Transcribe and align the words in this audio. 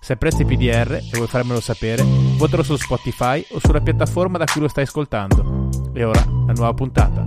Se 0.00 0.12
apprezzi 0.12 0.44
PDR 0.44 0.92
e 0.92 1.10
vuoi 1.12 1.26
farmelo 1.26 1.60
sapere, 1.60 2.02
votalo 2.38 2.62
su 2.62 2.76
Spotify 2.76 3.44
o 3.50 3.58
sulla 3.58 3.80
piattaforma 3.80 4.38
da 4.38 4.44
cui 4.44 4.60
lo 4.60 4.68
stai 4.68 4.84
ascoltando. 4.84 5.68
E 5.92 6.04
ora 6.04 6.24
la 6.24 6.52
nuova 6.52 6.72
puntata. 6.72 7.26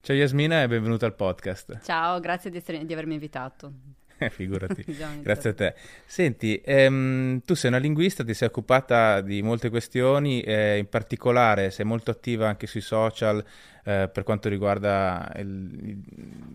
Ciao 0.00 0.16
Yasmina 0.16 0.62
e 0.62 0.68
benvenuta 0.68 1.04
al 1.04 1.14
podcast. 1.14 1.80
Ciao, 1.82 2.18
grazie 2.20 2.50
di, 2.50 2.56
essere, 2.56 2.84
di 2.86 2.92
avermi 2.92 3.14
invitato. 3.14 3.72
Eh, 4.20 4.30
figurati, 4.30 4.84
grazie 5.22 5.50
a 5.50 5.54
te. 5.54 5.74
Senti, 6.04 6.60
ehm, 6.64 7.40
tu 7.44 7.54
sei 7.54 7.70
una 7.70 7.78
linguista, 7.78 8.24
ti 8.24 8.34
sei 8.34 8.48
occupata 8.48 9.20
di 9.20 9.42
molte 9.42 9.70
questioni, 9.70 10.40
eh, 10.40 10.78
in 10.78 10.88
particolare 10.88 11.70
sei 11.70 11.84
molto 11.84 12.10
attiva 12.10 12.48
anche 12.48 12.66
sui 12.66 12.80
social 12.80 13.44
eh, 13.84 14.10
per 14.12 14.24
quanto 14.24 14.48
riguarda 14.48 15.32
il, 15.36 16.02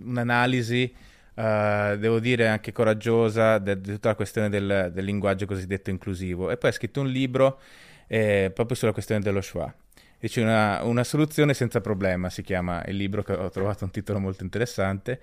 un'analisi 0.04 0.94
Uh, 1.36 1.98
devo 1.98 2.20
dire 2.20 2.48
anche 2.48 2.72
coraggiosa 2.72 3.58
di 3.58 3.82
tutta 3.82 4.10
la 4.10 4.16
questione 4.16 4.50
del, 4.50 4.92
del, 4.94 5.04
linguaggio 5.04 5.46
cosiddetto 5.46 5.90
inclusivo. 5.90 6.52
E 6.52 6.58
poi 6.58 6.70
ha 6.70 6.74
scritto 6.74 7.02
un 7.02 7.08
libro 7.08 7.60
eh, 8.08 8.52
proprio 8.54 8.76
sulla 8.76 8.92
questione 8.92 9.22
dello 9.22 9.42
schwa 9.42 9.74
dice 10.24 10.40
una, 10.40 10.82
una, 10.84 11.04
soluzione 11.04 11.54
senza 11.54 11.82
problema 11.82 12.30
si 12.30 12.44
chiama 12.44 12.82
il 12.86 12.96
libro 12.96 13.24
che 13.24 13.34
ho 13.34 13.50
trovato 13.50 13.84
un 13.84 13.92
titolo 13.92 14.20
molto 14.20 14.44
interessante. 14.44 15.20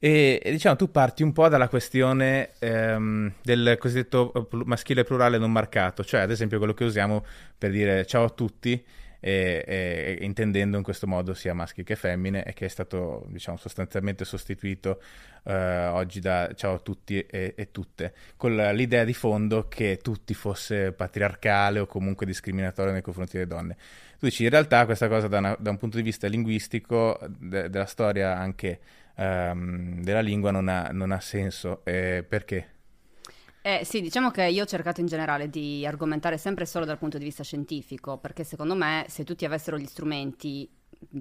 E, 0.00 0.40
e 0.42 0.50
diciamo 0.50 0.74
tu 0.74 0.90
parti 0.90 1.22
un 1.22 1.32
po' 1.32 1.48
dalla 1.48 1.68
questione 1.68 2.50
ehm, 2.58 3.32
del 3.42 3.76
cosiddetto 3.78 4.48
maschile 4.64 5.04
plurale 5.04 5.38
non 5.38 5.52
marcato. 5.52 6.02
Cioè 6.02 6.20
ad 6.20 6.32
esempio 6.32 6.58
quello 6.58 6.74
che 6.74 6.82
usiamo 6.82 7.24
per 7.56 7.70
dire 7.70 8.04
ciao 8.06 8.24
a 8.24 8.30
tutti 8.30 8.82
e, 9.20 9.62
e, 9.66 10.18
intendendo 10.22 10.78
in 10.78 10.82
questo 10.82 11.06
modo 11.06 11.34
sia 11.34 11.54
maschi 11.54 11.84
che 11.84 11.94
femmine 11.94 12.42
e 12.42 12.52
che 12.54 12.64
è 12.64 12.68
stato 12.68 13.26
diciamo, 13.28 13.58
sostanzialmente 13.58 14.24
sostituito 14.24 15.00
eh, 15.44 15.86
oggi 15.86 16.20
da 16.20 16.50
ciao 16.54 16.74
a 16.74 16.78
tutti 16.78 17.20
e, 17.20 17.54
e, 17.56 17.70
tutte, 17.70 18.14
con 18.36 18.56
l'idea 18.56 19.04
di 19.04 19.14
fondo 19.14 19.68
che 19.68 19.98
tutti 20.02 20.34
fosse 20.34 20.92
patriarcale 20.92 21.80
o 21.80 21.86
comunque 21.86 22.26
discriminatorio 22.26 22.92
nei 22.92 23.02
confronti 23.02 23.36
delle 23.36 23.46
donne. 23.46 23.76
Tu 24.18 24.26
dici 24.26 24.44
in 24.44 24.50
realtà 24.50 24.84
questa 24.84 25.08
cosa 25.08 25.28
da, 25.28 25.38
una, 25.38 25.56
da 25.58 25.70
un 25.70 25.76
punto 25.76 25.96
di 25.96 26.02
vista 26.02 26.26
linguistico, 26.26 27.18
de, 27.28 27.70
della 27.70 27.86
storia 27.86 28.36
anche 28.36 28.80
ehm, 29.16 30.02
della 30.02 30.20
lingua 30.20 30.50
non 30.50 30.68
ha, 30.68 30.88
non 30.92 31.12
ha 31.12 31.20
senso, 31.20 31.82
eh, 31.84 32.24
perché? 32.26 32.78
Eh, 33.62 33.82
sì, 33.84 34.00
diciamo 34.00 34.30
che 34.30 34.44
io 34.44 34.62
ho 34.62 34.66
cercato 34.66 35.00
in 35.00 35.06
generale 35.06 35.50
di 35.50 35.84
argomentare 35.84 36.38
sempre 36.38 36.64
solo 36.64 36.86
dal 36.86 36.96
punto 36.96 37.18
di 37.18 37.24
vista 37.24 37.42
scientifico, 37.42 38.16
perché 38.16 38.42
secondo 38.42 38.74
me 38.74 39.04
se 39.08 39.22
tutti 39.22 39.44
avessero 39.44 39.76
gli 39.78 39.84
strumenti 39.84 40.66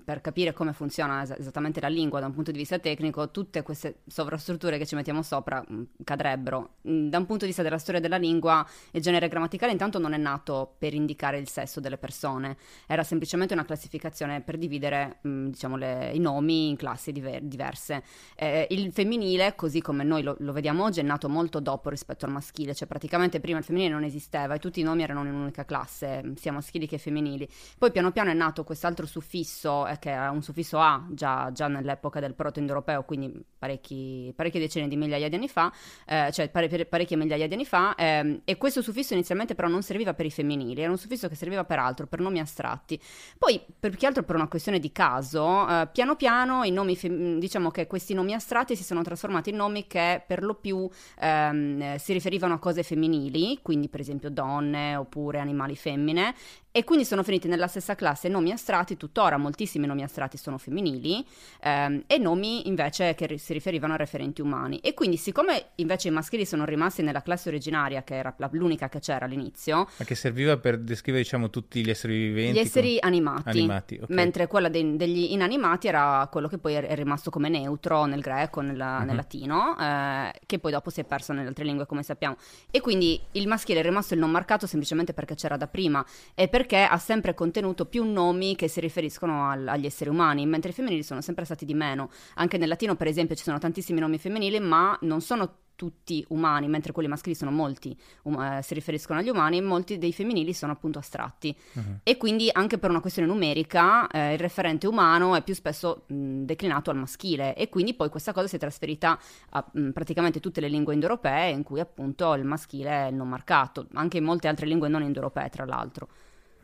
per 0.03 0.21
capire 0.21 0.53
come 0.53 0.73
funziona 0.73 1.21
es- 1.21 1.35
esattamente 1.37 1.79
la 1.79 1.87
lingua 1.87 2.19
da 2.19 2.25
un 2.25 2.33
punto 2.33 2.51
di 2.51 2.57
vista 2.57 2.77
tecnico, 2.79 3.31
tutte 3.31 3.63
queste 3.63 4.01
sovrastrutture 4.07 4.77
che 4.77 4.85
ci 4.85 4.95
mettiamo 4.95 5.21
sopra 5.21 5.63
mh, 5.65 5.73
mm, 5.73 5.83
cadrebbero. 6.03 6.75
Mm, 6.87 7.07
da 7.07 7.17
un 7.17 7.25
punto 7.25 7.41
di 7.41 7.47
vista 7.47 7.63
della 7.63 7.77
storia 7.77 8.01
della 8.01 8.17
lingua, 8.17 8.65
il 8.91 9.01
genere 9.01 9.27
grammaticale 9.27 9.71
intanto 9.71 9.97
non 9.97 10.13
è 10.13 10.17
nato 10.17 10.75
per 10.77 10.93
indicare 10.93 11.37
il 11.39 11.47
sesso 11.47 11.79
delle 11.79 11.97
persone, 11.97 12.57
era 12.87 13.03
semplicemente 13.03 13.53
una 13.53 13.65
classificazione 13.65 14.41
per 14.41 14.57
dividere 14.57 15.19
mh, 15.21 15.29
mm, 15.29 15.47
diciamo, 15.47 15.77
le, 15.77 16.11
i 16.13 16.19
nomi 16.19 16.69
in 16.69 16.75
classi 16.75 17.11
diver- 17.11 17.41
diverse. 17.41 18.03
Eh, 18.35 18.67
il 18.71 18.91
femminile, 18.91 19.55
così 19.55 19.81
come 19.81 20.03
noi 20.03 20.23
lo, 20.23 20.35
lo, 20.39 20.51
vediamo 20.51 20.83
oggi, 20.83 20.99
è 20.99 21.03
nato 21.03 21.29
molto 21.29 21.59
dopo 21.59 21.89
rispetto 21.89 22.25
al 22.25 22.31
maschile, 22.31 22.75
cioè 22.75 22.87
praticamente 22.87 23.39
prima 23.39 23.59
il 23.59 23.63
femminile 23.63 23.93
non 23.93 24.03
esisteva 24.03 24.55
e 24.55 24.59
tutti 24.59 24.81
i 24.81 24.83
nomi 24.83 25.03
erano 25.03 25.21
in 25.21 25.33
un'unica 25.33 25.63
classe, 25.65 26.33
sia 26.35 26.51
maschili 26.51 26.85
che 26.85 26.97
femminili. 26.97 27.47
Poi 27.77 27.91
piano 27.91 28.11
piano 28.11 28.29
è 28.29 28.33
nato 28.33 28.63
quest'altro 28.63 29.05
suffisso 29.05 29.68
suffisso, 29.69 29.87
eh, 29.87 29.99
che 29.99 30.09
era 30.09 30.31
un 30.31 30.41
suffisso 30.41 30.79
A 30.79 31.05
già, 31.09 31.51
già 31.51 31.67
nell'epoca 31.67 32.19
del 32.19 32.33
proto-indoeuropeo, 32.33 33.03
quindi 33.03 33.43
parecchi, 33.57 34.33
parecchie 34.35 34.59
decine 34.59 34.87
di 34.87 34.95
migliaia 34.95 35.29
di 35.29 35.35
anni 35.35 35.47
fa, 35.47 35.71
eh, 36.05 36.31
cioè 36.31 36.49
pare, 36.49 36.85
parecchie 36.85 37.17
migliaia 37.17 37.47
di 37.47 37.53
anni 37.53 37.65
fa, 37.65 37.95
eh, 37.95 38.41
e 38.43 38.57
questo 38.57 38.81
suffisso 38.81 39.13
inizialmente 39.13 39.55
però 39.55 39.67
non 39.67 39.83
serviva 39.83 40.13
per 40.13 40.25
i 40.25 40.31
femminili, 40.31 40.81
era 40.81 40.91
un 40.91 40.97
suffisso 40.97 41.27
che 41.27 41.35
serviva 41.35 41.63
per 41.63 41.79
altro, 41.79 42.07
per 42.07 42.19
nomi 42.19 42.39
astratti. 42.39 42.99
Poi, 43.37 43.61
per 43.79 43.91
più 43.91 43.99
che 43.99 44.05
altro 44.05 44.23
per 44.23 44.35
una 44.35 44.47
questione 44.47 44.79
di 44.79 44.91
caso, 44.91 45.67
eh, 45.67 45.87
piano 45.91 46.15
piano 46.15 46.63
i 46.63 46.71
nomi, 46.71 46.95
fem- 46.95 47.37
diciamo 47.39 47.69
che 47.69 47.87
questi 47.87 48.13
nomi 48.13 48.33
astratti 48.33 48.75
si 48.75 48.83
sono 48.83 49.01
trasformati 49.01 49.49
in 49.51 49.57
nomi 49.57 49.87
che 49.87 50.23
per 50.25 50.43
lo 50.43 50.55
più 50.55 50.89
ehm, 51.19 51.95
si 51.95 52.13
riferivano 52.13 52.55
a 52.55 52.59
cose 52.59 52.83
femminili, 52.83 53.59
quindi 53.61 53.89
per 53.89 53.99
esempio 53.99 54.29
donne 54.29 54.95
oppure 54.95 55.39
animali 55.39 55.75
femmine, 55.75 56.33
e 56.79 56.85
quindi 56.85 57.03
sono 57.03 57.23
finiti 57.23 57.49
nella 57.49 57.67
stessa 57.67 57.93
classe 57.93 58.29
nomi 58.29 58.53
astratti, 58.53 58.95
tuttora 58.95 59.35
moltissimi 59.35 59.85
nomi 59.85 60.01
astratti 60.01 60.37
sono 60.37 60.57
femminili, 60.57 61.25
ehm, 61.61 62.03
e 62.07 62.17
nomi 62.17 62.69
invece 62.69 63.15
che 63.15 63.37
si 63.37 63.51
riferivano 63.51 63.95
a 63.95 63.95
referenti 63.97 64.39
umani. 64.39 64.77
E 64.77 64.93
quindi 64.93 65.17
siccome 65.17 65.71
invece 65.75 66.07
i 66.07 66.11
maschili 66.11 66.45
sono 66.45 66.63
rimasti 66.63 67.01
nella 67.01 67.21
classe 67.21 67.49
originaria, 67.49 68.03
che 68.03 68.15
era 68.15 68.33
l'unica 68.51 68.87
che 68.87 68.99
c'era 68.99 69.25
all'inizio... 69.25 69.89
Ma 69.97 70.05
che 70.05 70.15
serviva 70.15 70.55
per 70.55 70.77
descrivere 70.77 71.21
diciamo 71.21 71.49
tutti 71.49 71.83
gli 71.83 71.89
esseri 71.89 72.29
viventi? 72.29 72.57
Gli 72.57 72.61
esseri 72.61 72.97
come... 73.01 73.13
animati, 73.13 73.49
animati 73.49 73.99
okay. 74.01 74.15
mentre 74.15 74.47
quella 74.47 74.69
de- 74.69 74.95
degli 74.95 75.33
inanimati 75.33 75.89
era 75.89 76.29
quello 76.31 76.47
che 76.47 76.59
poi 76.59 76.75
è 76.75 76.95
rimasto 76.95 77.29
come 77.29 77.49
neutro 77.49 78.05
nel 78.05 78.21
greco, 78.21 78.61
nella, 78.61 78.99
uh-huh. 78.99 79.05
nel 79.05 79.17
latino, 79.17 79.77
eh, 79.77 80.31
che 80.45 80.59
poi 80.59 80.71
dopo 80.71 80.89
si 80.91 81.01
è 81.01 81.03
perso 81.03 81.33
nelle 81.33 81.49
altre 81.49 81.65
lingue 81.65 81.85
come 81.85 82.03
sappiamo. 82.03 82.37
E 82.71 82.79
quindi 82.79 83.19
il 83.33 83.49
maschile 83.49 83.81
è 83.81 83.83
rimasto 83.83 84.13
il 84.13 84.21
non 84.21 84.31
marcato 84.31 84.65
semplicemente 84.65 85.11
perché 85.11 85.35
c'era 85.35 85.57
da 85.57 85.67
prima 85.67 86.05
e 86.35 86.47
per 86.47 86.67
perché 86.69 86.83
ha 86.83 86.97
sempre 86.99 87.33
contenuto 87.33 87.85
più 87.85 88.03
nomi 88.03 88.55
che 88.55 88.67
si 88.67 88.79
riferiscono 88.79 89.49
al, 89.49 89.67
agli 89.67 89.87
esseri 89.87 90.11
umani, 90.11 90.45
mentre 90.45 90.69
i 90.69 90.73
femminili 90.73 91.01
sono 91.01 91.19
sempre 91.19 91.43
stati 91.43 91.65
di 91.65 91.73
meno. 91.73 92.11
Anche 92.35 92.59
nel 92.59 92.67
latino, 92.67 92.95
per 92.95 93.07
esempio, 93.07 93.35
ci 93.35 93.41
sono 93.41 93.57
tantissimi 93.57 93.99
nomi 93.99 94.19
femminili, 94.19 94.59
ma 94.59 94.95
non 95.01 95.19
sono 95.19 95.55
tutti 95.75 96.23
umani, 96.29 96.67
mentre 96.67 96.91
quelli 96.91 97.07
maschili 97.07 97.33
sono 97.33 97.49
molti, 97.49 97.97
um, 98.23 98.39
eh, 98.39 98.61
si 98.61 98.75
riferiscono 98.75 99.17
agli 99.17 99.29
umani, 99.29 99.61
molti 99.61 99.97
dei 99.97 100.13
femminili 100.13 100.53
sono 100.53 100.73
appunto 100.73 100.99
astratti. 100.99 101.55
Uh-huh. 101.73 101.99
E 102.03 102.17
quindi 102.17 102.49
anche 102.51 102.77
per 102.77 102.91
una 102.91 102.99
questione 102.99 103.27
numerica 103.27 104.07
eh, 104.07 104.33
il 104.33 104.39
referente 104.39 104.85
umano 104.85 105.35
è 105.35 105.41
più 105.41 105.55
spesso 105.55 106.03
mh, 106.05 106.41
declinato 106.41 106.91
al 106.91 106.97
maschile 106.97 107.55
e 107.55 107.69
quindi 107.69 107.95
poi 107.95 108.09
questa 108.09 108.33
cosa 108.33 108.47
si 108.47 108.57
è 108.57 108.59
trasferita 108.59 109.17
a 109.51 109.65
mh, 109.71 109.91
praticamente 109.91 110.41
tutte 110.41 110.59
le 110.59 110.67
lingue 110.67 110.93
indoeuropee 110.93 111.49
in 111.49 111.63
cui 111.63 111.79
appunto 111.79 112.33
il 112.33 112.43
maschile 112.43 112.89
è 112.89 113.07
il 113.07 113.15
non 113.15 113.29
marcato, 113.29 113.87
anche 113.93 114.17
in 114.17 114.25
molte 114.25 114.49
altre 114.49 114.67
lingue 114.67 114.89
non 114.89 115.01
indoeuropee 115.01 115.49
tra 115.49 115.65
l'altro. 115.65 116.09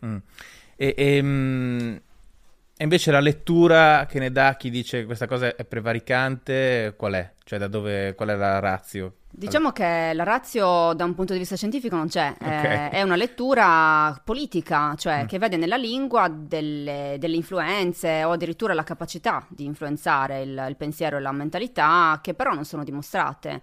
Mm. 0.05 0.17
E, 0.75 0.93
e, 0.97 1.19
um, 1.19 1.99
e, 2.77 2.83
invece 2.83 3.11
la 3.11 3.19
lettura 3.19 4.05
che 4.07 4.19
ne 4.19 4.31
dà 4.31 4.55
chi 4.57 4.69
dice 4.69 4.99
che 4.99 5.05
questa 5.05 5.27
cosa 5.27 5.55
è 5.55 5.65
prevaricante, 5.65 6.93
qual 6.97 7.13
è? 7.13 7.31
Cioè 7.43 7.59
da 7.59 7.67
dove, 7.67 8.13
qual 8.15 8.29
è 8.29 8.35
la 8.35 8.59
razio? 8.59 9.15
Diciamo 9.37 9.71
che 9.71 10.11
la 10.13 10.23
razio 10.23 10.93
da 10.93 11.03
un 11.03 11.13
punto 11.13 11.33
di 11.33 11.39
vista 11.39 11.57
scientifico 11.57 11.97
non 11.97 12.07
c'è, 12.07 12.33
okay. 12.39 12.85
eh, 12.85 12.89
è 12.89 13.01
una 13.01 13.17
lettura 13.17 14.17
politica, 14.23 14.95
cioè 14.95 15.23
mm. 15.23 15.27
che 15.27 15.37
vede 15.39 15.57
nella 15.57 15.75
lingua 15.75 16.29
delle, 16.29 17.17
delle, 17.19 17.35
influenze 17.35 18.23
o 18.23 18.31
addirittura 18.31 18.73
la 18.73 18.83
capacità 18.83 19.45
di 19.49 19.65
influenzare 19.65 20.41
il, 20.41 20.65
il 20.69 20.75
pensiero 20.77 21.17
e 21.17 21.19
la 21.19 21.33
mentalità 21.33 22.17
che 22.21 22.33
però 22.33 22.53
non 22.53 22.63
sono 22.63 22.85
dimostrate. 22.85 23.61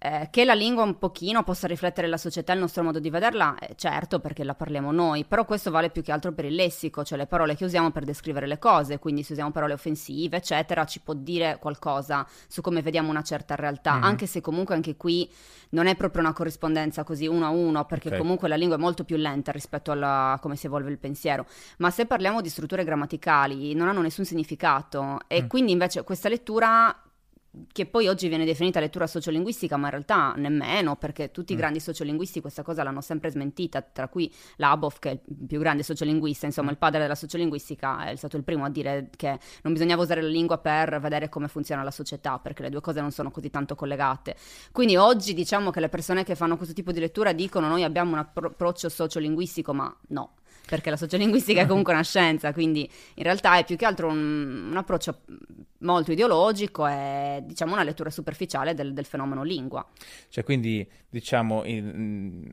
Eh, 0.00 0.28
che 0.30 0.44
la 0.44 0.54
lingua 0.54 0.84
un 0.84 0.96
pochino 0.96 1.42
possa 1.42 1.66
riflettere 1.66 2.06
la 2.06 2.16
società 2.16 2.52
e 2.52 2.54
il 2.54 2.60
nostro 2.60 2.84
modo 2.84 3.00
di 3.00 3.10
vederla, 3.10 3.58
eh, 3.58 3.74
certo 3.74 4.20
perché 4.20 4.44
la 4.44 4.54
parliamo 4.54 4.92
noi, 4.92 5.24
però 5.24 5.44
questo 5.44 5.72
vale 5.72 5.90
più 5.90 6.02
che 6.02 6.12
altro 6.12 6.30
per 6.30 6.44
il 6.44 6.54
lessico, 6.54 7.02
cioè 7.02 7.18
le 7.18 7.26
parole 7.26 7.56
che 7.56 7.64
usiamo 7.64 7.90
per 7.90 8.04
descrivere 8.04 8.46
le 8.46 8.60
cose, 8.60 9.00
quindi 9.00 9.24
se 9.24 9.32
usiamo 9.32 9.50
parole 9.50 9.72
offensive, 9.72 10.36
eccetera, 10.36 10.84
ci 10.84 11.00
può 11.00 11.14
dire 11.14 11.58
qualcosa 11.60 12.24
su 12.46 12.60
come 12.60 12.80
vediamo 12.80 13.10
una 13.10 13.22
certa 13.22 13.56
realtà, 13.56 13.94
mm-hmm. 13.94 14.02
anche 14.04 14.26
se 14.26 14.40
comunque 14.40 14.76
anche 14.76 14.96
qui 14.96 15.28
non 15.70 15.88
è 15.88 15.96
proprio 15.96 16.22
una 16.22 16.32
corrispondenza 16.32 17.02
così 17.02 17.26
uno 17.26 17.46
a 17.46 17.48
uno, 17.48 17.84
perché 17.84 18.06
okay. 18.06 18.20
comunque 18.20 18.46
la 18.46 18.54
lingua 18.54 18.76
è 18.76 18.80
molto 18.80 19.02
più 19.02 19.16
lenta 19.16 19.50
rispetto 19.50 19.90
a 19.90 20.38
come 20.40 20.54
si 20.54 20.66
evolve 20.66 20.92
il 20.92 20.98
pensiero, 20.98 21.44
ma 21.78 21.90
se 21.90 22.06
parliamo 22.06 22.40
di 22.40 22.48
strutture 22.48 22.84
grammaticali 22.84 23.74
non 23.74 23.88
hanno 23.88 24.02
nessun 24.02 24.24
significato 24.24 25.18
e 25.26 25.42
mm. 25.42 25.46
quindi 25.48 25.72
invece 25.72 26.04
questa 26.04 26.28
lettura 26.28 27.02
che 27.72 27.86
poi 27.86 28.08
oggi 28.08 28.28
viene 28.28 28.44
definita 28.44 28.80
lettura 28.80 29.06
sociolinguistica, 29.06 29.76
ma 29.76 29.86
in 29.86 29.90
realtà 29.92 30.34
nemmeno, 30.36 30.96
perché 30.96 31.30
tutti 31.30 31.52
i 31.52 31.56
mm. 31.56 31.58
grandi 31.58 31.80
sociolinguisti 31.80 32.40
questa 32.40 32.62
cosa 32.62 32.82
l'hanno 32.82 33.00
sempre 33.00 33.30
smentita, 33.30 33.80
tra 33.80 34.08
cui 34.08 34.32
Labov, 34.56 34.98
che 34.98 35.10
è 35.10 35.12
il 35.12 35.46
più 35.46 35.58
grande 35.58 35.82
sociolinguista, 35.82 36.46
insomma 36.46 36.68
mm. 36.68 36.72
il 36.72 36.78
padre 36.78 37.00
della 37.00 37.14
sociolinguistica, 37.14 38.06
è 38.06 38.16
stato 38.16 38.36
il 38.36 38.44
primo 38.44 38.64
a 38.64 38.70
dire 38.70 39.10
che 39.16 39.38
non 39.62 39.72
bisognava 39.72 40.02
usare 40.02 40.22
la 40.22 40.28
lingua 40.28 40.58
per 40.58 41.00
vedere 41.00 41.28
come 41.28 41.48
funziona 41.48 41.82
la 41.82 41.90
società, 41.90 42.38
perché 42.38 42.62
le 42.62 42.70
due 42.70 42.80
cose 42.80 43.00
non 43.00 43.10
sono 43.10 43.30
così 43.30 43.50
tanto 43.50 43.74
collegate. 43.74 44.36
Quindi 44.72 44.96
oggi 44.96 45.34
diciamo 45.34 45.70
che 45.70 45.80
le 45.80 45.88
persone 45.88 46.24
che 46.24 46.34
fanno 46.34 46.56
questo 46.56 46.74
tipo 46.74 46.92
di 46.92 47.00
lettura 47.00 47.32
dicono 47.32 47.68
noi 47.68 47.82
abbiamo 47.82 48.12
un 48.12 48.18
approccio 48.18 48.88
sociolinguistico, 48.88 49.72
ma 49.72 49.94
no 50.08 50.37
perché 50.68 50.90
la 50.90 50.96
sociolinguistica 50.96 51.62
è 51.62 51.66
comunque 51.66 51.94
una 51.94 52.02
scienza, 52.02 52.52
quindi 52.52 52.88
in 53.14 53.22
realtà 53.22 53.56
è 53.56 53.64
più 53.64 53.76
che 53.76 53.86
altro 53.86 54.08
un, 54.08 54.68
un 54.70 54.76
approccio 54.76 55.22
molto 55.78 56.12
ideologico 56.12 56.86
e 56.86 57.42
diciamo 57.44 57.72
una 57.72 57.82
lettura 57.82 58.10
superficiale 58.10 58.74
del, 58.74 58.92
del 58.92 59.04
fenomeno 59.04 59.42
lingua. 59.42 59.86
Cioè 60.28 60.44
quindi 60.44 60.86
diciamo 61.08 61.64
in, 61.64 62.46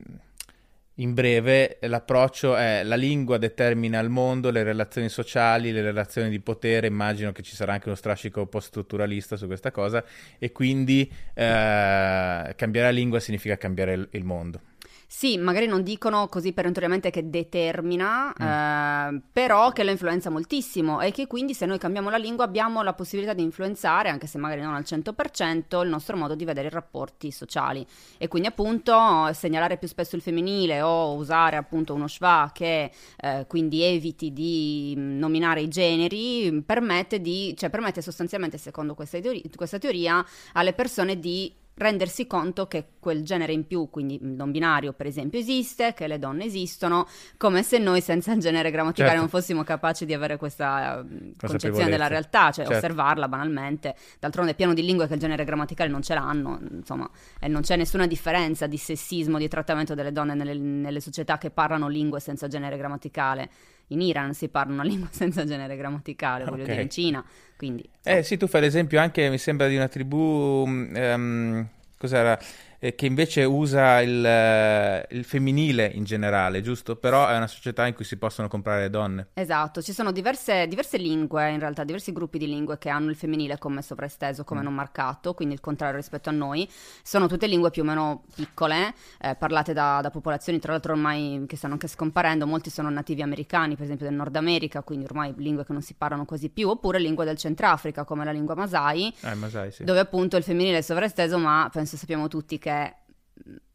in, 0.95 1.13
breve 1.13 1.77
l'approccio 1.81 2.56
è 2.56 2.83
la 2.83 2.95
lingua 2.95 3.38
determina 3.38 4.00
il 4.00 4.09
mondo, 4.09 4.50
le 4.50 4.63
relazioni 4.63 5.09
sociali, 5.09 5.71
le 5.71 5.81
relazioni 5.81 6.29
di 6.29 6.39
potere, 6.39 6.88
immagino 6.88 7.31
che 7.31 7.41
ci 7.41 7.56
sarà 7.56 7.73
anche 7.73 7.88
uno 7.88 7.97
strascico 7.97 8.45
post-strutturalista 8.45 9.35
su 9.35 9.47
questa 9.47 9.71
cosa 9.71 10.03
e 10.38 10.51
quindi 10.51 11.01
eh, 11.33 12.53
cambiare 12.56 12.88
la 12.88 12.91
lingua 12.91 13.19
significa 13.19 13.57
cambiare 13.57 13.94
il, 13.94 14.07
il 14.12 14.23
mondo. 14.23 14.62
Sì, 15.07 15.38
magari 15.38 15.68
non 15.68 15.84
dicono 15.84 16.28
così 16.28 16.52
perentoriamente 16.52 17.12
che 17.12 17.30
determina, 17.30 18.28
mm. 18.28 18.46
eh, 18.46 19.22
però 19.31 19.72
che 19.72 19.84
lo 19.84 19.92
influenza 19.92 20.30
moltissimo 20.30 21.00
e 21.00 21.12
che 21.12 21.28
quindi 21.28 21.54
se 21.54 21.66
noi 21.66 21.78
cambiamo 21.78 22.10
la 22.10 22.18
lingua 22.18 22.44
abbiamo 22.44 22.81
la 22.81 22.94
possibilità 22.94 23.34
di 23.34 23.44
influenzare, 23.44 24.10
anche 24.10 24.28
se 24.28 24.38
magari 24.38 24.62
non 24.62 24.74
al 24.74 24.84
100%, 24.86 25.84
il 25.84 25.90
nostro 25.90 26.18
modo 26.18 26.36
di 26.36 26.44
vedere 26.44 26.68
i 26.68 26.72
rapporti 26.72 27.31
sociali. 27.31 27.86
E 28.18 28.28
quindi 28.28 28.48
appunto 28.48 29.31
segnalare 29.34 29.78
più 29.78 29.88
spesso 29.88 30.16
il 30.16 30.22
femminile 30.22 30.81
o 30.81 31.13
usare 31.13 31.56
appunto 31.56 31.94
uno 31.94 32.08
schwa 32.08 32.50
che 32.54 32.92
eh, 33.18 33.46
quindi 33.48 33.84
eviti 33.84 34.34
di 34.34 34.94
nominare 34.98 35.62
i 35.62 35.68
generi 35.68 36.63
permette, 36.66 37.22
di, 37.22 37.54
cioè 37.56 37.69
permette 37.69 38.01
sostanzialmente, 38.01 38.58
secondo 38.58 38.96
questa 38.96 39.19
teoria, 39.19 39.42
questa 39.56 39.78
teoria, 39.78 40.25
alle 40.54 40.74
persone 40.74 41.19
di 41.19 41.54
rendersi 41.75 42.25
conto 42.25 42.68
che 42.68 42.92
quel 43.00 43.24
genere 43.24 43.54
in 43.54 43.68
più, 43.68 43.89
quindi 43.89 44.18
non 44.22 44.51
binario 44.51 44.94
per 44.94 45.06
esempio, 45.06 45.39
esiste, 45.39 45.94
che 45.94 46.07
le 46.07 46.19
donne 46.19 46.45
esistono, 46.45 47.07
come 47.38 47.63
se 47.63 47.77
noi 47.77 48.01
senza 48.01 48.31
il 48.31 48.39
genere 48.39 48.72
grammaticale 48.72 49.10
certo. 49.10 49.22
non 49.22 49.30
fossimo 49.30 49.63
capaci 49.63 50.06
di 50.06 50.13
avere 50.13 50.38
questa 50.38 51.04
uh, 51.06 51.31
concezione 51.38 51.89
della 51.89 52.07
realtà, 52.07 52.51
cioè 52.51 52.66
certo. 52.66 52.74
osservarla 52.74 53.27
banalmente. 53.27 53.95
D'altronde 54.19 54.51
è 54.51 54.56
pieno 54.56 54.74
di 54.74 54.83
lingue 54.83 55.07
che 55.07 55.16
il 55.16 55.19
genere 55.19 55.44
grammaticale 55.44 55.89
non 55.89 56.01
ce 56.01 56.13
l'hanno, 56.13 56.60
insomma, 56.72 57.10
e 57.39 57.48
non 57.48 57.62
c'è 57.62 57.75
nessuna 57.75 58.07
differenza 58.07 58.68
di 58.68 58.77
sessismo, 58.77 59.38
di 59.38 59.48
trattamento 59.48 59.94
delle 59.94 60.12
donne 60.12 60.33
nelle, 60.33 60.56
nelle 60.56 61.00
società 61.01 61.38
che 61.38 61.51
parlano 61.51 61.88
lingue 61.88 62.19
senza 62.19 62.48
genere 62.48 62.77
grammaticale 62.77 63.50
in 63.88 64.02
Iran 64.02 64.34
si 64.34 64.48
parla 64.50 64.74
una 64.74 64.84
lingua 64.84 65.08
senza 65.12 65.44
genere 65.46 65.76
grammaticale, 65.76 66.46
voglio 66.46 66.64
okay. 66.64 66.68
dire 66.68 66.82
in 66.82 66.90
Cina, 66.90 67.26
quindi... 67.58 67.88
Eh 68.04 68.24
sì, 68.24 68.38
tu 68.38 68.48
fai 68.48 68.62
l'esempio 68.62 69.00
anche, 69.00 69.30
mi 69.30 69.38
sembra, 69.38 69.68
di 69.68 69.76
una 69.76 69.88
tribù... 69.88 70.64
Um, 70.66 71.68
cos'era? 71.98 72.40
Eh, 72.80 72.95
che 72.95 73.06
invece 73.06 73.44
usa 73.44 74.01
il, 74.01 74.25
eh, 74.25 75.07
il, 75.12 75.24
femminile 75.24 75.86
in 75.94 76.04
generale, 76.04 76.62
giusto? 76.62 76.95
Però 76.95 77.27
è 77.27 77.36
una 77.36 77.48
società 77.48 77.88
in 77.88 77.94
cui 77.94 78.06
si 78.06 78.18
possono 78.18 78.48
comprare 78.48 78.89
donne. 78.89 79.27
Esatto, 79.33 79.81
ci 79.81 79.94
sono 79.94 80.12
diverse, 80.12 80.68
diverse 80.68 80.98
lingue, 80.98 81.50
in 81.51 81.60
realtà, 81.60 81.83
diversi 81.83 82.12
gruppi 82.12 82.38
di 82.38 82.48
lingue 82.48 82.77
che 82.77 82.89
hanno 82.89 83.10
il 83.10 83.16
femminile 83.16 83.57
come 83.57 83.81
sovraesteso, 83.81 84.44
come 84.44 84.62
mm. 84.62 84.63
non 84.63 84.74
marcato, 84.74 85.33
quindi 85.33 85.56
il 85.56 85.62
contrario 85.62 85.98
rispetto 85.98 86.30
a 86.30 86.33
noi. 86.33 86.68
Sono 87.04 87.27
tutte 87.27 87.48
lingue 87.48 87.69
più 87.72 87.83
o 87.83 87.86
meno 87.86 88.24
piccole, 88.36 88.94
eh, 89.19 89.36
parlate 89.36 89.74
da, 89.74 90.00
da, 90.01 90.10
popolazioni, 90.10 90.60
tra 90.60 90.72
l'altro 90.72 90.94
ormai 90.94 91.44
che 91.48 91.56
stanno 91.56 91.74
anche 91.74 91.88
scomparendo, 91.88 92.45
molti 92.45 92.69
sono 92.69 92.89
nativi 92.89 93.22
americani, 93.22 93.75
per 93.75 93.86
esempio 93.86 94.06
del 94.06 94.16
Nord 94.16 94.36
America, 94.36 94.81
quindi 94.81 95.06
ormai 95.06 95.33
lingue 95.38 95.66
che 95.66 95.74
non 95.74 95.81
si 95.81 95.94
parlano 95.94 96.25
quasi 96.25 96.50
più, 96.50 96.69
oppure 96.69 97.00
lingue 97.00 97.25
del 97.25 97.38
Centrafrica, 97.38 98.04
come 98.04 98.25
la 98.25 98.31
lingua 98.31 98.56
Masai, 98.56 99.13
eh, 99.22 99.33
Masai 99.36 99.72
sì. 99.72 99.83
dove 99.83 100.00
appunto 100.00 100.38
il 100.38 100.44
femminile 100.44 100.77
è 100.77 100.81
sovraesteso, 100.81 101.38
ma 101.38 101.69
penso 101.72 101.98
sappiamo 101.98 102.27
tutti 102.27 102.57
che 102.57 102.64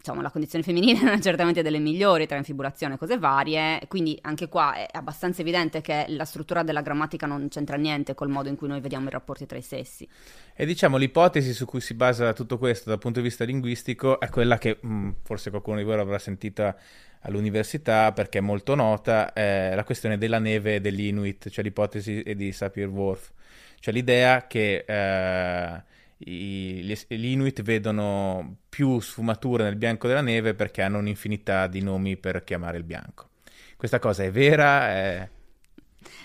Diciamo, 0.01 0.23
la 0.23 0.31
condizione 0.31 0.65
femminile 0.65 1.01
non 1.05 1.13
è 1.13 1.21
certamente 1.21 1.61
delle 1.61 1.79
migliori 1.79 2.27
tra 2.27 2.39
infibulazione 2.39 2.95
e 2.95 2.97
cose 2.97 3.19
varie, 3.19 3.83
quindi 3.87 4.19
anche 4.23 4.49
qua 4.49 4.75
è 4.75 4.89
abbastanza 4.91 5.43
evidente 5.43 5.83
che 5.83 6.07
la 6.09 6.25
struttura 6.25 6.63
della 6.63 6.81
grammatica 6.81 7.27
non 7.27 7.49
c'entra 7.49 7.77
niente 7.77 8.15
col 8.15 8.31
modo 8.31 8.49
in 8.49 8.57
cui 8.57 8.67
noi 8.67 8.81
vediamo 8.81 9.09
i 9.09 9.11
rapporti 9.11 9.45
tra 9.45 9.59
i 9.59 9.63
sessi. 9.63 10.09
E 10.55 10.65
diciamo 10.65 10.97
l'ipotesi 10.97 11.53
su 11.53 11.67
cui 11.67 11.83
si 11.83 11.93
basa 11.93 12.33
tutto 12.33 12.57
questo 12.57 12.89
dal 12.89 12.99
punto 12.99 13.21
di 13.21 13.27
vista 13.27 13.45
linguistico 13.45 14.19
è 14.19 14.31
quella 14.31 14.57
che 14.57 14.79
mh, 14.81 14.89
mm, 14.89 15.11
forse 15.23 15.51
qualcuno 15.51 15.77
di 15.77 15.85
voi 15.85 15.97
l'avrà 15.97 16.19
sentita 16.19 16.75
all'università 17.21 18.13
perché 18.13 18.39
è 18.39 18.41
molto 18.41 18.75
nota, 18.75 19.35
è 19.35 19.75
la 19.75 19.85
questione 19.85 20.17
della 20.17 20.39
neve 20.39 20.81
degli 20.81 21.05
Inuit, 21.05 21.51
cioè 21.51 21.63
l'ipotesi 21.63 22.23
di 22.35 22.51
Sapir-Whorf, 22.53 23.33
cioè 23.79 23.93
l'idea 23.93 24.47
che... 24.47 24.85
Eh, 24.87 25.99
gli, 26.23 26.95
gli, 27.09 27.25
Inuit 27.27 27.63
vedono 27.63 28.57
più 28.69 29.01
sfumature 29.01 29.65
nel 29.65 29.77
bianco 29.77 30.07
della 30.07 30.21
neve 30.21 30.53
perché 30.55 30.83
hanno 30.83 30.99
un'infinità 30.99 31.67
di 31.67 31.81
nomi 31.81 32.19
per 32.19 32.45
chiamare 32.45 32.77
il 32.77 32.85
bianco. 32.85 33.31
Questa 33.77 33.99
cosa 33.99 34.25
è 34.25 34.31
vera? 34.31 34.89
È... 34.89 35.29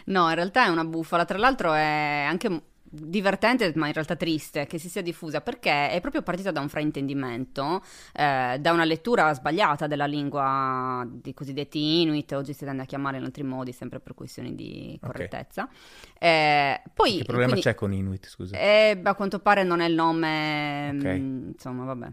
No, 0.05 0.27
in 0.27 0.35
realtà 0.35 0.65
è 0.65 0.69
una 0.69 0.83
bufala. 0.83 1.23
Tra 1.23 1.37
l'altro 1.37 1.73
è 1.73 2.25
anche 2.27 2.61
divertente 2.95 3.71
ma 3.75 3.87
in 3.87 3.93
realtà 3.93 4.15
triste 4.15 4.65
che 4.65 4.77
si 4.77 4.89
sia 4.89 5.01
diffusa 5.01 5.41
perché 5.41 5.89
è 5.89 5.99
proprio 6.01 6.21
partita 6.21 6.51
da 6.51 6.59
un 6.61 6.69
fraintendimento, 6.69 7.81
eh, 8.13 8.57
da 8.59 8.71
una 8.71 8.85
lettura 8.85 9.33
sbagliata 9.33 9.87
della 9.87 10.05
lingua 10.05 11.05
dei 11.09 11.33
cosiddetti 11.33 12.01
Inuit, 12.01 12.31
oggi 12.33 12.53
si 12.53 12.65
tende 12.65 12.83
a 12.83 12.85
chiamare 12.85 13.17
in 13.17 13.23
altri 13.23 13.43
modi 13.43 13.71
sempre 13.71 13.99
per 13.99 14.13
questioni 14.13 14.55
di 14.55 14.97
correttezza. 15.01 15.63
Okay. 15.63 16.29
Eh, 16.29 16.81
poi, 16.93 17.17
che 17.17 17.23
problema 17.23 17.51
quindi, 17.51 17.67
c'è 17.67 17.75
con 17.75 17.93
Inuit, 17.93 18.27
scusa? 18.27 18.57
Eh, 18.57 18.99
a 19.03 19.15
quanto 19.15 19.39
pare 19.39 19.63
non 19.63 19.79
è 19.79 19.87
il 19.87 19.95
nome, 19.95 20.93
okay. 20.95 21.19
mh, 21.19 21.23
mm, 21.23 21.47
insomma 21.49 21.83
vabbè. 21.85 22.07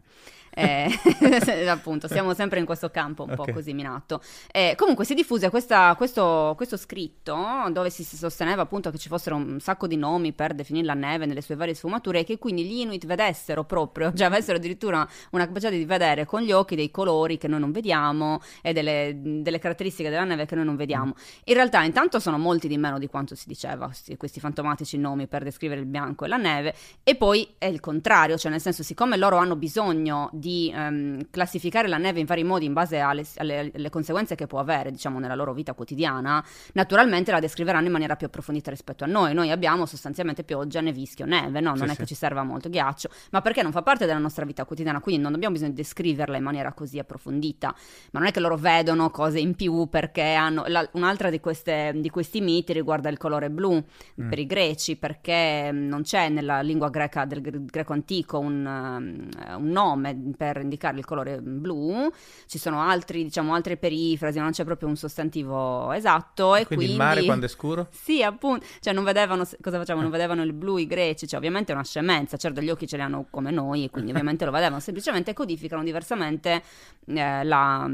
Eh, 0.55 0.89
appunto, 1.69 2.09
siamo 2.09 2.35
sempre 2.35 2.59
in 2.59 2.67
questo 2.67 2.91
campo 2.91 3.25
un 3.25 3.33
okay. 3.33 3.47
po' 3.47 3.53
così 3.53 3.73
minato. 3.73 4.21
Eh, 4.51 4.75
comunque 4.77 5.05
si 5.05 5.15
diffuse 5.15 5.49
questa, 5.51 5.95
questo, 5.97 6.53
questo, 6.57 6.77
scritto 6.77 7.37
dove 7.71 7.91
si, 7.91 8.05
si, 8.05 8.17
sosteneva 8.17 8.63
appunto 8.63 8.91
che 8.91 8.99
ci 8.99 9.09
fossero 9.09 9.37
un 9.37 9.61
sacco 9.61 9.87
di 9.87 9.97
nomi 9.97 10.33
per 10.33 10.55
definire 10.55 10.85
la 10.87 10.95
neve 10.95 11.27
nelle 11.27 11.41
sue 11.41 11.55
varie 11.55 11.75
sfumature 11.75 12.21
e 12.21 12.25
che 12.25 12.39
quindi 12.39 12.65
gli 12.65 12.81
Inuit 12.81 13.07
vedessero 13.07 13.65
proprio, 13.65 14.13
cioè 14.13 14.27
avessero 14.27 14.59
addirittura 14.59 15.07
una 15.31 15.47
capacità 15.47 15.71
di 15.71 15.85
vedere 15.85 16.27
con 16.27 16.43
gli 16.43 16.53
occhi 16.53 16.77
dei 16.77 16.91
colori 16.91 17.39
che 17.39 17.49
noi 17.49 17.61
non 17.61 17.73
vediamo 17.73 18.41
e 18.61 18.73
delle, 18.73 19.17
delle 19.17 19.59
caratteristiche 19.59 20.11
della 20.11 20.25
neve 20.25 20.47
che 20.47 20.55
noi 20.55 20.65
non 20.65 20.77
vediamo. 20.77 21.15
In 21.45 21.55
realtà 21.55 21.83
intanto 21.83 22.21
sono 22.21 22.39
molti 22.39 22.69
di 22.69 22.77
meno 22.77 22.99
di 22.99 23.07
quanto 23.07 23.35
si 23.35 23.49
diceva, 23.49 23.91
questi 24.17 24.41
fantomatici 24.41 24.99
nomi 24.99 25.27
per 25.27 25.45
descrivere 25.45 25.81
il 25.81 25.87
bianco 25.87 26.25
e 26.25 26.29
la 26.29 26.37
neve 26.37 26.75
e 27.03 27.15
poi 27.15 27.55
è 27.57 27.67
il 27.67 27.81
contrario, 27.81 28.37
cioè 28.37 28.51
nel 28.51 28.61
senso 28.61 28.83
siccome 28.83 29.17
loro 29.17 29.37
hanno 29.37 29.57
bisogno 29.57 30.29
di 30.33 30.42
um, 30.75 31.27
classificare 31.31 31.89
la 31.89 31.99
neve 31.99 32.21
in 32.21 32.27
vari 32.27 32.45
modi 32.45 32.65
in 32.65 32.73
base 32.73 32.99
alle, 32.99 33.25
alle, 33.37 33.71
alle, 33.75 33.91
conseguenze 33.91 34.35
che 34.35 34.47
può 34.47 34.59
avere, 34.59 34.91
diciamo, 34.91 35.19
nella 35.19 35.35
loro 35.35 35.53
vita 35.53 35.75
quotidiana, 35.75 36.45
naturalmente 36.75 37.31
la 37.31 37.41
descriveranno 37.41 37.87
in 37.87 37.93
maniera 37.93 38.17
più 38.17 38.27
approfondita 38.27 38.71
rispetto 38.71 39.05
a 39.05 39.07
noi. 39.07 39.35
Noi 39.35 39.51
abbiamo 39.51 39.87
sostanzialmente 39.87 40.45
pioggia, 40.45 40.81
nevischio, 40.81 41.27
neve, 41.27 41.61
no? 41.61 41.71
Non 41.71 41.79
sì, 41.79 41.85
è 41.85 41.89
sì. 41.91 41.97
che 41.97 42.07
ci 42.07 42.15
serva 42.15 42.43
molto 42.43 42.69
ghiaccio, 42.69 43.09
ma 43.31 43.41
perché 43.41 43.63
non 43.63 43.73
fa 43.73 43.83
parte 43.83 44.07
della 44.07 44.19
nostra 44.19 44.45
vita 44.45 44.65
quotidiana, 44.65 45.01
quindi 45.01 45.23
non 45.23 45.35
abbiamo 45.35 45.55
bisogno 45.55 45.71
di 45.71 45.77
descriverla 45.77 46.37
in 46.37 46.43
maniera 46.43 46.73
così 46.73 46.99
approfondita. 46.99 47.75
Ma 48.13 48.21
non 48.21 48.29
è 48.29 48.33
che 48.33 48.41
loro 48.41 48.57
vedono 48.57 49.11
cose 49.11 49.39
in 49.39 49.55
più 49.55 49.89
perché 49.89 50.35
hanno... 50.35 50.65
La, 50.67 50.89
un'altra 50.93 51.31
di, 51.31 51.41
queste, 51.41 51.93
di, 51.97 52.11
questi 52.11 52.41
miti 52.41 52.73
riguarda 52.73 53.09
il 53.09 53.19
colore 53.19 53.51
blu 53.51 53.75
mm. 53.75 54.29
per 54.29 54.39
i 54.39 54.47
greci, 54.47 54.97
perché 54.97 55.71
non 55.73 56.03
c'è 56.03 56.29
nella 56.29 56.61
lingua 56.61 56.89
greca 56.89 57.25
del 57.25 57.65
greco 57.65 57.93
antico 57.93 58.39
un, 58.39 58.65
um, 58.65 59.29
un 59.59 59.69
nome 59.69 60.32
per 60.37 60.59
indicare 60.59 60.99
il 60.99 61.05
colore 61.05 61.41
blu, 61.41 62.11
ci 62.47 62.59
sono 62.59 62.81
altri, 62.81 63.25
diciamo, 63.25 63.55
altre 63.55 63.77
perifrasi, 63.77 64.39
non 64.39 64.51
c'è 64.51 64.65
proprio 64.65 64.89
un 64.89 64.97
sostantivo 64.97 65.93
esatto. 65.93 66.55
E 66.57 66.67
quindi, 66.67 66.87
quindi 66.87 66.93
il 66.93 66.99
mare 66.99 67.25
quando 67.25 67.47
è 67.47 67.49
scuro? 67.49 67.89
Sì, 68.03 68.23
appunto, 68.23 68.67
cioè 68.81 68.93
non 68.93 69.05
vedevano, 69.05 69.45
cosa 69.61 69.79
facevano? 69.79 70.03
Non 70.03 70.11
vedevano 70.11 70.43
il 70.43 70.53
blu 70.53 70.77
i 70.77 70.87
greci, 70.87 71.27
cioè 71.27 71.39
ovviamente 71.39 71.73
è 71.73 71.75
una 71.75 71.85
scemenza, 71.85 72.37
certo 72.37 72.61
gli 72.61 72.71
occhi 72.71 72.87
ce 72.87 72.97
li 72.97 73.03
hanno 73.03 73.27
come 73.31 73.51
noi 73.51 73.85
e 73.85 73.91
quindi 73.91 74.11
ovviamente 74.11 74.45
lo 74.45 74.51
vedevano, 74.51 74.81
semplicemente 74.81 75.33
codificano 75.33 75.83
diversamente 75.83 76.63
eh, 77.07 77.45
la 77.45 77.91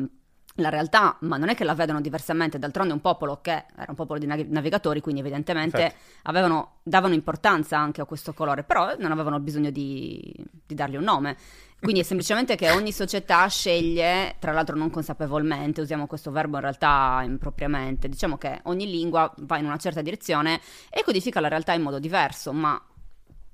la 0.59 0.71
realtà, 0.71 1.17
ma 1.21 1.37
non 1.37 1.49
è 1.49 1.55
che 1.55 1.65
la 1.65 1.75
vedono 1.75 2.01
diversamente, 2.01 2.59
d'altronde 2.59 2.93
è 2.93 2.95
un 2.95 3.01
popolo 3.01 3.41
che 3.41 3.67
era 3.77 3.87
un 3.89 3.95
popolo 3.95 4.19
di 4.19 4.27
navigatori, 4.27 5.01
quindi 5.01 5.21
evidentemente 5.21 5.95
avevano, 6.23 6.79
davano 6.83 7.15
importanza 7.15 7.79
anche 7.79 8.01
a 8.01 8.05
questo 8.05 8.33
colore, 8.33 8.65
però 8.65 8.95
non 8.99 9.13
avevano 9.13 9.39
bisogno 9.41 9.71
di, 9.71 10.35
di 10.67 10.75
dargli 10.75 10.97
un 10.97 11.05
nome. 11.05 11.37
Quindi 11.81 12.01
è 12.01 12.05
semplicemente 12.05 12.57
che 12.57 12.71
ogni 12.71 12.91
società 12.91 13.47
sceglie, 13.47 14.35
tra 14.41 14.53
l'altro 14.53 14.77
non 14.77 14.91
consapevolmente, 14.91 15.81
usiamo 15.81 16.09
questo 16.09 16.33
verbo 16.33 16.57
in 16.57 16.63
realtà 16.63 17.23
impropriamente, 17.25 18.09
diciamo 18.09 18.37
che 18.37 18.61
ogni 18.65 18.91
lingua 18.91 19.33
va 19.39 19.59
in 19.59 19.65
una 19.65 19.77
certa 19.77 20.03
direzione 20.03 20.61
e 20.91 21.05
codifica 21.05 21.39
la 21.39 21.49
realtà 21.49 21.75
in 21.75 21.83
modo 21.83 22.01
diverso, 22.01 22.53
ma 22.53 22.83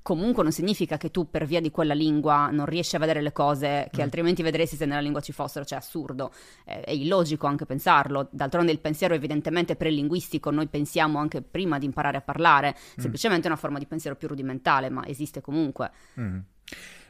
comunque 0.04 0.42
non 0.42 0.52
significa 0.52 0.98
che 0.98 1.10
tu 1.10 1.30
per 1.30 1.46
via 1.46 1.62
di 1.62 1.70
quella 1.70 1.94
lingua 1.94 2.50
non 2.50 2.66
riesci 2.66 2.94
a 2.94 2.98
vedere 2.98 3.22
le 3.22 3.32
cose 3.32 3.88
che 3.90 4.00
mm. 4.00 4.04
altrimenti 4.04 4.42
vedresti 4.42 4.76
se 4.76 4.84
nella 4.84 5.00
lingua 5.00 5.20
ci 5.20 5.32
fossero, 5.32 5.64
cioè 5.64 5.78
assurdo, 5.78 6.30
è, 6.62 6.82
è 6.84 6.90
illogico 6.92 7.46
anche 7.46 7.64
pensarlo, 7.66 8.28
d'altronde 8.30 8.70
il 8.70 8.80
pensiero 8.80 9.14
evidentemente 9.14 9.76
prelinguistico, 9.76 10.50
noi 10.50 10.66
pensiamo 10.68 11.18
anche 11.18 11.40
prima 11.40 11.78
di 11.78 11.86
imparare 11.86 12.18
a 12.18 12.20
parlare, 12.22 12.74
mm. 12.76 13.00
semplicemente 13.00 13.44
è 13.44 13.50
una 13.50 13.58
forma 13.58 13.78
di 13.78 13.86
pensiero 13.86 14.16
più 14.16 14.28
rudimentale, 14.28 14.90
ma 14.90 15.06
esiste 15.06 15.40
comunque. 15.40 15.90
Mm. 16.20 16.38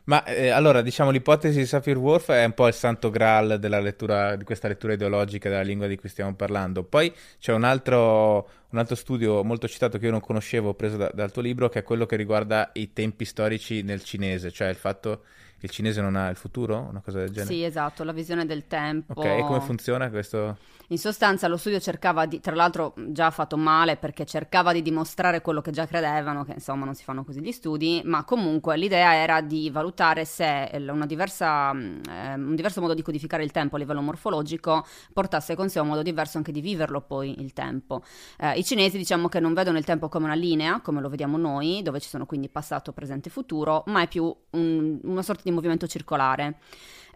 Ma 0.05 0.23
eh, 0.25 0.51
allora, 0.51 0.83
diciamo, 0.83 1.11
l'ipotesi 1.11 1.59
di 1.59 1.67
Sapir-Whorf 1.67 2.31
è 2.31 2.45
un 2.45 2.53
po' 2.53 2.67
il 2.67 2.75
santo 2.75 3.09
graal 3.09 3.59
della 3.59 3.81
lettura, 3.81 4.37
di 4.37 4.45
questa 4.45 4.69
lettura 4.69 4.93
ideologica 4.93 5.49
della 5.49 5.63
lingua 5.63 5.87
di 5.87 5.97
cui 5.97 6.11
stiamo 6.11 6.35
parlando. 6.35 6.83
Poi 6.83 7.13
c'è 7.39 7.53
un 7.53 7.65
altro, 7.65 8.49
un 8.71 8.79
altro 8.79 8.97
studio 8.97 9.43
molto 9.43 9.67
citato 9.67 9.97
che 9.99 10.05
io 10.05 10.11
non 10.11 10.21
conoscevo, 10.21 10.75
preso 10.75 10.99
da, 10.99 11.11
dal 11.15 11.33
tuo 11.33 11.41
libro, 11.41 11.71
che 11.71 11.79
è 11.79 11.83
quello 11.83 12.05
che 12.05 12.17
riguarda 12.17 12.71
i 12.75 12.93
tempi 12.93 13.25
storici 13.25 13.83
nel 13.83 14.05
cinese, 14.05 14.51
cioè 14.51 14.69
il 14.69 14.77
fatto 14.77 15.23
che 15.59 15.67
il 15.67 15.71
cinese 15.71 16.03
non 16.03 16.17
ha 16.17 16.29
il 16.29 16.37
futuro, 16.37 16.87
una 16.91 17.01
cosa 17.01 17.21
del 17.21 17.31
genere. 17.31 17.55
Sì, 17.55 17.65
esatto, 17.65 18.05
la 18.05 18.13
visione 18.13 18.45
del 18.45 18.67
tempo. 18.67 19.15
Ok, 19.15 19.25
e 19.25 19.45
come 19.47 19.61
funziona 19.61 20.11
questo? 20.11 20.59
In 20.89 20.99
sostanza 20.99 21.49
lo 21.49 21.57
studio 21.57 21.81
cercava 21.81 22.27
di, 22.27 22.41
tra 22.41 22.55
l'altro 22.55 22.93
già 23.09 23.31
fatto 23.31 23.57
male 23.57 23.97
perché 23.97 24.27
cercava 24.27 24.73
di 24.73 24.83
dimostrare 24.83 25.41
quello 25.41 25.63
che 25.63 25.71
già 25.71 25.87
credevano, 25.87 26.45
che 26.45 26.53
insomma 26.53 26.85
non 26.85 26.95
si 26.95 27.05
fanno 27.05 27.25
così 27.25 27.41
gli 27.41 27.53
studi, 27.53 28.03
ma 28.05 28.25
comunque 28.25 28.77
l'idea 28.77 29.15
era 29.15 29.41
di 29.41 29.71
valutare 29.71 30.25
se 30.27 30.71
diversa, 31.07 31.71
eh, 31.73 32.35
un 32.35 32.55
diverso 32.55 32.81
modo 32.83 32.93
di 32.93 33.03
codificare 33.03 33.45
il 33.45 33.51
tempo 33.51 33.77
a 33.77 33.79
livello 33.79 34.03
morfologico 34.03 34.87
portasse 35.13 35.55
con 35.55 35.71
sé 35.71 35.81
un 35.81 35.89
modo 35.89 36.03
diverso 36.03 36.37
anche 36.37 36.53
di 36.53 36.61
viverlo 36.61 37.01
poi 37.01 37.41
il 37.41 37.55
tempo. 37.55 38.03
Eh, 38.39 38.59
I 38.59 38.65
cinesi 38.65 38.99
diciamo 38.99 39.29
che 39.29 39.41
non 39.41 39.55
vedono 39.55 39.79
il 39.79 39.85
tempo 39.85 40.09
come 40.09 40.27
una 40.27 40.35
linea, 40.35 40.81
come 40.81 41.01
lo 41.01 41.09
vediamo 41.09 41.39
noi, 41.39 41.83
dove 41.83 42.01
ci 42.01 42.09
sono 42.09 42.27
quindi 42.27 42.49
passato, 42.51 42.93
presente 42.93 43.29
e 43.29 43.33
futuro, 43.33 43.85
ma 43.87 44.03
è 44.03 44.09
più 44.09 44.35
un, 44.51 45.01
una 45.03 45.23
sorta 45.23 45.43
di 45.45 45.51
movimento 45.51 45.87
circolare. 45.87 46.59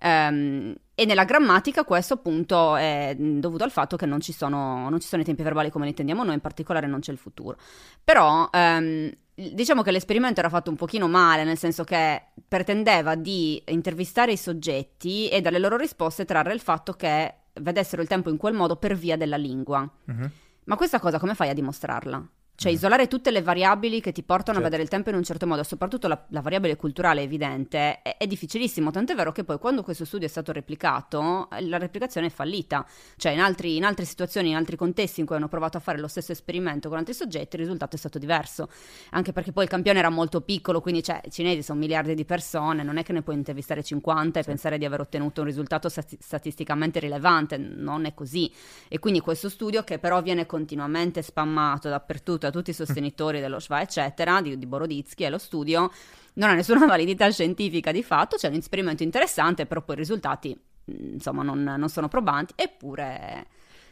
Um, 0.00 0.74
e 0.94 1.04
nella 1.04 1.24
grammatica 1.24 1.84
questo 1.84 2.14
appunto 2.14 2.76
è 2.76 3.14
dovuto 3.16 3.64
al 3.64 3.70
fatto 3.70 3.96
che 3.96 4.06
non 4.06 4.20
ci, 4.20 4.32
sono, 4.32 4.88
non 4.88 4.98
ci 5.00 5.06
sono 5.06 5.22
i 5.22 5.24
tempi 5.24 5.42
verbali 5.42 5.70
come 5.70 5.84
li 5.84 5.90
intendiamo 5.90 6.24
noi, 6.24 6.34
in 6.34 6.40
particolare 6.40 6.86
non 6.86 7.00
c'è 7.00 7.12
il 7.12 7.18
futuro. 7.18 7.56
Però 8.02 8.48
um, 8.52 9.10
diciamo 9.34 9.82
che 9.82 9.92
l'esperimento 9.92 10.40
era 10.40 10.48
fatto 10.48 10.70
un 10.70 10.76
pochino 10.76 11.06
male, 11.06 11.44
nel 11.44 11.58
senso 11.58 11.84
che 11.84 12.30
pretendeva 12.46 13.14
di 13.14 13.62
intervistare 13.66 14.32
i 14.32 14.36
soggetti 14.36 15.28
e 15.28 15.40
dalle 15.40 15.60
loro 15.60 15.76
risposte 15.76 16.24
trarre 16.24 16.52
il 16.52 16.60
fatto 16.60 16.94
che 16.94 17.34
vedessero 17.60 18.02
il 18.02 18.08
tempo 18.08 18.30
in 18.30 18.36
quel 18.36 18.54
modo 18.54 18.76
per 18.76 18.94
via 18.94 19.16
della 19.16 19.36
lingua. 19.36 19.88
Uh-huh. 20.06 20.30
Ma 20.64 20.76
questa 20.76 20.98
cosa 20.98 21.18
come 21.18 21.34
fai 21.34 21.48
a 21.48 21.54
dimostrarla? 21.54 22.28
Cioè, 22.60 22.72
isolare 22.72 23.06
tutte 23.06 23.30
le 23.30 23.40
variabili 23.40 24.00
che 24.00 24.10
ti 24.10 24.24
portano 24.24 24.58
certo. 24.58 24.58
a 24.58 24.64
vedere 24.64 24.82
il 24.82 24.88
tempo 24.88 25.10
in 25.10 25.14
un 25.14 25.22
certo 25.22 25.46
modo, 25.46 25.62
soprattutto 25.62 26.08
la, 26.08 26.20
la 26.30 26.40
variabile 26.40 26.74
culturale 26.74 27.22
evidente, 27.22 28.02
è, 28.02 28.16
è, 28.16 28.26
difficilissimo. 28.26 28.90
Tant'è 28.90 29.14
vero 29.14 29.30
che 29.30 29.44
poi, 29.44 29.60
quando 29.60 29.84
questo 29.84 30.04
studio 30.04 30.26
è 30.26 30.28
stato 30.28 30.50
replicato, 30.50 31.46
la 31.60 31.78
replicazione 31.78 32.26
è 32.26 32.30
fallita. 32.30 32.84
Cioè, 33.16 33.30
in, 33.30 33.38
altri, 33.38 33.76
in 33.76 33.84
altre 33.84 34.04
situazioni, 34.04 34.48
in 34.48 34.56
altri 34.56 34.74
contesti 34.74 35.20
in 35.20 35.26
cui 35.26 35.36
hanno 35.36 35.46
provato 35.46 35.76
a 35.76 35.80
fare 35.80 36.00
lo 36.00 36.08
stesso 36.08 36.32
esperimento 36.32 36.88
con 36.88 36.98
altri 36.98 37.14
soggetti, 37.14 37.54
il 37.54 37.62
risultato 37.62 37.94
è 37.94 37.98
stato 38.00 38.18
diverso. 38.18 38.68
Anche 39.10 39.32
perché 39.32 39.52
poi 39.52 39.62
il 39.62 39.70
campione 39.70 40.00
era 40.00 40.10
molto 40.10 40.40
piccolo, 40.40 40.80
quindi, 40.80 41.04
cioè, 41.04 41.20
i 41.24 41.30
cinesi 41.30 41.62
sono 41.62 41.78
miliardi 41.78 42.16
di 42.16 42.24
persone, 42.24 42.82
non 42.82 42.96
è 42.96 43.04
che 43.04 43.12
ne 43.12 43.22
puoi 43.22 43.36
intervistare 43.36 43.84
50 43.84 44.40
e 44.40 44.42
sì. 44.42 44.48
pensare 44.48 44.78
di 44.78 44.84
aver 44.84 45.02
ottenuto 45.02 45.42
un 45.42 45.46
risultato 45.46 45.88
stati- 45.88 46.18
statisticamente 46.20 46.98
rilevante. 46.98 47.56
Non 47.56 48.04
è 48.04 48.14
così. 48.14 48.52
E 48.88 48.98
quindi 48.98 49.20
questo 49.20 49.48
studio, 49.48 49.84
che 49.84 50.00
però 50.00 50.20
viene 50.22 50.44
continuamente 50.44 51.22
spammato 51.22 51.88
dappertutto 51.88 52.46
da 52.48 52.50
tutti 52.50 52.70
i 52.70 52.74
sostenitori 52.74 53.40
dello 53.40 53.58
Schwa, 53.58 53.80
eccetera, 53.80 54.40
di, 54.40 54.58
di 54.58 54.66
Boroditsky 54.66 55.24
e 55.24 55.30
lo 55.30 55.38
studio, 55.38 55.90
non 56.34 56.50
ha 56.50 56.54
nessuna 56.54 56.84
validità 56.86 57.30
scientifica 57.30 57.92
di 57.92 58.02
fatto, 58.02 58.36
c'è 58.36 58.48
un 58.48 58.54
esperimento 58.54 59.02
interessante, 59.02 59.66
però 59.66 59.82
poi 59.82 59.96
i 59.96 59.98
risultati, 59.98 60.58
insomma, 60.86 61.42
non, 61.42 61.62
non 61.62 61.88
sono 61.88 62.08
probanti, 62.08 62.54
eppure 62.56 63.46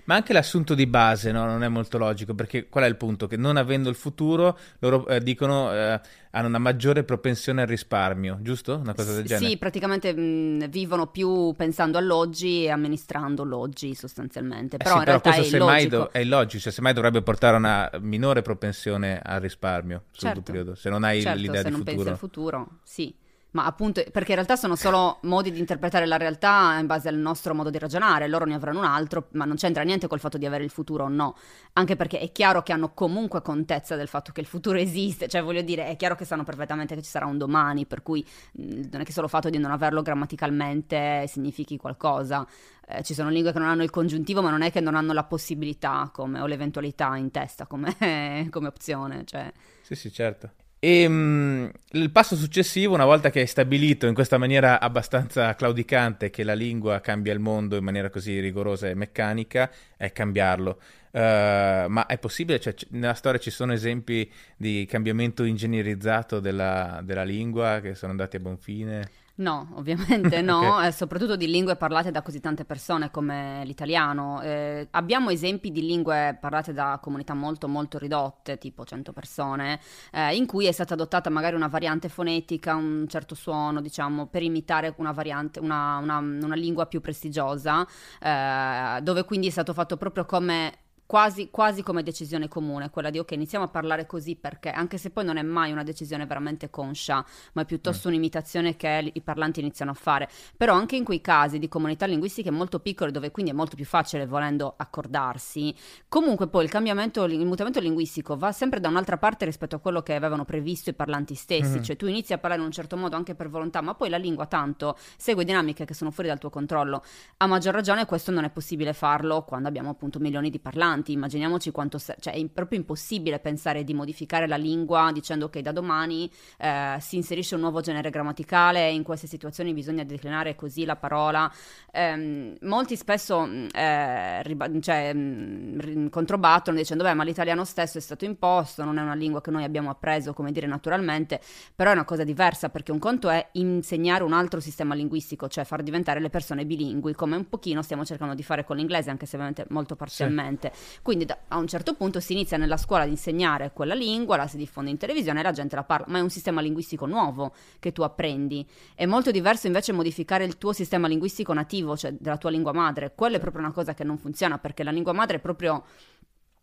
ma 0.07 0.15
anche 0.17 0.33
l'assunto 0.33 0.75
di 0.75 0.87
base 0.87 1.31
no? 1.33 1.45
non 1.47 1.63
è 1.63 1.69
molto 1.69 1.99
logico, 1.99 2.35
perché 2.35 2.69
qual 2.69 2.85
è 2.85 2.87
il 2.89 2.97
punto? 2.97 3.27
Che 3.27 3.37
non 3.37 3.57
avendo 3.57 3.89
il 3.89 3.95
futuro, 3.95 4.59
loro 4.81 5.07
eh, 5.07 5.21
dicono 5.21 5.73
eh, 5.73 6.01
hanno 6.31 6.49
una 6.49 6.59
maggiore 6.59 7.05
propensione 7.05 7.63
al 7.63 7.67
risparmio, 7.69 8.39
giusto? 8.41 8.77
Una 8.77 8.95
cosa 8.95 9.13
del 9.15 9.25
S- 9.25 9.29
genere? 9.29 9.51
Sì, 9.51 9.57
praticamente 9.59 10.15
mh, 10.15 10.69
vivono 10.69 11.07
più 11.09 11.55
pensando 11.57 11.99
all'oggi 11.99 12.65
e 12.65 12.71
amministrando 12.71 13.45
l'oggi 13.45 13.95
sostanzialmente. 13.95 14.77
Eh 14.77 14.79
però 14.79 14.93
sì, 14.93 14.99
in 14.99 15.05
però 15.05 15.21
realtà 15.23 15.33
questo 15.33 15.57
è 15.57 15.59
illogico. 15.59 15.97
Do- 15.97 16.11
è 16.13 16.19
illogico, 16.19 16.63
cioè 16.63 16.73
semmai 16.73 16.93
dovrebbe 16.93 17.23
portare 17.23 17.55
a 17.55 17.59
una 17.59 17.91
minore 18.01 18.43
propensione 18.43 19.21
al 19.23 19.41
risparmio 19.41 20.05
sul 20.11 20.21
certo. 20.21 20.43
periodo, 20.43 20.75
se 20.75 20.89
non 20.91 21.05
hai 21.05 21.21
certo, 21.21 21.41
l'idea 21.41 21.63
di 21.63 21.71
futuro. 21.71 21.71
se 21.71 21.71
non 21.71 21.83
pensi 21.85 22.09
al 22.09 22.17
futuro, 22.17 22.79
sì 22.85 23.15
ma 23.57 23.65
appunto 23.65 24.05
perché 24.13 24.33
in 24.33 24.35
realtà 24.35 24.55
sono 24.55 24.77
solo 24.77 25.17
modi 25.23 25.51
di 25.51 25.59
interpretare 25.59 26.05
la 26.05 26.19
realtà 26.19 26.77
in 26.79 26.85
base 26.85 27.09
al 27.09 27.17
nostro 27.17 27.55
modo 27.55 27.71
di 27.71 27.79
ragionare, 27.79 28.29
loro 28.29 28.45
ne 28.45 28.55
avranno 28.55 28.81
un 28.81 28.85
altro, 28.85 29.29
ma 29.33 29.47
non 29.47 29.57
c'entra 29.57 29.83
niente 29.83 30.09
col 30.09 30.21
fatto 30.21 30.37
di 30.37 30.45
avere 30.45 30.63
il 30.63 30.69
futuro 30.69 31.05
o 31.05 31.09
no, 31.09 31.35
anche 31.73 31.97
perché 31.97 32.19
è 32.19 32.31
chiaro 32.33 32.63
che 32.63 32.75
hanno 32.75 32.93
comunque 32.93 33.41
contezza 33.41 33.97
del 33.97 34.09
fatto 34.09 34.31
che 34.33 34.43
il 34.43 34.47
futuro 34.47 34.77
esiste, 34.77 35.27
cioè 35.27 35.43
voglio 35.43 35.63
dire, 35.63 35.87
è 35.87 35.97
chiaro 35.97 36.17
che 36.17 36.27
sanno 36.27 36.45
perfettamente 36.45 36.95
che 36.95 37.01
ci 37.01 37.09
sarà 37.09 37.25
un 37.25 37.39
domani, 37.39 37.87
per 37.87 38.03
cui 38.03 38.23
non 38.53 39.01
è 39.01 39.05
che 39.05 39.13
solo 39.13 39.25
il 39.25 39.33
fatto 39.33 39.49
di 39.49 39.57
non 39.57 39.71
averlo 39.71 40.03
grammaticalmente 40.03 41.25
significhi 41.27 41.79
qualcosa. 41.79 42.47
Eh, 42.89 43.03
ci 43.03 43.15
sono 43.15 43.31
lingue 43.31 43.53
che 43.53 43.59
non 43.59 43.69
hanno 43.69 43.83
il 43.83 43.91
congiuntivo, 43.91 44.43
ma 44.43 44.51
non 44.51 44.61
è 44.61 44.71
che 44.71 44.81
non 44.81 44.95
hanno 44.95 45.15
la 45.15 45.25
possibilità 45.25 46.11
come, 46.13 46.41
o 46.41 46.47
l'eventualità 46.47 47.17
in 47.17 47.31
testa 47.31 47.67
come, 47.67 47.97
come 48.53 48.69
opzione. 48.69 49.25
Cioè... 49.25 49.51
Sì, 49.81 49.95
sì, 49.95 50.13
certo. 50.13 50.66
E 50.79 51.07
um, 51.07 51.71
il 51.93 52.11
passo 52.11 52.37
successivo, 52.37 52.95
una 52.95 53.07
volta 53.07 53.31
che 53.31 53.41
hai 53.41 53.47
stabilito 53.47 54.07
in 54.07 54.15
questa 54.15 54.37
maniera 54.37 54.79
abbastanza 54.79 55.55
claudicante 55.55 56.29
che 56.31 56.45
la 56.45 56.55
lingua 56.55 57.01
cambia 57.01 57.33
il 57.33 57.41
mondo 57.41 57.77
in 57.77 57.85
maniera 57.85 58.11
così 58.11 58.39
rigorosa 58.41 58.89
e 58.89 58.95
meccanica, 58.95 59.71
è 59.97 60.13
cambiarlo. 60.13 60.79
Uh, 61.11 61.89
ma 61.89 62.05
è 62.07 62.19
possibile? 62.19 62.61
Cioè, 62.61 62.75
c- 62.75 62.87
nella 62.91 63.15
storia 63.15 63.41
ci 63.41 63.51
sono 63.51 63.73
esempi 63.73 64.31
di 64.55 64.87
cambiamento 64.89 65.45
ingegnerizzato 65.45 66.41
della, 66.41 67.01
della 67.03 67.25
lingua 67.25 67.81
che 67.81 67.95
sono 67.95 68.11
andati 68.11 68.37
a 68.37 68.41
buon 68.41 68.59
fine? 68.59 69.09
No, 69.39 69.69
ovviamente 69.75 70.41
no, 70.41 70.61
okay. 70.77 70.89
eh, 70.89 70.93
soprattutto 70.93 71.37
di 71.37 71.47
lingue 71.47 71.77
parlate 71.77 72.11
da 72.11 72.23
così 72.23 72.41
tante 72.41 72.65
persone 72.65 73.11
come 73.11 73.63
l'italiano. 73.65 74.41
Eh, 74.41 74.89
abbiamo 74.93 75.29
esempi 75.31 75.71
di 75.71 75.83
lingue 75.85 76.39
parlate 76.41 76.73
da 76.73 76.99
comunità 77.03 77.35
molto 77.35 77.69
molto 77.69 77.99
ridotte, 77.99 78.57
tipo 78.57 78.85
100 78.85 79.13
persone, 79.13 79.79
eh, 80.13 80.35
in 80.35 80.47
cui 80.47 80.67
è 80.67 80.73
stata 80.73 80.95
adottata 80.95 81.29
magari 81.29 81.55
una 81.55 81.69
variante 81.69 82.09
fonetica, 82.09 82.75
un 82.75 83.07
certo 83.09 83.35
suono, 83.35 83.83
diciamo, 83.83 84.27
per 84.27 84.43
imitare 84.43 84.95
una 84.97 85.13
variante, 85.13 85.61
una, 85.61 85.99
una, 85.99 86.17
una 86.19 86.55
lingua 86.55 86.87
più 86.87 87.03
prestigiosa, 87.03 87.87
eh, 88.21 89.01
dove 89.03 89.25
quindi 89.25 89.49
è 89.49 89.51
stato 89.51 89.75
fatto 89.75 89.99
proprio 89.99 90.25
come 90.25 90.73
quasi, 91.07 91.51
quasi, 91.51 91.83
come 91.83 92.03
decisione 92.03 92.49
comune, 92.49 92.91
quella 92.91 93.11
di 93.11 93.19
ok, 93.19 93.31
iniziamo 93.31 93.65
a 93.65 93.69
parlare 93.69 94.07
così 94.07 94.35
perché, 94.35 94.71
anche 94.71 94.99
se 94.99 95.11
poi 95.11 95.25
non 95.25 95.37
è 95.37 95.43
mai 95.43 95.71
una 95.71 95.85
decisione 95.85 96.27
veramente 96.27 96.69
conscia, 96.69 97.25
ma 97.53 97.63
è 97.63 97.65
piuttosto 97.65 98.09
mm. 98.09 98.13
un'imitazione 98.13 98.77
che 98.77 99.13
i 99.13 99.21
parlanti 99.21 99.61
iniziano 99.61 99.93
a 99.93 99.95
fare. 99.95 100.29
Però 100.57 100.75
anche 100.75 100.97
in 100.97 101.05
quei 101.05 101.21
casi 101.21 101.59
di 101.59 101.69
comunità 101.69 102.07
linguistiche 102.07 102.51
molto 102.51 102.81
piccole, 102.81 103.13
dove 103.13 103.31
quindi 103.31 103.53
è 103.53 103.55
molto 103.55 103.77
più 103.77 103.85
facile 103.85 104.27
volendo 104.27 104.75
accordarsi, 104.77 105.75
comunque 106.09 106.49
poi 106.49 106.65
il 106.65 106.71
cambiamento, 106.71 107.25
il 107.25 107.47
mutamento 107.47 107.79
linguistico 107.79 108.37
va 108.37 108.51
sempre 108.51 108.81
da 108.81 108.89
un'altra 108.89 109.17
parte 109.17 109.45
rispetto 109.45 109.77
a 109.77 109.79
quello 109.79 110.03
che 110.03 110.15
avevano 110.15 110.45
previsto 110.45 110.91
i 110.91 110.95
parlanti 110.95 111.35
stessi, 111.35 111.79
mm. 111.79 111.83
cioè 111.83 111.97
tu 111.97 112.07
inizi 112.07 112.33
a 112.33 112.39
parlare 112.39 112.61
in 112.61 112.67
un 112.67 112.73
certo 112.73 112.97
modo 112.97 113.15
anche 113.15 113.37
per 113.37 113.49
volontà, 113.49 113.81
ma 113.81 113.95
poi 113.95 114.09
la 114.09 114.19
lingua 114.19 114.47
tanto 114.47 114.97
segue 115.17 115.45
dinamiche 115.45 115.85
che 115.85 115.95
sono 115.95 116.11
fuori 116.11 116.29
dal 116.29 116.39
tuo 116.39 116.51
controllo. 116.51 117.03
A 117.37 117.47
maggior 117.47 117.73
ragione 117.73 118.07
questo 118.07 118.33
non 118.33 118.43
è 118.43 118.51
possibile 118.51 118.93
farlo 118.93 119.45
quando 119.45 119.69
abbiamo 119.69 119.91
appunto 119.91 120.19
milioni 120.19 120.51
di 120.51 120.59
parlanti 120.59 120.95
avanti, 120.97 121.13
immaginiamoci 121.13 121.71
quanto, 121.71 121.99
se- 121.99 122.17
cioè 122.19 122.35
è 122.35 122.45
proprio 122.47 122.79
impossibile 122.79 123.39
pensare 123.39 123.85
di 123.85 123.95
modificare 123.95 124.47
la 124.47 124.57
lingua 124.57 125.11
dicendo 125.13 125.49
che 125.49 125.63
da 125.63 125.73
domani 125.73 126.31
eh, 126.59 126.97
si 127.01 127.17
inserisce 127.17 127.55
un 127.55 127.61
nuovo 127.61 127.81
genere 127.81 128.11
grammaticale, 128.11 128.91
in 128.91 129.03
queste 129.03 129.27
situazioni 129.27 129.73
bisogna 129.73 130.05
declinare 130.05 130.55
così 130.55 130.85
la 130.85 130.97
parola. 130.97 131.51
Eh, 131.93 132.57
molti 132.63 132.97
spesso 132.97 133.45
mm, 133.47 133.67
eh, 133.73 134.43
riba- 134.43 134.71
cioè, 134.81 135.13
mh, 135.13 136.09
controbattono 136.11 136.77
dicendo 136.77 137.05
beh 137.05 137.15
ma 137.15 137.25
l'italiano 137.25 137.65
stesso 137.65 137.99
è 137.99 138.01
stato 138.01 138.25
imposto, 138.25 138.85
non 138.85 138.99
è 138.99 139.03
una 139.03 139.15
lingua 139.15 139.41
che 139.41 139.51
noi 139.51 139.65
abbiamo 139.65 139.91
appreso 139.91 140.33
come 140.33 140.53
dire 140.53 140.67
naturalmente, 140.67 141.41
però 141.75 141.91
è 141.91 141.93
una 141.93 142.05
cosa 142.05 142.25
diversa 142.25 142.69
perché 142.71 142.93
un 142.93 142.99
conto 142.99 143.29
è 143.29 143.49
insegnare 143.53 144.23
un 144.25 144.33
altro 144.33 144.61
sistema 144.61 144.95
linguistico, 144.95 145.49
cioè 145.49 145.65
far 145.65 145.83
diventare 145.83 146.21
le 146.21 146.31
persone 146.31 146.65
bilingui, 146.65 147.15
come 147.15 147.37
un 147.37 147.49
pochino 147.49 147.83
stiamo 147.83 148.05
cercando 148.05 148.35
di 148.35 148.43
fare 148.43 148.65
con 148.65 148.77
l'inglese, 148.77 149.11
anche 149.11 149.27
se 149.27 149.37
ovviamente 149.37 149.67
molto 149.71 149.97
parzialmente. 149.97 150.73
Sì. 150.75 150.86
Quindi 151.03 151.25
da, 151.25 151.39
a 151.49 151.57
un 151.57 151.67
certo 151.67 151.95
punto 151.95 152.21
si 152.21 152.33
inizia 152.33 152.57
nella 152.57 152.77
scuola 152.77 153.05
ad 153.05 153.11
insegnare 153.11 153.73
quella 153.73 153.95
lingua, 153.95 154.37
la 154.37 154.47
si 154.47 154.57
diffonde 154.57 154.91
in 154.91 154.97
televisione 154.97 155.41
e 155.41 155.43
la 155.43 155.53
gente 155.53 155.77
la 155.77 155.85
parla, 155.85 156.07
ma 156.09 156.19
è 156.19 156.21
un 156.21 156.31
sistema 156.31 156.61
linguistico 156.61 157.07
nuovo 157.07 157.53
che 157.79 157.93
tu 157.93 158.03
apprendi. 158.03 158.67
È 158.95 159.07
molto 159.07 159.31
diverso 159.31 159.67
invece 159.67 159.93
modificare 159.93 160.45
il 160.45 160.59
tuo 160.59 160.73
sistema 160.73 161.09
linguistico 161.09 161.53
nativo, 161.53 161.97
cioè 161.97 162.13
della 162.13 162.37
tua 162.37 162.51
lingua 162.51 162.73
madre. 162.73 163.13
Quella 163.15 163.37
è 163.37 163.41
proprio 163.41 163.63
una 163.63 163.73
cosa 163.73 163.95
che 163.95 164.05
non 164.05 164.19
funziona 164.19 164.59
perché 164.59 164.83
la 164.83 164.91
lingua 164.91 165.13
madre 165.13 165.37
è 165.37 165.41
proprio 165.41 165.85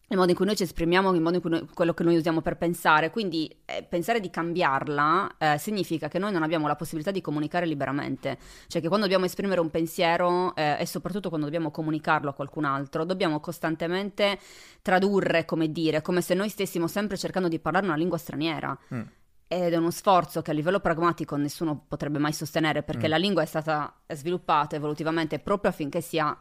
il 0.10 0.18
modo 0.18 0.30
in 0.30 0.36
cui 0.36 0.46
noi 0.46 0.56
ci 0.56 0.64
esprimiamo, 0.64 1.14
il 1.14 1.22
modo 1.22 1.36
in 1.36 1.42
cui 1.42 1.50
noi, 1.50 1.68
quello 1.74 1.94
che 1.94 2.04
noi 2.04 2.18
usiamo 2.18 2.42
per 2.42 2.58
pensare. 2.58 3.10
Quindi 3.10 3.54
eh, 3.66 3.84
pensare 3.84 4.20
di 4.20 4.30
cambiarla 4.30 5.36
eh, 5.38 5.58
significa 5.58 6.08
che 6.08 6.20
noi 6.20 6.32
non 6.32 6.44
abbiamo 6.44 6.68
la 6.68 6.76
possibilità 6.76 7.12
di 7.12 7.22
comunicare 7.22 7.66
liberamente. 7.66 8.38
Cioè 8.68 8.82
che 8.82 8.88
quando 8.88 9.06
dobbiamo 9.06 9.26
esprimere 9.26 9.60
un 9.60 9.70
pensiero 9.70 10.56
eh, 10.56 10.78
e 10.80 10.86
soprattutto 10.86 11.30
quando 11.30 11.48
dobbiamo 11.48 11.72
comunicarlo 11.72 12.30
a 12.30 12.34
qualcun 12.34 12.66
altro, 12.66 13.06
dobbiamo 13.06 13.40
costantemente 13.40 14.40
tradurre, 14.82 15.46
come 15.46 15.72
dire, 15.72 16.02
come 16.02 16.22
se 16.22 16.34
noi 16.34 16.50
stessimo 16.50 16.88
sempre 16.88 17.18
cercando 17.18 17.48
di 17.48 17.60
parlare 17.60 17.86
una 17.86 17.96
lingua 17.96 18.18
straniera. 18.18 18.78
Mm 18.94 19.02
ed 19.46 19.72
è 19.72 19.78
uno 19.78 19.92
sforzo 19.92 20.42
che 20.42 20.50
a 20.50 20.54
livello 20.54 20.80
pragmatico 20.80 21.36
nessuno 21.36 21.86
potrebbe 21.88 22.18
mai 22.18 22.34
sostenere 22.34 22.82
perché 22.82 23.06
mm. 23.06 23.10
la 23.10 23.18
lingua 23.18 23.44
è 23.44 23.46
stata 23.46 23.94
sviluppata 24.08 24.76
evolutivamente 24.76 25.38
proprio 25.38 25.70
affinché 25.70 26.02
sia 26.02 26.36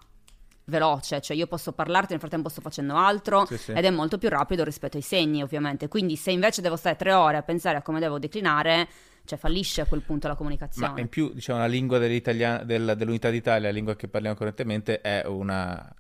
veloce, 0.65 1.21
cioè 1.21 1.37
io 1.37 1.47
posso 1.47 1.73
parlarti 1.73 2.13
nel 2.13 2.21
frattempo 2.21 2.49
sto 2.49 2.61
facendo 2.61 2.95
altro 2.97 3.45
sì, 3.47 3.57
sì. 3.57 3.73
ed 3.73 3.85
è 3.85 3.91
molto 3.91 4.19
più 4.19 4.29
rapido 4.29 4.63
rispetto 4.65 4.97
ai 4.97 5.03
segni 5.03 5.43
ovviamente, 5.43 5.89
quindi 5.89 6.17
se 6.17 6.31
invece 6.31 6.61
devo 6.63 6.77
stare 6.77 6.97
tre 6.97 7.13
ore 7.13 7.37
a 7.37 7.43
pensare 7.43 7.77
a 7.77 7.83
come 7.83 7.99
devo 8.01 8.19
declinare, 8.19 8.89
cioè 9.25 9.39
fallisce 9.39 9.81
a 9.81 9.87
quel 9.87 10.03
punto 10.03 10.29
la 10.29 10.35
comunicazione. 10.35 10.93
Ma 10.93 11.01
in 11.01 11.09
più, 11.09 11.33
diciamo, 11.33 11.59
la 11.59 11.67
lingua 11.67 11.99
del, 11.99 12.95
dell'Unità 12.97 13.31
d'Italia, 13.31 13.69
la 13.69 13.75
lingua 13.75 13.97
che 13.97 14.09
parliamo 14.09 14.37
correntemente, 14.37 15.01
è 15.01 15.25
una... 15.27 15.95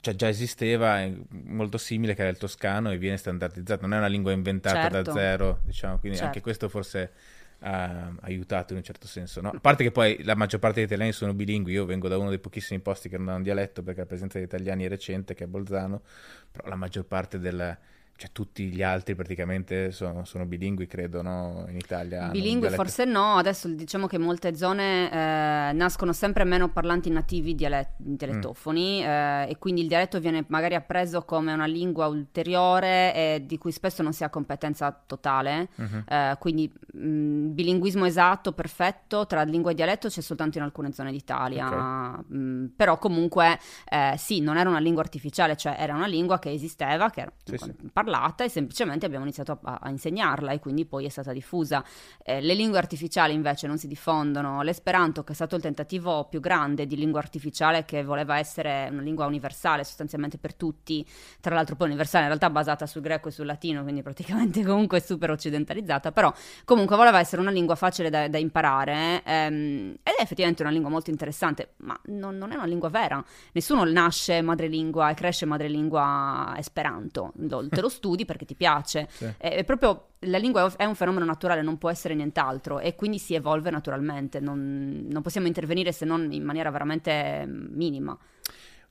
Cioè 0.00 0.14
già 0.14 0.28
esisteva, 0.28 1.04
molto 1.46 1.76
simile 1.76 2.14
che 2.14 2.20
era 2.20 2.30
il 2.30 2.38
toscano 2.38 2.92
e 2.92 2.98
viene 2.98 3.16
standardizzato, 3.16 3.82
non 3.82 3.94
è 3.94 3.98
una 3.98 4.06
lingua 4.06 4.30
inventata 4.30 4.82
certo. 4.82 5.02
da 5.02 5.12
zero, 5.12 5.60
diciamo, 5.64 5.98
quindi 5.98 6.18
certo. 6.18 6.32
anche 6.32 6.40
questo 6.40 6.68
forse 6.68 7.10
ha 7.60 8.12
aiutato 8.20 8.72
in 8.72 8.78
un 8.78 8.84
certo 8.84 9.06
senso. 9.06 9.40
No? 9.40 9.50
A 9.50 9.60
parte 9.60 9.82
che 9.82 9.90
poi 9.90 10.22
la 10.22 10.34
maggior 10.34 10.60
parte 10.60 10.76
degli 10.76 10.86
italiani 10.86 11.12
sono 11.12 11.34
bilingui, 11.34 11.72
io 11.72 11.84
vengo 11.84 12.08
da 12.08 12.18
uno 12.18 12.28
dei 12.28 12.38
pochissimi 12.38 12.80
posti 12.80 13.08
che 13.08 13.18
non 13.18 13.28
ha 13.28 13.34
un 13.34 13.42
dialetto 13.42 13.82
perché 13.82 14.00
la 14.00 14.06
presenza 14.06 14.38
di 14.38 14.44
italiani 14.44 14.84
è 14.84 14.88
recente, 14.88 15.34
che 15.34 15.44
è 15.44 15.46
Bolzano, 15.46 16.02
però 16.50 16.68
la 16.68 16.76
maggior 16.76 17.04
parte 17.04 17.38
del 17.38 17.76
cioè 18.18 18.30
tutti 18.32 18.64
gli 18.64 18.82
altri 18.82 19.14
praticamente 19.14 19.92
sono, 19.92 20.24
sono 20.24 20.44
bilingui, 20.44 20.88
credo, 20.88 21.22
no? 21.22 21.66
in 21.68 21.76
Italia. 21.76 22.26
Bilingui 22.30 22.68
forse 22.70 23.04
no, 23.04 23.36
adesso 23.36 23.68
diciamo 23.68 24.08
che 24.08 24.18
molte 24.18 24.56
zone 24.56 25.08
eh, 25.08 25.72
nascono 25.72 26.12
sempre 26.12 26.42
meno 26.42 26.68
parlanti 26.68 27.10
nativi 27.10 27.54
dialet- 27.54 27.94
dialettofoni 27.96 29.02
mm. 29.02 29.04
eh, 29.04 29.46
e 29.50 29.58
quindi 29.58 29.82
il 29.82 29.86
dialetto 29.86 30.18
viene 30.18 30.44
magari 30.48 30.74
appreso 30.74 31.22
come 31.22 31.52
una 31.52 31.66
lingua 31.66 32.08
ulteriore 32.08 33.14
e 33.14 33.44
di 33.46 33.56
cui 33.56 33.70
spesso 33.70 34.02
non 34.02 34.12
si 34.12 34.24
ha 34.24 34.30
competenza 34.30 35.00
totale, 35.06 35.68
mm-hmm. 35.80 36.32
quindi 36.40 36.72
mh, 36.94 37.08
mm, 37.08 37.54
bilinguismo 37.54 38.04
esatto, 38.04 38.50
perfetto, 38.50 39.26
tra 39.26 39.44
lingua 39.44 39.70
e 39.70 39.74
dialetto 39.74 40.08
c'è 40.08 40.22
soltanto 40.22 40.58
in 40.58 40.64
alcune 40.64 40.90
zone 40.90 41.12
d'Italia, 41.12 41.66
okay. 41.68 42.24
mh, 42.26 42.36
mm, 42.36 42.66
però 42.74 42.98
comunque 42.98 43.60
eh, 43.88 44.14
sì, 44.18 44.40
non 44.40 44.56
era 44.56 44.68
una 44.68 44.80
lingua 44.80 45.02
artificiale, 45.02 45.56
cioè 45.56 45.76
era 45.78 45.94
una 45.94 46.08
lingua 46.08 46.40
che 46.40 46.50
esisteva, 46.50 47.10
che 47.10 47.20
era 47.20 47.32
sì, 47.44 47.56
sì 47.58 47.72
parlata 48.08 48.42
e 48.42 48.48
semplicemente 48.48 49.04
abbiamo 49.04 49.24
iniziato 49.24 49.58
a, 49.62 49.78
a 49.82 49.90
insegnarla 49.90 50.52
e 50.52 50.58
quindi 50.58 50.86
poi 50.86 51.04
è 51.04 51.10
stata 51.10 51.32
diffusa. 51.32 51.84
Eh, 52.22 52.40
le 52.40 52.54
lingue 52.54 52.78
artificiali 52.78 53.34
invece 53.34 53.66
non 53.66 53.76
si 53.76 53.86
diffondono. 53.86 54.62
L'esperanto, 54.62 55.22
che 55.24 55.32
è 55.32 55.34
stato 55.34 55.56
il 55.56 55.62
tentativo 55.62 56.24
più 56.24 56.40
grande 56.40 56.86
di 56.86 56.96
lingua 56.96 57.20
artificiale 57.20 57.84
che 57.84 58.02
voleva 58.02 58.38
essere 58.38 58.88
una 58.90 59.02
lingua 59.02 59.26
universale 59.26 59.84
sostanzialmente 59.84 60.38
per 60.38 60.54
tutti, 60.54 61.06
tra 61.40 61.54
l'altro 61.54 61.76
poi 61.76 61.88
universale 61.88 62.22
in 62.24 62.28
realtà 62.30 62.48
basata 62.48 62.86
sul 62.86 63.02
greco 63.02 63.28
e 63.28 63.30
sul 63.30 63.44
latino, 63.44 63.82
quindi 63.82 64.02
praticamente 64.02 64.64
comunque 64.64 65.00
super 65.00 65.30
occidentalizzata, 65.30 66.10
però 66.10 66.32
comunque 66.64 66.96
voleva 66.96 67.18
essere 67.18 67.42
una 67.42 67.50
lingua 67.50 67.74
facile 67.74 68.08
da, 68.08 68.26
da 68.28 68.38
imparare 68.38 69.22
ehm, 69.24 69.96
ed 70.02 70.14
è 70.18 70.22
effettivamente 70.22 70.62
una 70.62 70.70
lingua 70.70 70.88
molto 70.88 71.10
interessante, 71.10 71.74
ma 71.78 71.98
non, 72.06 72.38
non, 72.38 72.52
è 72.52 72.54
una 72.54 72.66
lingua 72.66 72.88
vera. 72.88 73.22
Nessuno 73.52 73.84
nasce 73.84 74.40
madrelingua 74.40 75.10
e 75.10 75.14
cresce 75.14 75.44
madrelingua 75.44 76.54
esperanto, 76.56 77.32
te 77.68 77.80
lo 77.80 77.88
studi 77.98 78.24
perché 78.24 78.44
ti 78.44 78.54
piace. 78.54 79.08
Sì. 79.10 79.24
È, 79.36 79.54
è, 79.56 79.64
proprio 79.64 80.10
la 80.20 80.38
lingua 80.38 80.72
è 80.76 80.84
un 80.84 80.94
fenomeno 80.94 81.24
naturale, 81.24 81.62
non 81.62 81.78
può 81.78 81.90
essere 81.90 82.14
nient'altro 82.14 82.78
e 82.78 82.94
quindi 82.94 83.18
si 83.18 83.34
evolve 83.34 83.70
naturalmente. 83.70 84.40
Non, 84.40 85.06
non 85.08 85.22
possiamo 85.22 85.46
intervenire 85.46 85.92
se 85.92 86.04
non 86.04 86.32
in 86.32 86.44
maniera 86.44 86.70
veramente 86.70 87.44
minima. 87.46 88.16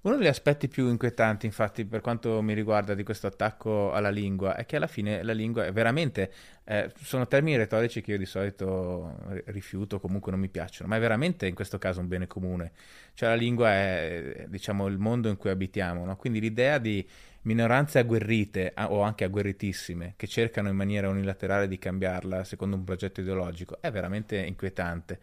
Uno 0.08 0.16
degli 0.16 0.28
aspetti 0.28 0.68
più 0.68 0.88
inquietanti, 0.88 1.48
infatti, 1.48 1.84
per 1.84 2.02
quanto 2.02 2.42
mi 2.42 2.54
riguarda 2.54 2.94
di 2.94 3.04
questo 3.04 3.28
attacco 3.28 3.92
alla 3.92 4.10
lingua, 4.12 4.56
è 4.56 4.66
che 4.66 4.78
alla 4.78 4.88
fine 4.88 5.24
la 5.24 5.34
lingua 5.34 5.66
è 5.66 5.74
veramente. 5.74 6.32
Eh, 6.64 6.94
sono 7.02 7.28
termini 7.28 7.58
retorici 7.58 8.02
che 8.02 8.12
io 8.12 8.18
di 8.18 8.26
solito 8.26 9.18
rifiuto, 9.48 10.00
comunque 10.00 10.32
non 10.32 10.40
mi 10.40 10.50
piacciono, 10.50 10.88
ma 10.88 10.98
è 10.98 11.00
veramente 11.00 11.48
in 11.48 11.56
questo 11.56 11.78
caso 11.78 12.00
un 12.00 12.08
bene 12.08 12.28
comune. 12.28 12.72
Cioè, 13.16 13.30
la 13.30 13.36
lingua 13.36 13.70
è, 13.70 14.46
diciamo, 14.48 14.88
il 14.88 14.98
mondo 15.00 15.30
in 15.30 15.36
cui 15.36 15.50
abitiamo, 15.50 16.06
no? 16.06 16.16
Quindi 16.16 16.40
l'idea 16.40 16.78
di 16.78 17.06
minoranze 17.44 18.00
agguerrite 18.00 18.74
o 18.76 19.02
anche 19.02 19.24
agguerritissime 19.24 20.14
che 20.18 20.28
cercano 20.28 20.70
in 20.70 20.76
maniera 20.76 21.10
unilaterale 21.10 21.68
di 21.68 21.78
cambiarla 21.78 22.44
secondo 22.44 22.76
un 22.76 22.84
progetto 22.84 23.22
ideologico 23.22 23.78
è 23.82 23.92
veramente 23.92 24.38
inquietante. 24.38 25.20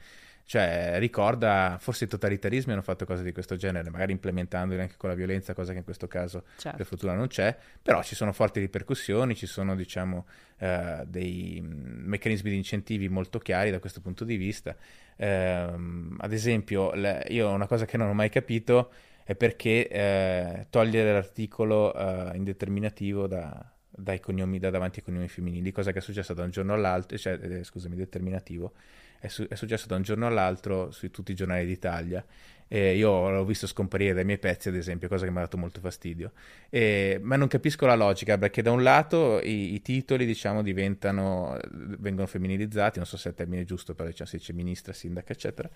Cioè, 0.47 0.97
ricorda, 0.99 1.79
forse 1.81 2.05
i 2.05 2.07
totalitarismi 2.07 2.73
hanno 2.73 2.83
fatto 2.83 3.07
cose 3.07 3.23
di 3.23 3.33
questo 3.33 3.57
genere, 3.57 3.89
magari 3.89 4.13
implementandoli 4.13 4.79
anche 4.79 4.97
con 4.99 5.09
la 5.09 5.15
violenza, 5.15 5.55
cosa 5.55 5.73
che 5.73 5.79
in 5.79 5.85
questo 5.85 6.07
caso 6.07 6.45
certo. 6.59 6.77
per 6.77 6.87
fortuna 6.87 7.15
non 7.15 7.29
c'è, 7.29 7.57
però 7.81 8.03
ci 8.03 8.15
sono 8.15 8.31
forti 8.33 8.61
ripercussioni, 8.61 9.35
ci 9.35 9.47
sono, 9.47 9.75
diciamo, 9.75 10.27
eh, 10.59 11.03
dei 11.07 11.63
meccanismi 11.63 12.51
di 12.51 12.57
incentivi 12.57 13.09
molto 13.09 13.39
chiari 13.39 13.71
da 13.71 13.79
questo 13.79 14.03
punto 14.03 14.25
di 14.25 14.37
vista. 14.37 14.77
Eh, 15.17 15.75
ad 16.19 16.33
esempio, 16.33 16.93
le, 16.93 17.25
io 17.29 17.49
una 17.49 17.67
cosa 17.67 17.87
che 17.87 17.97
non 17.97 18.09
ho 18.09 18.15
mai 18.15 18.29
capito 18.29 18.93
è 19.25 19.35
perché 19.35 19.89
eh, 19.89 20.67
togliere 20.69 21.13
l'articolo 21.13 21.95
eh, 21.95 22.37
indeterminativo 22.37 23.27
da, 23.27 23.75
dai 23.89 24.21
cognomi, 24.21 24.59
da 24.59 24.69
davanti 24.69 24.99
ai 24.99 25.05
cognomi 25.05 25.29
femminili, 25.29 25.73
cosa 25.73 25.93
che 25.93 25.99
è 25.99 26.03
successa 26.03 26.35
da 26.35 26.43
un 26.43 26.51
giorno 26.51 26.75
all'altro, 26.75 27.17
cioè, 27.17 27.39
eh, 27.41 27.65
scusami, 27.65 27.97
determinativo, 27.97 28.75
è, 29.19 29.29
su- 29.29 29.47
è, 29.49 29.55
successo 29.55 29.87
da 29.87 29.97
un 29.97 30.03
giorno 30.03 30.27
all'altro 30.27 30.91
su 30.91 31.11
tutti 31.11 31.33
i 31.33 31.35
giornali 31.35 31.65
d'Italia. 31.65 32.25
E 32.67 32.97
io 32.97 33.31
l'ho 33.31 33.45
visto 33.45 33.67
scomparire 33.67 34.15
dai 34.15 34.25
miei 34.25 34.39
pezzi, 34.39 34.69
ad 34.69 34.75
esempio, 34.75 35.07
cosa 35.09 35.25
che 35.25 35.31
mi 35.31 35.39
ha 35.39 35.43
dato 35.43 35.57
molto 35.57 35.81
fastidio. 35.81 36.33
E, 36.69 37.19
ma 37.23 37.37
non 37.37 37.47
capisco 37.47 37.87
la 37.87 37.95
logica, 37.95 38.37
perché 38.37 38.63
da 38.63 38.73
un 38.73 38.83
lato 38.83 39.41
i, 39.41 39.75
i, 39.75 39.83
titoli, 39.83 40.27
diciamo, 40.27 40.63
diventano, 40.63 41.59
vengono 41.71 42.27
femminilizzati, 42.27 42.99
non 42.99 43.07
so 43.07 43.17
se 43.17 43.29
è 43.29 43.31
il 43.31 43.37
termine 43.37 43.65
giusto, 43.65 43.95
però 43.95 44.09
diciamo, 44.09 44.29
si 44.29 44.37
dice 44.37 44.53
ministra, 44.53 44.93
sindaca, 44.93 45.33
eccetera 45.33 45.71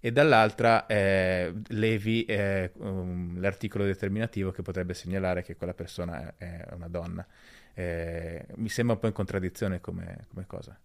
e 0.00 0.12
dall'altra 0.12 0.86
eh, 0.86 1.52
levi 1.68 2.24
eh, 2.24 2.72
um, 2.76 3.40
l'articolo 3.40 3.84
determinativo 3.84 4.50
che 4.50 4.62
potrebbe 4.62 4.94
segnalare 4.94 5.42
che 5.42 5.56
quella 5.56 5.74
persona 5.74 6.34
è, 6.36 6.64
una 6.72 6.88
donna. 6.88 7.26
Eh, 7.74 8.46
mi 8.56 8.68
sembra 8.68 8.94
un 8.94 9.00
po' 9.00 9.06
in 9.06 9.12
contraddizione 9.12 9.80
come, 9.80 10.26
come 10.28 10.46
cosa. 10.46 10.78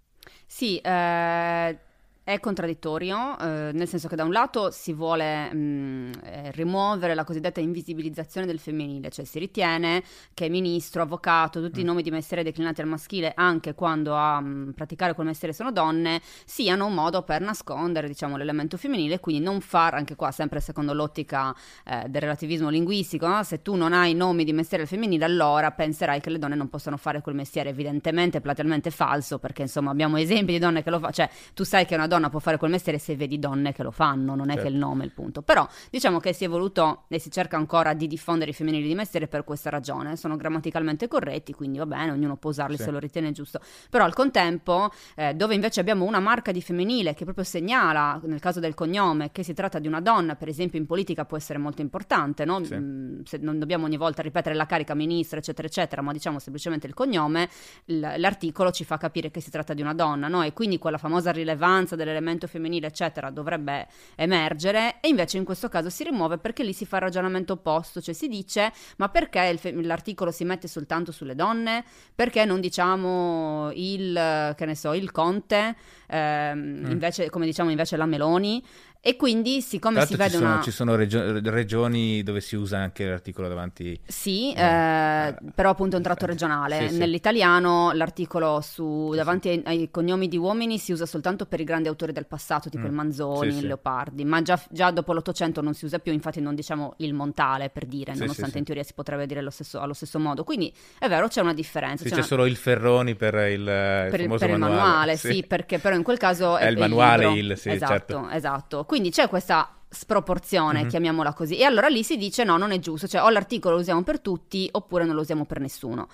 Sì, 0.46 0.78
eh 0.80 1.78
è 2.26 2.40
contraddittorio, 2.40 3.38
eh, 3.38 3.72
nel 3.74 3.88
senso 3.88 4.08
che 4.08 4.16
da 4.16 4.24
un 4.24 4.32
lato 4.32 4.72
si 4.72 4.94
vuole 4.94 5.54
mh, 5.54 6.12
eh, 6.24 6.52
rimuovere 6.52 7.16
la 7.16 7.26
cosiddetta 7.26 7.60
invisibilizzazione 7.60 8.48
del 8.48 8.60
femminile, 8.60 9.10
cioè 9.10 9.26
si 9.26 9.40
ritiene 9.40 10.02
che 10.34 10.48
ministro, 10.48 11.02
avvocato, 11.02 11.62
tutti 11.62 11.80
mm. 11.80 11.84
i 11.84 11.86
nomi 11.86 12.02
di 12.02 12.12
mestiere 12.12 12.42
declinati 12.42 12.80
al 12.80 12.88
maschile, 12.88 13.34
anche 13.36 13.74
quando 13.74 14.16
a 14.16 14.40
mh, 14.40 14.72
praticare 14.74 15.14
quel 15.16 15.28
mestiere 15.28 15.54
sono 15.54 15.74
donne, 15.74 16.22
siano 16.46 16.86
un 16.86 16.94
modo 16.94 17.24
per 17.24 17.42
nascondere 17.42 18.08
diciamo, 18.08 18.38
l'elemento 18.38 18.78
femminile, 18.78 19.20
quindi 19.20 19.44
non 19.44 19.60
far, 19.60 19.94
anche 19.94 20.16
qua 20.16 20.32
sempre 20.32 20.62
secondo 20.62 20.94
l'ottica 20.94 21.54
eh, 21.84 22.06
del 22.08 22.22
relativismo 22.22 22.70
linguistico, 22.70 23.28
no? 23.28 23.44
se 23.44 23.62
tu 23.62 23.76
non 23.76 23.92
hai 23.92 24.14
nomi 24.14 24.46
di 24.46 24.54
mestiere 24.54 24.86
femminile 24.86 25.26
allora 25.26 25.72
penserai 25.72 26.22
che 26.22 26.30
le 26.30 26.40
donne 26.40 26.56
non 26.56 26.70
possono 26.70 26.96
fare 26.96 27.20
quel 27.20 27.36
mestiere, 27.36 27.72
evidentemente, 27.72 28.40
platealmente 28.40 28.92
falso, 28.92 29.40
perché 29.40 29.64
insomma 29.64 29.92
abbiamo 29.92 30.16
esempi 30.16 30.54
di 30.54 30.60
donne 30.60 30.84
che 30.84 30.90
lo 30.90 31.00
fanno, 31.00 31.12
cioè 31.12 31.30
tu 31.54 31.66
sai 31.66 31.86
che 31.86 31.96
una 31.96 32.08
donna 32.08 32.13
può 32.30 32.40
fare 32.40 32.58
quel 32.58 32.72
mestiere 32.72 32.98
se 32.98 33.16
vedi 33.16 33.40
donne 33.40 33.74
che 33.74 33.84
lo 33.84 33.92
fanno, 33.92 34.36
non 34.36 34.50
è 34.50 34.54
certo. 34.54 34.68
che 34.68 34.74
il 34.74 34.80
nome 34.80 35.04
è 35.04 35.06
il 35.06 35.14
punto. 35.14 35.42
Però 35.42 35.68
diciamo 35.90 36.20
che 36.20 36.34
si 36.34 36.46
è 36.46 36.48
voluto 36.48 37.04
e 37.08 37.20
si 37.20 37.30
cerca 37.30 37.58
ancora 37.58 37.94
di 37.94 38.08
diffondere 38.08 38.52
i 38.52 38.54
femminili 38.54 38.88
di 38.88 38.96
mestiere 38.96 39.28
per 39.28 39.44
questa 39.44 39.70
ragione. 39.70 40.16
Sono 40.16 40.36
grammaticalmente 40.36 41.08
corretti, 41.08 41.54
quindi 41.54 41.78
va 41.78 41.86
bene, 41.86 42.12
ognuno 42.12 42.38
può 42.38 42.50
usarli 42.50 42.78
sì. 42.78 42.84
se 42.84 42.92
lo 42.92 43.00
ritiene 43.00 43.32
giusto. 43.32 43.60
Però 43.90 44.04
al 44.04 44.14
contempo, 44.14 44.92
eh, 45.16 45.34
dove 45.34 45.56
invece 45.56 45.80
abbiamo 45.80 46.06
una 46.06 46.20
marca 46.20 46.52
di 46.52 46.62
femminile 46.62 47.14
che 47.14 47.24
proprio 47.24 47.44
segnala, 47.44 48.20
nel 48.24 48.40
caso 48.40 48.60
del 48.60 48.74
cognome, 48.74 49.32
che 49.32 49.44
si 49.44 49.54
tratta 49.54 49.80
di 49.80 49.88
una 49.88 50.02
donna, 50.02 50.36
per 50.36 50.48
esempio 50.48 50.80
in 50.80 50.86
politica 50.86 51.26
può 51.26 51.38
essere 51.38 51.60
molto 51.60 51.82
importante, 51.82 52.46
no? 52.46 52.64
sì. 52.64 52.76
mm, 52.76 53.22
se 53.24 53.38
non 53.38 53.60
dobbiamo 53.60 53.86
ogni 53.86 53.98
volta 53.98 54.22
ripetere 54.22 54.56
la 54.56 54.66
carica 54.66 54.94
ministra, 54.94 55.40
eccetera, 55.40 55.68
eccetera, 55.68 56.02
ma 56.02 56.12
diciamo 56.12 56.40
semplicemente 56.40 56.88
il 56.88 56.94
cognome, 56.94 57.50
l- 57.86 58.14
l'articolo 58.18 58.72
ci 58.72 58.84
fa 58.84 58.98
capire 58.98 59.32
che 59.32 59.42
si 59.42 59.50
tratta 59.50 59.74
di 59.74 59.82
una 59.82 59.94
donna, 59.94 60.28
no? 60.28 60.44
E 60.44 60.54
quindi 60.54 60.78
quella 60.78 60.98
famosa 60.98 61.32
rilevanza 61.32 61.96
dell'elemento 62.04 62.48
femminile, 62.48 62.88
eccetera, 62.88 63.30
dovrebbe 63.30 63.88
emergere, 64.16 64.98
e 65.02 65.08
invece 65.08 65.38
in 65.38 65.44
questo 65.44 65.70
caso 65.70 65.90
si 65.90 66.04
rimuove 66.04 66.38
perché 66.38 66.64
lì 66.64 66.74
si 66.74 66.86
fa 66.86 66.98
il 66.98 67.04
ragionamento 67.04 67.54
opposto, 67.54 68.02
cioè 68.02 68.14
si 68.14 68.28
dice 68.28 68.72
ma 68.98 69.10
perché 69.10 69.56
fe- 69.58 69.72
l'articolo 69.82 70.32
si 70.32 70.44
mette 70.44 70.68
soltanto 70.68 71.12
sulle 71.12 71.36
donne? 71.36 71.84
Perché 72.14 72.46
non 72.46 72.60
diciamo 72.60 73.72
il, 73.74 74.54
che 74.56 74.66
ne 74.66 74.76
so, 74.76 74.94
il 74.94 75.12
conte, 75.12 75.76
ehm, 76.08 76.60
mm. 76.60 76.92
invece, 76.92 77.30
come 77.30 77.46
diciamo 77.46 77.70
invece 77.70 77.98
la 77.98 78.06
Meloni? 78.06 78.64
E 79.06 79.18
quindi, 79.18 79.60
siccome 79.60 80.06
si 80.06 80.16
vede 80.16 80.30
ci 80.30 80.38
sono, 80.38 80.62
ci 80.62 80.72
sono 80.72 80.96
regio- 80.96 81.42
regioni 81.42 82.24
dove 82.24 82.40
si 82.40 82.56
usa 82.56 82.78
anche 82.78 83.06
l'articolo 83.06 83.50
davanti... 83.50 84.00
Sì, 84.06 84.54
eh, 84.54 84.64
eh, 84.64 85.36
però 85.54 85.72
appunto 85.72 85.96
è 85.96 85.98
un 85.98 86.04
tratto 86.04 86.26
regionale. 86.26 86.88
Sì, 86.88 86.94
sì. 86.94 86.98
Nell'italiano 87.00 87.92
l'articolo 87.92 88.62
su, 88.62 89.12
davanti 89.14 89.50
ai, 89.50 89.62
ai, 89.66 89.92
cognomi 89.92 90.30
di 90.30 90.38
uomini 90.38 90.78
si 90.78 90.94
usa 90.94 91.06
soltanto 91.06 91.46
per 91.46 91.60
i 91.60 91.66
grandi 91.66 91.90
autori 91.90 92.14
del 92.14 92.26
passato, 92.26 92.70
tipo 92.70 92.84
mm. 92.84 92.88
il 92.88 92.92
Manzoni, 92.94 93.58
il 93.58 93.68
Leopardi, 93.68 94.24
ma 94.24 94.42
già, 94.42 94.58
già, 94.70 94.90
dopo 94.92 95.12
l'Ottocento 95.12 95.62
non 95.62 95.74
si 95.74 95.84
usa 95.84 96.00
più, 96.00 96.14
infatti 96.14 96.40
non 96.40 96.56
diciamo 96.56 96.94
il 97.00 97.14
Montale 97.14 97.70
per 97.70 97.86
dire, 97.86 98.14
nonostante 98.16 98.58
in 98.58 98.64
teoria 98.64 98.84
si 98.84 98.94
potrebbe 98.94 99.26
dire 99.26 99.42
allo 99.42 99.50
stesso, 99.50 99.82
allo 99.82 99.92
stesso, 99.94 100.18
modo. 100.18 100.46
Quindi 100.46 100.74
è 100.98 101.10
vero, 101.10 101.28
c'è 101.28 101.42
una 101.42 101.54
differenza. 101.54 102.04
C'è, 102.04 102.10
c'è 102.10 102.16
una... 102.16 102.24
solo 102.24 102.46
il 102.46 102.56
Ferroni 102.56 103.16
per 103.16 103.34
il, 103.34 103.66
per 103.66 104.22
il, 104.22 104.30
per 104.30 104.50
il 104.50 104.58
manuale, 104.58 104.58
manuale 104.58 105.18
sì. 105.18 105.44
perché 105.46 105.80
però 105.80 105.94
in 105.94 106.04
quel 106.04 106.18
caso 106.18 106.56
è, 106.56 106.68
è 106.68 106.70
il 106.70 106.78
manuale, 106.78 107.34
il, 107.34 107.50
il 107.50 107.58
sì, 107.58 107.70
esatto, 107.70 107.92
certo. 107.92 108.30
esatto. 108.30 108.86
Quindi 108.94 109.10
c'è 109.10 109.28
questa 109.28 109.76
sproporzione, 109.90 110.82
Mm-hmm. 110.82 110.88
chiamiamola 110.88 111.34
così. 111.34 111.58
E 111.58 111.64
allora 111.64 111.88
lì 111.88 112.04
si 112.04 112.16
dice 112.16 112.44
no, 112.44 112.58
non 112.58 112.70
è 112.72 112.78
giusto, 112.78 113.08
cioè 113.08 113.24
o 113.24 113.30
l'articolo 113.32 113.74
lo 113.74 113.82
usiamo 113.82 114.04
per 114.04 114.20
tutti 114.20 114.70
oppure 114.72 115.04
non 115.04 115.16
lo 115.16 115.22
usiamo 115.22 115.46
per 115.46 115.60
nessuno. 115.60 116.08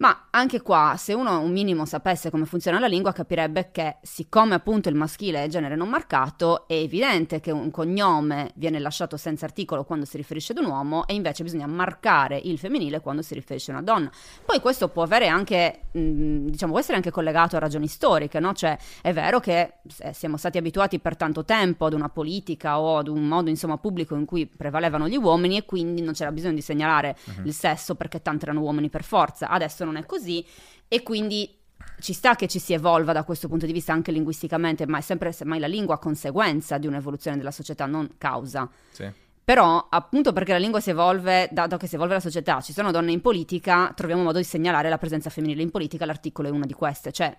Ma 0.00 0.28
anche 0.30 0.62
qua, 0.62 0.94
se 0.96 1.12
uno 1.12 1.40
un 1.40 1.52
minimo 1.52 1.84
sapesse 1.84 2.30
come 2.30 2.46
funziona 2.46 2.78
la 2.78 2.86
lingua, 2.86 3.12
capirebbe 3.12 3.68
che 3.70 3.98
siccome 4.00 4.54
appunto 4.54 4.88
il 4.88 4.94
maschile 4.94 5.44
è 5.44 5.48
genere 5.48 5.76
non 5.76 5.90
marcato, 5.90 6.66
è 6.66 6.72
evidente 6.72 7.38
che 7.38 7.50
un 7.50 7.70
cognome 7.70 8.52
viene 8.54 8.78
lasciato 8.78 9.18
senza 9.18 9.44
articolo 9.44 9.84
quando 9.84 10.06
si 10.06 10.16
riferisce 10.16 10.52
ad 10.52 10.58
un 10.58 10.70
uomo 10.70 11.06
e 11.06 11.12
invece 11.12 11.42
bisogna 11.42 11.66
marcare 11.66 12.40
il 12.42 12.58
femminile 12.58 13.00
quando 13.00 13.20
si 13.20 13.34
riferisce 13.34 13.72
a 13.72 13.74
una 13.74 13.82
donna. 13.82 14.10
Poi 14.42 14.58
questo 14.60 14.88
può 14.88 15.02
avere 15.02 15.28
anche, 15.28 15.88
mh, 15.92 16.46
diciamo, 16.46 16.72
può 16.72 16.80
essere 16.80 16.96
anche 16.96 17.10
collegato 17.10 17.56
a 17.56 17.58
ragioni 17.58 17.86
storiche, 17.86 18.40
no? 18.40 18.54
Cioè 18.54 18.78
è 19.02 19.12
vero 19.12 19.38
che 19.38 19.80
eh, 19.98 20.14
siamo 20.14 20.38
stati 20.38 20.56
abituati 20.56 20.98
per 20.98 21.14
tanto 21.14 21.44
tempo 21.44 21.84
ad 21.84 21.92
una 21.92 22.08
politica 22.08 22.80
o 22.80 22.96
ad 22.96 23.08
un 23.08 23.28
modo 23.28 23.50
insomma 23.50 23.76
pubblico 23.76 24.14
in 24.14 24.24
cui 24.24 24.46
prevalevano 24.46 25.08
gli 25.08 25.16
uomini 25.16 25.58
e 25.58 25.66
quindi 25.66 26.00
non 26.00 26.14
c'era 26.14 26.32
bisogno 26.32 26.54
di 26.54 26.62
segnalare 26.62 27.18
uh-huh. 27.22 27.46
il 27.46 27.52
sesso 27.52 27.96
perché 27.96 28.22
tanti 28.22 28.44
erano 28.44 28.62
uomini 28.62 28.88
per 28.88 29.04
forza. 29.04 29.48
Adesso 29.50 29.84
non 29.84 29.89
è 29.96 30.06
così 30.06 30.44
e 30.88 31.02
quindi 31.02 31.58
ci 32.00 32.12
sta 32.12 32.34
che 32.34 32.48
ci 32.48 32.58
si 32.58 32.72
evolva 32.72 33.12
da 33.12 33.24
questo 33.24 33.48
punto 33.48 33.66
di 33.66 33.72
vista 33.72 33.92
anche 33.92 34.12
linguisticamente, 34.12 34.86
ma 34.86 34.98
è 34.98 35.02
sempre 35.02 35.32
semmai 35.32 35.58
la 35.58 35.66
lingua 35.66 35.98
conseguenza 35.98 36.78
di 36.78 36.86
un'evoluzione 36.86 37.36
della 37.36 37.50
società, 37.50 37.86
non 37.86 38.10
causa. 38.18 38.68
Sì. 38.90 39.28
Però, 39.42 39.88
appunto 39.90 40.32
perché 40.32 40.52
la 40.52 40.58
lingua 40.58 40.78
si 40.80 40.90
evolve, 40.90 41.48
dato 41.50 41.76
che 41.76 41.88
si 41.88 41.96
evolve 41.96 42.14
la 42.14 42.20
società, 42.20 42.60
ci 42.60 42.72
sono 42.72 42.92
donne 42.92 43.10
in 43.10 43.20
politica, 43.20 43.92
troviamo 43.96 44.22
modo 44.22 44.38
di 44.38 44.44
segnalare 44.44 44.88
la 44.88 44.98
presenza 44.98 45.28
femminile 45.28 45.62
in 45.62 45.70
politica, 45.70 46.06
l'articolo 46.06 46.46
è 46.46 46.50
una 46.52 46.66
di 46.66 46.72
queste, 46.72 47.10
cioè 47.10 47.36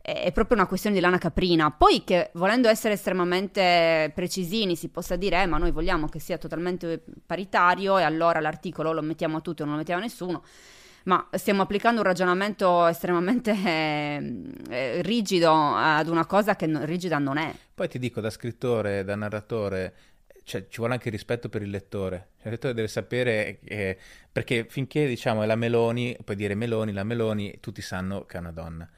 è 0.00 0.32
proprio 0.32 0.56
una 0.56 0.66
questione 0.66 0.96
di 0.96 1.00
lana 1.00 1.18
caprina. 1.18 1.70
Poi 1.70 2.02
che 2.02 2.30
volendo 2.34 2.68
essere 2.68 2.94
estremamente 2.94 4.10
precisini 4.12 4.74
si 4.74 4.88
possa 4.88 5.14
dire, 5.14 5.42
eh, 5.42 5.46
ma 5.46 5.58
noi 5.58 5.70
vogliamo 5.70 6.08
che 6.08 6.18
sia 6.18 6.36
totalmente 6.36 7.00
paritario 7.24 7.96
e 7.96 8.02
allora 8.02 8.40
l'articolo 8.40 8.92
lo 8.92 9.02
mettiamo 9.02 9.36
a 9.36 9.40
tutti 9.40 9.62
o 9.62 9.64
non 9.64 9.74
lo 9.74 9.78
mettiamo 9.78 10.00
a 10.00 10.04
nessuno 10.04 10.42
ma 11.04 11.28
stiamo 11.32 11.62
applicando 11.62 12.00
un 12.00 12.06
ragionamento 12.06 12.86
estremamente 12.86 13.52
eh, 14.68 15.02
rigido 15.02 15.52
ad 15.52 16.08
una 16.08 16.26
cosa 16.26 16.56
che 16.56 16.66
no, 16.66 16.84
rigida 16.84 17.18
non 17.18 17.38
è. 17.38 17.54
Poi 17.74 17.88
ti 17.88 17.98
dico, 17.98 18.20
da 18.20 18.30
scrittore, 18.30 19.04
da 19.04 19.14
narratore, 19.16 19.94
cioè, 20.44 20.66
ci 20.68 20.78
vuole 20.78 20.94
anche 20.94 21.10
rispetto 21.10 21.48
per 21.48 21.62
il 21.62 21.70
lettore. 21.70 22.30
Il 22.42 22.50
lettore 22.50 22.74
deve 22.74 22.88
sapere 22.88 23.58
che, 23.64 23.98
perché 24.30 24.66
finché 24.68 25.06
diciamo 25.06 25.42
è 25.42 25.46
la 25.46 25.56
Meloni, 25.56 26.16
puoi 26.24 26.36
dire 26.36 26.54
Meloni, 26.54 26.92
la 26.92 27.04
Meloni, 27.04 27.58
tutti 27.60 27.82
sanno 27.82 28.24
che 28.24 28.36
è 28.36 28.40
una 28.40 28.52
donna. 28.52 28.88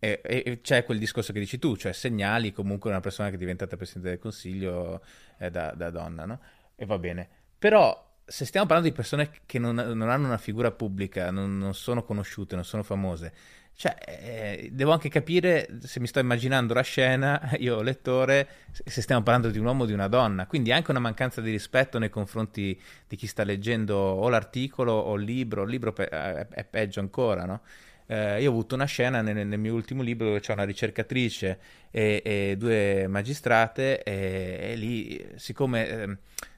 E, 0.00 0.20
e, 0.24 0.60
c'è 0.60 0.84
quel 0.84 0.98
discorso 0.98 1.32
che 1.32 1.38
dici 1.38 1.58
tu, 1.58 1.76
cioè 1.76 1.92
segnali 1.92 2.52
comunque 2.52 2.90
una 2.90 3.00
persona 3.00 3.28
che 3.28 3.36
è 3.36 3.38
diventata 3.38 3.76
Presidente 3.76 4.08
del 4.08 4.18
Consiglio 4.18 5.02
eh, 5.38 5.50
da, 5.50 5.72
da, 5.76 5.90
donna, 5.90 6.24
no? 6.24 6.40
E 6.74 6.84
va 6.84 6.98
bene. 6.98 7.28
Però 7.58 8.07
se 8.28 8.44
stiamo 8.44 8.66
parlando 8.66 8.90
di 8.90 8.94
persone 8.94 9.30
che 9.46 9.58
non, 9.58 9.74
non 9.74 10.10
hanno 10.10 10.26
una 10.26 10.38
figura 10.38 10.70
pubblica, 10.70 11.30
non, 11.30 11.56
non, 11.56 11.74
sono 11.74 12.04
conosciute, 12.04 12.54
non 12.54 12.64
sono 12.64 12.82
famose, 12.82 13.32
cioè 13.74 13.96
eh, 14.06 14.68
devo 14.72 14.92
anche 14.92 15.08
capire 15.08 15.78
se 15.82 15.98
mi 15.98 16.06
sto 16.06 16.18
immaginando 16.18 16.74
la 16.74 16.82
scena, 16.82 17.50
io 17.58 17.80
lettore, 17.80 18.48
se 18.84 19.00
stiamo 19.00 19.22
parlando 19.22 19.50
di 19.50 19.58
un 19.58 19.64
uomo 19.64 19.84
o 19.84 19.86
di 19.86 19.92
una 19.92 20.08
donna, 20.08 20.46
quindi 20.46 20.72
anche 20.72 20.90
una 20.90 21.00
mancanza 21.00 21.40
di 21.40 21.50
rispetto 21.50 21.98
nei 21.98 22.10
confronti 22.10 22.78
di 23.06 23.16
chi 23.16 23.26
sta 23.26 23.44
leggendo 23.44 23.96
o 23.96 24.28
l'articolo 24.28 24.92
o 24.92 25.14
il 25.14 25.24
libro, 25.24 25.62
il 25.62 25.70
libro 25.70 25.92
pe- 25.92 26.08
è, 26.08 26.46
è 26.48 26.64
peggio 26.64 27.00
ancora, 27.00 27.46
no? 27.46 27.62
Eh, 28.10 28.40
io 28.40 28.48
ho 28.48 28.52
avuto 28.52 28.74
una 28.74 28.86
scena 28.86 29.20
nel, 29.20 29.46
nel, 29.46 29.58
mio 29.58 29.74
ultimo 29.74 30.02
libro 30.02 30.28
dove 30.28 30.40
c'è 30.40 30.54
una 30.54 30.64
ricercatrice 30.64 31.58
e, 31.90 32.22
e 32.24 32.56
due 32.56 33.06
magistrate 33.06 34.02
e, 34.02 34.70
e 34.72 34.76
lì, 34.76 35.28
siccome 35.36 35.88
eh, 35.88 36.06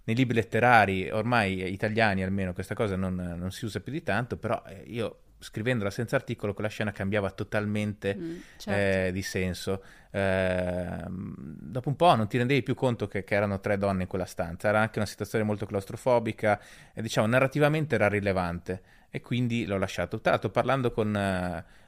nei 0.04 0.14
libri 0.14 0.36
letterari, 0.36 1.10
ormai 1.10 1.72
italiani 1.72 2.22
almeno, 2.22 2.52
questa 2.52 2.74
cosa 2.74 2.94
non, 2.94 3.16
non 3.36 3.50
si 3.50 3.64
usa 3.64 3.80
più 3.80 3.90
di 3.90 4.04
tanto, 4.04 4.36
però 4.36 4.62
eh, 4.64 4.84
io 4.86 5.22
scrivendola 5.40 5.90
senza 5.90 6.16
articolo 6.16 6.54
quella 6.54 6.68
scena 6.68 6.92
cambiava 6.92 7.30
totalmente 7.30 8.14
mm, 8.14 8.36
certo. 8.56 9.08
eh, 9.08 9.12
di 9.12 9.22
senso. 9.22 9.82
Eh, 10.12 11.04
dopo 11.08 11.88
un 11.88 11.96
po' 11.96 12.14
non 12.14 12.28
ti 12.28 12.36
rendevi 12.36 12.62
più 12.62 12.74
conto 12.74 13.08
che, 13.08 13.24
che, 13.24 13.34
erano 13.34 13.58
tre 13.58 13.76
donne 13.76 14.02
in 14.02 14.08
quella 14.08 14.24
stanza, 14.24 14.68
era 14.68 14.80
anche 14.80 14.98
una 14.98 15.06
situazione 15.06 15.44
molto 15.44 15.66
claustrofobica 15.66 16.60
e 16.92 17.02
diciamo 17.02 17.26
narrativamente 17.26 17.96
era 17.96 18.08
rilevante 18.08 18.82
e 19.10 19.20
quindi 19.20 19.66
l'ho 19.66 19.78
lasciato. 19.78 20.20
Tra 20.20 20.32
l'altro 20.32 20.50
parlando 20.50 20.92
con, 20.92 21.14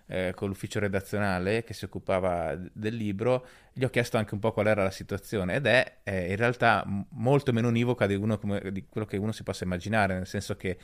eh, 0.07 0.33
con 0.35 0.49
l'ufficio 0.49 0.79
redazionale 0.81 1.65
che 1.65 1.73
si 1.73 1.85
occupava 1.85 2.57
del 2.73 2.95
libro, 2.95 3.47
gli 3.73 3.85
ho 3.85 3.89
chiesto 3.89 4.19
anche 4.19 4.35
un 4.35 4.41
po' 4.41 4.53
qual 4.53 4.67
era 4.67 4.83
la 4.83 4.91
situazione 4.91 5.55
ed 5.55 5.67
è 5.67 5.99
eh, 6.03 6.31
in 6.31 6.37
realtà 6.37 6.85
molto 7.11 7.53
meno 7.53 7.69
univoca 7.69 8.07
di, 8.07 8.15
uno, 8.15 8.39
di 8.71 8.87
quello 8.89 9.07
che 9.07 9.17
uno 9.17 9.33
si 9.33 9.43
possa 9.43 9.65
immaginare, 9.65 10.15
nel 10.15 10.27
senso 10.27 10.57
che 10.57 10.77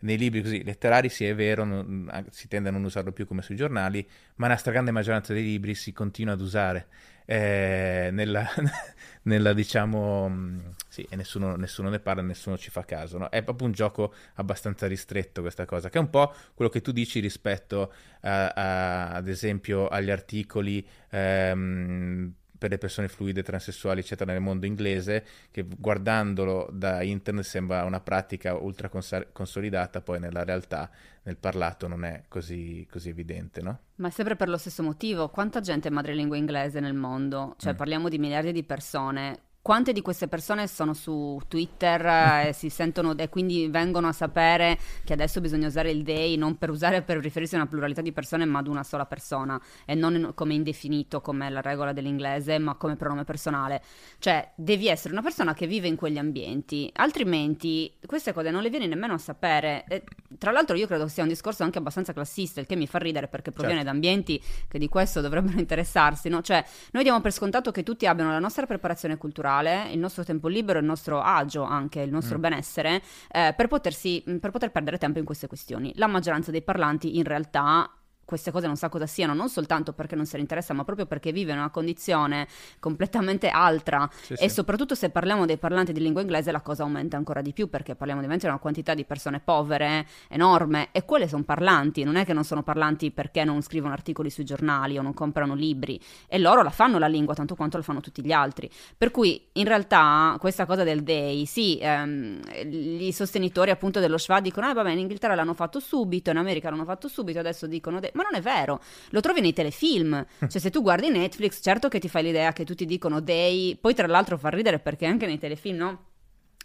nei 0.00 0.18
libri 0.18 0.42
così 0.42 0.62
letterari 0.62 1.08
sì 1.08 1.24
è 1.24 1.34
vero, 1.34 1.64
non, 1.64 2.26
si 2.30 2.46
tende 2.48 2.68
a 2.68 2.72
non 2.72 2.84
usarlo 2.84 3.12
più 3.12 3.26
come 3.26 3.42
sui 3.42 3.56
giornali, 3.56 4.06
ma 4.36 4.46
nella 4.46 4.58
stragrande 4.58 4.90
maggioranza 4.90 5.32
dei 5.32 5.42
libri 5.42 5.74
si 5.74 5.92
continua 5.92 6.34
ad 6.34 6.40
usare. 6.40 6.86
Eh, 7.24 8.10
nella, 8.12 8.46
nella, 9.24 9.52
diciamo 9.52 10.28
mm, 10.28 10.58
sì, 10.88 11.06
e 11.08 11.16
nessuno, 11.16 11.56
nessuno, 11.56 11.88
ne 11.88 12.00
parla, 12.00 12.22
nessuno 12.22 12.56
ci 12.56 12.70
fa 12.70 12.84
caso. 12.84 13.18
No? 13.18 13.28
È 13.28 13.42
proprio 13.42 13.66
un 13.66 13.72
gioco 13.72 14.14
abbastanza 14.34 14.86
ristretto 14.86 15.40
questa 15.42 15.64
cosa, 15.64 15.88
che 15.90 15.98
è 15.98 16.00
un 16.00 16.10
po' 16.10 16.32
quello 16.54 16.70
che 16.70 16.80
tu 16.80 16.92
dici 16.92 17.20
rispetto 17.20 17.92
a, 18.20 18.48
a, 18.48 19.08
ad 19.10 19.28
esempio 19.28 19.88
agli 19.88 20.10
articoli. 20.10 20.86
Ehm, 21.10 22.34
per 22.56 22.70
le 22.70 22.78
persone 22.78 23.08
fluide, 23.08 23.42
transessuali, 23.42 24.00
eccetera, 24.00 24.32
nel 24.32 24.40
mondo 24.40 24.66
inglese, 24.66 25.24
che 25.50 25.64
guardandolo 25.64 26.68
da 26.72 27.02
internet 27.02 27.44
sembra 27.44 27.84
una 27.84 28.00
pratica 28.00 28.54
ultra 28.54 28.88
cons- 28.88 29.26
consolidata, 29.32 30.00
poi 30.00 30.20
nella 30.20 30.44
realtà, 30.44 30.90
nel 31.22 31.36
parlato, 31.36 31.88
non 31.88 32.04
è 32.04 32.24
così, 32.28 32.86
così, 32.90 33.08
evidente, 33.08 33.60
no? 33.60 33.78
Ma 33.96 34.08
è 34.08 34.10
sempre 34.10 34.36
per 34.36 34.48
lo 34.48 34.56
stesso 34.56 34.82
motivo. 34.82 35.28
Quanta 35.28 35.60
gente 35.60 35.88
è 35.88 35.90
madrelingua 35.90 36.36
inglese 36.36 36.80
nel 36.80 36.94
mondo? 36.94 37.54
Cioè, 37.58 37.72
mm. 37.72 37.76
parliamo 37.76 38.08
di 38.08 38.18
miliardi 38.18 38.52
di 38.52 38.64
persone 38.64 39.38
quante 39.64 39.94
di 39.94 40.02
queste 40.02 40.28
persone 40.28 40.66
sono 40.66 40.92
su 40.92 41.40
Twitter 41.48 42.48
e 42.48 42.52
si 42.52 42.68
sentono 42.68 43.16
e 43.16 43.30
quindi 43.30 43.66
vengono 43.68 44.08
a 44.08 44.12
sapere 44.12 44.78
che 45.04 45.14
adesso 45.14 45.40
bisogna 45.40 45.68
usare 45.68 45.90
il 45.90 46.02
they 46.02 46.36
non 46.36 46.58
per 46.58 46.68
usare 46.68 47.00
per 47.00 47.16
riferirsi 47.16 47.54
a 47.54 47.60
una 47.60 47.66
pluralità 47.66 48.02
di 48.02 48.12
persone 48.12 48.44
ma 48.44 48.58
ad 48.58 48.66
una 48.66 48.84
sola 48.84 49.06
persona 49.06 49.58
e 49.86 49.94
non 49.94 50.32
come 50.34 50.52
indefinito 50.52 51.22
come 51.22 51.48
la 51.48 51.62
regola 51.62 51.94
dell'inglese 51.94 52.58
ma 52.58 52.74
come 52.74 52.96
pronome 52.96 53.24
personale 53.24 53.82
cioè 54.18 54.46
devi 54.54 54.86
essere 54.86 55.14
una 55.14 55.22
persona 55.22 55.54
che 55.54 55.66
vive 55.66 55.88
in 55.88 55.96
quegli 55.96 56.18
ambienti 56.18 56.90
altrimenti 56.96 57.90
queste 58.04 58.34
cose 58.34 58.50
non 58.50 58.60
le 58.60 58.68
vieni 58.68 58.86
nemmeno 58.86 59.14
a 59.14 59.18
sapere 59.18 59.86
e, 59.88 60.04
tra 60.36 60.50
l'altro 60.50 60.76
io 60.76 60.86
credo 60.86 61.08
sia 61.08 61.22
un 61.22 61.30
discorso 61.30 61.62
anche 61.62 61.78
abbastanza 61.78 62.12
classista 62.12 62.60
il 62.60 62.66
che 62.66 62.76
mi 62.76 62.86
fa 62.86 62.98
ridere 62.98 63.28
perché 63.28 63.50
proviene 63.50 63.76
certo. 63.76 63.88
da 63.88 63.94
ambienti 63.94 64.42
che 64.68 64.78
di 64.78 64.90
questo 64.90 65.22
dovrebbero 65.22 65.58
interessarsi 65.58 66.28
no? 66.28 66.42
cioè 66.42 66.62
noi 66.90 67.02
diamo 67.02 67.22
per 67.22 67.32
scontato 67.32 67.70
che 67.70 67.82
tutti 67.82 68.06
abbiano 68.06 68.30
la 68.30 68.38
nostra 68.38 68.66
preparazione 68.66 69.16
culturale 69.16 69.52
culturale, 69.54 69.90
il 69.92 69.98
nostro 69.98 70.24
tempo 70.24 70.48
libero, 70.48 70.78
il 70.78 70.84
nostro 70.84 71.20
agio, 71.20 71.62
anche 71.62 72.00
il 72.00 72.10
nostro 72.10 72.38
mm. 72.38 72.40
benessere, 72.40 73.02
eh, 73.30 73.54
per, 73.56 73.68
potersi, 73.68 74.22
per 74.40 74.50
poter 74.50 74.70
perdere 74.70 74.98
tempo 74.98 75.18
in 75.18 75.24
queste 75.24 75.46
questioni. 75.46 75.92
La 75.96 76.06
maggioranza 76.06 76.50
dei 76.50 76.62
parlanti 76.62 77.16
in 77.16 77.24
realtà 77.24 77.90
queste 78.24 78.50
cose 78.50 78.66
non 78.66 78.76
sa 78.76 78.88
cosa 78.88 79.06
siano, 79.06 79.34
non 79.34 79.48
soltanto 79.48 79.92
perché 79.92 80.16
non 80.16 80.26
se 80.26 80.36
ne 80.36 80.42
interessa, 80.42 80.74
ma 80.74 80.84
proprio 80.84 81.06
perché 81.06 81.32
vive 81.32 81.52
in 81.52 81.58
una 81.58 81.70
condizione 81.70 82.46
completamente 82.78 83.48
altra. 83.48 84.08
Sì, 84.22 84.34
e 84.34 84.48
sì. 84.48 84.50
soprattutto 84.50 84.94
se 84.94 85.10
parliamo 85.10 85.46
dei 85.46 85.56
parlanti 85.56 85.92
di 85.92 86.00
lingua 86.00 86.20
inglese, 86.20 86.52
la 86.52 86.60
cosa 86.60 86.82
aumenta 86.82 87.16
ancora 87.16 87.40
di 87.40 87.52
più 87.52 87.68
perché 87.68 87.94
parliamo 87.94 88.20
di 88.20 88.26
una 88.42 88.58
quantità 88.58 88.94
di 88.94 89.04
persone 89.04 89.40
povere 89.40 90.06
enorme 90.28 90.88
e 90.92 91.04
quelle 91.04 91.28
sono 91.28 91.44
parlanti, 91.44 92.02
non 92.04 92.16
è 92.16 92.24
che 92.24 92.32
non 92.32 92.44
sono 92.44 92.62
parlanti 92.62 93.10
perché 93.10 93.44
non 93.44 93.62
scrivono 93.62 93.92
articoli 93.92 94.30
sui 94.30 94.44
giornali 94.44 94.98
o 94.98 95.02
non 95.02 95.14
comprano 95.14 95.54
libri 95.54 96.00
e 96.26 96.38
loro 96.38 96.62
la 96.62 96.70
fanno 96.70 96.98
la 96.98 97.06
lingua 97.06 97.34
tanto 97.34 97.54
quanto 97.54 97.76
la 97.76 97.82
fanno 97.82 98.00
tutti 98.00 98.24
gli 98.24 98.32
altri. 98.32 98.70
Per 98.96 99.10
cui 99.10 99.48
in 99.52 99.64
realtà 99.64 100.36
questa 100.38 100.66
cosa 100.66 100.84
del 100.84 101.02
day, 101.02 101.44
sì, 101.44 101.78
ehm, 101.80 102.40
i 102.64 103.12
sostenitori 103.12 103.70
appunto 103.70 104.00
dello 104.00 104.18
schwa 104.18 104.40
dicono, 104.40 104.68
eh 104.68 104.72
vabbè, 104.72 104.90
in 104.90 104.98
Inghilterra 104.98 105.34
l'hanno 105.34 105.54
fatto 105.54 105.80
subito, 105.80 106.30
in 106.30 106.36
America 106.36 106.70
l'hanno 106.70 106.84
fatto 106.84 107.08
subito, 107.08 107.38
adesso 107.38 107.66
dicono, 107.66 108.00
de-". 108.00 108.10
Ma 108.14 108.22
non 108.22 108.34
è 108.34 108.40
vero, 108.40 108.80
lo 109.10 109.20
trovi 109.20 109.40
nei 109.40 109.52
telefilm, 109.52 110.24
cioè 110.38 110.60
se 110.60 110.70
tu 110.70 110.82
guardi 110.82 111.10
Netflix, 111.10 111.60
certo 111.62 111.88
che 111.88 111.98
ti 111.98 112.08
fai 112.08 112.22
l'idea 112.22 112.52
che 112.52 112.64
tutti 112.64 112.86
dicono 112.86 113.22
they, 113.22 113.76
poi 113.76 113.94
tra 113.94 114.06
l'altro 114.06 114.38
fa 114.38 114.48
ridere 114.48 114.78
perché 114.78 115.06
anche 115.06 115.26
nei 115.26 115.38
telefilm, 115.38 115.76
no? 115.76 116.04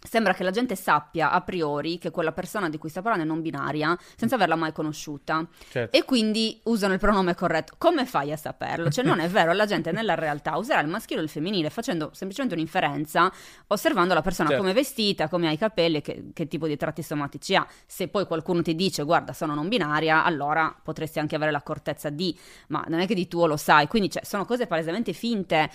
Sembra 0.02 0.32
che 0.32 0.42
la 0.42 0.50
gente 0.50 0.76
sappia 0.76 1.30
a 1.30 1.40
priori 1.42 1.98
che 1.98 2.10
quella 2.10 2.32
persona 2.32 2.68
di 2.70 2.78
cui 2.78 2.88
sta 2.88 3.02
parlando 3.02 3.26
è 3.26 3.28
non 3.28 3.42
binaria 3.42 3.96
senza 4.16 4.36
averla 4.36 4.56
mai 4.56 4.72
conosciuta 4.72 5.46
certo. 5.68 5.96
e 5.96 6.04
quindi 6.04 6.58
usano 6.64 6.94
il 6.94 6.98
pronome 6.98 7.34
corretto. 7.34 7.74
Come 7.76 8.06
fai 8.06 8.32
a 8.32 8.36
saperlo? 8.36 8.90
Cioè 8.90 9.04
non 9.04 9.20
è 9.20 9.28
vero, 9.28 9.52
la 9.52 9.66
gente 9.66 9.92
nella 9.92 10.14
realtà 10.14 10.56
userà 10.56 10.80
il 10.80 10.88
maschile 10.88 11.20
o 11.20 11.22
il 11.22 11.28
femminile 11.28 11.68
facendo 11.68 12.10
semplicemente 12.12 12.54
un'inferenza 12.54 13.30
osservando 13.68 14.14
la 14.14 14.22
persona 14.22 14.48
certo. 14.48 14.62
come 14.62 14.74
è 14.74 14.80
vestita, 14.80 15.28
come 15.28 15.48
ha 15.48 15.52
i 15.52 15.58
capelli, 15.58 16.00
che, 16.00 16.30
che, 16.32 16.48
tipo 16.48 16.66
di 16.66 16.76
tratti 16.76 17.02
somatici 17.02 17.54
ha. 17.54 17.66
Se 17.86 18.08
poi 18.08 18.26
qualcuno 18.26 18.62
ti 18.62 18.74
dice 18.74 19.02
guarda 19.02 19.32
sono 19.32 19.54
non 19.54 19.68
binaria, 19.68 20.24
allora 20.24 20.74
potresti 20.82 21.18
anche 21.18 21.36
avere 21.36 21.50
l'accortezza 21.50 22.08
di, 22.08 22.36
ma 22.68 22.84
non 22.88 23.00
è 23.00 23.06
che 23.06 23.14
di 23.14 23.28
tuo 23.28 23.46
lo 23.46 23.56
sai. 23.56 23.86
Quindi 23.86 24.10
cioè, 24.10 24.24
sono 24.24 24.44
cose 24.44 24.66
palesemente 24.66 25.12
finte. 25.12 25.70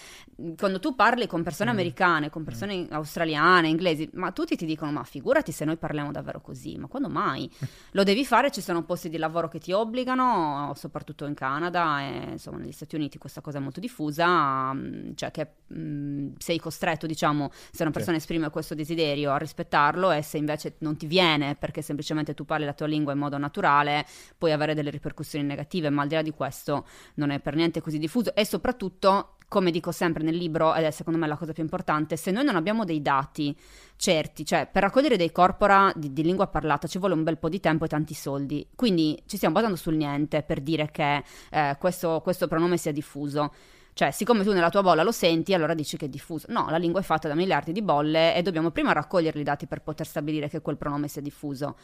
Quando 0.57 0.79
tu 0.79 0.95
parli 0.95 1.27
con 1.27 1.43
persone 1.43 1.69
mm. 1.69 1.73
americane, 1.73 2.29
con 2.29 2.43
persone 2.43 2.75
mm. 2.75 2.87
australiane, 2.89 3.67
inglesi, 3.67 4.09
ma 4.15 4.31
tutti 4.31 4.55
ti 4.55 4.65
dicono, 4.65 4.91
ma 4.91 5.03
figurati 5.03 5.51
se 5.51 5.65
noi 5.65 5.77
parliamo 5.77 6.11
davvero 6.11 6.41
così, 6.41 6.77
ma 6.77 6.87
quando 6.87 7.09
mai? 7.09 7.49
Lo 7.91 8.03
devi 8.03 8.25
fare, 8.25 8.51
ci 8.51 8.61
sono 8.61 8.83
posti 8.83 9.09
di 9.09 9.17
lavoro 9.17 9.47
che 9.47 9.59
ti 9.59 9.71
obbligano, 9.71 10.73
soprattutto 10.75 11.25
in 11.25 11.33
Canada 11.33 12.01
e 12.01 12.31
insomma 12.31 12.57
negli 12.57 12.71
Stati 12.71 12.95
Uniti 12.95 13.17
questa 13.17 13.41
cosa 13.41 13.57
è 13.57 13.61
molto 13.61 13.79
diffusa, 13.79 14.73
mm, 14.73 15.11
cioè 15.15 15.31
che 15.31 15.51
mh, 15.67 15.79
mm, 15.79 16.33
sei 16.37 16.59
costretto, 16.59 17.05
diciamo, 17.05 17.51
se 17.71 17.83
una 17.83 17.91
persona 17.91 18.17
sì. 18.17 18.23
esprime 18.23 18.49
questo 18.49 18.75
desiderio 18.75 19.31
a 19.31 19.37
rispettarlo 19.37 20.11
e 20.11 20.21
se 20.21 20.37
invece 20.37 20.75
non 20.79 20.97
ti 20.97 21.05
viene 21.07 21.55
perché 21.55 21.81
semplicemente 21.81 22.33
tu 22.33 22.45
parli 22.45 22.65
la 22.65 22.73
tua 22.73 22.87
lingua 22.87 23.13
in 23.13 23.19
modo 23.19 23.37
naturale, 23.37 24.05
puoi 24.37 24.51
avere 24.51 24.73
delle 24.73 24.89
ripercussioni 24.89 25.45
negative, 25.45 25.89
ma 25.89 26.03
al 26.03 26.07
di 26.07 26.15
là 26.15 26.21
di 26.21 26.31
questo 26.31 26.85
non 27.15 27.29
è 27.29 27.39
per 27.39 27.55
niente 27.55 27.81
così 27.81 27.97
diffuso 27.97 28.33
e 28.33 28.45
soprattutto 28.45 29.34
come 29.47 29.71
dico 29.71 29.91
sempre 29.91 30.23
nel 30.23 30.35
libro, 30.35 30.73
ed 30.73 30.83
è 30.83 30.91
secondo 30.91 31.19
me 31.19 31.27
la 31.27 31.37
cosa 31.37 31.53
più 31.53 31.63
importante, 31.63 32.17
se 32.17 32.31
noi 32.31 32.43
non 32.43 32.55
abbiamo 32.55 32.83
dei 32.83 33.01
dati 33.01 33.55
certi, 33.95 34.45
cioè 34.45 34.67
per 34.71 34.83
raccogliere 34.83 35.17
dei 35.17 35.31
corpora 35.31 35.91
di, 35.95 36.11
di, 36.11 36.23
lingua 36.23 36.47
parlata 36.47 36.87
ci 36.87 36.97
vuole 36.97 37.13
un 37.13 37.23
bel 37.23 37.37
po' 37.37 37.49
di 37.49 37.59
tempo 37.59 37.85
e 37.85 37.87
tanti 37.87 38.13
soldi, 38.13 38.67
quindi 38.75 39.21
ci 39.25 39.37
stiamo 39.37 39.55
basando 39.55 39.75
sul 39.75 39.95
niente 39.95 40.43
per 40.43 40.61
dire 40.61 40.89
che 40.91 41.23
eh, 41.51 41.75
questo, 41.79 42.21
questo 42.21 42.47
pronome 42.47 42.77
sia 42.77 42.91
diffuso. 42.91 43.53
Cioè, 43.93 44.11
siccome 44.11 44.43
tu 44.43 44.51
nella 44.51 44.69
tua 44.69 44.81
bolla 44.81 45.03
lo 45.03 45.13
senti, 45.13 45.53
allora 45.53 45.73
dici 45.73 45.95
che 45.95 46.07
è 46.07 46.09
diffuso. 46.09 46.47
No, 46.49 46.67
la 46.69 46.75
lingua 46.75 46.99
è 46.99 47.03
fatta 47.03 47.29
da 47.29 47.33
miliardi 47.33 47.71
di 47.71 47.81
bolle 47.81 48.35
e 48.35 48.41
dobbiamo 48.41 48.69
prima 48.69 48.91
raccogliere 48.91 49.39
i 49.39 49.43
dati 49.43 49.67
per 49.67 49.81
poter 49.81 50.05
stabilire 50.05 50.49
che 50.49 50.59
quel 50.59 50.75
pronome 50.75 51.07
sia 51.07 51.21
diffuso 51.21 51.77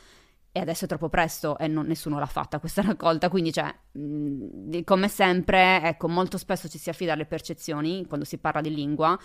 e 0.51 0.59
adesso 0.59 0.85
è 0.85 0.87
troppo 0.87 1.09
presto 1.09 1.57
e 1.57 1.67
non, 1.67 1.85
nessuno 1.85 2.19
l'ha 2.19 2.25
fatta 2.25 2.59
questa 2.59 2.81
raccolta, 2.85 3.29
quindi 3.29 3.53
cioè, 3.53 3.73
mh, 3.93 4.83
come 4.83 5.07
sempre, 5.07 5.81
ecco, 5.83 6.07
molto 6.07 6.37
spesso 6.37 6.67
ci 6.67 6.77
si 6.77 6.89
affida 6.89 7.13
alle 7.13 7.25
percezioni 7.25 8.05
quando 8.05 8.25
si 8.25 8.37
parla 8.37 8.61
di 8.61 8.73
lingua 8.73 9.17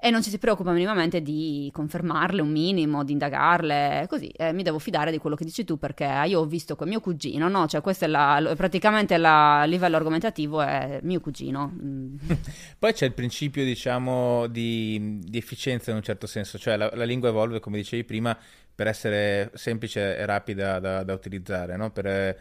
e 0.00 0.10
non 0.10 0.22
ci 0.22 0.30
si 0.30 0.38
preoccupa 0.38 0.70
minimamente 0.70 1.20
di 1.22 1.68
confermarle 1.72 2.40
un 2.40 2.50
minimo, 2.50 3.02
di 3.02 3.12
indagarle, 3.12 4.06
così 4.08 4.28
eh, 4.28 4.52
mi 4.52 4.62
devo 4.62 4.78
fidare 4.78 5.10
di 5.10 5.18
quello 5.18 5.34
che 5.34 5.44
dici 5.44 5.64
tu 5.64 5.76
perché 5.76 6.04
io 6.26 6.38
ho 6.38 6.44
visto 6.44 6.76
con 6.76 6.86
mio 6.86 7.00
cugino, 7.00 7.48
no? 7.48 7.66
Cioè 7.66 7.80
questo 7.80 8.04
è 8.04 8.08
la, 8.08 8.52
praticamente 8.56 9.14
il 9.14 9.64
livello 9.66 9.96
argomentativo 9.96 10.62
è 10.62 11.00
mio 11.02 11.18
cugino. 11.18 11.74
Mm. 11.82 12.14
Poi 12.78 12.92
c'è 12.92 13.06
il 13.06 13.12
principio, 13.12 13.64
diciamo, 13.64 14.46
di, 14.46 15.18
di, 15.20 15.36
efficienza 15.36 15.90
in 15.90 15.96
un 15.96 16.02
certo 16.04 16.28
senso, 16.28 16.58
cioè 16.58 16.76
la, 16.76 16.88
la 16.94 17.04
lingua 17.04 17.30
evolve, 17.30 17.58
come 17.58 17.78
dicevi 17.78 18.04
prima, 18.04 18.38
per 18.78 18.86
essere 18.86 19.50
semplice 19.54 20.16
e 20.16 20.24
rapida 20.24 20.78
da, 20.78 21.02
da 21.02 21.12
utilizzare, 21.12 21.74
no? 21.74 21.90
per 21.90 22.38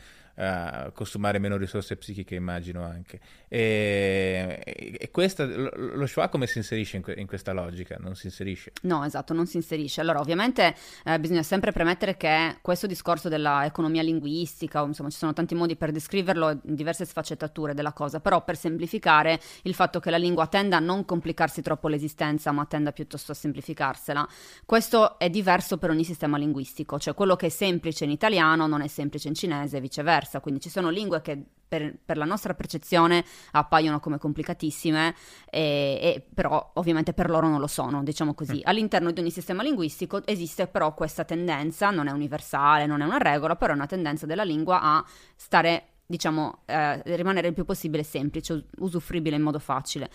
consumare 0.93 1.39
meno 1.39 1.57
risorse 1.57 1.95
psichiche, 1.95 2.35
immagino 2.35 2.83
anche. 2.83 3.19
E, 3.47 4.61
e 4.99 5.09
questa, 5.09 5.45
lo, 5.45 5.71
lo 5.73 6.05
Schwa 6.05 6.29
come 6.29 6.45
si 6.45 6.59
inserisce 6.59 6.97
in, 6.97 7.01
que, 7.01 7.13
in, 7.17 7.25
questa 7.25 7.53
logica? 7.53 7.97
Non 7.99 8.15
si 8.15 8.27
inserisce? 8.27 8.73
No, 8.83 9.03
esatto, 9.03 9.33
non 9.33 9.47
si 9.47 9.57
inserisce. 9.57 9.99
Allora, 9.99 10.19
ovviamente 10.19 10.75
eh, 11.05 11.19
bisogna 11.19 11.41
sempre 11.41 11.71
premettere 11.71 12.17
che 12.17 12.57
questo 12.61 12.85
discorso 12.85 13.29
dell'economia 13.29 14.03
linguistica, 14.03 14.83
insomma, 14.83 15.09
ci 15.09 15.17
sono 15.17 15.33
tanti 15.33 15.55
modi 15.55 15.75
per 15.75 15.91
descriverlo, 15.91 16.59
diverse 16.61 17.05
sfaccettature 17.05 17.73
della 17.73 17.93
cosa, 17.93 18.19
però 18.19 18.43
per 18.43 18.57
semplificare 18.57 19.39
il 19.63 19.73
fatto 19.73 19.99
che 19.99 20.11
la 20.11 20.17
lingua 20.17 20.45
tenda 20.45 20.77
a 20.77 20.81
non 20.81 21.03
complicarsi 21.03 21.63
troppo 21.63 21.87
l'esistenza, 21.87 22.51
ma 22.51 22.65
tenda 22.65 22.91
piuttosto 22.91 23.31
a 23.31 23.35
semplificarsela. 23.35 24.27
Questo 24.65 25.17
è 25.17 25.31
diverso 25.31 25.79
per 25.79 25.89
ogni 25.89 26.03
sistema 26.03 26.37
linguistico, 26.37 26.99
cioè 26.99 27.15
quello 27.15 27.35
che 27.35 27.47
è 27.47 27.49
semplice 27.49 28.03
in 28.03 28.11
italiano 28.11 28.67
non 28.67 28.81
è 28.81 28.87
semplice 28.87 29.29
in 29.29 29.33
cinese 29.33 29.77
e 29.77 29.81
viceversa 29.81 30.25
diversa, 30.27 30.41
quindi 30.41 30.59
ci 30.59 30.69
sono 30.69 30.89
lingue 30.89 31.21
che 31.21 31.41
per, 31.67 31.95
per 32.03 32.17
la 32.17 32.25
nostra 32.25 32.53
percezione 32.53 33.25
appaiono 33.51 33.99
come 33.99 34.17
complicatissime, 34.17 35.15
e, 35.49 35.59
e, 36.01 36.25
però 36.33 36.71
ovviamente 36.75 37.13
per 37.13 37.29
loro 37.29 37.47
non 37.47 37.59
lo 37.59 37.67
sono, 37.67 38.03
diciamo 38.03 38.33
così. 38.33 38.57
Mm. 38.57 38.63
All'interno 38.63 39.11
di 39.11 39.19
ogni 39.19 39.31
sistema 39.31 39.63
linguistico 39.63 40.25
esiste 40.25 40.67
però 40.67 40.93
questa 40.93 41.23
tendenza, 41.23 41.89
non 41.89 42.07
è 42.07 42.11
universale, 42.11 42.85
non 42.85 43.01
è 43.01 43.05
una 43.05 43.17
regola, 43.17 43.55
però 43.55 43.73
è 43.73 43.75
una 43.75 43.85
tendenza 43.85 44.25
della 44.25 44.43
lingua 44.43 44.81
a 44.81 45.05
stare 45.35 45.87
diciamo, 46.09 46.59
eh, 46.65 47.01
rimanere 47.15 47.49
il 47.49 47.53
più 47.53 47.65
possibile 47.65 48.01
semplice, 48.01 48.67
usufruibile 48.77 49.35
in 49.35 49.41
modo 49.41 49.59
facile. 49.59 50.09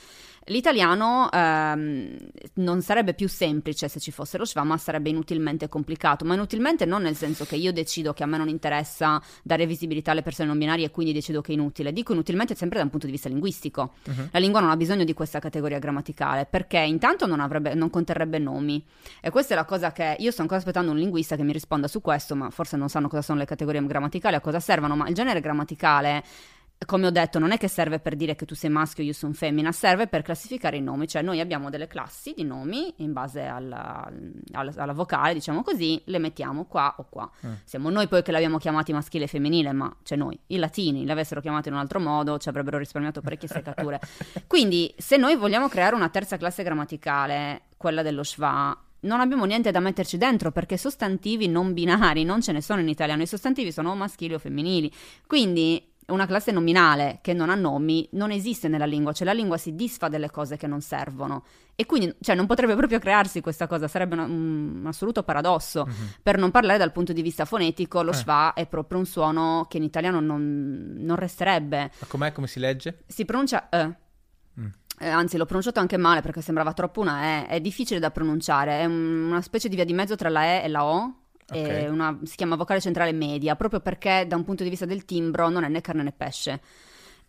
L'italiano 0.47 1.31
ehm, 1.31 2.17
non 2.55 2.81
sarebbe 2.81 3.15
più 3.15 3.29
semplice 3.29 3.89
se 3.89 4.01
ci 4.01 4.11
fosse 4.11 4.39
lo 4.39 4.45
schwa, 4.45 4.65
ma 4.65 4.77
sarebbe 4.79 5.11
inutilmente 5.11 5.69
complicato, 5.69 6.25
ma 6.25 6.35
inutilmente 6.35 6.85
non 6.87 7.03
nel 7.03 7.15
senso 7.15 7.45
che 7.45 7.57
io 7.57 7.73
decido 7.73 8.13
che 8.13 8.25
a 8.25 8.27
me 8.27 8.39
non 8.39 8.49
interessa 8.49 9.23
dare 9.43 9.67
visibilità 9.67 10.11
alle 10.11 10.23
persone 10.23 10.49
non 10.49 10.59
binarie 10.59 10.87
e 10.87 10.91
quindi 10.91 11.13
decido 11.13 11.43
che 11.43 11.53
è 11.53 11.55
inutile, 11.55 11.93
dico 11.93 12.13
inutilmente 12.13 12.55
sempre 12.57 12.79
da 12.79 12.85
un 12.85 12.91
punto 12.91 13.07
di 13.07 13.13
vista 13.13 13.29
linguistico. 13.29 13.93
Uh-huh. 14.05 14.29
La 14.33 14.39
lingua 14.41 14.61
non 14.61 14.71
ha 14.71 14.77
bisogno 14.77 15.05
di 15.05 15.13
questa 15.13 15.39
categoria 15.39 15.79
grammaticale 15.79 16.47
perché 16.47 16.79
intanto 16.79 17.27
non, 17.27 17.39
avrebbe, 17.39 17.75
non 17.75 17.91
conterrebbe 17.91 18.39
nomi 18.39 18.85
e 19.21 19.31
questa 19.31 19.53
è 19.53 19.57
la 19.57 19.65
cosa 19.65 19.93
che 19.93 20.17
io 20.19 20.31
sto 20.33 20.41
ancora 20.41 20.59
aspettando 20.59 20.91
un 20.91 20.97
linguista 20.97 21.37
che 21.37 21.45
mi 21.45 21.53
risponda 21.53 21.87
su 21.87 22.01
questo, 22.01 22.35
ma 22.35 22.51
forse 22.51 22.77
non 22.77 22.89
sanno 22.89 23.09
cosa 23.09 23.23
sono 23.23 23.39
le 23.39 23.45
categorie 23.45 23.85
grammaticali, 23.85 24.35
a 24.35 24.41
cosa 24.41 24.59
servono, 24.59 24.97
ma 24.97 25.07
il 25.07 25.15
genere 25.15 25.41
grammaticale 25.41 25.82
come 26.85 27.07
ho 27.07 27.11
detto, 27.11 27.39
non 27.39 27.53
è 27.53 27.59
che 27.59 27.69
serve 27.69 27.99
per 27.99 28.17
dire 28.17 28.35
che 28.35 28.47
tu 28.47 28.55
sei 28.55 28.71
maschio 28.71 29.03
o 29.03 29.07
io 29.07 29.13
sono 29.13 29.33
femmina, 29.33 29.73
serve 29.73 30.07
per 30.07 30.23
classificare 30.23 30.77
i 30.77 30.81
nomi, 30.81 31.07
cioè 31.09 31.23
noi 31.23 31.41
abbiamo 31.41 31.71
delle 31.71 31.87
classi 31.87 32.33
di 32.35 32.45
nomi 32.45 32.95
in 32.99 33.13
base 33.13 33.45
alla, 33.45 34.11
alla, 34.53 34.73
alla 34.77 34.93
vocale, 34.93 35.35
diciamo 35.35 35.63
così, 35.63 36.01
le 36.07 36.19
mettiamo 36.19 36.65
qua 36.65 36.95
o 36.99 37.07
qua. 37.09 37.31
Mm. 37.47 37.53
Siamo 37.65 37.91
noi 37.91 38.09
poi 38.09 38.23
che 38.23 38.33
l'abbiamo 38.33 38.59
chiamati 38.59 38.93
maschile 38.93 39.25
e 39.25 39.29
femminile, 39.29 39.73
ma 39.73 39.95
cioè 40.03 40.19
noi, 40.19 40.39
i 40.49 40.57
latini, 40.57 41.05
l'avessero 41.05 41.41
chiamato 41.41 41.69
in 41.69 41.75
un 41.75 41.81
altro 41.81 42.01
modo, 42.01 42.39
ci 42.39 42.49
avrebbero 42.49 42.79
risparmiato 42.79 43.21
parecchie 43.21 43.49
seccature. 43.49 44.01
Quindi, 44.47 44.93
se 44.97 45.17
noi 45.17 45.37
vogliamo 45.37 45.69
creare 45.69 45.95
una 45.95 46.09
terza 46.09 46.37
classe 46.37 46.63
grammaticale, 46.63 47.63
quella 47.77 48.03
dello 48.03 48.23
schwa, 48.23 48.77
non 49.03 49.21
abbiamo 49.21 49.45
niente 49.45 49.71
da 49.71 49.81
metterci 49.81 50.19
dentro 50.19 50.51
perché 50.51 50.77
sostantivi 50.77 51.49
non 51.49 51.73
binari 51.73 52.25
non 52.25 52.41
ce 52.41 52.53
ne 52.53 52.61
sono 52.61 52.81
in 52.81 52.89
italiano, 52.89 53.23
i 53.23 53.27
sostantivi 53.27 53.73
sono 53.73 53.91
o 53.91 53.95
maschili 53.95 54.35
o 54.35 54.39
femminili. 54.39 54.91
Quindi 55.27 55.91
una 56.07 56.27
classe 56.27 56.51
nominale 56.51 57.19
che 57.23 57.33
non 57.33 57.49
ha 57.49 57.55
nomi 57.55 58.09
non 58.13 58.31
esiste 58.31 58.69
nella 58.69 58.85
lingua, 58.85 59.13
cioè 59.13 59.27
la 59.27 59.33
lingua 59.33 59.57
si 59.57 59.75
disfa 59.75 60.09
delle 60.09 60.31
cose 60.31 60.57
che 60.57 60.67
non 60.67 60.81
servono 60.81 61.45
e 61.75 61.87
quindi 61.87 62.15
cioè, 62.21 62.35
non 62.35 62.47
potrebbe 62.47 62.77
proprio 62.77 62.99
crearsi 62.99 63.41
questa 63.41 63.67
cosa, 63.67 63.89
sarebbe 63.89 64.15
una, 64.15 64.25
un, 64.25 64.83
assoluto 64.87 65.23
paradosso. 65.23 65.87
Mm-hmm. 65.87 66.07
Per 66.23 66.37
non 66.39 66.51
parlare 66.51 66.79
dal 66.79 66.93
punto 66.93 67.13
di 67.13 67.23
vista 67.23 67.45
fonetico, 67.45 68.03
lo 68.03 68.11
eh. 68.11 68.15
schwa 68.15 68.53
è 68.53 68.67
proprio 68.67 68.99
un 68.99 69.07
suono 69.07 69.67
che 69.69 69.79
in 69.79 69.85
italiano 69.85 70.21
non, 70.21 70.95
non 70.99 71.17
resterebbe. 71.17 71.91
Ma 71.99 72.07
com'è? 72.07 72.33
Come 72.33 72.47
si 72.47 72.61
legge? 72.61 73.05
Si 73.07 73.25
pronuncia 73.25 73.69
E. 73.71 73.97
Eh, 75.03 75.09
anzi, 75.09 75.37
l'ho 75.37 75.47
pronunciato 75.47 75.81
anche 75.81 75.97
male 75.97 76.21
perché 76.21 76.41
sembrava 76.41 76.73
troppo 76.73 77.01
una 77.01 77.43
E. 77.43 77.47
È 77.49 77.61
difficile 77.61 77.99
da 77.99 78.13
pronunciare, 78.13 78.81
è 78.81 78.85
un, 78.85 79.27
una 79.27 79.43
specie 79.43 79.69
di 79.69 79.75
via 79.75 79.85
di 79.85 79.93
mezzo 79.93 80.15
tra 80.15 80.29
la 80.29 80.45
E 80.45 80.63
e 80.65 80.69
la 80.69 80.85
O 80.85 81.17
Okay. 81.53 81.87
Una, 81.87 82.19
si 82.23 82.37
chiama 82.37 82.57
vocale 82.57 82.81
centrale 82.81 83.13
media, 83.13 83.57
proprio 83.57 83.81
perché 83.81 84.25
da 84.27 84.37
un 84.37 84.45
punto 84.45 84.63
di 84.63 84.71
vista 84.71 84.87
del 84.87 85.05
timbro 85.05 85.51
non 85.51 85.65
è 85.65 85.69
né 85.69 85.83
carne 85.83 86.03
né 86.03 86.13
pesce. 86.13 86.61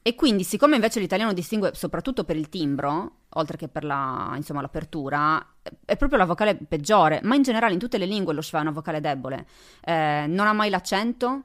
E 0.02 0.16
quindi, 0.16 0.44
siccome 0.44 0.76
invece 0.76 1.00
l'italiano 1.00 1.34
distingue 1.34 1.72
soprattutto 1.74 2.24
per 2.24 2.38
il 2.38 2.48
timbro, 2.48 3.20
oltre 3.30 3.58
che 3.58 3.68
per 3.68 3.84
la, 3.84 4.32
insomma, 4.36 4.62
l'apertura, 4.62 5.46
è 5.84 5.98
proprio 5.98 6.20
la 6.20 6.26
vocale 6.26 6.56
peggiore, 6.56 7.20
ma 7.24 7.36
in 7.36 7.42
generale 7.42 7.74
in 7.74 7.80
tutte 7.80 7.98
le 7.98 8.06
lingue 8.06 8.34
lo 8.34 8.42
schwa 8.42 8.60
è 8.60 8.62
una 8.62 8.72
vocale 8.72 9.02
debole. 9.02 9.46
Eh, 9.82 10.26
non 10.28 10.48
ha 10.48 10.54
mai 10.54 10.70
l'accento, 10.70 11.44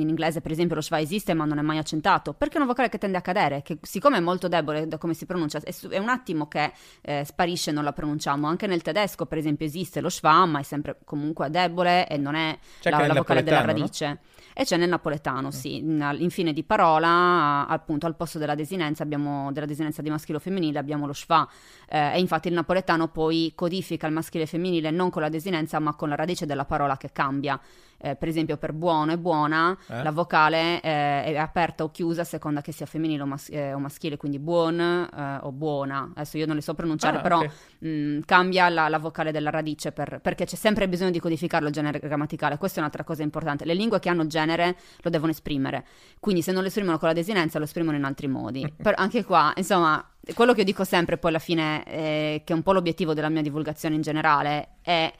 in 0.00 0.08
inglese 0.08 0.40
per 0.40 0.50
esempio 0.50 0.74
lo 0.74 0.80
schwa 0.80 1.00
esiste 1.00 1.34
ma 1.34 1.44
non 1.44 1.58
è 1.58 1.62
mai 1.62 1.78
accentato, 1.78 2.32
perché 2.32 2.54
è 2.54 2.56
una 2.58 2.66
vocale 2.66 2.88
che 2.88 2.98
tende 2.98 3.18
a 3.18 3.20
cadere, 3.20 3.62
che 3.62 3.78
siccome 3.82 4.16
è 4.16 4.20
molto 4.20 4.48
debole 4.48 4.86
da 4.86 4.98
come 4.98 5.14
si 5.14 5.26
pronuncia, 5.26 5.60
è, 5.62 5.74
è 5.88 5.98
un 5.98 6.08
attimo 6.08 6.48
che 6.48 6.72
eh, 7.02 7.24
sparisce 7.24 7.70
e 7.70 7.72
non 7.72 7.84
la 7.84 7.92
pronunciamo. 7.92 8.46
Anche 8.46 8.66
nel 8.66 8.82
tedesco 8.82 9.26
per 9.26 9.38
esempio 9.38 9.66
esiste 9.66 10.00
lo 10.00 10.08
schwa, 10.08 10.46
ma 10.46 10.60
è 10.60 10.62
sempre 10.62 10.98
comunque 11.04 11.50
debole 11.50 12.08
e 12.08 12.16
non 12.16 12.34
è 12.34 12.58
la, 12.82 13.06
la 13.06 13.14
vocale 13.14 13.42
della 13.42 13.64
radice. 13.64 14.06
No? 14.06 14.18
E 14.54 14.64
c'è 14.64 14.76
nel 14.76 14.88
napoletano, 14.88 15.48
mm. 15.48 15.50
sì. 15.50 15.76
In 15.76 16.28
fine 16.30 16.52
di 16.52 16.62
parola, 16.62 17.66
appunto, 17.66 18.06
al 18.06 18.16
posto 18.16 18.38
della 18.38 18.54
desinenza, 18.54 19.02
abbiamo, 19.02 19.50
della 19.52 19.66
desinenza 19.66 20.02
di 20.02 20.10
maschile 20.10 20.36
o 20.36 20.40
femminile, 20.40 20.78
abbiamo 20.78 21.06
lo 21.06 21.12
schwa. 21.12 21.48
Eh, 21.88 22.14
e 22.14 22.20
infatti 22.20 22.48
il 22.48 22.54
napoletano 22.54 23.08
poi 23.08 23.52
codifica 23.54 24.06
il 24.06 24.12
maschile 24.12 24.44
e 24.44 24.46
femminile 24.46 24.90
non 24.90 25.10
con 25.10 25.22
la 25.22 25.28
desinenza, 25.28 25.78
ma 25.78 25.94
con 25.94 26.08
la 26.08 26.16
radice 26.16 26.46
della 26.46 26.64
parola 26.64 26.96
che 26.96 27.10
cambia. 27.12 27.58
Eh, 28.04 28.16
per 28.16 28.26
esempio, 28.26 28.56
per 28.56 28.72
buono 28.72 29.12
e 29.12 29.18
buona, 29.18 29.78
eh? 29.88 30.02
la 30.02 30.10
vocale 30.10 30.80
eh, 30.80 31.22
è 31.22 31.36
aperta 31.36 31.84
o 31.84 31.90
chiusa 31.92 32.22
a 32.22 32.24
seconda 32.24 32.60
che 32.60 32.72
sia 32.72 32.84
femminile 32.84 33.22
o, 33.22 33.26
mas- 33.26 33.48
eh, 33.48 33.72
o 33.72 33.78
maschile, 33.78 34.16
quindi 34.16 34.40
buon 34.40 34.80
eh, 34.80 35.38
o 35.42 35.52
buona. 35.52 36.10
Adesso 36.12 36.36
io 36.36 36.46
non 36.46 36.56
le 36.56 36.62
so 36.62 36.74
pronunciare, 36.74 37.18
ah, 37.18 37.20
però 37.20 37.36
okay. 37.36 37.50
mh, 37.78 37.88
mm, 37.88 38.20
cambia 38.26 38.68
la, 38.70 38.88
la, 38.88 38.98
vocale 38.98 39.30
della 39.30 39.50
radice 39.50 39.92
per, 39.92 40.18
perché 40.20 40.46
c'è 40.46 40.56
sempre 40.56 40.88
bisogno 40.88 41.12
di 41.12 41.20
codificarlo 41.20 41.68
il 41.68 41.72
genere 41.72 42.00
grammaticale. 42.00 42.58
Questa 42.58 42.78
è 42.78 42.80
un'altra 42.80 43.04
cosa 43.04 43.22
importante. 43.22 43.64
Le 43.64 43.74
lingue 43.74 44.00
che 44.00 44.08
hanno 44.08 44.26
genere 44.26 44.76
lo 45.02 45.08
devono 45.08 45.30
esprimere, 45.30 45.86
quindi 46.18 46.42
se 46.42 46.50
non 46.50 46.62
lo 46.62 46.66
esprimono 46.66 46.98
con 46.98 47.06
la 47.06 47.14
desinenza 47.14 47.58
lo 47.58 47.64
esprimono 47.66 47.96
in 47.96 48.02
altri 48.02 48.26
modi. 48.26 48.68
però 48.82 48.96
anche 48.98 49.24
qua, 49.24 49.52
insomma, 49.54 50.04
quello 50.34 50.54
che 50.54 50.60
io 50.60 50.66
dico 50.66 50.82
sempre 50.82 51.18
poi 51.18 51.30
alla 51.30 51.38
fine, 51.38 51.84
eh, 51.86 52.42
che 52.44 52.52
è 52.52 52.56
un 52.56 52.62
po' 52.62 52.72
l'obiettivo 52.72 53.14
della 53.14 53.28
mia 53.28 53.42
divulgazione 53.42 53.94
in 53.94 54.02
generale, 54.02 54.70
è 54.82 55.12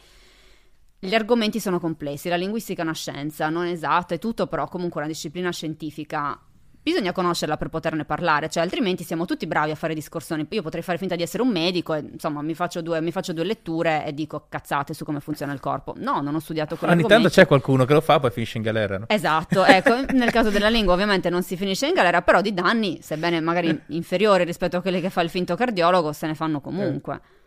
gli 1.05 1.17
argomenti 1.17 1.59
sono 1.59 1.81
complessi, 1.81 2.29
la 2.29 2.37
linguistica 2.37 2.83
è 2.83 2.85
una 2.85 2.95
scienza, 2.95 3.49
non 3.49 3.67
esatta, 3.67 4.15
è 4.15 4.21
tutto 4.21 4.47
però 4.47 4.69
comunque 4.69 5.01
una 5.01 5.11
disciplina 5.11 5.51
scientifica. 5.51 6.39
Bisogna 6.81 7.11
conoscerla 7.11 7.57
per 7.57 7.71
poterne 7.71 8.05
parlare, 8.05 8.49
cioè 8.49 8.63
altrimenti 8.63 9.03
siamo 9.03 9.25
tutti 9.25 9.49
bravi 9.49 9.73
a 9.73 9.75
fare 9.75 9.95
discorsoni. 9.95 10.47
Io 10.51 10.63
potrei 10.63 10.81
fare 10.85 10.99
finta 10.99 11.17
di 11.17 11.25
essere 11.25 11.43
un 11.43 11.49
medico 11.49 11.93
e 11.95 12.05
insomma 12.13 12.41
mi 12.41 12.55
faccio 12.55 12.83
due, 12.83 13.01
mi 13.01 13.11
faccio 13.11 13.33
due 13.33 13.43
letture 13.43 14.07
e 14.07 14.15
dico 14.15 14.47
cazzate 14.49 14.95
su 14.95 15.05
come 15.05 15.19
funziona 15.19 15.53
il 15.53 15.59
corpo. 15.59 15.93
No, 15.97 16.21
non 16.21 16.37
ho 16.37 16.39
studiato 16.39 16.77
quello 16.77 16.95
Ogni 16.95 17.03
tanto 17.03 17.29
c'è 17.29 17.49
qualcuno 17.49 17.85
che 17.85 17.95
lo 17.95 18.01
fa, 18.01 18.21
poi 18.21 18.31
finisce 18.31 18.59
in 18.59 18.63
galera. 18.63 18.99
No? 18.99 19.07
Esatto, 19.09 19.65
ecco, 19.65 20.05
nel 20.15 20.31
caso 20.31 20.51
della 20.51 20.69
lingua 20.69 20.93
ovviamente 20.93 21.31
non 21.31 21.43
si 21.43 21.57
finisce 21.57 21.89
in 21.89 21.95
galera, 21.95 22.23
però 22.23 22.41
di 22.41 22.55
danni, 22.55 23.03
sebbene 23.03 23.41
magari 23.41 23.77
inferiori 23.89 24.45
rispetto 24.45 24.77
a 24.77 24.81
quelli 24.81 25.01
che 25.01 25.11
fa 25.11 25.21
il 25.23 25.31
finto 25.31 25.57
cardiologo, 25.57 26.13
se 26.13 26.29
ne 26.29 26.37
fanno 26.37 26.61
comunque. 26.61 27.15
Eh. 27.15 27.41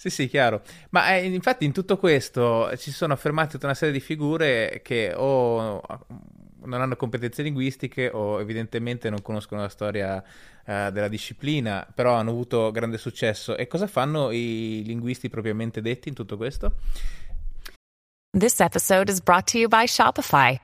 Sì, 0.00 0.08
sì, 0.08 0.28
chiaro. 0.28 0.62
Ma 0.92 1.14
eh, 1.14 1.26
infatti 1.26 1.66
in 1.66 1.72
tutto 1.72 1.98
questo 1.98 2.74
ci 2.78 2.90
sono 2.90 3.12
affermate 3.12 3.50
tutta 3.50 3.66
una 3.66 3.74
serie 3.74 3.92
di 3.92 4.00
figure 4.00 4.80
che 4.82 5.12
o 5.14 5.82
non 6.64 6.80
hanno 6.80 6.96
competenze 6.96 7.42
linguistiche 7.42 8.08
o 8.10 8.40
evidentemente 8.40 9.10
non 9.10 9.20
conoscono 9.20 9.60
la 9.60 9.68
storia 9.68 10.16
uh, 10.16 10.90
della 10.90 11.08
disciplina, 11.08 11.86
però 11.94 12.14
hanno 12.14 12.30
avuto 12.30 12.70
grande 12.70 12.96
successo. 12.96 13.58
E 13.58 13.66
cosa 13.66 13.86
fanno 13.86 14.30
i 14.30 14.82
linguisti 14.86 15.28
propriamente 15.28 15.82
detti 15.82 16.08
in 16.08 16.14
tutto 16.14 16.38
questo? 16.38 16.76
This 18.30 18.58
episode 18.60 19.10
is 19.10 19.20
brought 19.20 19.50
to 19.52 19.58
you 19.58 19.68
by 19.68 19.84
Shopify. 19.84 20.58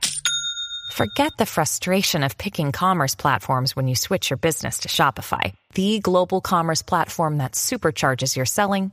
Forget 0.95 1.33
the 1.37 1.45
frustration 1.45 2.23
of 2.23 2.39
picking 2.39 2.73
commerce 2.73 3.15
platforms 3.15 3.77
when 3.77 3.87
you 3.87 3.97
switch 3.97 4.31
your 4.31 4.39
business 4.39 4.79
to 4.79 4.89
Shopify, 4.89 5.53
the 5.75 5.99
global 6.01 6.41
commerce 6.41 6.83
platform 6.83 7.37
that 7.37 7.53
supercharges 7.53 8.35
your 8.35 8.47
selling 8.47 8.93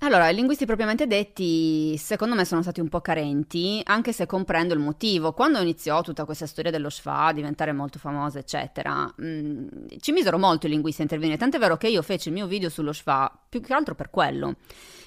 Allora, 0.00 0.28
i 0.28 0.34
linguisti 0.34 0.66
propriamente 0.66 1.06
detti, 1.06 1.96
secondo 1.96 2.34
me, 2.34 2.44
sono 2.44 2.60
stati 2.60 2.80
un 2.80 2.88
po' 2.88 3.00
carenti, 3.00 3.80
anche 3.82 4.12
se 4.12 4.26
comprendo 4.26 4.74
il 4.74 4.80
motivo. 4.80 5.32
Quando 5.32 5.58
iniziò 5.58 6.02
tutta 6.02 6.26
questa 6.26 6.46
storia 6.46 6.70
dello 6.70 6.90
schwa, 6.90 7.32
diventare 7.32 7.72
molto 7.72 7.98
famosa, 7.98 8.38
eccetera, 8.38 9.10
mh, 9.16 9.26
mm, 9.26 9.66
ci 10.00 10.12
misero 10.12 10.38
molto 10.38 10.66
i 10.66 10.68
linguisti 10.68 11.00
a 11.00 11.04
intervenire. 11.04 11.38
Tant'è 11.38 11.58
vero 11.58 11.78
che 11.78 11.88
io 11.88 12.02
feci 12.02 12.28
il 12.28 12.34
mio 12.34 12.46
video 12.46 12.68
sullo 12.68 12.92
schwa 12.92 13.30
più 13.48 13.60
che 13.60 13.72
altro 13.72 13.94
per 13.94 14.10
quello. 14.10 14.56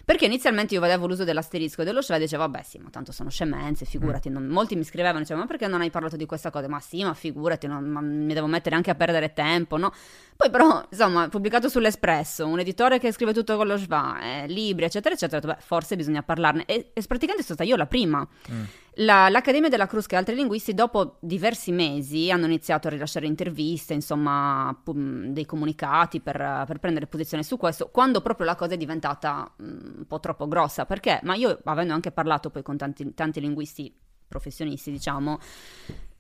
Perché 0.10 0.26
inizialmente 0.26 0.74
io 0.74 0.82
vedevo 0.82 1.06
l'uso 1.06 1.24
dell'asterisco 1.24 1.84
e 1.84 1.86
dello 1.86 2.02
schwa 2.02 2.16
e 2.16 2.20
dicevo, 2.22 2.42
vabbè, 2.42 2.64
sì, 2.64 2.80
ma 2.80 2.90
tanto 2.90 3.12
sono 3.12 3.30
scemenze, 3.30 3.86
figurati. 3.86 4.28
Mm. 4.28 4.34
Non, 4.34 4.48
molti 4.48 4.76
mi 4.76 4.84
scrivevano, 4.84 5.20
dicevano, 5.20 5.46
ma 5.46 5.52
perché 5.52 5.68
non 5.68 5.82
hai 5.82 5.92
parlato 5.92 6.16
di 6.16 6.26
questa 6.26 6.50
cosa? 6.50 6.68
Ma 6.68 6.80
sì, 6.80 7.04
ma 7.04 7.14
figurati, 7.14 7.68
non, 7.68 7.84
ma 7.84 8.02
mi 8.02 8.34
devo 8.34 8.48
mettere 8.48 8.76
anche 8.76 8.90
a 8.90 8.96
perdere 8.96 9.34
tempo, 9.34 9.78
no? 9.78 9.94
Poi 10.36 10.50
però, 10.50 10.84
insomma, 10.90 11.30
pubblicato 11.30 11.70
sull'Espresso, 11.70 12.48
un 12.48 12.60
editore 12.60 12.98
che 12.98 13.12
scrive 13.12 13.34
tutto 13.34 13.56
con 13.56 13.68
lo 13.68 13.78
schwa, 13.78 14.20
eh, 14.20 14.48
libri, 14.48 14.79
eccetera, 14.86 15.16
eccetera, 15.16 15.54
beh, 15.54 15.62
forse 15.62 15.96
bisogna 15.96 16.24
parlarne. 16.24 16.66
E, 16.66 16.92
e 16.94 17.02
praticamente 17.04 17.44
sono 17.44 17.56
stata 17.56 17.64
io 17.64 17.76
la 17.76 17.86
prima. 17.86 18.28
Mm. 18.52 18.64
La, 19.02 19.30
L'Accademia 19.30 19.70
della 19.70 19.88
Crusca 19.88 20.16
e 20.16 20.18
altri 20.18 20.36
linguisti, 20.36 20.74
dopo 20.74 21.18
diversi 21.22 21.72
mesi, 21.72 22.30
hanno 22.32 22.46
iniziato 22.46 22.88
a 22.88 22.92
rilasciare 22.92 23.28
interviste, 23.28 23.94
insomma, 23.94 24.78
pu- 24.84 25.32
dei 25.32 25.46
comunicati 25.46 26.20
per, 26.20 26.64
per, 26.68 26.80
prendere 26.80 27.08
posizione 27.08 27.44
su 27.44 27.58
questo, 27.58 27.90
quando 27.90 28.22
proprio 28.22 28.46
la 28.46 28.56
cosa 28.56 28.74
è 28.74 28.78
diventata 28.78 29.52
um, 29.60 29.94
un 30.00 30.06
po' 30.06 30.20
troppo 30.20 30.48
grossa. 30.48 30.86
Perché? 30.86 31.20
Ma 31.24 31.36
io, 31.36 31.60
avendo 31.64 31.94
anche 31.94 32.12
parlato 32.12 32.50
poi 32.50 32.64
con 32.64 32.78
tanti, 32.78 33.14
tanti 33.14 33.40
linguisti 33.40 33.94
professionisti, 34.28 34.92
diciamo, 34.92 35.40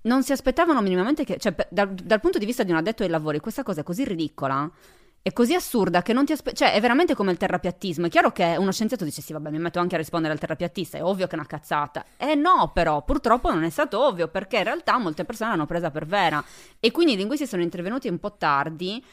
non 0.02 0.24
si 0.24 0.32
aspettavano 0.32 0.82
minimamente 0.82 1.26
che, 1.26 1.38
cioè, 1.38 1.54
dal, 1.70 1.94
dal 1.94 2.20
punto 2.22 2.38
di 2.38 2.46
vista 2.46 2.64
di 2.64 2.72
un 2.72 2.78
addetto 2.78 3.04
ai 3.04 3.10
lavori, 3.10 3.40
questa 3.40 3.64
cosa 3.64 3.82
è 3.82 3.84
così 3.84 4.06
ridicola 4.06 4.72
è 5.22 5.34
così 5.34 5.54
assurda 5.54 6.02
che 6.02 6.14
non 6.14 6.26
ti 6.26 6.32
aspetti, 6.32 6.58
cioè 6.58 6.74
è 6.74 6.80
veramente 6.80 7.14
come 7.14 7.32
il 7.32 7.38
terrapiattismo. 7.38 8.06
È 8.06 8.10
chiaro 8.10 8.32
che 8.32 8.56
uno 8.58 8.72
scienziato 8.72 9.04
dice 9.04 9.22
sì, 9.22 9.34
vabbè, 9.34 9.50
mi 9.50 9.60
metto 9.60 9.80
anche 9.80 9.96
a 9.96 9.98
rispondere 9.98 10.34
al 10.34 10.40
terrapiattista, 10.40 10.98
è 10.98 11.04
ovvio 11.04 11.28
che 11.28 11.36
è 11.36 11.38
una 11.38 11.48
cazzata. 11.48 12.06
Eh 12.18 12.36
no, 12.36 12.72
però, 12.74 13.04
purtroppo 13.04 13.52
non 13.52 13.64
è 13.64 13.70
stato 13.70 14.04
ovvio 14.06 14.28
perché 14.28 14.58
in 14.58 14.64
realtà 14.64 14.98
molte 14.98 15.26
persone 15.26 15.52
l'hanno 15.52 15.66
presa 15.66 15.92
per 15.92 16.06
vera 16.06 16.44
e 16.80 16.92
quindi 16.92 17.14
i 17.14 17.18
linguisti 17.18 17.46
sono 17.46 17.62
intervenuti 17.62 18.08
un 18.08 18.20
po' 18.20 18.34
tardi 18.38 19.04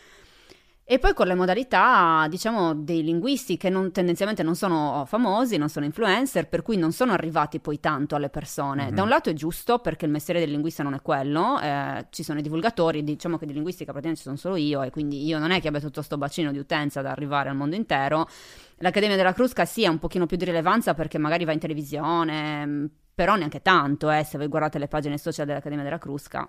e 0.88 1.00
poi 1.00 1.14
con 1.14 1.26
le 1.26 1.34
modalità, 1.34 2.28
diciamo, 2.30 2.72
dei 2.72 3.02
linguisti 3.02 3.56
che 3.56 3.68
non, 3.68 3.90
tendenzialmente 3.90 4.44
non 4.44 4.54
sono 4.54 5.02
famosi, 5.04 5.56
non 5.56 5.68
sono 5.68 5.84
influencer, 5.84 6.48
per 6.48 6.62
cui 6.62 6.76
non 6.76 6.92
sono 6.92 7.10
arrivati 7.10 7.58
poi 7.58 7.80
tanto 7.80 8.14
alle 8.14 8.28
persone. 8.28 8.84
Mm-hmm. 8.84 8.94
Da 8.94 9.02
un 9.02 9.08
lato 9.08 9.28
è 9.28 9.32
giusto 9.32 9.80
perché 9.80 10.04
il 10.04 10.12
mestiere 10.12 10.38
del 10.38 10.48
linguista 10.48 10.84
non 10.84 10.94
è 10.94 11.02
quello, 11.02 11.58
eh, 11.60 12.06
ci 12.10 12.22
sono 12.22 12.38
i 12.38 12.42
divulgatori, 12.42 13.02
diciamo 13.02 13.36
che 13.36 13.46
di 13.46 13.52
linguistica 13.52 13.90
praticamente 13.90 14.22
ci 14.22 14.28
sono 14.28 14.36
solo 14.36 14.54
io 14.54 14.82
e 14.82 14.90
quindi 14.90 15.26
io 15.26 15.40
non 15.40 15.50
è 15.50 15.60
che 15.60 15.66
abbia 15.66 15.80
tutto 15.80 15.94
questo 15.94 16.18
bacino 16.18 16.52
di 16.52 16.58
utenza 16.58 17.02
da 17.02 17.10
arrivare 17.10 17.48
al 17.48 17.56
mondo 17.56 17.74
intero. 17.74 18.28
L'Accademia 18.76 19.16
della 19.16 19.32
Crusca 19.32 19.64
sì 19.64 19.84
ha 19.84 19.90
un 19.90 19.98
pochino 19.98 20.26
più 20.26 20.36
di 20.36 20.44
rilevanza 20.44 20.94
perché 20.94 21.18
magari 21.18 21.44
va 21.44 21.50
in 21.50 21.58
televisione, 21.58 22.90
però 23.12 23.34
neanche 23.34 23.60
tanto, 23.60 24.08
eh, 24.08 24.22
se 24.22 24.38
voi 24.38 24.46
guardate 24.46 24.78
le 24.78 24.86
pagine 24.86 25.18
social 25.18 25.46
dell'Accademia 25.46 25.82
della 25.82 25.98
Crusca 25.98 26.48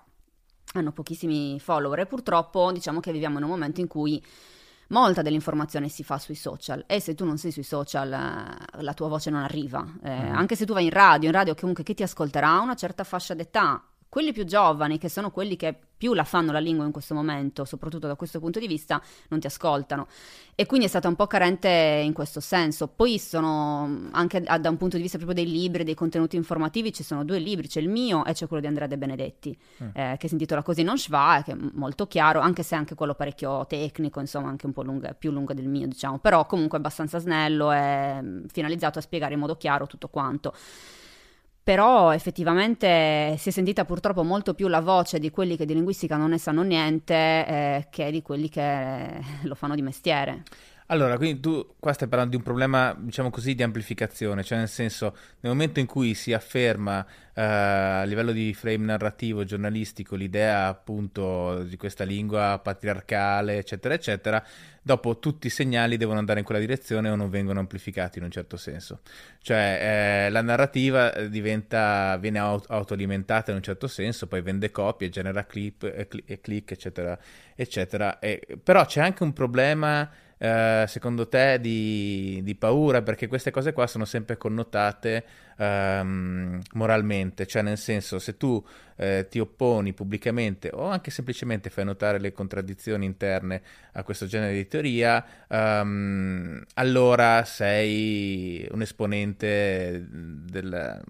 hanno 0.74 0.92
pochissimi 0.92 1.58
follower 1.60 2.00
e 2.00 2.06
purtroppo 2.06 2.72
diciamo 2.72 3.00
che 3.00 3.12
viviamo 3.12 3.38
in 3.38 3.44
un 3.44 3.50
momento 3.50 3.80
in 3.80 3.86
cui 3.86 4.22
molta 4.88 5.22
dell'informazione 5.22 5.88
si 5.88 6.02
fa 6.02 6.18
sui 6.18 6.34
social 6.34 6.84
e 6.86 7.00
se 7.00 7.14
tu 7.14 7.24
non 7.24 7.38
sei 7.38 7.50
sui 7.50 7.62
social 7.62 8.12
eh, 8.12 8.82
la 8.82 8.94
tua 8.94 9.08
voce 9.08 9.30
non 9.30 9.42
arriva, 9.42 9.86
eh, 10.02 10.30
mm. 10.30 10.34
anche 10.34 10.56
se 10.56 10.64
tu 10.64 10.72
vai 10.72 10.84
in 10.84 10.90
radio, 10.90 11.28
in 11.28 11.34
radio 11.34 11.54
comunque 11.54 11.84
chi 11.84 11.94
ti 11.94 12.02
ascolterà 12.02 12.58
una 12.60 12.74
certa 12.74 13.04
fascia 13.04 13.34
d'età, 13.34 13.82
quelli 14.08 14.32
più 14.32 14.44
giovani, 14.44 14.98
che 14.98 15.08
sono 15.08 15.30
quelli 15.30 15.56
che 15.56 15.76
più 15.98 16.14
la 16.14 16.24
fanno 16.24 16.52
la 16.52 16.60
lingua 16.60 16.84
in 16.84 16.92
questo 16.92 17.12
momento, 17.12 17.64
soprattutto 17.64 18.06
da 18.06 18.14
questo 18.14 18.38
punto 18.38 18.60
di 18.60 18.68
vista, 18.68 19.02
non 19.28 19.40
ti 19.40 19.48
ascoltano. 19.48 20.06
E 20.54 20.64
quindi 20.64 20.86
è 20.86 20.88
stata 20.88 21.08
un 21.08 21.16
po' 21.16 21.26
carente 21.26 21.68
in 21.68 22.12
questo 22.12 22.40
senso. 22.40 22.86
Poi 22.86 23.18
sono 23.18 24.08
anche 24.12 24.40
da 24.40 24.68
un 24.70 24.76
punto 24.76 24.96
di 24.96 25.02
vista 25.02 25.18
proprio 25.18 25.44
dei 25.44 25.52
libri, 25.52 25.82
dei 25.82 25.94
contenuti 25.94 26.36
informativi, 26.36 26.92
ci 26.92 27.02
sono 27.02 27.24
due 27.24 27.38
libri, 27.38 27.66
c'è 27.66 27.80
il 27.80 27.88
mio 27.88 28.24
e 28.24 28.32
c'è 28.32 28.46
quello 28.46 28.62
di 28.62 28.68
Andrea 28.68 28.86
De 28.86 28.96
Benedetti, 28.96 29.58
mm. 29.82 29.88
eh, 29.92 30.16
che 30.18 30.28
si 30.28 30.34
intitola 30.34 30.62
Così 30.62 30.82
non 30.82 30.98
schwa, 30.98 31.42
che 31.44 31.52
è 31.52 31.56
molto 31.72 32.06
chiaro, 32.06 32.40
anche 32.40 32.62
se 32.62 32.76
è 32.76 32.78
anche 32.78 32.94
quello 32.94 33.14
parecchio 33.14 33.66
tecnico, 33.66 34.20
insomma, 34.20 34.48
anche 34.48 34.66
un 34.66 34.72
po' 34.72 34.82
lungo, 34.82 35.08
più 35.18 35.32
lungo 35.32 35.52
del 35.52 35.68
mio, 35.68 35.88
diciamo, 35.88 36.18
però 36.18 36.46
comunque 36.46 36.78
abbastanza 36.78 37.18
snello 37.18 37.72
e 37.72 38.42
finalizzato 38.46 39.00
a 39.00 39.02
spiegare 39.02 39.34
in 39.34 39.40
modo 39.40 39.56
chiaro 39.56 39.86
tutto 39.86 40.08
quanto 40.08 40.54
però 41.68 42.14
effettivamente 42.14 43.34
si 43.36 43.50
è 43.50 43.52
sentita 43.52 43.84
purtroppo 43.84 44.22
molto 44.22 44.54
più 44.54 44.68
la 44.68 44.80
voce 44.80 45.18
di 45.18 45.30
quelli 45.30 45.54
che 45.54 45.66
di 45.66 45.74
linguistica 45.74 46.16
non 46.16 46.30
ne 46.30 46.38
sanno 46.38 46.62
niente 46.62 47.12
eh, 47.12 47.86
che 47.90 48.10
di 48.10 48.22
quelli 48.22 48.48
che 48.48 49.20
lo 49.42 49.54
fanno 49.54 49.74
di 49.74 49.82
mestiere. 49.82 50.44
Allora, 50.86 51.18
quindi 51.18 51.40
tu 51.40 51.74
qua 51.78 51.92
stai 51.92 52.08
parlando 52.08 52.30
di 52.30 52.38
un 52.38 52.42
problema, 52.42 52.96
diciamo 52.98 53.28
così, 53.28 53.54
di 53.54 53.62
amplificazione, 53.62 54.42
cioè 54.42 54.56
nel 54.56 54.68
senso, 54.68 55.14
nel 55.40 55.52
momento 55.52 55.80
in 55.80 55.84
cui 55.84 56.14
si 56.14 56.32
afferma 56.32 57.04
eh, 57.34 57.42
a 57.42 58.04
livello 58.04 58.32
di 58.32 58.54
frame 58.54 58.86
narrativo, 58.86 59.44
giornalistico, 59.44 60.16
l'idea 60.16 60.68
appunto 60.68 61.64
di 61.64 61.76
questa 61.76 62.04
lingua 62.04 62.58
patriarcale, 62.64 63.58
eccetera, 63.58 63.92
eccetera, 63.92 64.42
dopo 64.88 65.18
tutti 65.18 65.48
i 65.48 65.50
segnali 65.50 65.98
devono 65.98 66.18
andare 66.18 66.38
in 66.38 66.46
quella 66.46 66.60
direzione 66.60 67.10
o 67.10 67.14
non 67.14 67.28
vengono 67.28 67.60
amplificati 67.60 68.16
in 68.16 68.24
un 68.24 68.30
certo 68.30 68.56
senso. 68.56 69.00
Cioè 69.42 70.24
eh, 70.26 70.30
la 70.30 70.40
narrativa 70.40 71.10
diventa, 71.28 72.16
viene 72.16 72.38
auto- 72.38 72.72
autoalimentata 72.72 73.50
in 73.50 73.58
un 73.58 73.62
certo 73.62 73.86
senso, 73.86 74.26
poi 74.26 74.40
vende 74.40 74.70
copie, 74.70 75.10
genera 75.10 75.44
clip 75.44 75.82
e, 75.82 76.08
cl- 76.08 76.40
click, 76.40 76.70
eccetera, 76.70 77.18
eccetera. 77.54 78.18
E, 78.18 78.40
però 78.62 78.86
c'è 78.86 79.02
anche 79.02 79.22
un 79.24 79.34
problema 79.34 80.10
eh, 80.38 80.84
secondo 80.86 81.28
te 81.28 81.58
di, 81.60 82.40
di, 82.42 82.54
paura? 82.54 83.02
Perché 83.02 83.26
queste 83.26 83.50
cose 83.50 83.72
qua 83.72 83.86
sono 83.86 84.04
sempre 84.04 84.36
connotate 84.36 85.24
ehm, 85.56 86.60
moralmente, 86.74 87.46
cioè 87.46 87.62
nel 87.62 87.78
senso 87.78 88.18
se 88.18 88.36
tu 88.36 88.64
eh, 88.96 89.26
ti 89.28 89.38
opponi 89.40 89.92
pubblicamente 89.92 90.70
o 90.72 90.86
anche 90.86 91.10
semplicemente 91.10 91.70
fai 91.70 91.84
notare 91.84 92.20
le 92.20 92.32
contraddizioni 92.32 93.04
interne 93.04 93.62
a 93.92 94.02
questo 94.02 94.26
genere 94.26 94.54
di 94.54 94.66
teoria, 94.68 95.24
ehm, 95.48 96.64
allora 96.74 97.44
sei 97.44 98.66
un 98.70 98.82
esponente 98.82 100.06
del 100.08 101.02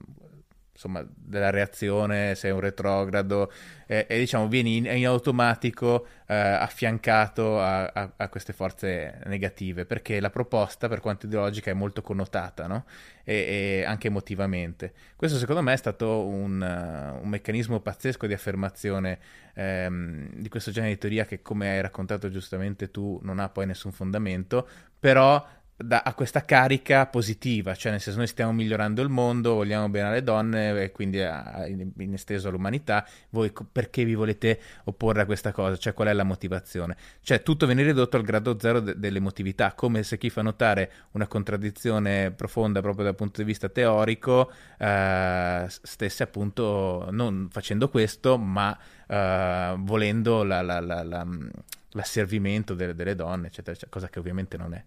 insomma, 0.78 1.04
della 1.12 1.50
reazione, 1.50 2.36
sei 2.36 2.52
un 2.52 2.60
retrogrado, 2.60 3.50
eh, 3.88 4.06
e 4.08 4.16
diciamo 4.16 4.46
vieni 4.46 4.76
in, 4.76 4.86
in 4.86 5.06
automatico 5.08 6.06
eh, 6.26 6.36
affiancato 6.36 7.60
a, 7.60 7.86
a, 7.86 8.12
a, 8.16 8.28
queste 8.28 8.52
forze 8.52 9.18
negative, 9.24 9.86
perché 9.86 10.20
la 10.20 10.30
proposta, 10.30 10.86
per 10.86 11.00
quanto 11.00 11.26
ideologica, 11.26 11.72
è 11.72 11.74
molto 11.74 12.00
connotata, 12.00 12.68
no? 12.68 12.84
e, 13.24 13.80
e, 13.80 13.84
anche 13.84 14.06
emotivamente. 14.06 14.92
Questo 15.16 15.36
secondo 15.36 15.62
me 15.62 15.72
è 15.72 15.76
stato 15.76 16.24
un, 16.24 16.60
uh, 16.60 17.22
un 17.24 17.28
meccanismo 17.28 17.80
pazzesco 17.80 18.28
di 18.28 18.32
affermazione 18.32 19.18
ehm, 19.54 20.28
di 20.34 20.48
questo 20.48 20.70
genere 20.70 20.92
di 20.92 20.98
teoria 21.00 21.24
che, 21.24 21.42
come 21.42 21.70
hai 21.70 21.80
raccontato 21.80 22.30
giustamente 22.30 22.92
tu, 22.92 23.18
non 23.24 23.40
ha 23.40 23.48
poi 23.48 23.66
nessun 23.66 23.90
fondamento, 23.90 24.68
però 24.96 25.44
da, 25.80 26.02
a 26.02 26.12
questa 26.14 26.44
carica 26.44 27.06
positiva, 27.06 27.74
cioè 27.76 27.92
nel 27.92 28.00
senso 28.00 28.18
noi 28.18 28.26
stiamo 28.26 28.52
migliorando 28.52 29.00
il 29.00 29.08
mondo, 29.08 29.54
vogliamo 29.54 29.88
bene 29.88 30.08
alle 30.08 30.24
donne 30.24 30.82
e 30.82 30.90
quindi 30.90 31.22
a, 31.22 31.66
in, 31.68 31.92
in, 31.96 32.12
esteso 32.14 32.48
all'umanità, 32.48 33.06
voi 33.30 33.52
perché 33.70 34.04
vi 34.04 34.14
volete 34.14 34.60
opporre 34.84 35.22
a 35.22 35.24
questa 35.24 35.52
cosa? 35.52 35.76
Cioè 35.76 35.94
qual 35.94 36.08
è 36.08 36.12
la 36.12 36.24
motivazione? 36.24 36.96
Cioè 37.20 37.44
tutto 37.44 37.66
viene 37.66 37.84
ridotto 37.84 38.16
al 38.16 38.24
grado 38.24 38.58
zero 38.58 38.80
de, 38.80 38.98
dell'emotività, 38.98 39.72
come 39.74 40.02
se 40.02 40.18
chi 40.18 40.30
fa 40.30 40.42
notare 40.42 40.90
una 41.12 41.28
contraddizione 41.28 42.32
profonda 42.32 42.80
proprio 42.80 43.04
dal 43.04 43.14
punto 43.14 43.40
di 43.40 43.46
vista 43.46 43.68
teorico 43.68 44.50
eh, 44.78 45.64
stesse 45.68 46.24
appunto 46.24 47.06
non 47.12 47.48
facendo 47.52 47.88
questo, 47.88 48.36
ma 48.36 48.76
eh, 49.06 49.76
volendo 49.78 50.42
la, 50.42 50.60
la, 50.60 50.80
la, 50.80 51.26
l'asservimento 51.90 52.74
delle, 52.74 52.96
delle 52.96 53.14
donne, 53.14 53.46
eccetera, 53.46 53.70
eccetera, 53.70 53.92
cosa 53.92 54.08
che 54.08 54.18
ovviamente 54.18 54.56
non 54.56 54.74
è. 54.74 54.84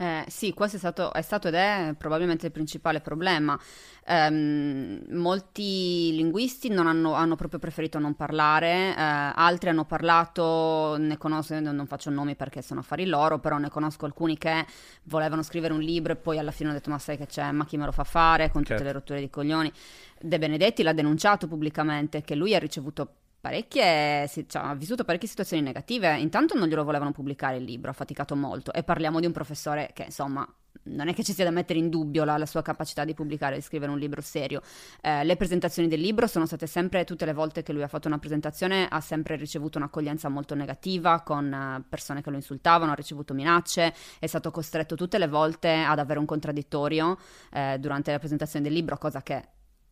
Eh, 0.00 0.24
sì, 0.28 0.54
questo 0.54 0.76
è 0.76 0.78
stato, 0.78 1.12
è 1.12 1.20
stato, 1.20 1.48
ed 1.48 1.54
è 1.54 1.94
probabilmente 1.98 2.46
il 2.46 2.52
principale 2.52 3.02
problema. 3.02 3.60
Um, 4.06 4.98
molti 5.10 6.14
linguisti 6.14 6.72
hanno, 6.72 7.12
hanno, 7.12 7.36
proprio 7.36 7.60
preferito 7.60 7.98
non 7.98 8.14
parlare, 8.14 8.92
uh, 8.92 8.94
altri 8.96 9.68
hanno 9.68 9.84
parlato, 9.84 10.96
ne 10.98 11.18
conosco, 11.18 11.60
non 11.60 11.86
faccio 11.86 12.08
nomi 12.08 12.34
perché 12.34 12.62
sono 12.62 12.80
affari 12.80 13.04
loro, 13.04 13.40
però 13.40 13.58
ne 13.58 13.68
conosco 13.68 14.06
alcuni 14.06 14.38
che 14.38 14.64
volevano 15.02 15.42
scrivere 15.42 15.74
un 15.74 15.80
libro 15.80 16.14
e 16.14 16.16
poi 16.16 16.38
alla 16.38 16.50
fine 16.50 16.70
hanno 16.70 16.78
detto 16.78 16.88
ma 16.88 16.98
sai 16.98 17.18
che 17.18 17.26
c'è, 17.26 17.50
ma 17.52 17.66
chi 17.66 17.76
me 17.76 17.84
lo 17.84 17.92
fa 17.92 18.04
fare 18.04 18.50
con 18.50 18.62
tutte 18.62 18.76
certo. 18.76 18.84
le 18.84 18.92
rotture 18.92 19.20
di 19.20 19.28
coglioni. 19.28 19.70
De 20.18 20.38
Benedetti 20.38 20.82
l'ha 20.82 20.94
denunciato 20.94 21.46
pubblicamente 21.46 22.22
che 22.22 22.34
lui 22.34 22.54
ha 22.54 22.58
ricevuto 22.58 23.16
parecchie, 23.40 24.28
cioè, 24.28 24.62
ha 24.62 24.74
vissuto 24.74 25.04
parecchie 25.04 25.28
situazioni 25.28 25.62
negative. 25.62 26.18
Intanto 26.18 26.56
non 26.56 26.68
glielo 26.68 26.84
volevano 26.84 27.12
pubblicare 27.12 27.56
il 27.56 27.64
libro, 27.64 27.90
ha 27.90 27.94
faticato 27.94 28.36
molto. 28.36 28.72
E 28.72 28.82
parliamo 28.82 29.20
di 29.20 29.26
un 29.26 29.32
professore 29.32 29.90
che, 29.92 30.04
insomma, 30.04 30.46
non 30.82 31.08
è 31.08 31.14
che 31.14 31.22
ci 31.22 31.32
sia 31.32 31.44
da 31.44 31.50
mettere 31.50 31.78
in 31.78 31.88
dubbio 31.88 32.24
la, 32.24 32.36
la 32.36 32.46
sua 32.46 32.62
capacità 32.62 33.04
di 33.04 33.14
pubblicare, 33.14 33.56
di 33.56 33.60
scrivere 33.60 33.90
un 33.90 33.98
libro 33.98 34.20
serio. 34.20 34.62
Eh, 35.00 35.24
le 35.24 35.36
presentazioni 35.36 35.88
del 35.88 36.00
libro 36.00 36.26
sono 36.26 36.46
state 36.46 36.66
sempre, 36.66 37.04
tutte 37.04 37.24
le 37.24 37.32
volte 37.32 37.62
che 37.62 37.72
lui 37.72 37.82
ha 37.82 37.88
fatto 37.88 38.08
una 38.08 38.18
presentazione, 38.18 38.86
ha 38.88 39.00
sempre 39.00 39.36
ricevuto 39.36 39.78
un'accoglienza 39.78 40.28
molto 40.28 40.54
negativa, 40.54 41.20
con 41.22 41.52
uh, 41.52 41.84
persone 41.88 42.22
che 42.22 42.30
lo 42.30 42.36
insultavano, 42.36 42.92
ha 42.92 42.94
ricevuto 42.94 43.34
minacce, 43.34 43.94
è 44.18 44.26
stato 44.26 44.50
costretto 44.50 44.94
tutte 44.94 45.18
le 45.18 45.28
volte 45.28 45.70
ad 45.70 45.98
avere 45.98 46.18
un 46.18 46.26
contraddittorio 46.26 47.18
eh, 47.52 47.76
durante 47.78 48.12
la 48.12 48.18
presentazione 48.18 48.64
del 48.64 48.74
libro, 48.74 48.96
cosa 48.96 49.22
che 49.22 49.48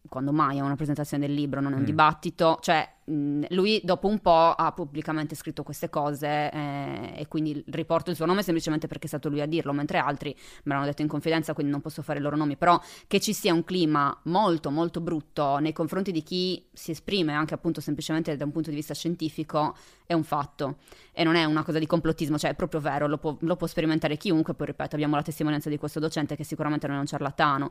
quando 0.09 0.33
mai 0.33 0.59
è 0.59 0.61
una 0.61 0.77
presentazione 0.77 1.27
del 1.27 1.35
libro, 1.35 1.61
non 1.61 1.73
è 1.73 1.77
un 1.77 1.83
mm. 1.83 1.87
dibattito, 1.87 2.59
cioè 2.61 2.89
mh, 3.05 3.47
lui 3.51 3.81
dopo 3.85 4.09
un 4.09 4.19
po' 4.21 4.53
ha 4.53 4.73
pubblicamente 4.73 5.35
scritto 5.35 5.63
queste 5.63 5.89
cose 5.89 6.51
eh, 6.51 7.15
e 7.17 7.27
quindi 7.29 7.63
riporto 7.69 8.11
il 8.11 8.17
suo 8.17 8.27
nome 8.27 8.43
semplicemente 8.43 8.87
perché 8.87 9.05
è 9.05 9.09
stato 9.09 9.29
lui 9.29 9.41
a 9.41 9.47
dirlo, 9.47 9.73
mentre 9.73 9.99
altri 9.99 10.35
me 10.65 10.75
l'hanno 10.75 10.87
detto 10.87 11.03
in 11.03 11.09
confidenza, 11.09 11.53
quindi 11.53 11.73
non 11.73 11.81
posso 11.81 12.03
fare 12.03 12.19
i 12.19 12.23
loro 12.23 12.37
nomi, 12.37 12.57
però 12.57 12.81
che 13.07 13.21
ci 13.21 13.33
sia 13.33 13.53
un 13.53 13.65
clima 13.65 14.17
molto 14.25 14.71
molto 14.71 15.01
brutto 15.01 15.59
nei 15.59 15.73
confronti 15.73 16.13
di 16.13 16.23
chi 16.23 16.65
si 16.73 16.91
esprime 16.91 17.33
anche 17.33 17.55
appunto 17.55 17.81
semplicemente 17.81 18.37
da 18.37 18.45
un 18.45 18.53
punto 18.53 18.71
di 18.71 18.77
vista 18.77 18.95
scientifico 18.95 19.77
è 20.07 20.15
un 20.15 20.25
fatto 20.25 20.79
e 21.13 21.23
non 21.25 21.35
è 21.35 21.45
una 21.45 21.63
cosa 21.63 21.79
di 21.79 21.87
complottismo, 21.87 22.39
cioè 22.39 22.53
è 22.53 22.55
proprio 22.55 22.81
vero, 22.81 23.07
lo 23.07 23.19
può, 23.19 23.37
lo 23.41 23.57
può 23.57 23.67
sperimentare 23.67 24.17
chiunque, 24.17 24.55
poi 24.55 24.69
ripeto 24.69 24.95
abbiamo 24.95 25.17
la 25.17 25.23
testimonianza 25.23 25.69
di 25.69 25.77
questo 25.77 26.01
docente 26.01 26.37
che 26.37 26.45
sicuramente 26.45 26.87
non 26.87 26.97
è 26.97 27.01
un 27.01 27.07
ciarlatano. 27.07 27.71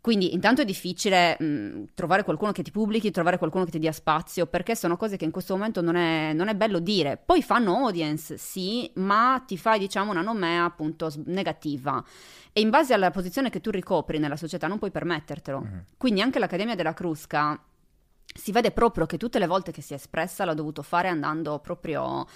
Quindi 0.00 0.34
intanto 0.34 0.62
è 0.62 0.64
difficile 0.64 1.36
mh, 1.38 1.88
trovare 1.94 2.24
qualcuno 2.24 2.52
che 2.52 2.62
ti 2.62 2.70
pubblichi, 2.70 3.10
trovare 3.10 3.38
qualcuno 3.38 3.64
che 3.64 3.70
ti 3.70 3.78
dia 3.78 3.92
spazio, 3.92 4.46
perché 4.46 4.74
sono 4.74 4.96
cose 4.96 5.16
che 5.16 5.24
in 5.24 5.30
questo 5.30 5.54
momento 5.54 5.80
non 5.80 5.96
è, 5.96 6.32
non 6.32 6.48
è 6.48 6.54
bello 6.54 6.78
dire. 6.78 7.20
Poi 7.24 7.42
fanno 7.42 7.76
audience, 7.76 8.36
sì, 8.38 8.90
ma 8.94 9.42
ti 9.46 9.56
fai 9.56 9.78
diciamo 9.78 10.10
una 10.10 10.22
nomea 10.22 10.64
appunto 10.64 11.12
negativa. 11.26 12.02
E 12.52 12.60
in 12.60 12.70
base 12.70 12.94
alla 12.94 13.10
posizione 13.10 13.50
che 13.50 13.60
tu 13.60 13.70
ricopri 13.70 14.18
nella 14.18 14.36
società 14.36 14.66
non 14.66 14.78
puoi 14.78 14.90
permettertelo. 14.90 15.58
Uh-huh. 15.58 15.82
Quindi 15.96 16.22
anche 16.22 16.38
l'Accademia 16.38 16.74
della 16.74 16.94
Crusca 16.94 17.60
si 18.24 18.52
vede 18.52 18.70
proprio 18.70 19.06
che 19.06 19.16
tutte 19.16 19.38
le 19.38 19.46
volte 19.46 19.72
che 19.72 19.82
si 19.82 19.92
è 19.92 19.96
espressa 19.96 20.44
l'ha 20.44 20.54
dovuto 20.54 20.82
fare 20.82 21.08
andando 21.08 21.58
proprio 21.58 22.26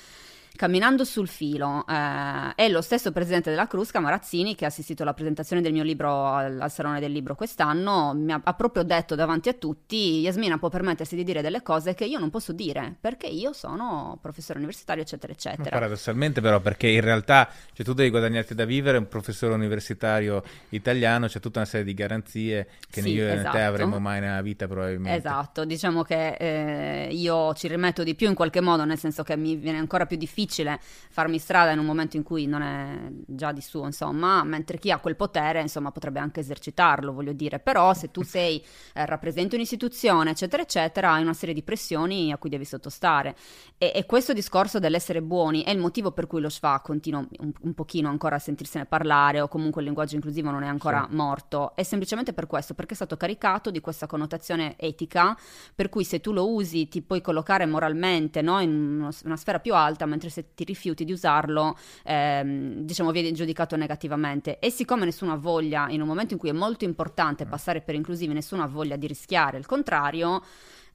camminando 0.56 1.04
sul 1.04 1.28
filo. 1.28 1.84
Eh, 1.86 2.54
è 2.54 2.68
lo 2.68 2.82
stesso 2.82 3.12
presidente 3.12 3.50
della 3.50 3.66
Crusca, 3.66 4.00
Marazzini, 4.00 4.54
che 4.54 4.64
ha 4.64 4.68
assistito 4.68 5.02
alla 5.02 5.14
presentazione 5.14 5.62
del 5.62 5.72
mio 5.72 5.82
libro 5.82 6.26
al, 6.26 6.60
al 6.60 6.70
Salone 6.70 7.00
del 7.00 7.12
Libro 7.12 7.34
quest'anno, 7.34 8.12
mi 8.14 8.32
ha, 8.32 8.40
ha, 8.42 8.54
proprio 8.54 8.82
detto 8.82 9.14
davanti 9.14 9.48
a 9.48 9.54
tutti, 9.54 10.20
Yasmina 10.20 10.58
può 10.58 10.68
permettersi 10.68 11.16
di 11.16 11.24
dire 11.24 11.42
delle 11.42 11.62
cose 11.62 11.94
che 11.94 12.04
io 12.04 12.18
non 12.18 12.30
posso 12.30 12.52
dire, 12.52 12.94
perché 13.00 13.26
io 13.26 13.52
sono 13.52 14.18
professore 14.20 14.58
universitario, 14.58 15.02
eccetera, 15.02 15.32
eccetera. 15.32 15.70
Paradossalmente 15.70 16.40
però, 16.40 16.60
perché 16.60 16.88
in 16.88 17.00
realtà 17.00 17.48
cioè, 17.72 17.84
tu 17.84 17.92
devi 17.92 18.10
guadagnarti 18.10 18.54
da 18.54 18.64
vivere, 18.64 18.98
un 18.98 19.08
professore 19.08 19.54
universitario 19.54 20.42
italiano, 20.70 21.26
c'è 21.26 21.40
tutta 21.40 21.60
una 21.60 21.68
serie 21.68 21.86
di 21.86 21.94
garanzie 21.94 22.68
che 22.90 23.00
sì, 23.00 23.10
io 23.10 23.24
esatto. 23.24 23.36
né 23.36 23.42
te 23.42 23.48
esatto. 23.48 23.68
avremo 23.68 23.98
mai 23.98 24.20
nella 24.20 24.42
vita 24.42 24.66
probabilmente. 24.66 25.18
Esatto, 25.18 25.64
diciamo 25.64 26.02
che 26.02 26.36
eh, 26.38 27.08
io 27.12 27.54
ci 27.54 27.68
rimetto 27.68 28.02
di 28.02 28.14
più 28.14 28.28
in 28.28 28.34
qualche 28.34 28.60
modo, 28.60 28.84
nel 28.84 28.98
senso 28.98 29.22
che 29.22 29.36
mi 29.36 29.56
viene 29.56 29.78
ancora 29.78 30.06
più 30.06 30.16
difficile 30.16 30.41
difficile 30.42 30.80
farmi 30.82 31.38
strada 31.38 31.70
in 31.72 31.78
un 31.78 31.84
momento 31.84 32.16
in 32.16 32.22
cui 32.22 32.46
non 32.46 32.62
è 32.62 32.98
già 33.26 33.52
di 33.52 33.60
suo, 33.60 33.84
insomma, 33.84 34.42
mentre 34.44 34.78
chi 34.78 34.90
ha 34.90 34.98
quel 34.98 35.14
potere, 35.14 35.60
insomma, 35.60 35.92
potrebbe 35.92 36.18
anche 36.18 36.40
esercitarlo, 36.40 37.12
voglio 37.12 37.32
dire, 37.32 37.58
però 37.58 37.92
se 37.94 38.10
tu 38.10 38.22
sei, 38.22 38.64
eh, 38.94 39.06
rappresenti 39.06 39.54
un'istituzione, 39.54 40.30
eccetera, 40.30 40.62
eccetera, 40.62 41.12
hai 41.12 41.22
una 41.22 41.34
serie 41.34 41.54
di 41.54 41.62
pressioni 41.62 42.32
a 42.32 42.38
cui 42.38 42.48
devi 42.48 42.64
sottostare. 42.64 43.36
E, 43.76 43.92
e 43.94 44.06
questo 44.06 44.32
discorso 44.32 44.78
dell'essere 44.78 45.22
buoni 45.22 45.62
è 45.62 45.70
il 45.70 45.78
motivo 45.78 46.12
per 46.12 46.26
cui 46.26 46.40
lo 46.40 46.48
SFA 46.48 46.80
continua 46.80 47.24
un, 47.38 47.52
un, 47.60 47.74
pochino 47.74 48.08
ancora 48.08 48.36
a 48.36 48.38
sentirsene 48.38 48.86
parlare 48.86 49.40
o 49.40 49.48
comunque 49.48 49.80
il 49.80 49.86
linguaggio 49.86 50.14
inclusivo 50.14 50.50
non 50.50 50.62
è 50.62 50.66
ancora 50.66 51.06
sì. 51.08 51.14
morto, 51.14 51.76
è 51.76 51.82
semplicemente 51.82 52.32
per 52.32 52.46
questo, 52.46 52.74
perché 52.74 52.92
è 52.92 52.96
stato 52.96 53.16
caricato 53.16 53.70
di 53.70 53.80
questa 53.80 54.06
connotazione 54.06 54.76
etica, 54.78 55.36
per 55.74 55.90
cui 55.90 56.04
se 56.04 56.20
tu 56.20 56.32
lo 56.32 56.50
usi 56.50 56.88
ti 56.88 57.02
puoi 57.02 57.20
collocare 57.20 57.66
moralmente 57.66 58.40
no, 58.40 58.60
in 58.60 59.10
una 59.24 59.36
sfera 59.36 59.60
più 59.60 59.74
alta, 59.74 60.06
mentre 60.06 60.30
se 60.32 60.54
ti 60.54 60.64
rifiuti 60.64 61.04
di 61.04 61.12
usarlo, 61.12 61.78
ehm, 62.02 62.80
diciamo, 62.80 63.12
viene 63.12 63.30
giudicato 63.30 63.76
negativamente. 63.76 64.58
E 64.58 64.70
siccome 64.70 65.04
nessuno 65.04 65.32
ha 65.32 65.36
voglia, 65.36 65.88
in 65.88 66.00
un 66.00 66.08
momento 66.08 66.32
in 66.32 66.40
cui 66.40 66.48
è 66.48 66.52
molto 66.52 66.84
importante 66.84 67.46
passare 67.46 67.80
per 67.80 67.94
inclusivi, 67.94 68.32
nessuno 68.32 68.64
ha 68.64 68.66
voglia 68.66 68.96
di 68.96 69.06
rischiare 69.06 69.58
il 69.58 69.66
contrario, 69.66 70.42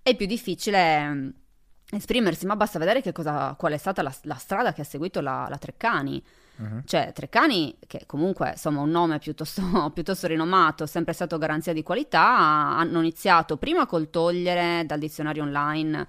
è 0.02 0.16
più 0.16 0.26
difficile 0.26 0.98
ehm, 0.98 1.34
esprimersi, 1.92 2.46
ma 2.46 2.56
basta 2.56 2.80
vedere 2.80 3.02
cosa, 3.14 3.56
qual 3.58 3.74
è 3.74 3.78
stata 3.78 4.02
la, 4.02 4.14
la, 4.24 4.36
strada 4.36 4.74
che 4.74 4.82
ha 4.82 4.86
seguito 4.86 5.22
la, 5.22 5.48
la 5.50 5.58
Treccani. 5.58 6.22
Uh-huh. 6.58 6.82
Cioè, 6.84 7.12
Treccani, 7.14 7.78
che 7.86 8.04
comunque 8.06 8.52
insomma 8.52 8.82
un 8.82 8.90
nome 8.90 9.20
piuttosto, 9.20 9.62
piuttosto 9.94 10.28
rinomato, 10.28 10.86
sempre 10.86 11.14
stato 11.14 11.38
garanzia 11.38 11.72
di 11.72 11.84
qualità, 11.84 12.28
hanno 12.28 13.00
iniziato 13.00 13.58
prima 13.58 13.86
col 13.86 14.10
togliere 14.10 14.84
dal 14.86 15.00
dizionario 15.00 15.44
online 15.44 16.08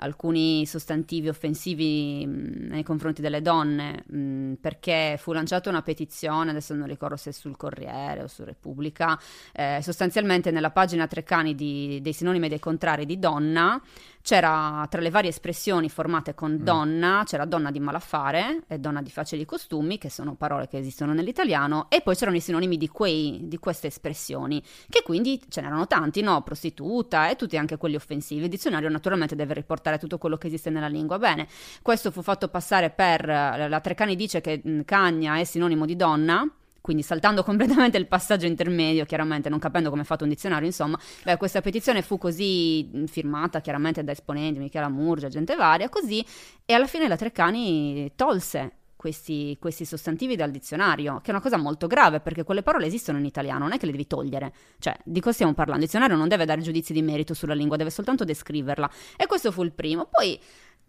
alcuni 0.00 0.66
sostantivi 0.66 1.28
offensivi 1.28 2.26
mh, 2.26 2.68
nei 2.68 2.82
confronti 2.82 3.20
delle 3.20 3.42
donne, 3.42 4.04
mh, 4.06 4.54
perché 4.60 5.16
fu 5.18 5.32
lanciata 5.32 5.68
una 5.68 5.82
petizione, 5.82 6.50
adesso 6.50 6.74
non 6.74 6.86
ricordo 6.86 7.16
se 7.16 7.32
sul 7.32 7.56
Corriere 7.56 8.22
o 8.22 8.26
su 8.26 8.44
Repubblica, 8.44 9.18
eh, 9.52 9.80
sostanzialmente 9.82 10.50
nella 10.50 10.70
pagina 10.70 11.06
Treccani 11.06 11.54
di, 11.54 12.00
dei 12.02 12.12
sinonimi 12.12 12.46
e 12.46 12.48
dei 12.48 12.58
contrari 12.58 13.06
di 13.06 13.18
donna, 13.18 13.80
c'era 14.22 14.86
tra 14.90 15.00
le 15.00 15.10
varie 15.10 15.30
espressioni 15.30 15.88
formate 15.88 16.34
con 16.34 16.52
mm. 16.52 16.62
donna, 16.62 17.22
c'era 17.24 17.44
donna 17.44 17.70
di 17.70 17.80
malaffare 17.80 18.62
e 18.66 18.78
donna 18.78 19.02
di 19.02 19.10
facili 19.10 19.44
costumi, 19.44 19.98
che 19.98 20.10
sono 20.10 20.34
parole 20.34 20.68
che 20.68 20.78
esistono 20.78 21.12
nell'italiano, 21.12 21.86
e 21.88 22.00
poi 22.00 22.14
c'erano 22.14 22.36
i 22.36 22.40
sinonimi 22.40 22.76
di, 22.76 22.88
quei, 22.88 23.40
di 23.44 23.58
queste 23.58 23.88
espressioni, 23.88 24.62
che 24.88 25.02
quindi 25.02 25.40
ce 25.48 25.60
n'erano 25.60 25.86
tanti, 25.86 26.20
no? 26.20 26.42
Prostituta 26.42 27.28
e 27.28 27.36
tutti 27.36 27.56
anche 27.56 27.76
quelli 27.76 27.96
offensivi. 27.96 28.44
Il 28.44 28.50
dizionario 28.50 28.88
naturalmente 28.88 29.34
deve 29.34 29.54
riportare 29.54 29.98
tutto 29.98 30.18
quello 30.18 30.36
che 30.36 30.48
esiste 30.48 30.70
nella 30.70 30.88
lingua. 30.88 31.18
Bene, 31.18 31.48
questo 31.82 32.10
fu 32.10 32.22
fatto 32.22 32.48
passare 32.48 32.90
per, 32.90 33.26
la 33.26 33.80
Treccani 33.80 34.16
dice 34.16 34.40
che 34.40 34.62
mm, 34.66 34.80
cagna 34.84 35.38
è 35.38 35.44
sinonimo 35.44 35.86
di 35.86 35.96
donna, 35.96 36.46
quindi 36.80 37.02
saltando 37.02 37.42
completamente 37.44 37.96
il 37.96 38.06
passaggio 38.06 38.46
intermedio, 38.46 39.04
chiaramente 39.04 39.48
non 39.48 39.58
capendo 39.58 39.90
come 39.90 40.02
è 40.02 40.04
fatto 40.04 40.24
un 40.24 40.30
dizionario, 40.30 40.66
insomma, 40.66 40.98
beh, 41.24 41.36
questa 41.36 41.60
petizione 41.60 42.02
fu 42.02 42.18
così 42.18 43.04
firmata 43.06 43.60
chiaramente 43.60 44.02
da 44.04 44.12
esponenti, 44.12 44.58
Michela 44.58 44.88
Murgia, 44.88 45.28
gente 45.28 45.54
varia, 45.56 45.88
così, 45.88 46.24
e 46.64 46.74
alla 46.74 46.86
fine 46.86 47.08
la 47.08 47.16
Treccani 47.16 48.12
tolse 48.16 48.74
questi, 49.00 49.56
questi, 49.58 49.86
sostantivi 49.86 50.36
dal 50.36 50.50
dizionario, 50.50 51.20
che 51.22 51.28
è 51.28 51.30
una 51.30 51.40
cosa 51.40 51.56
molto 51.56 51.86
grave 51.86 52.20
perché 52.20 52.44
quelle 52.44 52.62
parole 52.62 52.84
esistono 52.84 53.16
in 53.16 53.24
italiano, 53.24 53.60
non 53.60 53.72
è 53.72 53.78
che 53.78 53.86
le 53.86 53.92
devi 53.92 54.06
togliere. 54.06 54.52
Cioè, 54.78 54.94
di 55.02 55.20
cosa 55.20 55.32
stiamo 55.32 55.54
parlando? 55.54 55.80
Il 55.80 55.86
dizionario 55.86 56.16
non 56.16 56.28
deve 56.28 56.44
dare 56.44 56.60
giudizi 56.60 56.92
di 56.92 57.00
merito 57.00 57.32
sulla 57.32 57.54
lingua, 57.54 57.78
deve 57.78 57.88
soltanto 57.88 58.24
descriverla. 58.24 58.90
E 59.16 59.26
questo 59.26 59.52
fu 59.52 59.62
il 59.62 59.72
primo. 59.72 60.06
Poi 60.10 60.38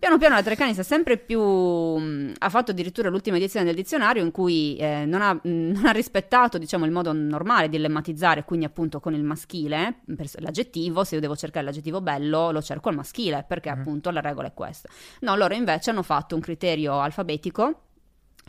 Piano 0.01 0.17
piano 0.17 0.33
la 0.33 0.41
Treccani 0.41 0.73
si 0.73 0.79
è 0.79 0.83
sempre 0.83 1.15
più... 1.17 1.39
Mh, 1.39 2.33
ha 2.39 2.49
fatto 2.49 2.71
addirittura 2.71 3.09
l'ultima 3.09 3.37
edizione 3.37 3.67
del 3.67 3.75
dizionario 3.75 4.23
in 4.23 4.31
cui 4.31 4.75
eh, 4.77 5.05
non, 5.05 5.21
ha, 5.21 5.31
mh, 5.31 5.39
non, 5.43 5.85
ha, 5.85 5.91
rispettato 5.91 6.57
diciamo, 6.57 6.85
il 6.85 6.91
modo 6.91 7.13
normale 7.13 7.69
di 7.69 7.77
lemmatizzare, 7.77 8.43
quindi 8.43 8.65
appunto 8.65 8.99
con 8.99 9.13
il 9.13 9.21
maschile, 9.21 9.99
l'aggettivo, 10.39 11.03
se 11.03 11.13
io 11.13 11.21
devo 11.21 11.35
cercare 11.35 11.65
l'aggettivo 11.65 12.01
bello 12.01 12.49
lo 12.49 12.63
cerco 12.63 12.89
al 12.89 12.95
maschile, 12.95 13.45
perché 13.47 13.69
mm. 13.69 13.79
appunto 13.79 14.09
la 14.09 14.21
regola 14.21 14.47
è 14.47 14.55
questa. 14.55 14.89
No, 15.19 15.35
loro 15.35 15.53
invece 15.53 15.91
hanno 15.91 16.01
fatto 16.01 16.33
un 16.33 16.41
criterio 16.41 16.99
alfabetico 16.99 17.81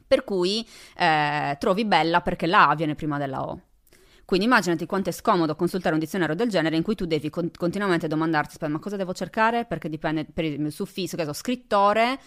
per 0.07 0.25
cui 0.25 0.67
eh, 0.97 1.55
trovi 1.61 1.85
bella 1.85 2.23
perché 2.23 2.47
la 2.47 2.71
A 2.71 2.75
viene 2.75 2.95
prima 2.95 3.19
della 3.19 3.43
O. 3.43 3.61
Quindi 4.33 4.49
immaginati 4.49 4.87
quanto 4.87 5.11
è 5.11 5.13
scomodo 5.13 5.55
consultare 5.55 5.93
un 5.93 6.01
dizionario 6.01 6.35
del 6.35 6.49
genere 6.49 6.75
in 6.75 6.83
cui 6.83 6.95
tu 6.95 7.05
devi 7.05 7.29
con- 7.29 7.51
continuamente 7.55 8.09
domandarti, 8.09 8.57
ma 8.67 8.79
cosa 8.79 8.97
devo 8.97 9.13
cercare? 9.13 9.67
Perché 9.67 9.91
dipende 9.91 10.25
per 10.25 10.47
il 10.47 10.73
suffisso, 10.73 11.19
che 11.19 11.27
so, 11.27 11.35
scrittore, 11.35 12.19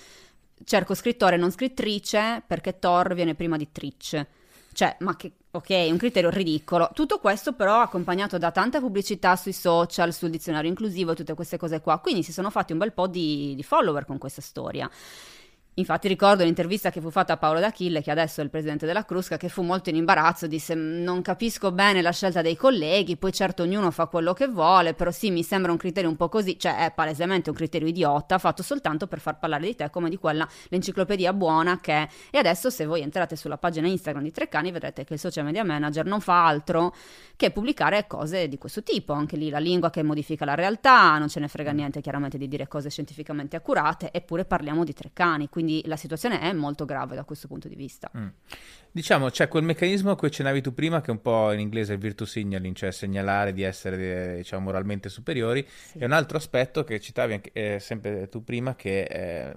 cerco 0.65 0.93
scrittore 0.93 1.35
non 1.35 1.49
scrittrice 1.49 2.43
perché 2.45 2.77
Thor 2.77 3.15
viene 3.15 3.33
prima 3.33 3.57
di 3.57 3.71
Tricce. 3.71 4.27
Cioè, 4.71 4.97
ma 4.99 5.15
che, 5.15 5.31
ok, 5.49 5.87
un 5.89 5.97
criterio 5.97 6.29
ridicolo. 6.29 6.91
Tutto 6.93 7.17
questo 7.17 7.53
però 7.53 7.81
accompagnato 7.81 8.37
da 8.37 8.51
tanta 8.51 8.79
pubblicità 8.79 9.35
sui 9.35 9.53
social, 9.53 10.13
sul 10.13 10.29
dizionario 10.29 10.69
inclusivo 10.69 11.13
e 11.13 11.15
tutte 11.15 11.33
queste 11.33 11.57
cose 11.57 11.81
qua. 11.81 11.97
Quindi 11.97 12.21
si 12.21 12.31
sono 12.31 12.51
fatti 12.51 12.71
un 12.71 12.77
bel 12.77 12.93
po' 12.93 13.07
di, 13.07 13.55
di 13.55 13.63
follower 13.63 14.05
con 14.05 14.19
questa 14.19 14.41
storia. 14.41 14.87
Infatti 15.77 16.07
ricordo 16.07 16.45
l'intervista 16.45 16.89
che 16.89 17.01
fu 17.01 17.09
fatta 17.09 17.33
a 17.33 17.37
Paolo 17.37 17.59
D'Achille, 17.59 18.01
che 18.01 18.09
adesso 18.09 18.39
è 18.39 18.45
il 18.45 18.49
presidente 18.49 18.85
della 18.85 19.03
Crusca, 19.03 19.35
che 19.35 19.49
fu 19.49 19.61
molto 19.61 19.89
in 19.89 19.97
imbarazzo, 19.97 20.47
disse 20.47 20.73
non 20.73 21.21
capisco 21.21 21.73
bene 21.73 22.01
la 22.01 22.13
scelta 22.13 22.41
dei 22.41 22.55
colleghi, 22.55 23.17
poi 23.17 23.33
certo 23.33 23.63
ognuno 23.63 23.91
fa 23.91 24.05
quello 24.05 24.31
che 24.31 24.47
vuole, 24.47 24.93
però 24.93 25.11
sì 25.11 25.31
mi 25.31 25.43
sembra 25.43 25.73
un 25.73 25.77
criterio 25.77 26.09
un 26.09 26.15
po' 26.15 26.29
così, 26.29 26.57
cioè 26.57 26.85
è 26.85 26.93
palesemente 26.93 27.49
un 27.49 27.57
criterio 27.57 27.89
idiota, 27.89 28.37
fatto 28.37 28.63
soltanto 28.63 29.07
per 29.07 29.19
far 29.19 29.37
parlare 29.37 29.65
di 29.65 29.75
te 29.75 29.89
come 29.89 30.09
di 30.09 30.15
quella 30.15 30.47
l'enciclopedia 30.69 31.33
buona 31.33 31.81
che 31.81 31.91
è. 31.91 32.07
E 32.31 32.37
adesso 32.37 32.69
se 32.69 32.85
voi 32.85 33.01
entrate 33.01 33.35
sulla 33.35 33.57
pagina 33.57 33.89
Instagram 33.89 34.23
di 34.23 34.31
Treccani 34.31 34.71
vedrete 34.71 35.03
che 35.03 35.15
il 35.15 35.19
social 35.19 35.43
media 35.43 35.65
manager 35.65 36.05
non 36.05 36.21
fa 36.21 36.45
altro 36.45 36.95
che 37.35 37.51
pubblicare 37.51 38.07
cose 38.07 38.47
di 38.47 38.57
questo 38.57 38.81
tipo, 38.81 39.11
anche 39.11 39.35
lì 39.35 39.49
la 39.49 39.59
lingua 39.59 39.89
che 39.89 40.03
modifica 40.03 40.45
la 40.45 40.55
realtà, 40.55 41.17
non 41.17 41.27
ce 41.27 41.41
ne 41.41 41.49
frega 41.49 41.71
niente 41.71 41.99
chiaramente 41.99 42.37
di 42.37 42.47
dire 42.47 42.69
cose 42.69 42.89
scientificamente 42.89 43.57
accurate, 43.57 44.13
eppure 44.13 44.45
parliamo 44.45 44.85
di 44.85 44.93
Treccani, 44.93 45.49
quindi 45.49 45.63
quindi 45.65 45.81
la 45.87 45.97
situazione 45.97 46.39
è 46.39 46.53
molto 46.53 46.85
grave 46.85 47.15
da 47.15 47.23
questo 47.23 47.47
punto 47.47 47.67
di 47.67 47.75
vista. 47.75 48.11
Mm. 48.15 48.27
Diciamo, 48.91 49.29
c'è 49.29 49.47
quel 49.47 49.63
meccanismo 49.63 50.11
a 50.11 50.15
cui 50.15 50.27
accennavi 50.27 50.61
tu 50.61 50.73
prima, 50.73 51.01
che 51.01 51.07
è 51.07 51.11
un 51.11 51.21
po' 51.21 51.51
in 51.51 51.59
inglese 51.59 51.93
il 51.93 51.99
virtue 51.99 52.27
signaling, 52.27 52.75
cioè 52.75 52.91
segnalare 52.91 53.51
di 53.51 53.63
essere 53.63 54.35
diciamo, 54.37 54.65
moralmente 54.65 55.09
superiori, 55.09 55.65
sì. 55.67 55.97
e 55.97 56.05
un 56.05 56.11
altro 56.11 56.37
aspetto 56.37 56.83
che 56.83 56.99
citavi 56.99 57.33
anche, 57.33 57.49
eh, 57.51 57.79
sempre 57.79 58.29
tu 58.29 58.43
prima, 58.43 58.75
che 58.75 59.01
eh, 59.01 59.55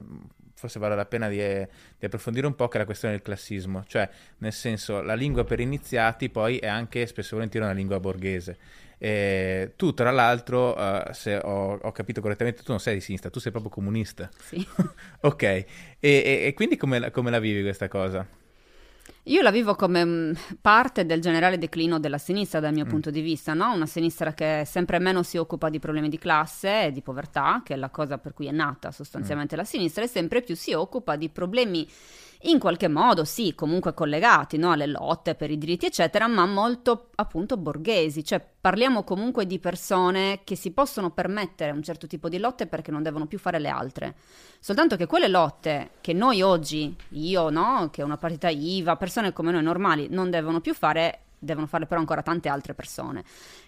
forse 0.54 0.80
vale 0.80 0.96
la 0.96 1.04
pena 1.04 1.28
di, 1.28 1.36
di, 1.36 2.06
approfondire 2.06 2.46
un 2.46 2.54
po', 2.54 2.68
che 2.68 2.76
è 2.76 2.80
la 2.80 2.86
questione 2.86 3.14
del 3.14 3.22
classismo, 3.22 3.84
cioè 3.86 4.08
nel 4.38 4.52
senso 4.52 5.02
la 5.02 5.14
lingua 5.14 5.44
per 5.44 5.60
iniziati 5.60 6.30
poi 6.30 6.56
è 6.56 6.66
anche 6.66 7.06
spesso 7.06 7.32
e 7.32 7.34
volentieri 7.34 7.66
una 7.66 7.74
lingua 7.74 8.00
borghese. 8.00 8.58
Eh, 8.98 9.74
tu, 9.76 9.94
tra 9.94 10.10
l'altro, 10.10 10.74
uh, 10.76 11.12
se 11.12 11.36
ho, 11.36 11.78
ho, 11.80 11.92
capito 11.92 12.20
correttamente, 12.20 12.62
tu 12.62 12.72
non 12.72 12.80
sei 12.80 12.94
di 12.94 13.00
sinistra, 13.00 13.30
tu 13.30 13.38
sei 13.38 13.52
proprio 13.52 13.72
comunista. 13.72 14.28
Sì. 14.36 14.66
ok, 15.22 15.42
e, 15.42 15.66
e, 16.00 16.42
e 16.46 16.54
quindi 16.54 16.76
come, 16.76 17.10
come, 17.10 17.30
la 17.30 17.38
vivi 17.38 17.62
questa 17.62 17.88
cosa? 17.88 18.26
Io 19.24 19.42
la 19.42 19.50
vivo 19.50 19.74
come 19.74 20.04
mm, 20.04 20.32
parte 20.60 21.04
del 21.06 21.20
generale 21.20 21.58
declino 21.58 22.00
della 22.00 22.18
sinistra 22.18 22.60
dal 22.60 22.72
mio 22.72 22.86
mm. 22.86 22.88
punto 22.88 23.10
di 23.10 23.20
vista, 23.20 23.54
no? 23.54 23.72
una 23.72 23.86
sinistra 23.86 24.32
che 24.32 24.64
sempre 24.66 24.98
meno 24.98 25.22
si 25.22 25.36
occupa 25.36 25.68
di 25.68 25.78
problemi 25.78 26.08
di 26.08 26.18
classe 26.18 26.86
e 26.86 26.92
di 26.92 27.02
povertà, 27.02 27.62
che 27.64 27.74
è 27.74 27.76
la 27.76 27.90
cosa 27.90 28.18
per 28.18 28.32
cui 28.32 28.46
è 28.46 28.52
nata 28.52 28.90
sostanzialmente 28.90 29.54
mm. 29.54 29.58
la 29.58 29.64
sinistra, 29.64 30.02
e 30.02 30.08
sempre 30.08 30.42
più 30.42 30.56
si 30.56 30.72
occupa 30.72 31.16
di 31.16 31.28
problemi 31.28 31.86
in 32.42 32.58
qualche 32.58 32.88
modo 32.88 33.24
sì, 33.24 33.54
comunque 33.54 33.94
collegati 33.94 34.56
no, 34.58 34.70
alle 34.70 34.86
lotte 34.86 35.34
per 35.34 35.50
i 35.50 35.58
diritti, 35.58 35.86
eccetera, 35.86 36.28
ma 36.28 36.46
molto 36.46 37.10
appunto 37.16 37.56
borghesi, 37.56 38.24
cioè 38.24 38.44
parliamo 38.60 39.02
comunque 39.02 39.46
di 39.46 39.58
persone 39.58 40.40
che 40.44 40.54
si 40.54 40.70
possono 40.70 41.10
permettere 41.10 41.72
un 41.72 41.82
certo 41.82 42.06
tipo 42.06 42.28
di 42.28 42.38
lotte 42.38 42.66
perché 42.66 42.90
non 42.90 43.02
devono 43.02 43.26
più 43.26 43.38
fare 43.38 43.58
le 43.58 43.68
altre. 43.68 44.14
Soltanto 44.60 44.96
che 44.96 45.06
quelle 45.06 45.28
lotte 45.28 45.90
che 46.00 46.12
noi 46.12 46.42
oggi, 46.42 46.94
io, 47.10 47.50
no, 47.50 47.88
che 47.90 48.02
è 48.02 48.04
una 48.04 48.16
partita 48.16 48.48
IVA, 48.48 48.96
persone 48.96 49.32
come 49.32 49.50
noi 49.50 49.62
normali, 49.62 50.06
non 50.10 50.30
devono 50.30 50.60
più 50.60 50.74
fare, 50.74 51.22
devono 51.38 51.66
farle 51.66 51.86
però 51.86 52.00
ancora 52.00 52.22
tante 52.22 52.48
altre 52.48 52.74
persone. 52.74 53.24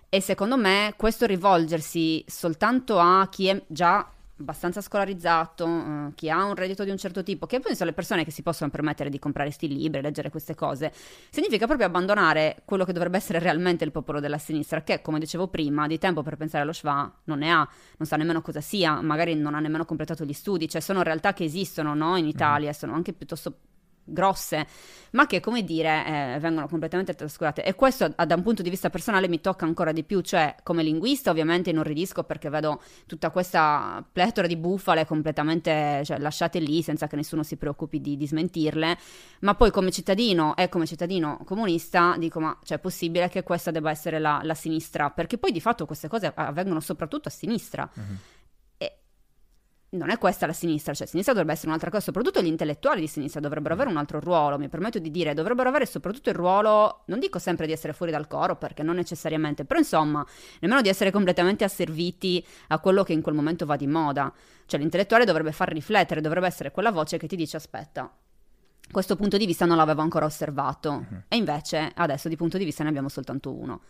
E 0.08 0.20
secondo 0.20 0.56
me 0.56 0.94
questo 0.96 1.26
rivolgersi 1.26 2.24
soltanto 2.26 2.98
a 2.98 3.28
chi 3.28 3.46
è 3.46 3.62
già 3.68 4.08
abbastanza 4.40 4.80
scolarizzato, 4.80 5.66
uh, 5.66 6.14
chi 6.14 6.30
ha 6.30 6.44
un 6.44 6.54
reddito 6.54 6.84
di 6.84 6.90
un 6.90 6.96
certo 6.96 7.22
tipo, 7.22 7.46
che 7.46 7.60
poi 7.60 7.74
sono 7.74 7.90
le 7.90 7.94
persone 7.94 8.24
che 8.24 8.30
si 8.30 8.42
possono 8.42 8.70
permettere 8.70 9.10
di 9.10 9.18
comprare 9.18 9.50
sti 9.50 9.68
libri, 9.68 10.00
leggere 10.00 10.30
queste 10.30 10.54
cose, 10.54 10.92
significa 11.30 11.66
proprio 11.66 11.86
abbandonare 11.86 12.62
quello 12.64 12.84
che 12.84 12.92
dovrebbe 12.92 13.16
essere 13.16 13.38
realmente 13.38 13.84
il 13.84 13.92
popolo 13.92 14.20
della 14.20 14.38
sinistra, 14.38 14.82
che 14.82 15.02
come 15.02 15.18
dicevo 15.18 15.48
prima, 15.48 15.86
di 15.86 15.98
tempo 15.98 16.22
per 16.22 16.36
pensare 16.36 16.62
allo 16.62 16.72
Schwa 16.72 17.10
non 17.24 17.38
ne 17.38 17.50
ha, 17.50 17.68
non 17.96 18.08
sa 18.08 18.16
nemmeno 18.16 18.42
cosa 18.42 18.60
sia, 18.60 19.00
magari 19.00 19.34
non 19.34 19.54
ha 19.54 19.60
nemmeno 19.60 19.84
completato 19.84 20.24
gli 20.24 20.32
studi, 20.32 20.68
cioè 20.68 20.80
sono 20.80 21.02
realtà 21.02 21.32
che 21.32 21.44
esistono 21.44 21.94
no, 21.94 22.16
in 22.16 22.26
Italia, 22.26 22.70
mm. 22.70 22.74
sono 22.74 22.94
anche 22.94 23.12
piuttosto 23.12 23.54
grosse, 24.12 24.66
ma 25.12 25.26
che 25.26 25.40
come 25.40 25.64
dire 25.64 26.34
eh, 26.34 26.38
vengono 26.40 26.68
completamente 26.68 27.14
trascurate. 27.14 27.64
E 27.64 27.74
questo 27.74 28.12
da 28.14 28.34
un 28.34 28.42
punto 28.42 28.62
di 28.62 28.70
vista 28.70 28.90
personale 28.90 29.28
mi 29.28 29.40
tocca 29.40 29.64
ancora 29.64 29.92
di 29.92 30.04
più, 30.04 30.20
cioè 30.20 30.54
come 30.62 30.82
linguista 30.82 31.30
ovviamente 31.30 31.70
inorridisco 31.70 32.24
perché 32.24 32.48
vedo 32.48 32.80
tutta 33.06 33.30
questa 33.30 34.04
pletora 34.10 34.46
di 34.46 34.56
bufale 34.56 35.06
completamente 35.06 36.02
cioè, 36.04 36.18
lasciate 36.18 36.58
lì 36.58 36.82
senza 36.82 37.06
che 37.06 37.16
nessuno 37.16 37.42
si 37.42 37.56
preoccupi 37.56 38.00
di, 38.00 38.16
di, 38.16 38.26
smentirle, 38.26 38.98
ma 39.40 39.54
poi 39.54 39.70
come 39.70 39.90
cittadino 39.90 40.56
e 40.56 40.68
come 40.68 40.86
cittadino 40.86 41.40
comunista 41.44 42.14
dico 42.18 42.40
ma 42.40 42.56
cioè, 42.64 42.78
è 42.78 42.80
possibile 42.80 43.28
che 43.28 43.42
questa 43.42 43.70
debba 43.70 43.90
essere 43.90 44.18
la, 44.18 44.40
la 44.42 44.54
sinistra? 44.54 45.10
Perché 45.10 45.38
poi 45.38 45.52
di 45.52 45.60
fatto 45.60 45.86
queste 45.86 46.08
cose 46.08 46.32
avvengono 46.34 46.80
soprattutto 46.80 47.28
a 47.28 47.30
sinistra. 47.30 47.88
Uh-huh 47.94 48.38
non 49.90 50.10
è 50.10 50.18
questa 50.18 50.46
la 50.46 50.52
sinistra, 50.52 50.94
cioè 50.94 51.06
sinistra 51.06 51.32
dovrebbe 51.32 51.54
essere 51.54 51.68
un'altra 51.68 51.90
cosa, 51.90 52.04
soprattutto 52.04 52.40
gli 52.40 52.46
intellettuali 52.46 53.00
di 53.00 53.08
sinistra 53.08 53.40
dovrebbero 53.40 53.74
avere 53.74 53.90
un 53.90 53.96
altro 53.96 54.20
ruolo, 54.20 54.56
mi 54.56 54.68
permetto 54.68 55.00
di 55.00 55.10
dire, 55.10 55.34
dovrebbero 55.34 55.68
avere 55.68 55.84
soprattutto 55.84 56.28
il 56.28 56.36
ruolo, 56.36 57.02
non 57.06 57.18
dico 57.18 57.40
sempre 57.40 57.66
di 57.66 57.72
essere 57.72 57.92
fuori 57.92 58.12
dal 58.12 58.28
coro, 58.28 58.54
perché 58.54 58.84
non 58.84 58.94
necessariamente, 58.94 59.64
però 59.64 59.80
insomma, 59.80 60.24
nemmeno 60.60 60.80
di 60.80 60.88
essere 60.88 61.10
completamente 61.10 61.64
asserviti 61.64 62.44
a 62.68 62.78
quello 62.78 63.02
che 63.02 63.12
in 63.12 63.20
quel 63.20 63.34
momento 63.34 63.66
va 63.66 63.76
di 63.76 63.88
moda. 63.88 64.32
Cioè 64.66 64.78
l'intellettuale 64.78 65.24
dovrebbe 65.24 65.50
far 65.50 65.72
riflettere, 65.72 66.20
dovrebbe 66.20 66.46
essere 66.46 66.70
quella 66.70 66.92
voce 66.92 67.18
che 67.18 67.26
ti 67.26 67.34
dice 67.34 67.56
aspetta, 67.56 68.12
questo 68.92 69.16
punto 69.16 69.36
di 69.36 69.46
vista 69.46 69.66
non 69.66 69.76
l'avevo 69.76 70.02
ancora 70.02 70.24
osservato, 70.24 70.90
uh-huh. 70.90 71.22
e 71.26 71.36
invece 71.36 71.90
adesso 71.94 72.28
di 72.28 72.36
punto 72.36 72.58
di 72.58 72.64
vista 72.64 72.84
ne 72.84 72.90
abbiamo 72.90 73.08
soltanto 73.08 73.52
uno. 73.52 73.80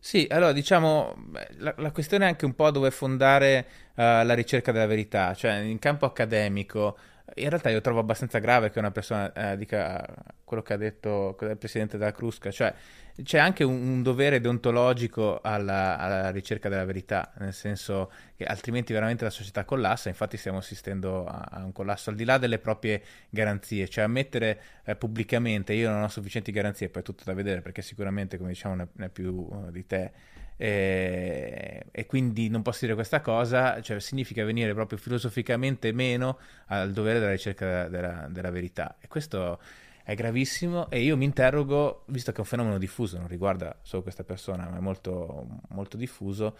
Sì, 0.00 0.26
allora 0.30 0.52
diciamo, 0.52 1.14
la, 1.58 1.74
la, 1.76 1.90
questione 1.90 2.24
è 2.24 2.28
anche 2.28 2.44
un 2.44 2.54
po' 2.54 2.70
dove 2.70 2.90
fondare 2.90 3.66
uh, 3.90 4.02
la 4.24 4.34
ricerca 4.34 4.72
della 4.72 4.86
verità, 4.86 5.34
cioè 5.34 5.56
in 5.56 5.78
campo 5.78 6.06
accademico 6.06 6.96
in 7.34 7.48
realtà 7.48 7.70
io 7.70 7.80
trovo 7.80 8.00
abbastanza 8.00 8.38
grave 8.38 8.70
che 8.70 8.78
una 8.78 8.90
persona 8.90 9.32
eh, 9.32 9.56
dica 9.56 10.04
quello 10.44 10.62
che 10.62 10.72
ha 10.72 10.76
detto 10.76 11.36
il 11.40 11.56
presidente 11.56 11.98
della 11.98 12.12
Crusca, 12.12 12.50
cioè 12.50 12.74
c'è 13.22 13.38
anche 13.38 13.64
un, 13.64 13.74
un 13.74 14.02
dovere 14.02 14.40
deontologico 14.40 15.40
alla, 15.42 15.98
alla, 15.98 16.30
ricerca 16.30 16.68
della 16.68 16.84
verità, 16.84 17.32
nel 17.38 17.52
senso 17.52 18.10
che 18.36 18.44
altrimenti 18.44 18.92
veramente 18.92 19.24
la 19.24 19.30
società 19.30 19.64
collassa, 19.64 20.08
infatti 20.08 20.36
stiamo 20.36 20.58
assistendo 20.58 21.26
a, 21.26 21.46
a 21.50 21.64
un 21.64 21.72
collasso 21.72 22.10
al 22.10 22.16
di 22.16 22.24
là 22.24 22.38
delle 22.38 22.58
proprie 22.58 23.02
garanzie, 23.28 23.88
cioè 23.88 24.04
ammettere 24.04 24.60
eh, 24.84 24.96
pubblicamente 24.96 25.72
io 25.74 25.90
non 25.90 26.02
ho 26.02 26.08
sufficienti 26.08 26.52
garanzie, 26.52 26.88
poi 26.88 27.02
è 27.02 27.04
tutto 27.04 27.24
da 27.24 27.34
vedere 27.34 27.60
perché 27.60 27.82
sicuramente 27.82 28.38
come 28.38 28.50
diciamo 28.50 28.74
ne, 28.74 28.88
ne 28.92 29.08
più 29.08 29.34
uh, 29.34 29.70
di 29.70 29.86
te 29.86 30.12
e, 30.60 31.86
e, 31.92 32.06
quindi 32.06 32.48
non 32.48 32.62
posso 32.62 32.80
dire 32.80 32.94
questa 32.94 33.20
cosa, 33.20 33.80
cioè 33.80 34.00
significa 34.00 34.44
venire 34.44 34.74
proprio 34.74 34.98
filosoficamente 34.98 35.92
meno 35.92 36.38
al 36.66 36.90
dovere 36.90 37.20
della 37.20 37.30
ricerca 37.30 37.86
della, 37.86 38.26
della 38.28 38.50
verità. 38.50 38.96
E 38.98 39.06
questo 39.06 39.60
è 40.02 40.14
gravissimo 40.14 40.90
e 40.90 41.00
io 41.00 41.16
mi 41.16 41.24
interrogo, 41.24 42.02
visto 42.06 42.32
che 42.32 42.38
è 42.38 42.40
un 42.40 42.46
fenomeno 42.46 42.76
diffuso, 42.76 43.18
non 43.18 43.28
riguarda 43.28 43.78
solo 43.82 44.02
questa 44.02 44.24
persona, 44.24 44.68
ma 44.68 44.78
è 44.78 44.80
molto, 44.80 45.46
molto 45.68 45.96
diffuso, 45.96 46.56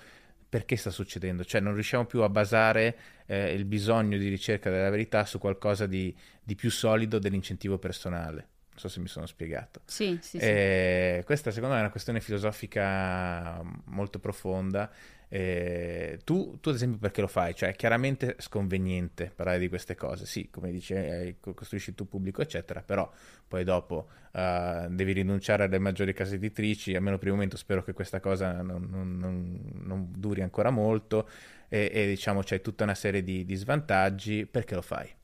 perché 0.49 0.77
sta 0.77 0.91
succedendo? 0.91 1.45
Cioè 1.45 1.61
non 1.61 1.75
riusciamo 1.75 2.07
più 2.07 2.23
a 2.23 2.29
basare 2.29 2.97
eh, 3.27 3.53
il 3.53 3.65
bisogno 3.65 4.17
di 4.17 4.29
ricerca 4.29 4.71
della 4.71 4.91
verità 4.91 5.25
su 5.25 5.39
qualcosa 5.39 5.87
di, 5.87 6.15
di 6.41 6.55
più 6.55 6.71
solido 6.71 7.19
dell'incentivo 7.19 7.79
personale. 7.79 8.49
So 8.79 8.89
se 8.89 9.01
mi 9.01 9.09
sono 9.09 9.27
spiegato. 9.27 9.81
Sì, 9.85 10.19
sì, 10.21 10.39
sì. 10.39 11.23
Questa 11.25 11.51
secondo 11.51 11.75
me 11.75 11.77
è 11.77 11.81
una 11.81 11.91
questione 11.91 12.21
filosofica 12.21 13.61
molto 13.87 14.19
profonda 14.19 14.91
eh, 15.31 16.21
tu, 16.25 16.59
tu, 16.61 16.71
ad 16.71 16.75
esempio, 16.75 16.99
perché 16.99 17.21
lo 17.21 17.27
fai? 17.27 17.55
Cioè, 17.55 17.71
è 17.71 17.75
chiaramente 17.75 18.37
sconveniente 18.39 19.31
parlare 19.35 19.59
di 19.59 19.69
queste 19.69 19.95
cose. 19.95 20.25
Sì, 20.25 20.49
come 20.51 20.71
dici, 20.71 20.95
eh, 20.95 21.37
costruisci 21.41 21.91
il 21.91 21.97
tuo 21.97 22.07
pubblico, 22.07 22.41
eccetera, 22.41 22.83
però 22.83 23.11
poi 23.47 23.63
dopo 23.65 24.09
uh, 24.33 24.89
devi 24.89 25.13
rinunciare 25.13 25.65
alle 25.65 25.79
maggiori 25.79 26.15
case 26.15 26.37
editrici. 26.37 26.95
Almeno 26.95 27.19
per 27.19 27.29
il 27.29 27.35
momento 27.35 27.57
spero 27.57 27.83
che 27.83 27.93
questa 27.93 28.21
cosa 28.21 28.63
non, 28.63 28.89
non, 28.91 29.19
non, 29.19 29.61
non 29.83 30.13
duri 30.17 30.41
ancora 30.41 30.71
molto. 30.71 31.29
E, 31.69 31.91
e, 31.93 32.07
diciamo 32.07 32.43
c'è 32.43 32.63
tutta 32.63 32.85
una 32.85 32.95
serie 32.95 33.23
di, 33.23 33.45
di 33.45 33.55
svantaggi. 33.55 34.47
Perché 34.47 34.75
lo 34.75 34.83
fai? 34.83 35.15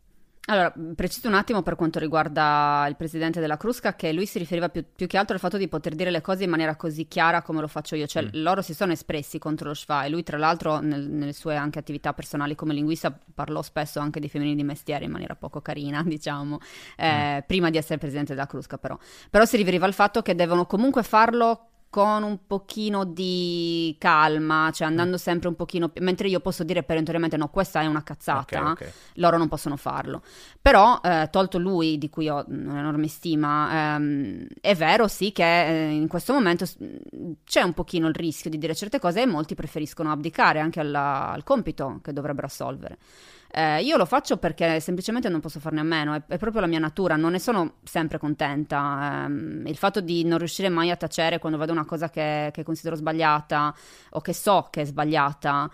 Allora, 0.46 0.74
preciso 0.94 1.26
un 1.28 1.34
attimo 1.34 1.62
per 1.62 1.74
quanto 1.74 1.98
riguarda 1.98 2.84
il 2.86 2.96
presidente 2.96 3.40
della 3.40 3.56
Crusca, 3.56 3.94
che 3.96 4.12
lui 4.12 4.26
si 4.26 4.38
riferiva 4.38 4.68
più, 4.68 4.84
più, 4.94 5.06
che 5.06 5.16
altro 5.16 5.34
al 5.34 5.40
fatto 5.40 5.56
di 5.56 5.68
poter 5.68 5.94
dire 5.94 6.10
le 6.10 6.20
cose 6.20 6.44
in 6.44 6.50
maniera 6.50 6.76
così 6.76 7.08
chiara 7.08 7.40
come 7.40 7.62
lo 7.62 7.66
faccio 7.66 7.96
io, 7.96 8.06
cioè 8.06 8.24
mm. 8.24 8.28
loro 8.32 8.60
si 8.60 8.74
sono 8.74 8.92
espressi 8.92 9.38
contro 9.38 9.68
lo 9.68 9.74
Schwa 9.74 10.04
e 10.04 10.10
lui 10.10 10.22
tra 10.22 10.36
l'altro 10.36 10.80
nel, 10.80 11.08
nelle 11.08 11.32
sue 11.32 11.56
anche 11.56 11.78
attività 11.78 12.12
personali 12.12 12.54
come 12.54 12.74
linguista 12.74 13.16
parlò 13.34 13.62
spesso 13.62 14.00
anche 14.00 14.20
di 14.20 14.28
femminili 14.28 14.56
di 14.56 14.64
mestiere 14.64 15.06
in 15.06 15.12
maniera 15.12 15.34
poco 15.34 15.62
carina, 15.62 16.02
diciamo, 16.04 16.58
eh, 16.98 17.36
mm. 17.36 17.46
prima 17.46 17.70
di 17.70 17.78
essere 17.78 17.96
presidente 17.96 18.34
della 18.34 18.46
Crusca 18.46 18.76
però. 18.76 18.98
Però 19.30 19.46
si 19.46 19.56
riferiva 19.56 19.86
al 19.86 19.94
fatto 19.94 20.20
che 20.20 20.34
devono 20.34 20.66
comunque 20.66 21.02
farlo 21.02 21.68
con 21.94 22.24
un 22.24 22.38
pochino 22.44 23.04
di 23.04 23.94
calma, 24.00 24.72
cioè 24.72 24.88
andando 24.88 25.16
sempre 25.16 25.46
un 25.46 25.54
pochino 25.54 25.90
più, 25.90 26.02
mentre 26.02 26.26
io 26.26 26.40
posso 26.40 26.64
dire 26.64 26.82
perentoriamente 26.82 27.36
no, 27.36 27.50
questa 27.50 27.82
è 27.82 27.86
una 27.86 28.02
cazzata, 28.02 28.58
okay, 28.58 28.72
okay. 28.72 28.92
loro 29.14 29.38
non 29.38 29.46
possono 29.46 29.76
farlo. 29.76 30.20
Però, 30.60 30.98
eh, 31.04 31.28
tolto 31.30 31.56
lui, 31.56 31.96
di 31.96 32.10
cui 32.10 32.28
ho 32.28 32.44
un'enorme 32.48 33.06
stima, 33.06 33.94
ehm, 33.94 34.44
è 34.60 34.74
vero 34.74 35.06
sì 35.06 35.30
che 35.30 35.66
eh, 35.68 35.90
in 35.92 36.08
questo 36.08 36.32
momento 36.32 36.66
c'è 37.44 37.62
un 37.62 37.74
pochino 37.74 38.08
il 38.08 38.14
rischio 38.16 38.50
di 38.50 38.58
dire 38.58 38.74
certe 38.74 38.98
cose 38.98 39.22
e 39.22 39.26
molti 39.26 39.54
preferiscono 39.54 40.10
abdicare 40.10 40.58
anche 40.58 40.80
alla, 40.80 41.30
al 41.30 41.44
compito 41.44 42.00
che 42.02 42.12
dovrebbero 42.12 42.48
assolvere. 42.48 42.98
Eh, 43.56 43.82
io 43.82 43.96
lo 43.96 44.04
faccio 44.04 44.36
perché 44.36 44.80
semplicemente 44.80 45.28
non 45.28 45.38
posso 45.38 45.60
farne 45.60 45.78
a 45.78 45.84
meno, 45.84 46.12
è, 46.14 46.22
è 46.26 46.38
proprio 46.38 46.60
la 46.60 46.66
mia 46.66 46.80
natura, 46.80 47.14
non 47.14 47.30
ne 47.30 47.38
sono 47.38 47.74
sempre 47.84 48.18
contenta. 48.18 49.26
Eh, 49.28 49.70
il 49.70 49.76
fatto 49.76 50.00
di 50.00 50.24
non 50.24 50.38
riuscire 50.38 50.68
mai 50.68 50.90
a 50.90 50.96
tacere 50.96 51.38
quando 51.38 51.56
vedo 51.56 51.70
una 51.70 51.84
cosa 51.84 52.10
che, 52.10 52.50
che 52.52 52.64
considero 52.64 52.96
sbagliata 52.96 53.72
o 54.10 54.20
che 54.20 54.32
so 54.32 54.66
che 54.70 54.80
è 54.80 54.84
sbagliata. 54.84 55.70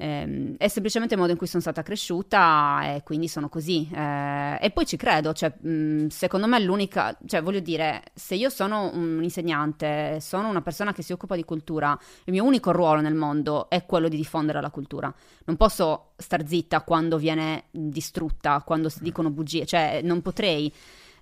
Eh, 0.00 0.54
è 0.56 0.68
semplicemente 0.68 1.12
il 1.12 1.20
modo 1.20 1.32
in 1.32 1.38
cui 1.38 1.46
sono 1.46 1.60
stata 1.60 1.82
cresciuta 1.82 2.94
e 2.94 3.02
quindi 3.02 3.28
sono 3.28 3.50
così. 3.50 3.86
Eh, 3.92 4.58
e 4.58 4.70
poi 4.70 4.86
ci 4.86 4.96
credo, 4.96 5.34
cioè, 5.34 5.52
mh, 5.60 6.06
secondo 6.06 6.46
me 6.46 6.58
l'unica, 6.58 7.16
cioè 7.26 7.42
voglio 7.42 7.60
dire, 7.60 8.04
se 8.14 8.34
io 8.34 8.48
sono 8.48 8.90
un 8.94 9.22
insegnante, 9.22 10.18
sono 10.20 10.48
una 10.48 10.62
persona 10.62 10.94
che 10.94 11.02
si 11.02 11.12
occupa 11.12 11.36
di 11.36 11.44
cultura, 11.44 11.98
il 12.24 12.32
mio 12.32 12.44
unico 12.44 12.72
ruolo 12.72 13.02
nel 13.02 13.14
mondo 13.14 13.68
è 13.68 13.84
quello 13.84 14.08
di 14.08 14.16
diffondere 14.16 14.62
la 14.62 14.70
cultura. 14.70 15.12
Non 15.44 15.56
posso 15.56 16.12
star 16.16 16.46
zitta 16.46 16.80
quando 16.80 17.18
viene 17.18 17.64
distrutta, 17.70 18.62
quando 18.64 18.88
si 18.88 19.02
dicono 19.02 19.30
bugie, 19.30 19.66
cioè 19.66 20.00
non 20.02 20.22
potrei. 20.22 20.72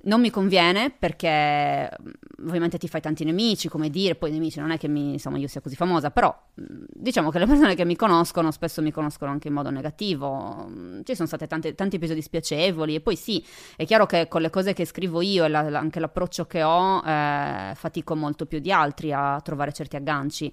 Non 0.03 0.21
mi 0.21 0.31
conviene 0.31 0.95
perché 0.97 1.91
mm, 1.91 2.47
ovviamente 2.47 2.79
ti 2.79 2.89
fai 2.89 3.01
tanti 3.01 3.25
nemici, 3.25 3.69
come 3.69 3.91
dire, 3.91 4.15
poi 4.15 4.31
nemici 4.31 4.61
non 4.61 4.71
è 4.71 4.79
che 4.79 4.89
mi, 4.89 5.13
insomma, 5.13 5.39
io 5.39 5.49
sia 5.49 5.61
così 5.61 5.75
famosa, 5.75 6.11
però 6.11 6.35
mm, 6.61 6.85
diciamo 6.89 7.31
che 7.31 7.39
le 7.39 7.47
persone 7.47 7.75
che 7.75 7.85
mi 7.85 7.97
conoscono 7.97 8.51
spesso 8.51 8.81
mi 8.81 8.93
conoscono 8.93 9.31
anche 9.31 9.49
in 9.49 9.55
modo 9.55 9.71
negativo, 9.71 10.69
mm, 10.69 11.01
ci 11.05 11.15
sono 11.15 11.27
stati 11.27 11.47
tanti, 11.47 11.75
tanti 11.75 11.97
episodi 11.97 12.23
spiacevoli 12.23 12.95
e 12.95 13.01
poi 13.01 13.17
sì, 13.17 13.45
è 13.77 13.85
chiaro 13.85 14.07
che 14.07 14.29
con 14.29 14.41
le 14.41 14.51
cose 14.51 14.73
che 14.73 14.85
scrivo 14.85 15.21
io 15.21 15.45
e 15.45 15.49
la, 15.49 15.69
la, 15.69 15.79
anche 15.79 16.01
l'approccio 16.01 16.47
che 16.47 16.63
ho 16.63 17.03
eh, 17.05 17.73
fatico 17.75 18.15
molto 18.15 18.47
più 18.47 18.61
di 18.61 18.71
altri 18.71 19.13
a 19.13 19.41
trovare 19.43 19.73
certi 19.73 19.97
agganci. 19.97 20.53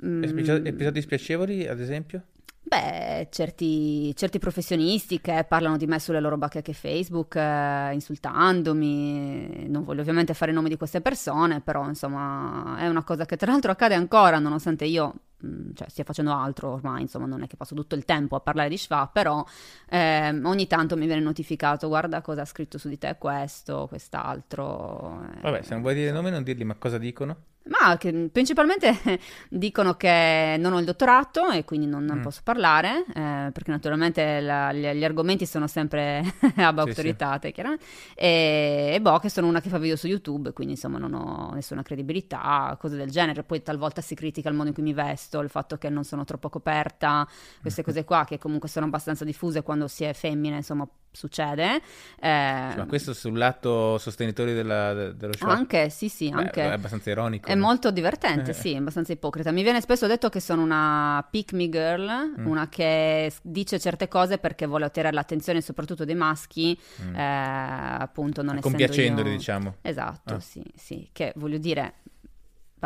Episodi 0.00 1.00
spiacevoli, 1.00 1.66
ad 1.66 1.78
esempio? 1.78 2.24
Beh, 2.64 3.28
certi, 3.30 4.14
certi, 4.14 4.38
professionisti 4.38 5.20
che 5.20 5.44
parlano 5.48 5.76
di 5.76 5.86
me 5.86 5.98
sulle 5.98 6.20
loro 6.20 6.38
bacheche 6.38 6.72
Facebook, 6.72 7.36
eh, 7.36 7.90
insultandomi, 7.92 9.66
non 9.68 9.84
voglio 9.84 10.00
ovviamente 10.00 10.32
fare 10.32 10.52
i 10.52 10.54
nomi 10.54 10.68
di 10.68 10.76
queste 10.76 11.00
persone, 11.00 11.60
però 11.60 11.86
insomma 11.86 12.76
è 12.78 12.88
una 12.88 13.04
cosa 13.04 13.26
che 13.26 13.36
tra 13.36 13.50
l'altro 13.50 13.72
accade 13.72 13.94
ancora, 13.94 14.38
nonostante 14.38 14.84
io 14.84 15.14
Mm, 15.44 15.72
cioè 15.74 15.88
stia 15.88 16.04
facendo 16.04 16.32
altro 16.32 16.70
ormai, 16.70 17.02
insomma 17.02 17.26
non 17.26 17.42
è 17.42 17.46
che 17.48 17.56
passo 17.56 17.74
tutto 17.74 17.96
il 17.96 18.04
tempo 18.04 18.36
a 18.36 18.40
parlare 18.40 18.68
di 18.68 18.76
Schwab, 18.76 19.10
però 19.12 19.44
eh, 19.88 20.28
ogni 20.44 20.66
tanto 20.68 20.96
mi 20.96 21.06
viene 21.06 21.20
notificato, 21.20 21.88
guarda 21.88 22.20
cosa 22.20 22.42
ha 22.42 22.44
scritto 22.44 22.78
su 22.78 22.88
di 22.88 22.96
te 22.96 23.16
questo, 23.18 23.86
quest'altro. 23.88 25.24
Eh. 25.36 25.40
Vabbè, 25.40 25.62
se 25.62 25.72
non 25.72 25.82
vuoi 25.82 25.94
dire 25.94 26.12
nomi 26.12 26.30
non 26.30 26.44
dirli, 26.44 26.64
ma 26.64 26.76
cosa 26.76 26.98
dicono? 26.98 27.36
Ma 27.64 27.96
che, 27.96 28.28
principalmente 28.32 28.92
dicono 29.48 29.94
che 29.94 30.56
non 30.58 30.72
ho 30.72 30.80
il 30.80 30.84
dottorato 30.84 31.50
e 31.50 31.64
quindi 31.64 31.86
non, 31.86 32.08
mm. 32.10 32.20
posso 32.20 32.40
parlare, 32.42 33.04
eh, 33.14 33.50
perché 33.52 33.70
naturalmente 33.70 34.40
la, 34.40 34.72
gli, 34.72 34.84
gli, 34.86 35.04
argomenti 35.04 35.46
sono 35.46 35.68
sempre 35.68 36.24
ab 36.56 36.78
autoritate, 36.80 37.48
sì, 37.48 37.52
chiaramente, 37.54 37.84
e, 38.16 38.90
e, 38.94 39.00
boh, 39.00 39.18
che 39.18 39.28
sono 39.28 39.46
una 39.46 39.60
che 39.60 39.68
fa 39.68 39.78
video 39.78 39.96
su 39.96 40.08
YouTube, 40.08 40.52
quindi 40.52 40.74
insomma 40.74 40.98
non 40.98 41.14
ho 41.14 41.52
nessuna 41.54 41.82
credibilità, 41.82 42.76
cose 42.80 42.96
del 42.96 43.10
genere, 43.10 43.44
poi 43.44 43.62
talvolta 43.62 44.00
si 44.00 44.16
critica 44.16 44.48
il 44.48 44.56
modo 44.56 44.68
in 44.68 44.74
cui 44.74 44.82
mi 44.82 44.92
vesto, 44.92 45.38
il 45.38 45.48
fatto 45.48 45.78
che 45.78 45.88
non 45.88 46.02
sono 46.02 46.24
troppo 46.24 46.48
coperta, 46.48 47.26
queste 47.60 47.84
cose 47.84 48.04
qua 48.04 48.24
che 48.24 48.38
comunque 48.38 48.68
sono 48.68 48.86
abbastanza 48.86 49.24
diffuse 49.24 49.62
quando 49.62 49.86
si 49.86 50.02
è 50.02 50.12
femmina, 50.14 50.56
insomma 50.56 50.88
succede. 51.12 51.80
Eh, 52.18 52.74
ma 52.76 52.86
questo 52.88 53.12
sul 53.12 53.36
lato 53.36 53.98
sostenitori 53.98 54.54
della, 54.54 55.12
dello 55.12 55.34
show? 55.36 55.48
Anche, 55.48 55.90
sì, 55.90 56.08
sì, 56.08 56.32
anche. 56.34 56.62
Beh, 56.62 56.70
è 56.70 56.72
abbastanza 56.72 57.10
ironico. 57.10 57.48
È 57.48 57.54
no? 57.54 57.66
molto 57.66 57.90
divertente, 57.90 58.52
sì, 58.54 58.72
è 58.72 58.76
abbastanza 58.76 59.12
ipocrita. 59.12 59.52
Mi 59.52 59.62
viene 59.62 59.80
spesso 59.80 60.06
detto 60.06 60.28
che 60.28 60.40
sono 60.40 60.62
una 60.62 61.24
pick 61.30 61.52
me 61.52 61.68
girl, 61.68 62.34
mm. 62.40 62.46
una 62.46 62.68
che 62.68 63.32
dice 63.42 63.78
certe 63.78 64.08
cose 64.08 64.38
perché 64.38 64.66
vuole 64.66 64.86
ottenere 64.86 65.14
l'attenzione 65.14 65.60
soprattutto 65.60 66.04
dei 66.04 66.14
maschi, 66.14 66.78
mm. 67.02 67.14
eh, 67.14 67.96
appunto 67.98 68.42
non 68.42 68.56
essendo 68.56 68.76
Compiacendoli, 68.76 69.30
io... 69.30 69.36
diciamo. 69.36 69.76
Esatto, 69.82 70.34
ah. 70.34 70.40
sì, 70.40 70.64
sì, 70.74 71.08
che 71.12 71.32
voglio 71.36 71.58
dire 71.58 71.94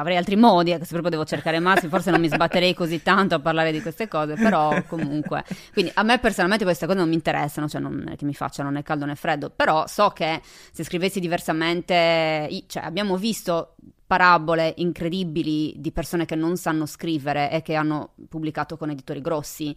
avrei 0.01 0.17
altri 0.17 0.37
modi, 0.37 0.71
se 0.71 0.87
proprio 0.89 1.11
devo 1.11 1.25
cercare 1.25 1.59
massi, 1.59 1.89
forse 1.89 2.11
non 2.11 2.21
mi 2.21 2.29
sbatterei 2.29 2.75
così 2.75 3.03
tanto 3.03 3.35
a 3.35 3.41
parlare 3.41 3.73
di 3.73 3.81
queste 3.81 4.09
cose, 4.09 4.35
però 4.35 4.83
comunque. 4.87 5.45
Quindi 5.73 5.91
a 5.95 6.03
me 6.03 6.19
personalmente 6.19 6.65
queste 6.65 6.87
cose 6.87 6.99
non 6.99 7.09
mi 7.09 7.15
interessano, 7.15 7.69
cioè 7.69 7.81
non 7.81 8.09
è 8.11 8.17
che 8.17 8.25
mi 8.25 8.35
facciano 8.35 8.71
né 8.71 8.83
caldo 8.83 9.05
né 9.05 9.15
freddo, 9.15 9.51
però 9.51 9.87
so 9.87 10.11
che 10.11 10.41
se 10.43 10.85
scrivessi 10.85 11.21
diversamente, 11.21 12.49
cioè 12.67 12.83
abbiamo 12.85 13.17
visto 13.17 13.75
parabole 14.07 14.75
incredibili 14.77 15.75
di 15.77 15.91
persone 15.91 16.27
che 16.27 16.37
non 16.37 16.57
sanno 16.57 16.87
scrivere 16.87 17.51
e 17.51 17.63
che 17.63 17.75
hanno 17.75 18.13
pubblicato 18.29 18.77
con 18.77 18.91
editori 18.91 19.21
grossi 19.21 19.77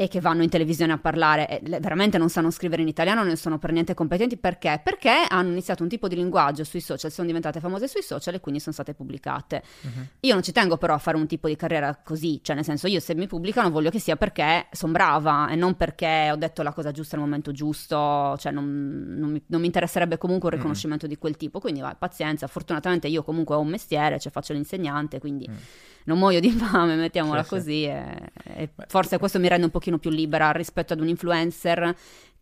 e 0.00 0.06
che 0.06 0.20
vanno 0.20 0.44
in 0.44 0.48
televisione 0.48 0.92
a 0.92 0.98
parlare, 0.98 1.48
e 1.48 1.80
veramente 1.80 2.18
non 2.18 2.30
sanno 2.30 2.52
scrivere 2.52 2.82
in 2.82 2.86
italiano, 2.88 3.24
non 3.24 3.34
sono 3.36 3.58
per 3.58 3.72
niente 3.72 3.94
competenti, 3.94 4.36
perché? 4.36 4.80
Perché 4.80 5.26
hanno 5.28 5.50
iniziato 5.50 5.82
un 5.82 5.88
tipo 5.88 6.06
di 6.06 6.14
linguaggio 6.14 6.62
sui 6.62 6.80
social, 6.80 7.10
sono 7.10 7.26
diventate 7.26 7.58
famose 7.58 7.88
sui 7.88 8.02
social 8.02 8.34
e 8.34 8.38
quindi 8.38 8.60
sono 8.60 8.72
state 8.72 8.94
pubblicate. 8.94 9.60
Uh-huh. 9.82 10.06
Io 10.20 10.34
non 10.34 10.44
ci 10.44 10.52
tengo 10.52 10.76
però 10.76 10.94
a 10.94 10.98
fare 10.98 11.16
un 11.16 11.26
tipo 11.26 11.48
di 11.48 11.56
carriera 11.56 11.96
così, 11.96 12.38
cioè 12.44 12.54
nel 12.54 12.64
senso 12.64 12.86
io 12.86 13.00
se 13.00 13.16
mi 13.16 13.26
pubblicano 13.26 13.70
voglio 13.70 13.90
che 13.90 13.98
sia 13.98 14.14
perché 14.14 14.68
sono 14.70 14.92
brava 14.92 15.48
e 15.48 15.56
non 15.56 15.74
perché 15.74 16.28
ho 16.30 16.36
detto 16.36 16.62
la 16.62 16.72
cosa 16.72 16.92
giusta 16.92 17.16
al 17.16 17.22
momento 17.22 17.50
giusto, 17.50 18.36
cioè 18.38 18.52
non, 18.52 19.16
non, 19.18 19.32
mi, 19.32 19.42
non 19.46 19.58
mi, 19.58 19.66
interesserebbe 19.66 20.16
comunque 20.16 20.50
un 20.50 20.54
riconoscimento 20.58 21.06
uh-huh. 21.06 21.10
di 21.10 21.18
quel 21.18 21.36
tipo, 21.36 21.58
quindi 21.58 21.80
vai, 21.80 21.96
pazienza, 21.98 22.46
fortunatamente 22.46 23.08
io 23.08 23.24
comunque 23.24 23.56
ho 23.56 23.60
un 23.60 23.68
mestiere, 23.68 24.20
cioè 24.20 24.30
faccio 24.30 24.52
l'insegnante, 24.52 25.18
quindi... 25.18 25.46
Uh-huh 25.48 25.56
non 26.08 26.18
muoio 26.18 26.40
di 26.40 26.50
fame, 26.50 26.96
mettiamola 26.96 27.42
sì, 27.42 27.48
così, 27.48 27.82
sì. 27.82 27.84
E, 27.84 28.32
e 28.42 28.70
forse 28.88 29.18
questo 29.18 29.38
mi 29.38 29.46
rende 29.46 29.66
un 29.66 29.70
pochino 29.70 29.98
più 29.98 30.10
libera 30.10 30.50
rispetto 30.50 30.94
ad 30.94 31.00
un 31.00 31.08
influencer 31.08 31.94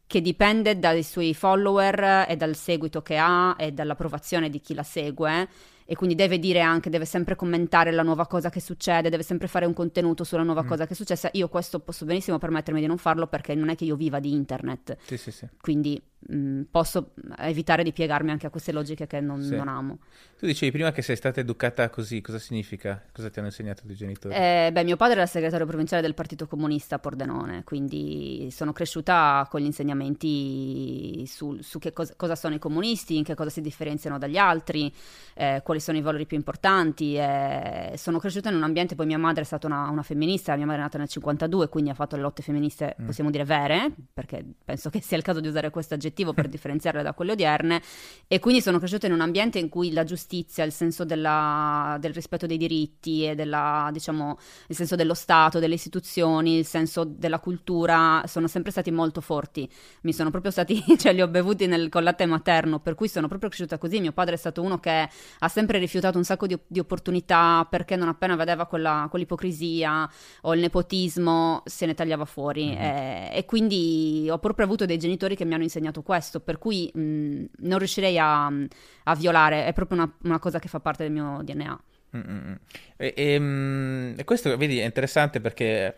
che 0.07 0.21
dipende 0.21 0.79
dai 0.79 1.03
suoi 1.03 1.35
follower 1.35 2.27
e 2.29 2.37
dal 2.37 2.55
seguito 2.55 3.03
che 3.03 3.17
ha 3.17 3.57
e 3.59 3.73
dall'approvazione 3.73 4.49
di 4.49 4.61
chi 4.61 4.73
la 4.73 4.85
segue 4.85 5.49
e 5.89 5.95
quindi 5.95 6.17
deve 6.17 6.39
dire 6.39 6.61
anche, 6.61 6.91
deve 6.91 7.05
sempre 7.05 7.37
commentare 7.37 7.93
la 7.93 8.03
nuova 8.03 8.27
cosa 8.27 8.51
che 8.51 8.61
succede, 8.61 9.09
deve 9.09 9.23
sempre 9.23 9.47
fare 9.47 9.67
un 9.67 9.73
contenuto 9.73 10.25
sulla 10.25 10.43
nuova 10.43 10.65
mm. 10.65 10.67
cosa 10.67 10.87
che 10.87 10.93
è 10.93 10.97
successa. 10.97 11.29
Io 11.35 11.49
questo 11.49 11.79
posso 11.79 12.05
benissimo 12.05 12.39
permettermi 12.39 12.81
di 12.81 12.87
non 12.87 12.99
farlo 12.99 13.29
perché 13.29 13.55
non 13.55 13.69
è 13.69 13.77
che 13.77 13.85
io 13.85 13.95
viva 13.95 14.19
di 14.19 14.33
internet. 14.33 14.97
Sì, 15.07 15.17
sì, 15.17 15.31
sì. 15.31 15.47
Quindi 15.61 16.01
mh, 16.29 16.37
mm, 16.37 16.63
posso 16.71 17.13
evitare 17.39 17.83
di 17.83 17.93
piegarmi 17.93 18.31
anche 18.31 18.47
a 18.47 18.51
queste 18.51 18.73
logiche 18.73 19.07
che 19.07 19.21
non, 19.21 19.41
non, 19.41 19.69
amo. 19.69 19.99
Tu 20.39 20.47
dicevi 20.47 20.73
prima 20.73 20.93
che 20.93 21.03
sei 21.03 21.17
stata 21.17 21.41
educata 21.41 21.89
così, 21.89 22.21
cosa 22.21 22.39
significa? 22.39 23.03
Cosa 23.13 23.31
ti 23.31 23.39
hanno 23.39 23.49
insegnato 23.49 23.83
i 23.83 23.85
tuoi 23.85 23.97
genitori? 23.97 24.35
Eh, 24.35 24.71
beh, 24.73 24.85
mio 24.85 24.97
padre 24.97 25.17
era 25.17 25.27
segretario 25.27 25.67
provinciale 25.67 26.03
del 26.03 26.15
Partito 26.15 26.47
Comunista 26.47 26.97
a 26.97 26.99
Pordenone, 26.99 27.65
quindi 27.65 28.49
sono 28.51 28.73
cresciuta 28.73 29.47
con 29.51 29.61
gli 29.61 29.65
insegnamenti 29.65 31.25
su, 31.27 31.59
su 31.63 31.79
che 31.79 31.93
cosa, 31.93 32.15
cosa, 32.17 32.35
sono 32.35 32.55
i 32.55 32.59
comunisti, 32.59 33.17
in 33.17 33.25
che 33.25 33.35
cosa 33.35 33.51
si 33.51 33.61
differenziano 33.61 34.19
dagli 34.19 34.37
altri, 34.37 34.93
eh, 35.35 35.61
quali 35.65 35.81
sono 35.81 35.97
i 35.97 36.03
valori 36.03 36.27
più 36.27 36.37
importanti. 36.37 37.17
E 37.17 37.95
sono 37.97 38.19
cresciuta 38.19 38.51
in 38.51 38.57
un 38.57 38.63
ambiente, 38.63 38.95
poi 38.95 39.07
mia 39.07 39.19
madre 39.19 39.43
è 39.43 39.45
stata 39.45 39.67
una, 39.67 39.89
una 39.89 40.03
femminista, 40.03 40.55
mia 40.57 40.67
madre 40.67 40.81
è 40.81 40.85
nata 40.85 40.99
nel 40.99 41.09
52, 41.09 41.69
quindi 41.69 41.91
ha 41.91 41.95
fatto 41.95 42.17
le 42.17 42.23
lotte 42.23 42.43
femministe, 42.43 42.97
mm. 43.01 43.07
possiamo 43.07 43.31
dire 43.31 43.45
vere, 43.45 43.91
perché 44.13 44.45
penso 44.65 44.91
che 44.91 45.01
sia 45.01 45.17
il 45.17 45.23
caso 45.23 45.41
di 45.41 45.49
usare 45.49 45.71
questo 45.71 45.95
aggettivo 45.95 46.16
per 46.33 46.49
differenziarle 46.49 47.03
da 47.03 47.13
quelle 47.13 47.33
odierne, 47.33 47.83
e 48.27 48.39
quindi 48.39 48.61
sono 48.61 48.79
cresciuta 48.79 49.07
in 49.07 49.13
un 49.13 49.21
ambiente 49.21 49.59
in 49.59 49.69
cui 49.69 49.93
la 49.93 50.05
giustizia, 50.05 50.65
il 50.65 50.73
senso 50.73 51.05
della, 51.05 51.97
del 52.01 52.13
rispetto 52.13 52.47
dei 52.47 52.57
diritti 52.57 53.25
e 53.27 53.35
della, 53.35 53.89
diciamo, 53.93 54.39
il 54.69 54.77
senso 54.77 54.97
dello 54.97 55.15
Stato, 55.15 55.59
delle 55.59 55.75
istituzioni, 55.75 56.59
il 56.59 56.67
senso 56.67 57.05
della 57.05 57.39
cultura 57.39 58.23
sono 58.27 58.47
sempre 58.49 58.71
stati 58.71 58.91
molto 58.91 59.21
forti. 59.21 59.69
Mi 60.03 60.13
sono 60.13 60.31
proprio 60.31 60.51
stati, 60.51 60.83
cioè 60.99 61.13
li 61.13 61.23
ho 61.23 61.29
bevuti 61.29 61.67
nel, 61.67 61.89
con 61.89 62.03
latte 62.03 62.27
materno, 62.27 62.81
per 62.81 62.95
cui 62.95 63.09
sono 63.09 63.29
proprio 63.29 63.49
cresciuta 63.49 63.79
così. 63.79 64.01
Mio 64.01 64.13
padre 64.13 64.35
è 64.35 64.39
stato 64.39 64.63
uno 64.63 64.79
che 64.79 65.09
ha 65.39 65.49
sempre 65.49 65.79
rifiutato 65.79 66.19
un 66.19 66.25
sacco 66.25 66.47
di, 66.47 66.59
di 66.67 66.79
opportunità 66.79 67.67
perché 67.69 67.97
non 67.97 68.09
appena 68.09 68.37
vedeva 68.37 68.67
quella, 68.67 69.07
quell'ipocrisia 69.11 70.09
o 70.43 70.55
il 70.55 70.61
nepotismo 70.61 71.63
se 71.65 71.87
ne 71.87 71.95
tagliava 71.95 72.25
fuori. 72.25 72.67
Mm-hmm. 72.67 72.81
E, 72.81 73.31
e, 73.33 73.45
quindi 73.45 74.29
ho 74.31 74.39
proprio 74.39 74.67
avuto 74.67 74.87
dei 74.87 74.99
genitori 74.99 75.37
che 75.37 75.45
mi 75.45 75.55
hanno 75.55 75.63
insegnato 75.63 75.96
questo, 76.03 76.41
per 76.41 76.59
cui 76.59 76.91
mh, 76.93 77.45
non 77.59 77.79
riuscirei 77.79 78.19
a, 78.19 78.47
a, 78.47 79.15
violare, 79.15 79.67
è 79.67 79.73
proprio 79.73 79.99
una, 79.99 80.13
una 80.23 80.39
cosa 80.39 80.59
che 80.59 80.69
fa 80.69 80.81
parte 80.81 81.03
del 81.03 81.13
mio 81.13 81.41
DNA. 81.43 81.81
Mm-hmm. 82.17 82.55
E, 82.97 83.15
e, 83.17 83.39
mm, 83.39 84.15
e, 84.17 84.25
questo, 84.25 84.57
vedi, 84.57 84.79
è 84.79 84.85
interessante 84.85 85.41
perché 85.41 85.97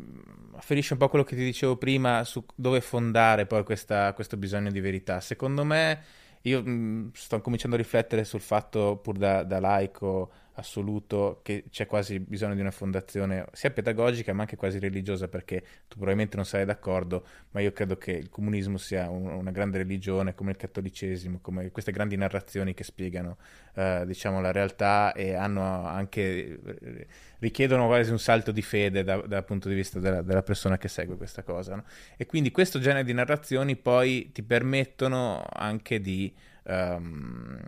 mm, 0.00 0.54
afferisce 0.56 0.94
un 0.94 0.98
po' 0.98 1.08
quello 1.08 1.24
che 1.24 1.36
ti 1.36 1.44
dicevo 1.44 1.76
prima 1.76 2.24
su 2.24 2.44
dove 2.54 2.80
fondare 2.80 3.46
poi 3.46 3.64
questa, 3.64 4.12
questo 4.14 4.36
bisogno 4.36 4.70
di 4.70 4.80
verità. 4.80 5.20
Secondo 5.20 5.64
me, 5.64 6.02
io 6.42 6.62
mh, 6.62 6.70
mm, 6.70 7.08
sto 7.12 7.40
cominciando 7.40 7.76
a 7.76 7.78
riflettere 7.78 8.24
sul 8.24 8.40
fatto, 8.40 8.96
pur 8.96 9.16
da, 9.18 9.42
da 9.42 9.60
laico, 9.60 10.30
assoluto 10.60 11.40
che 11.42 11.64
c'è 11.70 11.86
quasi 11.86 12.20
bisogno 12.20 12.54
di 12.54 12.60
una 12.60 12.70
fondazione 12.70 13.46
sia 13.52 13.70
pedagogica 13.70 14.32
ma 14.32 14.42
anche 14.42 14.56
quasi 14.56 14.78
religiosa 14.78 15.28
perché 15.28 15.60
tu 15.88 15.96
probabilmente 15.96 16.36
non 16.36 16.44
sarai 16.44 16.66
d'accordo 16.66 17.26
ma 17.50 17.60
io 17.60 17.72
credo 17.72 17.96
che 17.96 18.12
il 18.12 18.28
comunismo 18.28 18.76
sia 18.76 19.10
un, 19.10 19.26
una 19.26 19.50
grande 19.50 19.78
religione 19.78 20.34
come 20.34 20.52
il 20.52 20.56
cattolicesimo 20.56 21.40
come 21.40 21.70
queste 21.70 21.92
grandi 21.92 22.16
narrazioni 22.16 22.74
che 22.74 22.84
spiegano 22.84 23.38
eh, 23.74 24.04
diciamo 24.06 24.40
la 24.40 24.52
realtà 24.52 25.12
e 25.12 25.34
hanno 25.34 25.86
anche 25.86 26.58
richiedono 27.38 27.86
quasi 27.86 28.10
un 28.10 28.18
salto 28.18 28.52
di 28.52 28.62
fede 28.62 29.02
da, 29.02 29.16
dal 29.16 29.44
punto 29.44 29.68
di 29.68 29.74
vista 29.74 29.98
della, 29.98 30.22
della, 30.22 30.42
persona 30.42 30.78
che 30.78 30.88
segue 30.88 31.16
questa 31.16 31.42
cosa 31.42 31.76
no? 31.76 31.84
e 32.16 32.26
quindi 32.26 32.50
questo 32.50 32.78
genere 32.78 33.04
di 33.04 33.12
narrazioni 33.12 33.76
poi 33.76 34.30
ti 34.32 34.42
permettono 34.42 35.44
anche 35.50 36.00
di 36.00 36.32
um, 36.64 37.58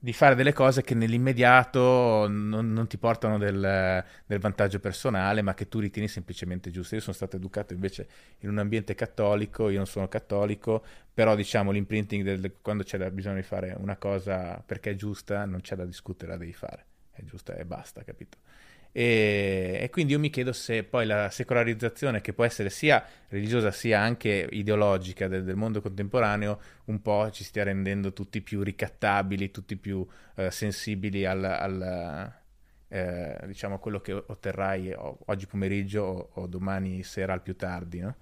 di 0.00 0.12
fare 0.12 0.36
delle 0.36 0.52
cose 0.52 0.82
che 0.82 0.94
nell'immediato 0.94 2.28
non, 2.28 2.72
non 2.72 2.86
ti 2.86 2.98
portano 2.98 3.36
del, 3.36 4.04
del, 4.26 4.38
vantaggio 4.38 4.78
personale, 4.78 5.42
ma 5.42 5.54
che 5.54 5.66
tu 5.68 5.80
ritieni 5.80 6.06
semplicemente 6.06 6.70
giusto. 6.70 6.94
Io 6.94 7.00
sono 7.00 7.14
stato 7.14 7.36
educato 7.36 7.72
invece 7.72 8.08
in 8.40 8.48
un 8.48 8.58
ambiente 8.58 8.94
cattolico, 8.94 9.68
io 9.68 9.78
non 9.78 9.86
sono 9.86 10.06
cattolico, 10.06 10.84
però 11.12 11.34
diciamo 11.34 11.72
l'imprinting 11.72 12.22
del, 12.22 12.54
quando 12.62 12.84
c'è 12.84 13.10
bisogno 13.10 13.36
di 13.36 13.42
fare 13.42 13.74
una 13.76 13.96
cosa 13.96 14.62
perché 14.64 14.90
è 14.92 14.94
giusta, 14.94 15.44
non 15.44 15.60
c'è 15.60 15.74
da 15.74 15.84
discutere, 15.84 16.30
la 16.30 16.38
devi 16.38 16.52
fare. 16.52 16.84
È 17.10 17.22
giusta 17.24 17.56
e 17.56 17.64
basta, 17.64 18.04
capito? 18.04 18.38
E, 18.98 19.78
e, 19.80 19.90
quindi 19.90 20.14
io 20.14 20.18
mi 20.18 20.28
chiedo 20.28 20.52
se 20.52 20.82
poi 20.82 21.06
la 21.06 21.30
secolarizzazione, 21.30 22.20
che 22.20 22.32
può 22.32 22.42
essere 22.42 22.68
sia 22.68 23.06
religiosa 23.28 23.70
sia 23.70 24.00
anche 24.00 24.48
ideologica 24.50 25.28
del, 25.28 25.44
del 25.44 25.54
mondo 25.54 25.80
contemporaneo, 25.80 26.60
un 26.86 27.00
po' 27.00 27.30
ci 27.30 27.44
stia 27.44 27.62
rendendo 27.62 28.12
tutti 28.12 28.40
più 28.40 28.60
ricattabili, 28.60 29.52
tutti 29.52 29.76
più 29.76 30.04
eh, 30.34 30.50
sensibili 30.50 31.24
al, 31.24 31.44
al 31.44 32.32
eh, 32.88 33.38
diciamo 33.46 33.78
quello 33.78 34.00
che 34.00 34.12
otterrai 34.14 34.92
oggi 34.96 35.46
pomeriggio 35.46 36.02
o, 36.02 36.30
o, 36.32 36.46
domani 36.48 37.04
sera 37.04 37.34
al 37.34 37.42
più 37.42 37.54
tardi, 37.54 38.00
no? 38.00 38.16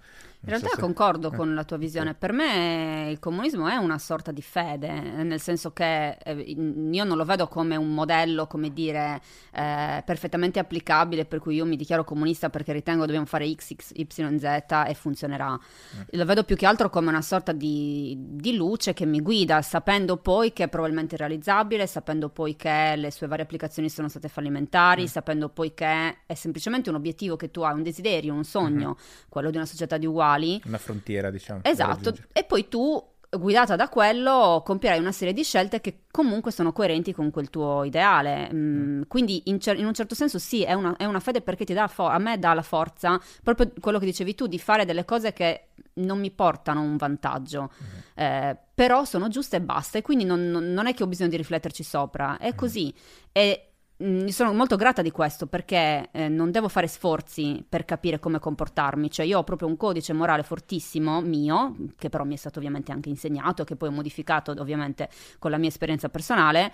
In 0.47 0.53
realtà 0.53 0.75
se... 0.75 0.81
concordo 0.81 1.33
eh. 1.33 1.37
con 1.37 1.55
la 1.55 1.65
tua 1.65 1.77
visione. 1.77 2.15
Per 2.15 2.33
me 2.33 3.09
il 3.11 3.19
comunismo 3.19 3.67
è 3.67 3.75
una 3.75 3.99
sorta 3.99 4.31
di 4.31 4.43
fede, 4.43 5.01
nel 5.01 5.41
senso 5.41 5.73
che 5.73 6.19
eh, 6.23 6.35
io 6.35 7.05
non 7.05 7.17
lo 7.17 7.25
vedo 7.25 7.49
come 7.49 7.75
un 7.75 7.93
modello, 7.93 8.47
come 8.47 8.73
dire, 8.73 9.21
eh, 9.53 10.03
perfettamente 10.07 10.61
applicabile, 10.61 11.25
per 11.25 11.41
cui 11.41 11.57
io 11.57 11.65
mi 11.65 11.75
dichiaro 11.75 12.05
comunista 12.05 12.49
perché 12.49 12.73
ritengo 12.73 13.07
dobbiamo 13.07 13.27
fare 13.27 13.53
X, 13.53 13.75
X, 13.75 13.93
Y, 13.95 14.39
Z 14.39 14.85
e 14.87 14.95
funzionerà. 14.95 15.51
Mm. 15.51 16.01
Lo 16.11 16.25
vedo 16.25 16.45
più 16.45 16.55
che 16.55 16.67
altro 16.67 16.91
come 16.91 17.09
una 17.09 17.23
sorta 17.23 17.51
di, 17.51 18.17
di, 18.17 18.55
luce 18.55 18.95
che 18.95 19.05
mi 19.05 19.21
guida, 19.21 19.61
sapendo 19.63 20.17
poi 20.17 20.53
che 20.53 20.65
è 20.65 20.69
probabilmente 20.69 21.17
realizzabile, 21.17 21.89
sapendo 21.89 22.29
poi 22.29 22.55
che 22.55 22.95
le 22.95 23.11
sue 23.11 23.27
varie 23.27 23.43
applicazioni 23.43 23.91
sono 23.91 24.09
state 24.09 24.29
fallimentari, 24.29 25.03
mm. 25.03 25.07
sapendo 25.07 25.49
poi 25.49 25.75
che 25.75 26.19
è 26.25 26.35
semplicemente 26.35 26.89
un 26.89 26.95
obiettivo 26.95 27.35
che 27.35 27.51
tu 27.51 27.63
hai, 27.63 27.75
un 27.75 27.83
desiderio, 27.83 28.33
un 28.33 28.45
sogno, 28.45 28.91
mm-hmm. 28.91 29.29
quello 29.29 29.51
di 29.51 29.57
una 29.57 29.67
società 29.67 29.97
di 29.97 30.07
uguali 30.07 30.35
uguali. 30.37 30.61
Una 30.65 30.79
frontiera, 30.79 31.31
diciamo. 31.31 31.61
Esatto, 31.63 32.15
e 32.33 32.45
poi 32.45 32.69
tu 32.69 33.03
guidata 33.29 33.75
da 33.77 33.89
quello 33.89 34.63
compierai 34.65 34.99
una 34.99 35.13
serie 35.13 35.35
di 35.35 35.43
scelte 35.43 35.81
che 35.81 36.05
comunque 36.11 36.53
sono 36.53 36.73
coerenti 36.73 37.13
con 37.13 37.31
quel 37.31 37.51
tuo 37.51 37.85
ideale. 37.85 38.49
Mm, 38.53 38.99
mm. 38.99 39.03
quindi 39.09 39.43
in, 39.47 39.61
cer- 39.61 39.79
in, 39.79 39.85
un 39.85 39.95
certo 39.95 40.15
senso 40.15 40.39
sì, 40.39 40.63
è 40.63 40.73
una, 40.73 40.97
è 40.97 41.05
una 41.05 41.21
fede 41.21 41.43
perché 41.43 41.65
ti 41.65 41.75
dà 41.75 41.89
fo- 41.89 42.07
a 42.07 42.19
me 42.19 42.39
dà 42.39 42.55
la 42.55 42.63
forza, 42.63 43.21
proprio 43.43 43.73
quello 43.81 43.99
che 43.99 44.07
dicevi 44.07 44.35
tu, 44.35 44.47
di 44.47 44.59
fare 44.59 44.85
delle 44.85 45.05
cose 45.05 45.33
che 45.33 45.69
non 45.95 46.19
mi 46.19 46.31
portano 46.31 46.83
un 46.83 46.97
vantaggio, 46.97 47.71
mm. 47.71 47.99
eh, 48.15 48.57
però 48.75 49.05
sono 49.05 49.29
giuste 49.29 49.57
e 49.57 49.61
basta. 49.61 49.99
E 49.99 50.03
quindi 50.03 50.25
non, 50.25 50.49
non, 50.51 50.87
è 50.87 50.95
che 50.95 51.03
ho 51.03 51.07
bisogno 51.07 51.31
di 51.31 51.37
rifletterci 51.37 51.83
sopra, 51.83 52.39
è 52.39 52.53
mm. 52.53 52.57
così. 52.57 52.95
E 53.33 53.66
Mm, 54.03 54.27
sono 54.27 54.53
molto 54.53 54.77
grata 54.77 55.01
di 55.01 55.11
questo 55.11 55.47
perché 55.47 56.11
eh, 56.13 56.29
non 56.29 56.51
devo 56.51 56.69
fare 56.69 56.87
sforzi 56.87 57.65
per 57.67 57.87
capire 57.87 58.19
come 58.19 58.39
comportarmi, 58.39 59.11
cioè 59.11 59.25
io 59.25 59.39
ho 59.39 59.45
proprio 59.45 59.69
un 59.69 59.79
codice 59.79 60.13
morale 60.13 60.43
fortissimo 60.43 61.23
mio, 61.23 61.75
che 61.97 62.11
però 62.11 62.25
mi 62.25 62.35
è 62.35 62.37
stato 62.37 62.59
ovviamente 62.59 62.93
anche 62.93 63.09
insegnato, 63.09 63.65
che 63.65 63.75
poi 63.75 63.89
ho 63.89 63.93
modificato 63.93 64.51
ovviamente 64.59 65.09
con 65.39 65.51
la 65.51 65.57
mia 65.57 65.71
esperienza 65.71 66.11
personale, 66.11 66.73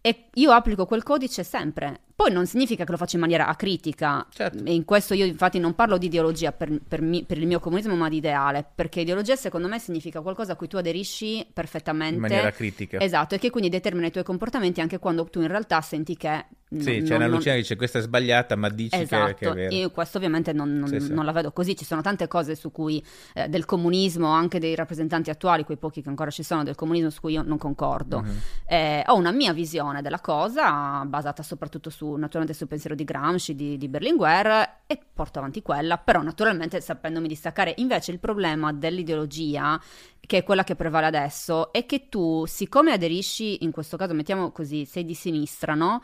e 0.00 0.26
io 0.34 0.52
applico 0.52 0.86
quel 0.86 1.02
codice 1.02 1.42
sempre. 1.42 2.00
Poi 2.14 2.32
non 2.32 2.46
significa 2.46 2.84
che 2.84 2.90
lo 2.90 2.96
faccio 2.96 3.16
in 3.16 3.22
maniera 3.22 3.46
acritica. 3.46 4.26
Certo. 4.30 4.62
In 4.64 4.84
questo 4.84 5.14
io 5.14 5.24
infatti 5.24 5.58
non 5.58 5.74
parlo 5.74 5.98
di 5.98 6.06
ideologia 6.06 6.52
per, 6.52 6.80
per, 6.86 7.00
mi, 7.00 7.24
per, 7.24 7.38
il 7.38 7.46
mio 7.46 7.60
comunismo, 7.60 7.94
ma 7.94 8.08
di 8.08 8.16
ideale. 8.16 8.64
Perché 8.74 9.00
ideologia 9.00 9.36
secondo 9.36 9.68
me 9.68 9.78
significa 9.78 10.20
qualcosa 10.20 10.52
a 10.52 10.56
cui 10.56 10.66
tu 10.66 10.76
aderisci 10.76 11.46
perfettamente. 11.52 12.14
In 12.14 12.20
maniera 12.20 12.50
critica. 12.50 13.00
Esatto, 13.00 13.34
e 13.34 13.38
che 13.38 13.50
quindi 13.50 13.68
determina 13.68 14.06
i 14.06 14.10
tuoi 14.10 14.24
comportamenti 14.24 14.80
anche 14.80 14.98
quando 14.98 15.24
tu 15.26 15.40
in 15.40 15.48
realtà 15.48 15.80
senti 15.80 16.16
che 16.16 16.46
sì, 16.76 17.02
c'è 17.02 17.16
una 17.16 17.26
Luciana 17.26 17.56
che 17.56 17.62
dice 17.62 17.76
questa 17.76 17.98
è 17.98 18.02
sbagliata, 18.02 18.54
ma 18.54 18.68
dici 18.68 18.94
esatto. 18.94 19.26
che, 19.26 19.34
che, 19.34 19.48
è 19.48 19.52
vero. 19.54 19.74
Io 19.74 19.90
questo 19.90 20.18
ovviamente 20.18 20.52
non, 20.52 20.74
non, 20.74 20.88
sì, 20.88 21.00
sì. 21.00 21.14
non, 21.14 21.24
la 21.24 21.32
vedo 21.32 21.50
così. 21.50 21.74
Ci 21.74 21.84
sono 21.84 22.02
tante 22.02 22.28
cose 22.28 22.54
su 22.54 22.70
cui 22.70 23.02
eh, 23.34 23.48
del 23.48 23.64
comunismo, 23.64 24.28
anche 24.28 24.58
dei 24.58 24.74
rappresentanti 24.74 25.30
attuali, 25.30 25.64
quei 25.64 25.78
pochi 25.78 26.02
che 26.02 26.08
ancora 26.10 26.30
ci 26.30 26.42
sono 26.42 26.64
del 26.64 26.74
comunismo, 26.74 27.08
su 27.08 27.20
cui 27.20 27.32
io 27.32 27.42
non 27.42 27.56
concordo. 27.56 28.20
Mm-hmm. 28.20 28.36
Eh, 28.66 29.04
ho 29.06 29.16
una 29.16 29.30
mia 29.30 29.54
visione 29.54 30.02
della 30.02 30.20
cosa, 30.20 31.04
basata 31.06 31.42
soprattutto 31.42 31.88
su, 31.88 32.12
naturalmente 32.14 32.52
sul 32.52 32.68
pensiero 32.68 32.94
di 32.94 33.04
Gramsci, 33.04 33.54
di, 33.54 33.78
di 33.78 33.88
Berlinguer, 33.88 34.80
e 34.86 35.00
porto 35.12 35.38
avanti 35.38 35.62
quella, 35.62 35.96
però 35.96 36.20
naturalmente 36.22 36.80
sapendomi 36.82 37.28
distaccare. 37.28 37.74
Invece 37.78 38.12
il 38.12 38.18
problema 38.18 38.72
dell'ideologia, 38.72 39.80
che 40.20 40.38
è 40.38 40.44
quella 40.44 40.64
che 40.64 40.74
prevale 40.74 41.06
adesso, 41.06 41.72
è 41.72 41.86
che 41.86 42.10
tu, 42.10 42.44
siccome 42.44 42.92
aderisci, 42.92 43.64
in 43.64 43.70
questo 43.70 43.96
caso 43.96 44.12
mettiamo 44.12 44.50
così, 44.52 44.84
sei 44.84 45.06
di 45.06 45.14
sinistra, 45.14 45.74
no? 45.74 46.02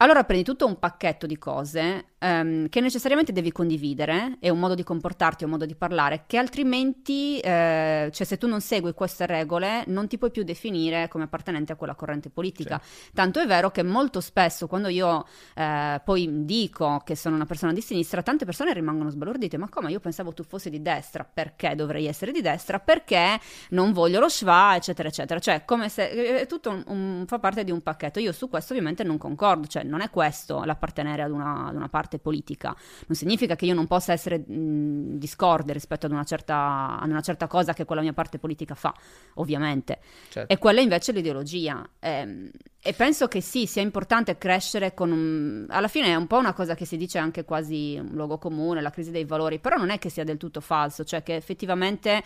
Allora 0.00 0.22
prendi 0.22 0.44
tutto 0.44 0.64
un 0.66 0.78
pacchetto 0.78 1.26
di 1.26 1.36
cose 1.38 2.14
um, 2.20 2.68
che 2.68 2.80
necessariamente 2.80 3.32
devi 3.32 3.52
condividere, 3.52 4.36
è 4.40 4.48
un 4.48 4.58
modo 4.58 4.74
di 4.74 4.82
comportarti, 4.82 5.42
è 5.42 5.46
un 5.46 5.52
modo 5.52 5.66
di 5.66 5.74
parlare, 5.74 6.24
che 6.26 6.38
altrimenti, 6.38 7.38
eh, 7.38 8.10
cioè 8.12 8.26
se 8.26 8.38
tu 8.38 8.46
non 8.46 8.60
segui 8.60 8.92
queste 8.94 9.26
regole, 9.26 9.84
non 9.86 10.08
ti 10.08 10.18
puoi 10.18 10.30
più 10.30 10.42
definire 10.42 11.08
come 11.08 11.24
appartenente 11.24 11.72
a 11.72 11.76
quella 11.76 11.94
corrente 11.94 12.30
politica. 12.30 12.80
Sì. 12.82 13.10
Tanto 13.14 13.40
è 13.40 13.46
vero 13.46 13.70
che 13.70 13.82
molto 13.82 14.20
spesso 14.20 14.66
quando 14.66 14.88
io 14.88 15.26
eh, 15.54 16.00
poi 16.04 16.44
dico 16.44 17.02
che 17.04 17.16
sono 17.16 17.34
una 17.34 17.46
persona 17.46 17.72
di 17.72 17.80
sinistra, 17.80 18.22
tante 18.22 18.44
persone 18.44 18.72
rimangono 18.72 19.10
sbalordite, 19.10 19.56
ma 19.56 19.68
come 19.68 19.90
io 19.90 20.00
pensavo 20.00 20.32
tu 20.32 20.42
fossi 20.42 20.70
di 20.70 20.82
destra, 20.82 21.24
perché 21.24 21.74
dovrei 21.74 22.06
essere 22.06 22.32
di 22.32 22.40
destra, 22.40 22.78
perché 22.78 23.38
non 23.70 23.92
voglio 23.92 24.20
lo 24.20 24.28
schwa, 24.28 24.74
eccetera, 24.76 25.08
eccetera. 25.08 25.38
Cioè 25.40 25.64
come 25.64 25.88
se 25.88 26.40
eh, 26.40 26.46
tutto 26.46 26.70
un, 26.70 26.84
un, 26.86 27.24
fa 27.26 27.38
parte 27.38 27.64
di 27.64 27.70
un 27.70 27.82
pacchetto. 27.82 28.18
Io 28.20 28.32
su 28.32 28.48
questo 28.48 28.72
ovviamente 28.72 29.04
non 29.04 29.18
concordo, 29.18 29.66
cioè 29.66 29.82
non 29.82 30.00
è 30.00 30.10
questo 30.10 30.64
l'appartenere 30.64 31.22
ad 31.22 31.30
una, 31.30 31.66
ad 31.66 31.74
una 31.74 31.88
parte 31.88 32.07
parte 32.08 32.18
politica. 32.18 32.74
Non 33.06 33.16
significa 33.16 33.54
che 33.54 33.66
io 33.66 33.74
non 33.74 33.86
possa 33.86 34.12
essere 34.12 34.38
mh, 34.38 35.18
discorde 35.18 35.74
rispetto 35.74 36.06
ad 36.06 36.12
una, 36.12 36.24
certa, 36.24 36.98
ad 36.98 37.10
una, 37.10 37.20
certa, 37.20 37.46
cosa 37.46 37.74
che 37.74 37.84
quella 37.84 38.00
mia 38.00 38.14
parte 38.14 38.38
politica 38.38 38.74
fa, 38.74 38.94
ovviamente. 39.34 40.00
Certo. 40.30 40.52
E 40.52 40.58
quella 40.58 40.80
invece 40.80 41.12
è 41.12 41.14
l'ideologia. 41.14 41.86
E, 42.00 42.10
ehm, 42.10 42.50
e, 42.80 42.92
penso 42.94 43.28
che 43.28 43.42
sì, 43.42 43.66
sia 43.66 43.82
importante 43.82 44.38
crescere 44.38 44.94
con 44.94 45.12
un... 45.12 45.66
Alla 45.68 45.88
fine 45.88 46.06
è 46.06 46.14
un 46.14 46.26
po' 46.26 46.38
una 46.38 46.54
cosa 46.54 46.74
che 46.74 46.86
si 46.86 46.96
dice 46.96 47.18
anche 47.18 47.44
quasi 47.44 47.98
un 48.00 48.14
luogo 48.14 48.38
comune, 48.38 48.80
la 48.80 48.90
crisi 48.90 49.10
dei 49.10 49.24
valori, 49.24 49.58
però 49.58 49.76
non 49.76 49.90
è 49.90 49.98
che 49.98 50.08
sia 50.08 50.24
del 50.24 50.38
tutto 50.38 50.60
falso, 50.60 51.04
cioè 51.04 51.22
che 51.22 51.36
effettivamente 51.36 52.22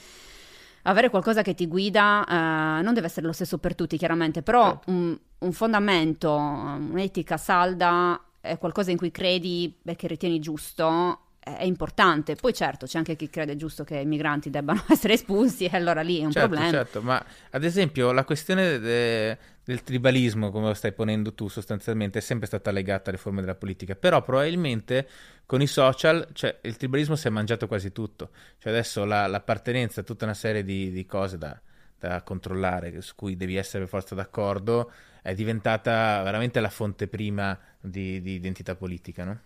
avere 0.82 1.10
qualcosa 1.10 1.42
che 1.42 1.54
ti 1.54 1.66
guida 1.66 2.24
eh, 2.24 2.82
non 2.82 2.92
deve 2.92 3.06
essere 3.06 3.26
lo 3.26 3.32
stesso 3.32 3.58
per 3.58 3.74
tutti, 3.74 3.96
chiaramente, 3.96 4.42
però 4.42 4.70
certo. 4.70 4.90
un, 4.90 5.18
un, 5.38 5.52
fondamento, 5.52 6.32
un'etica 6.32 7.36
salda 7.36 8.20
è 8.42 8.58
qualcosa 8.58 8.90
in 8.90 8.96
cui 8.98 9.10
credi 9.10 9.78
e 9.84 9.96
che 9.96 10.08
ritieni 10.08 10.40
giusto 10.40 11.20
è 11.38 11.64
importante. 11.64 12.34
Poi 12.34 12.52
certo, 12.52 12.86
c'è 12.86 12.98
anche 12.98 13.16
chi 13.16 13.30
crede 13.30 13.56
giusto 13.56 13.84
che 13.84 13.98
i 13.98 14.06
migranti 14.06 14.50
debbano 14.50 14.82
essere 14.90 15.14
espulsi 15.14 15.64
e 15.64 15.76
allora 15.76 16.02
lì 16.02 16.20
è 16.20 16.24
un 16.24 16.32
certo, 16.32 16.48
problema. 16.48 16.70
Certo, 16.70 17.02
ma 17.02 17.24
ad 17.50 17.64
esempio 17.64 18.12
la 18.12 18.24
questione 18.24 18.78
de- 18.78 19.38
del 19.64 19.82
tribalismo, 19.82 20.50
come 20.50 20.66
lo 20.66 20.74
stai 20.74 20.92
ponendo 20.92 21.34
tu 21.34 21.48
sostanzialmente, 21.48 22.18
è 22.18 22.22
sempre 22.22 22.46
stata 22.46 22.70
legata 22.72 23.10
alle 23.10 23.18
forme 23.18 23.40
della 23.40 23.54
politica, 23.54 23.94
però 23.94 24.22
probabilmente 24.22 25.08
con 25.46 25.60
i 25.60 25.66
social 25.66 26.28
cioè, 26.32 26.58
il 26.62 26.76
tribalismo 26.76 27.16
si 27.16 27.28
è 27.28 27.30
mangiato 27.30 27.66
quasi 27.66 27.92
tutto. 27.92 28.30
Cioè 28.58 28.72
adesso 28.72 29.04
la, 29.04 29.26
l'appartenenza 29.26 30.00
a 30.00 30.04
tutta 30.04 30.24
una 30.24 30.34
serie 30.34 30.64
di, 30.64 30.90
di 30.90 31.06
cose 31.06 31.38
da, 31.38 31.60
da 31.98 32.22
controllare, 32.22 33.00
su 33.00 33.14
cui 33.16 33.36
devi 33.36 33.56
essere 33.56 33.80
per 33.80 33.88
forza 33.88 34.14
d'accordo, 34.14 34.92
è 35.22 35.34
diventata 35.34 36.22
veramente 36.22 36.60
la 36.60 36.70
fonte 36.70 37.06
prima 37.06 37.56
di, 37.82 38.22
di 38.22 38.32
identità 38.32 38.74
politica, 38.74 39.24
no? 39.24 39.38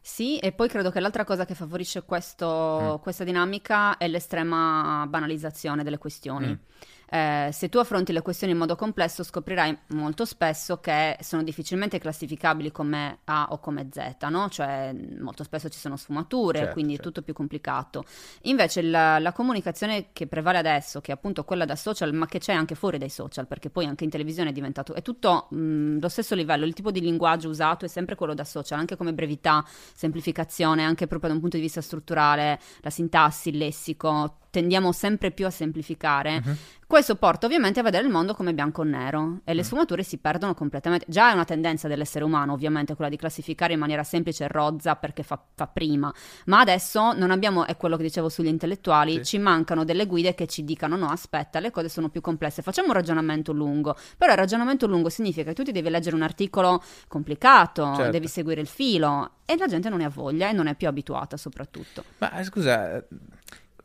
Sì, 0.00 0.38
e 0.38 0.52
poi 0.52 0.68
credo 0.68 0.90
che 0.90 1.00
l'altra 1.00 1.24
cosa 1.24 1.44
che 1.44 1.54
favorisce 1.54 2.02
questo, 2.04 2.98
mm. 2.98 3.02
questa 3.02 3.24
dinamica 3.24 3.96
è 3.96 4.06
l'estrema 4.06 5.04
banalizzazione 5.08 5.82
delle 5.82 5.98
questioni. 5.98 6.48
Mm 6.48 6.94
eh, 7.08 7.50
se 7.52 7.68
tu 7.68 7.78
affronti 7.78 8.12
le 8.12 8.22
questioni 8.22 8.52
in 8.52 8.58
modo 8.58 8.74
complesso 8.74 9.22
scoprirai 9.22 9.76
molto 9.88 10.24
spesso 10.24 10.78
che 10.78 11.16
sono 11.20 11.42
difficilmente 11.42 11.98
classificabili 11.98 12.72
come 12.72 13.18
A 13.24 13.48
o 13.50 13.58
come 13.58 13.88
Z, 13.90 14.16
no? 14.28 14.48
Cioè 14.48 14.94
molto 15.20 15.44
spesso 15.44 15.68
ci 15.68 15.78
sono 15.78 15.96
sfumature, 15.96 16.58
certo, 16.58 16.72
quindi 16.72 16.94
certo. 16.94 17.08
è 17.08 17.12
tutto 17.12 17.24
più 17.24 17.34
complicato. 17.34 18.04
Invece 18.42 18.82
la, 18.82 19.18
la, 19.18 19.32
comunicazione 19.32 20.08
che 20.12 20.26
prevale 20.26 20.58
adesso, 20.58 21.00
che 21.00 21.12
è 21.12 21.14
appunto 21.14 21.44
quella 21.44 21.64
da 21.64 21.76
social, 21.76 22.12
ma 22.12 22.26
che 22.26 22.38
c'è 22.38 22.52
anche 22.52 22.74
fuori 22.74 22.98
dai 22.98 23.10
social, 23.10 23.46
perché 23.46 23.70
poi 23.70 23.86
anche 23.86 24.04
in 24.04 24.10
televisione 24.10 24.50
è 24.50 24.52
diventato, 24.52 24.94
è 24.94 25.02
tutto 25.02 25.46
mh, 25.50 26.00
lo 26.00 26.08
stesso 26.08 26.34
livello, 26.34 26.64
il 26.64 26.74
tipo 26.74 26.90
di 26.90 27.00
linguaggio 27.00 27.48
usato 27.48 27.84
è 27.84 27.88
sempre 27.88 28.14
quello 28.14 28.34
da 28.34 28.44
social, 28.44 28.78
anche 28.78 28.96
come 28.96 29.12
brevità, 29.12 29.64
semplificazione, 29.94 30.84
anche 30.84 31.06
proprio 31.06 31.28
da 31.28 31.34
un 31.34 31.40
punto 31.40 31.56
di 31.56 31.62
vista 31.62 31.80
strutturale, 31.80 32.58
la 32.80 32.90
sintassi, 32.90 33.50
il 33.50 33.58
lessico, 33.58 34.38
tendiamo 34.56 34.90
sempre 34.90 35.32
più 35.32 35.44
a 35.44 35.50
semplificare. 35.50 36.42
Uh-huh. 36.42 36.56
Questo 36.86 37.16
porta 37.16 37.44
ovviamente 37.44 37.80
a 37.80 37.82
vedere 37.82 38.06
il 38.06 38.12
mondo 38.12 38.32
come 38.32 38.54
bianco 38.54 38.80
o 38.80 38.84
nero 38.84 39.40
e 39.44 39.52
le 39.52 39.60
mm. 39.60 39.64
sfumature 39.64 40.02
si 40.02 40.18
perdono 40.18 40.54
completamente. 40.54 41.04
Già 41.08 41.30
è 41.30 41.34
una 41.34 41.44
tendenza 41.44 41.88
dell'essere 41.88 42.24
umano, 42.24 42.52
ovviamente, 42.52 42.94
quella 42.94 43.10
di 43.10 43.16
classificare 43.16 43.74
in 43.74 43.80
maniera 43.80 44.02
semplice 44.02 44.44
e 44.44 44.48
rozza 44.48 44.94
perché 44.94 45.22
fa, 45.22 45.38
fa, 45.54 45.66
prima, 45.66 46.14
ma 46.46 46.60
adesso 46.60 47.12
non 47.12 47.32
abbiamo, 47.32 47.66
è 47.66 47.76
quello 47.76 47.96
che 47.96 48.04
dicevo 48.04 48.28
sugli 48.28 48.46
intellettuali, 48.46 49.14
sì. 49.16 49.24
ci 49.24 49.38
mancano 49.38 49.84
delle 49.84 50.06
guide 50.06 50.34
che 50.34 50.46
ci 50.46 50.64
dicano 50.64 50.96
no, 50.96 51.08
aspetta, 51.08 51.58
le 51.58 51.70
cose 51.70 51.88
sono 51.88 52.08
più 52.08 52.20
complesse, 52.20 52.62
facciamo 52.62 52.88
un 52.88 52.94
ragionamento 52.94 53.52
lungo, 53.52 53.96
però 54.16 54.32
il 54.32 54.38
ragionamento 54.38 54.86
lungo 54.86 55.10
significa 55.10 55.48
che 55.48 55.54
tu 55.54 55.64
ti 55.64 55.72
devi 55.72 55.90
leggere 55.90 56.14
un 56.14 56.22
articolo 56.22 56.82
complicato, 57.08 57.94
certo. 57.96 58.10
devi 58.12 58.28
seguire 58.28 58.60
il 58.60 58.68
filo 58.68 59.32
e 59.44 59.56
la 59.56 59.66
gente 59.66 59.88
non 59.88 59.98
ne 59.98 60.04
ha 60.04 60.10
voglia 60.10 60.48
e 60.48 60.52
non 60.52 60.68
è 60.68 60.76
più 60.76 60.86
abituata 60.86 61.36
soprattutto. 61.36 62.04
Ma 62.18 62.42
scusa 62.44 63.04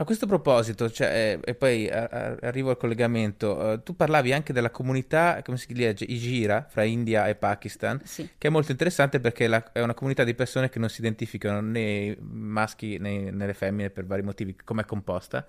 a 0.02 0.04
questo 0.04 0.26
proposito, 0.26 0.90
cioè, 0.90 1.08
eh, 1.08 1.40
e 1.44 1.54
poi 1.54 1.90
a, 1.90 2.04
a, 2.04 2.38
arrivo 2.42 2.72
al 2.72 2.78
collegamento, 2.78 3.82
tu 3.84 3.96
parlavi 3.96 4.34
anche 4.34 4.52
della 4.52 4.72
comunità, 4.72 5.42
come 5.44 5.58
si 5.58 5.74
legge, 5.76 6.06
Igira, 6.06 6.66
fra 6.68 6.84
India 6.84 7.28
e 7.28 7.36
Pakistan, 7.36 8.02
sì. 8.04 8.28
che 8.38 8.48
è 8.48 8.50
molto 8.52 8.72
interessante 8.72 9.20
perché 9.20 9.46
è 9.72 9.82
una 9.82 9.94
comunità 9.94 10.24
di 10.24 10.34
persone 10.34 10.70
che 10.70 10.80
non 10.80 10.90
si 10.90 11.02
identificano 11.02 11.62
né 11.62 12.18
maschi 12.20 12.98
né, 12.98 13.30
né 13.30 13.46
le 13.46 13.54
femmine 13.54 13.92
per 13.92 14.06
vari 14.06 14.24
motivi, 14.24 14.56
come 14.64 14.82
è 14.82 14.86
composta. 14.86 15.46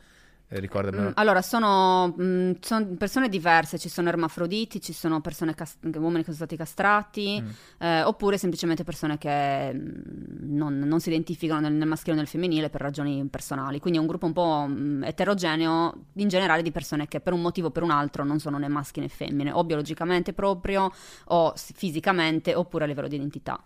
Eh, 0.53 0.61
ricordamelo. 0.61 1.09
Mm, 1.09 1.13
allora, 1.15 1.41
sono, 1.41 2.15
mm, 2.21 2.53
sono, 2.61 2.87
persone 2.99 3.31
diverse, 3.31 3.79
ci 3.79 3.89
sono 3.89 4.11
ermafroditi, 4.11 4.83
ci 4.83 4.93
sono 4.93 5.23
persone 5.23 5.55
cast- 5.55 5.79
uomini 5.83 6.19
che 6.19 6.25
sono 6.25 6.37
stati 6.37 6.57
castrati, 6.57 7.43
mm. 7.43 7.49
eh, 7.79 8.03
oppure 8.03 8.37
semplicemente 8.37 8.85
persone 8.85 9.17
che 9.17 9.73
mm, 9.73 10.55
non, 10.55 10.79
non, 10.79 11.01
si 11.01 11.09
identificano 11.09 11.61
nel, 11.61 11.73
nel, 11.73 11.89
maschile 11.89 12.13
o 12.13 12.19
nel 12.19 12.27
femminile 12.27 12.69
per 12.69 12.83
ragioni 12.83 13.27
personali. 13.31 13.81
Quindi 13.81 13.99
è 13.99 14.03
un 14.03 14.09
gruppo 14.09 14.27
un 14.27 14.33
po' 14.35 14.67
mm, 14.69 15.05
eterogeneo 15.05 15.95
in 16.15 16.29
generale 16.29 16.61
di 16.61 16.71
persone 16.71 17.09
che 17.09 17.21
per 17.21 17.33
un 17.33 17.41
motivo 17.41 17.69
o 17.69 17.71
per 17.71 17.83
un 17.83 17.91
altro 17.91 18.23
non 18.23 18.39
sono 18.39 18.59
né 18.59 18.69
maschi 18.69 19.01
né 19.01 19.09
femmine, 19.09 19.53
o 19.53 19.65
biologicamente 19.65 20.35
proprio, 20.35 20.93
o 21.29 21.55
fisicamente, 21.57 22.55
oppure 22.55 22.85
a 22.85 22.87
livello 22.87 23.09
di 23.09 23.17
identità 23.17 23.59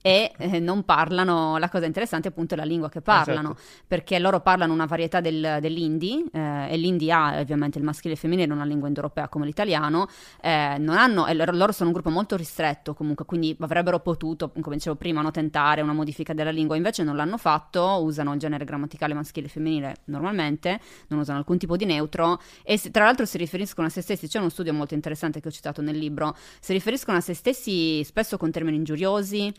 e 0.00 0.32
eh, 0.38 0.60
non 0.60 0.84
parlano, 0.84 1.58
la 1.58 1.68
cosa 1.68 1.86
interessante 1.86 2.28
appunto 2.28 2.54
è 2.54 2.56
la 2.56 2.64
lingua 2.64 2.88
che 2.88 3.00
parlano, 3.00 3.52
esatto. 3.52 3.84
perché 3.86 4.18
loro 4.18 4.40
parlano 4.40 4.72
una 4.72 4.86
varietà 4.86 5.20
del, 5.20 5.58
dell'indi 5.60 6.24
eh, 6.32 6.68
e 6.70 6.76
l'indi 6.76 7.10
ha 7.10 7.40
ovviamente 7.40 7.78
il 7.78 7.84
maschile 7.84 8.10
e 8.10 8.12
il 8.14 8.18
femminile, 8.20 8.46
non 8.46 8.58
una 8.58 8.66
lingua 8.66 8.86
indoeuropea 8.86 9.28
come 9.28 9.44
l'italiano, 9.44 10.08
eh, 10.40 10.76
non 10.78 10.96
hanno, 10.96 11.26
loro, 11.32 11.52
loro, 11.52 11.72
sono 11.72 11.88
un 11.88 11.94
gruppo 11.94 12.10
molto 12.10 12.36
ristretto 12.36 12.94
comunque, 12.94 13.24
quindi 13.24 13.56
avrebbero 13.58 13.98
potuto, 13.98 14.52
come 14.60 14.76
dicevo 14.76 14.94
prima, 14.94 15.20
no, 15.20 15.30
tentare 15.32 15.80
una 15.80 15.92
modifica 15.92 16.32
della 16.32 16.50
lingua, 16.50 16.76
invece 16.76 17.02
non 17.02 17.16
l'hanno 17.16 17.36
fatto, 17.36 17.82
usano 18.02 18.32
il 18.32 18.38
genere 18.38 18.64
grammaticale 18.64 19.14
maschile 19.14 19.46
e 19.46 19.50
femminile 19.50 19.96
normalmente, 20.04 20.80
non 21.08 21.18
usano 21.18 21.38
alcun 21.38 21.58
tipo 21.58 21.76
di 21.76 21.84
neutro 21.84 22.40
e 22.62 22.78
se, 22.78 22.90
tra 22.90 23.04
l'altro 23.04 23.26
si 23.26 23.36
riferiscono 23.36 23.88
a 23.88 23.90
se 23.90 24.00
stessi, 24.00 24.28
c'è 24.28 24.38
uno 24.38 24.48
studio 24.48 24.72
molto 24.72 24.94
interessante 24.94 25.40
che 25.40 25.48
ho 25.48 25.52
citato 25.52 25.82
nel 25.82 25.96
libro, 25.96 26.36
si 26.60 26.72
riferiscono 26.72 27.16
a 27.16 27.20
se 27.20 27.34
stessi 27.34 28.04
spesso 28.04 28.36
con 28.36 28.50
termini 28.52 28.76
ingiuriosi, 28.76 29.52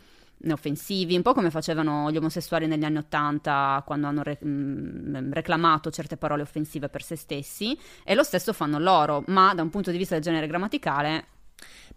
offensivi, 0.51 1.15
un 1.15 1.21
po' 1.21 1.33
come 1.33 1.49
facevano 1.49 2.11
gli 2.11 2.17
omosessuali 2.17 2.67
negli 2.67 2.83
anni 2.83 2.97
Ottanta 2.97 3.81
quando 3.85 4.07
hanno 4.07 4.23
re- 4.23 4.39
mh, 4.41 4.47
mm, 4.47 5.31
reclamato 5.31 5.91
certe 5.91 6.17
parole 6.17 6.41
offensive 6.41 6.89
per 6.89 7.03
se 7.03 7.15
stessi, 7.15 7.77
e 8.03 8.15
lo 8.15 8.23
stesso 8.23 8.53
fanno 8.53 8.79
loro, 8.79 9.23
ma 9.27 9.53
da 9.53 9.61
un 9.61 9.69
punto 9.69 9.91
di 9.91 9.97
vista 9.97 10.15
del 10.15 10.23
genere 10.23 10.47
grammaticale 10.47 11.37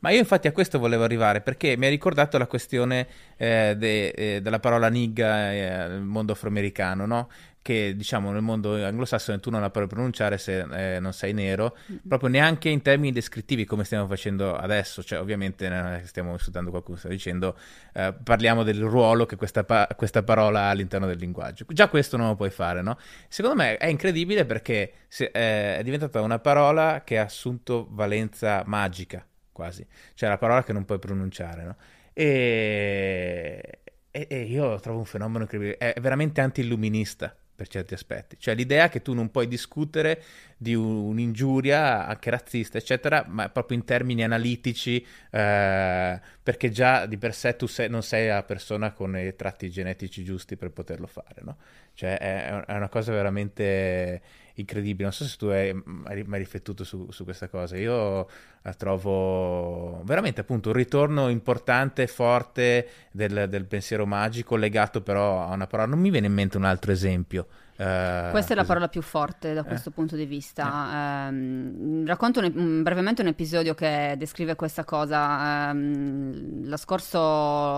ma 0.00 0.10
io 0.10 0.18
infatti 0.18 0.48
a 0.48 0.52
questo 0.52 0.80
volevo 0.80 1.04
arrivare 1.04 1.40
perché 1.42 1.76
mi 1.76 1.86
ha 1.86 1.88
ricordato 1.88 2.36
la 2.36 2.48
questione 2.48 3.06
eh, 3.36 3.74
de, 3.76 4.08
eh, 4.08 4.40
della 4.40 4.58
parola 4.58 4.88
nigga 4.88 5.52
eh, 5.52 5.88
nel 5.88 6.00
mondo 6.00 6.32
afroamericano, 6.32 7.06
no? 7.06 7.28
Che 7.62 7.94
diciamo 7.96 8.32
nel 8.32 8.42
mondo 8.42 8.74
anglosassone 8.84 9.38
tu 9.38 9.48
non 9.48 9.60
la 9.60 9.70
puoi 9.70 9.86
pronunciare 9.86 10.36
se 10.36 10.96
eh, 10.96 10.98
non 11.00 11.12
sei 11.12 11.32
nero, 11.32 11.76
mm-hmm. 11.90 12.00
proprio 12.08 12.28
neanche 12.28 12.68
in 12.68 12.82
termini 12.82 13.12
descrittivi 13.12 13.64
come 13.64 13.84
stiamo 13.84 14.08
facendo 14.08 14.56
adesso, 14.56 15.02
cioè 15.02 15.20
ovviamente 15.20 15.68
non 15.68 16.02
stiamo 16.04 16.32
insultando 16.32 16.70
qualcuno, 16.70 16.98
sta 16.98 17.08
dicendo, 17.08 17.56
eh, 17.94 18.12
parliamo 18.22 18.64
del 18.64 18.80
ruolo 18.80 19.24
che 19.26 19.36
questa, 19.36 19.62
pa- 19.62 19.88
questa, 19.96 20.24
parola 20.24 20.62
ha 20.62 20.70
all'interno 20.70 21.06
del 21.06 21.18
linguaggio. 21.18 21.64
Già 21.68 21.88
questo 21.88 22.16
non 22.16 22.28
lo 22.28 22.34
puoi 22.34 22.50
fare, 22.50 22.82
no? 22.82 22.98
Secondo 23.28 23.56
me 23.56 23.76
è 23.76 23.86
incredibile 23.86 24.44
perché 24.44 24.92
se, 25.06 25.30
eh, 25.32 25.78
è 25.78 25.82
diventata 25.84 26.20
una 26.20 26.40
parola 26.40 27.02
che 27.04 27.18
ha 27.18 27.24
assunto 27.24 27.86
valenza 27.90 28.64
magica, 28.66 29.24
quasi, 29.52 29.86
cioè 30.14 30.28
la 30.28 30.38
parola 30.38 30.64
che 30.64 30.72
non 30.72 30.84
puoi 30.84 30.98
pronunciare, 30.98 31.64
no? 31.64 31.76
E, 32.12 33.78
e, 34.10 34.26
e 34.28 34.42
io 34.42 34.80
trovo 34.80 34.98
un 34.98 35.04
fenomeno 35.04 35.42
incredibile, 35.42 35.76
è 35.78 35.94
veramente 36.00 36.40
anti-illuminista 36.40 37.34
per 37.54 37.68
certi 37.68 37.94
aspetti. 37.94 38.36
Cioè 38.38 38.54
l'idea 38.54 38.88
che 38.88 39.02
tu 39.02 39.14
non 39.14 39.30
puoi 39.30 39.46
discutere 39.46 40.22
di 40.56 40.74
un'ingiuria 40.74 42.06
anche 42.06 42.30
razzista, 42.30 42.78
eccetera, 42.78 43.24
ma 43.28 43.48
proprio 43.48 43.76
in 43.76 43.84
termini 43.84 44.22
analitici, 44.24 45.04
eh, 45.30 46.20
perché 46.42 46.70
già 46.70 47.06
di 47.06 47.18
per 47.18 47.34
sé 47.34 47.56
tu 47.56 47.66
sei, 47.66 47.88
non 47.88 48.02
sei 48.02 48.28
la 48.28 48.42
persona 48.42 48.92
con 48.92 49.16
i 49.16 49.34
tratti 49.36 49.70
genetici 49.70 50.24
giusti 50.24 50.56
per 50.56 50.70
poterlo 50.70 51.06
fare, 51.06 51.42
no? 51.42 51.56
Cioè 51.94 52.18
è, 52.18 52.64
è 52.64 52.74
una 52.74 52.88
cosa 52.88 53.12
veramente 53.12 54.20
incredibile. 54.54 55.04
Non 55.04 55.12
so 55.12 55.24
se 55.24 55.36
tu 55.36 55.46
hai 55.46 55.72
mai 55.84 56.38
riflettuto 56.38 56.84
su, 56.84 57.08
su 57.10 57.24
questa 57.24 57.48
cosa. 57.48 57.76
Io 57.76 58.28
la 58.62 58.74
trovo 58.74 60.02
veramente 60.04 60.40
appunto 60.40 60.68
un 60.68 60.74
ritorno 60.74 61.28
importante, 61.28 62.06
forte 62.06 62.88
del, 63.10 63.46
del 63.48 63.64
pensiero 63.66 64.06
magico, 64.06 64.56
legato 64.56 65.02
però 65.02 65.42
a 65.46 65.52
una 65.52 65.66
parola. 65.66 65.88
Non 65.88 66.00
mi 66.00 66.10
viene 66.10 66.26
in 66.26 66.34
mente 66.34 66.56
un 66.56 66.64
altro 66.64 66.92
esempio. 66.92 67.46
Uh, 67.76 68.30
Questa 68.30 68.52
è 68.52 68.54
la 68.54 68.64
parola 68.64 68.88
più 68.88 69.00
forte 69.00 69.54
da 69.54 69.62
eh. 69.62 69.64
questo 69.64 69.90
punto 69.90 70.14
di 70.14 70.26
vista. 70.26 71.26
Eh. 71.26 71.28
Um, 71.28 72.06
racconto 72.06 72.40
un, 72.40 72.82
brevemente 72.82 73.22
un 73.22 73.28
episodio 73.28 73.74
che 73.74 74.14
descrive 74.18 74.54
questa 74.56 74.84
cosa. 74.84 75.70
Um, 75.70 76.68
la, 76.68 76.76
scorso, 76.76 77.18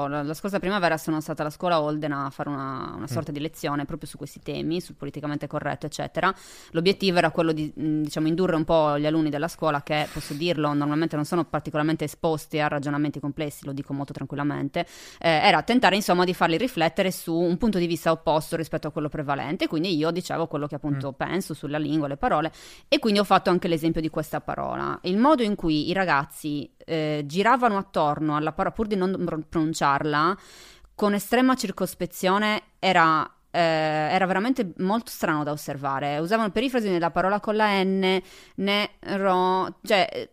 la, 0.07 0.23
la, 0.23 0.35
scorsa 0.35 0.59
primavera 0.59 0.99
sono 0.99 1.21
stata 1.21 1.43
alla 1.43 1.51
scuola 1.51 1.81
Holden 1.81 2.13
a 2.13 2.31
fare 2.31 2.49
una, 2.49 2.93
una 2.97 3.07
sorta 3.07 3.31
mm. 3.31 3.35
di 3.35 3.41
lezione 3.41 3.85
proprio 3.85 4.09
su 4.09 4.19
questi 4.19 4.41
temi, 4.41 4.81
sul 4.81 4.97
politicamente 4.97 5.47
corretto, 5.47 5.87
eccetera. 5.87 6.35
L'obiettivo 6.73 7.19
era 7.19 7.31
quello 7.31 7.53
di 7.53 7.73
diciamo, 7.75 8.27
indurre 8.27 8.57
un 8.57 8.65
po' 8.65 8.99
gli 8.99 9.07
alunni 9.07 9.31
della 9.31 9.49
scuola, 9.49 9.83
che 9.83 10.09
posso 10.13 10.35
dirlo, 10.35 10.73
normalmente 10.75 11.17
non 11.17 11.25
sono 11.25 11.45
particolarmente 11.45 12.05
esposti 12.05 12.59
a 12.59 12.67
ragionamenti 12.69 13.21
complessi, 13.21 13.65
lo 13.65 13.73
dico 13.73 13.93
molto 13.93 14.13
tranquillamente, 14.13 14.87
eh, 15.21 15.29
era 15.29 15.63
tentare 15.63 15.95
insomma 15.95 16.25
di 16.25 16.35
farli 16.35 16.57
riflettere 16.57 17.11
su 17.11 17.35
un 17.35 17.57
punto 17.57 17.79
di 17.79 17.87
vista 17.87 18.11
opposto 18.11 18.57
rispetto 18.57 18.89
a 18.89 18.91
quello 18.91 19.09
prevalente. 19.09 19.69
Quindi 19.69 19.94
io 19.97 20.11
dicevo 20.11 20.47
quello 20.47 20.67
che 20.67 20.75
appunto 20.77 21.11
mm. 21.11 21.17
penso 21.17 21.55
sulla 21.55 21.79
lingua, 21.79 22.09
le 22.09 22.17
parole, 22.17 22.53
e 22.89 22.99
quindi 22.99 23.21
ho 23.21 23.25
fatto 23.25 23.51
anche 23.51 23.69
l'esempio 23.69 24.01
di 24.01 24.11
questa 24.11 24.41
parola. 24.41 24.99
Il 25.03 25.19
modo 25.19 25.43
in 25.43 25.55
cui 25.55 25.89
i 25.89 25.93
ragazzi 25.93 26.71
eh, 26.79 27.23
giravano 27.27 27.77
attorno 27.77 28.37
alla 28.37 28.53
parola 28.53 28.75
pur 28.75 28.87
di 28.87 28.97
non 28.97 29.45
pronunciarla, 29.49 30.37
con 30.95 31.15
estrema 31.15 31.55
circospezione, 31.55 32.63
era 32.79 33.29
eh, 33.55 33.61
era 33.61 34.27
veramente 34.27 34.73
molto 34.79 35.13
strano 35.13 35.45
da 35.45 35.53
osservare. 35.53 36.19
Usavano 36.19 36.51
perifrasi 36.51 36.91
nella 36.91 37.13
parola 37.13 37.39
con 37.39 37.55
la 37.55 37.83
N, 37.85 38.21
ne, 38.57 38.91
ro, 39.01 39.79
cioè 39.83 40.29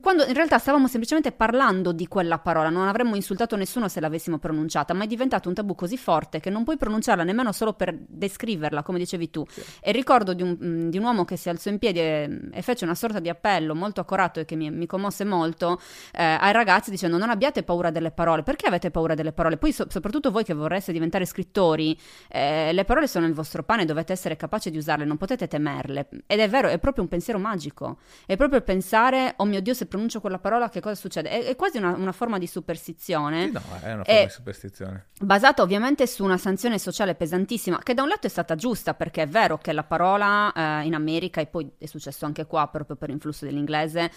quando 0.00 0.24
in 0.24 0.34
realtà 0.34 0.58
stavamo 0.58 0.86
semplicemente 0.86 1.32
parlando 1.32 1.92
di 1.92 2.06
quella 2.06 2.38
parola, 2.38 2.68
non 2.68 2.86
avremmo 2.86 3.16
insultato 3.16 3.56
nessuno 3.56 3.88
se 3.88 3.98
l'avessimo 3.98 4.38
pronunciata, 4.38 4.92
ma 4.94 5.04
è 5.04 5.06
diventato 5.06 5.48
un 5.48 5.54
tabù 5.54 5.74
così 5.74 5.96
forte 5.96 6.38
che 6.38 6.50
non 6.50 6.64
puoi 6.64 6.76
pronunciarla 6.76 7.24
nemmeno 7.24 7.50
solo 7.50 7.72
per 7.72 7.96
descriverla, 7.98 8.82
come 8.82 8.98
dicevi 8.98 9.30
tu. 9.30 9.44
Sì. 9.48 9.62
E 9.80 9.92
ricordo 9.92 10.34
di 10.34 10.42
un, 10.42 10.56
mm, 10.62 10.88
di 10.90 10.98
un, 10.98 11.04
uomo 11.04 11.24
che 11.24 11.36
si 11.36 11.48
alzò 11.48 11.70
in 11.70 11.78
piedi 11.78 11.98
e, 11.98 12.40
e, 12.52 12.62
fece 12.62 12.84
una 12.84 12.94
sorta 12.94 13.20
di 13.20 13.28
appello 13.28 13.74
molto 13.74 14.00
accorato 14.00 14.40
e 14.40 14.44
che 14.44 14.54
mi, 14.54 14.70
mi 14.70 14.86
commosse 14.86 15.24
molto 15.24 15.80
eh, 16.12 16.22
ai 16.22 16.52
ragazzi 16.52 16.90
dicendo 16.90 17.16
non 17.16 17.30
abbiate 17.30 17.62
paura 17.62 17.90
delle 17.90 18.10
parole, 18.10 18.42
perché 18.42 18.66
avete 18.66 18.90
paura 18.90 19.14
delle 19.14 19.32
parole? 19.32 19.56
Poi 19.56 19.72
so, 19.72 19.86
soprattutto 19.88 20.30
voi 20.30 20.44
che 20.44 20.54
vorreste 20.54 20.92
diventare 20.92 21.24
scrittori, 21.24 21.98
eh, 22.28 22.72
le 22.72 22.84
parole 22.84 23.06
sono 23.06 23.26
il 23.26 23.32
vostro 23.32 23.62
pane, 23.62 23.86
dovete 23.86 24.12
essere 24.12 24.36
capaci 24.36 24.70
di 24.70 24.76
usarle, 24.76 25.04
non 25.04 25.16
potete 25.16 25.48
temerle. 25.48 26.08
Ed 26.26 26.38
è 26.38 26.48
vero, 26.48 26.68
è 26.68 26.78
proprio 26.78 27.02
un 27.02 27.08
pensiero 27.08 27.38
magico, 27.38 27.98
è 28.26 28.36
proprio 28.36 28.60
pensare, 28.60 29.34
oh 29.36 29.44
mio 29.44 29.53
Dio, 29.60 29.74
se 29.74 29.86
pronuncio 29.86 30.20
quella 30.20 30.38
parola 30.38 30.68
che 30.68 30.80
cosa 30.80 30.94
succede? 30.94 31.28
È, 31.28 31.44
è 31.44 31.56
quasi 31.56 31.78
una, 31.78 31.94
una, 31.94 32.12
forma 32.12 32.38
di 32.38 32.46
superstizione. 32.46 33.46
Sì, 33.46 33.52
no, 33.52 33.62
è 33.80 33.92
una 33.92 34.04
forma 34.04 34.24
di 34.24 34.30
superstizione. 34.30 35.06
Basata 35.20 35.62
ovviamente 35.62 36.06
su 36.06 36.24
una 36.24 36.38
sanzione 36.38 36.78
sociale 36.78 37.14
pesantissima, 37.14 37.78
che 37.82 37.94
da 37.94 38.02
un 38.02 38.08
lato 38.08 38.26
è 38.26 38.30
stata 38.30 38.54
giusta, 38.54 38.94
perché 38.94 39.22
è 39.22 39.28
vero 39.28 39.58
che 39.58 39.72
la 39.72 39.84
parola 39.84 40.52
eh, 40.52 40.86
in 40.86 40.94
America, 40.94 41.40
e 41.40 41.46
poi 41.46 41.70
è 41.78 41.86
successo 41.86 42.26
anche 42.26 42.46
qua 42.46 42.68
proprio 42.68 42.96
per 42.96 43.10
influsso 43.10 43.44
dell'inglese, 43.44 44.10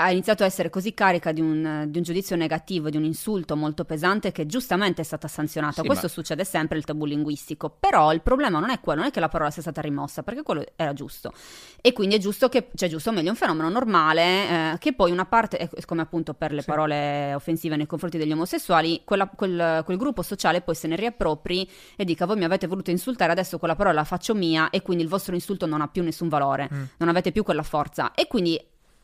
ha 0.00 0.12
iniziato 0.12 0.44
a 0.44 0.46
essere 0.46 0.70
così 0.70 0.94
carica 0.94 1.32
di 1.32 1.40
un, 1.40 1.86
di 1.88 1.98
un, 1.98 2.04
giudizio 2.04 2.36
negativo, 2.36 2.88
di 2.88 2.96
un 2.96 3.02
insulto 3.02 3.56
molto 3.56 3.84
pesante 3.84 4.30
che 4.30 4.46
giustamente 4.46 5.02
è 5.02 5.04
stata 5.04 5.26
sanzionata. 5.26 5.80
Sì, 5.80 5.86
Questo 5.86 6.06
ma... 6.06 6.12
succede 6.12 6.44
sempre, 6.44 6.78
il 6.78 6.84
tabù 6.84 7.04
linguistico. 7.04 7.68
Però 7.80 8.12
il 8.12 8.20
problema 8.20 8.60
non 8.60 8.70
è 8.70 8.78
quello, 8.78 9.00
non 9.00 9.08
è 9.08 9.12
che 9.12 9.18
la 9.18 9.28
parola 9.28 9.50
sia 9.50 9.62
stata 9.62 9.80
rimossa, 9.80 10.22
perché 10.22 10.42
quello 10.42 10.64
era 10.76 10.92
giusto. 10.92 11.32
E 11.80 11.92
quindi 11.92 12.14
è 12.14 12.18
giusto 12.18 12.48
che, 12.48 12.68
cioè 12.76 12.88
giusto, 12.88 13.10
o 13.10 13.12
meglio, 13.12 13.30
un 13.30 13.36
fenomeno 13.36 13.68
normale, 13.68 14.72
eh, 14.72 14.78
che 14.78 14.92
poi 14.92 15.10
una 15.10 15.26
parte, 15.26 15.68
come 15.84 16.02
appunto 16.02 16.32
per 16.32 16.52
le 16.52 16.60
sì. 16.60 16.66
parole 16.66 17.34
offensive 17.34 17.74
nei 17.74 17.86
confronti 17.86 18.18
degli 18.18 18.32
omosessuali, 18.32 19.02
quella, 19.04 19.26
quel, 19.26 19.82
quel, 19.84 19.96
gruppo 19.96 20.22
sociale 20.22 20.60
poi 20.60 20.76
se 20.76 20.86
ne 20.86 20.94
riappropri 20.94 21.68
e 21.96 22.04
dica 22.04 22.24
voi 22.24 22.36
mi 22.36 22.44
avete 22.44 22.68
voluto 22.68 22.92
insultare, 22.92 23.32
adesso 23.32 23.58
quella 23.58 23.74
parola 23.74 23.96
la 23.96 24.04
faccio 24.04 24.32
mia 24.32 24.70
e 24.70 24.80
quindi 24.80 25.02
il 25.02 25.08
vostro 25.08 25.34
insulto 25.34 25.66
non 25.66 25.80
ha 25.80 25.88
più 25.88 26.04
nessun 26.04 26.28
valore, 26.28 26.68
mm. 26.72 26.82
non 26.98 27.08
avete 27.08 27.32
più 27.32 27.42
quella 27.42 27.64
forza. 27.64 28.12
E 28.14 28.28
quindi 28.28 28.60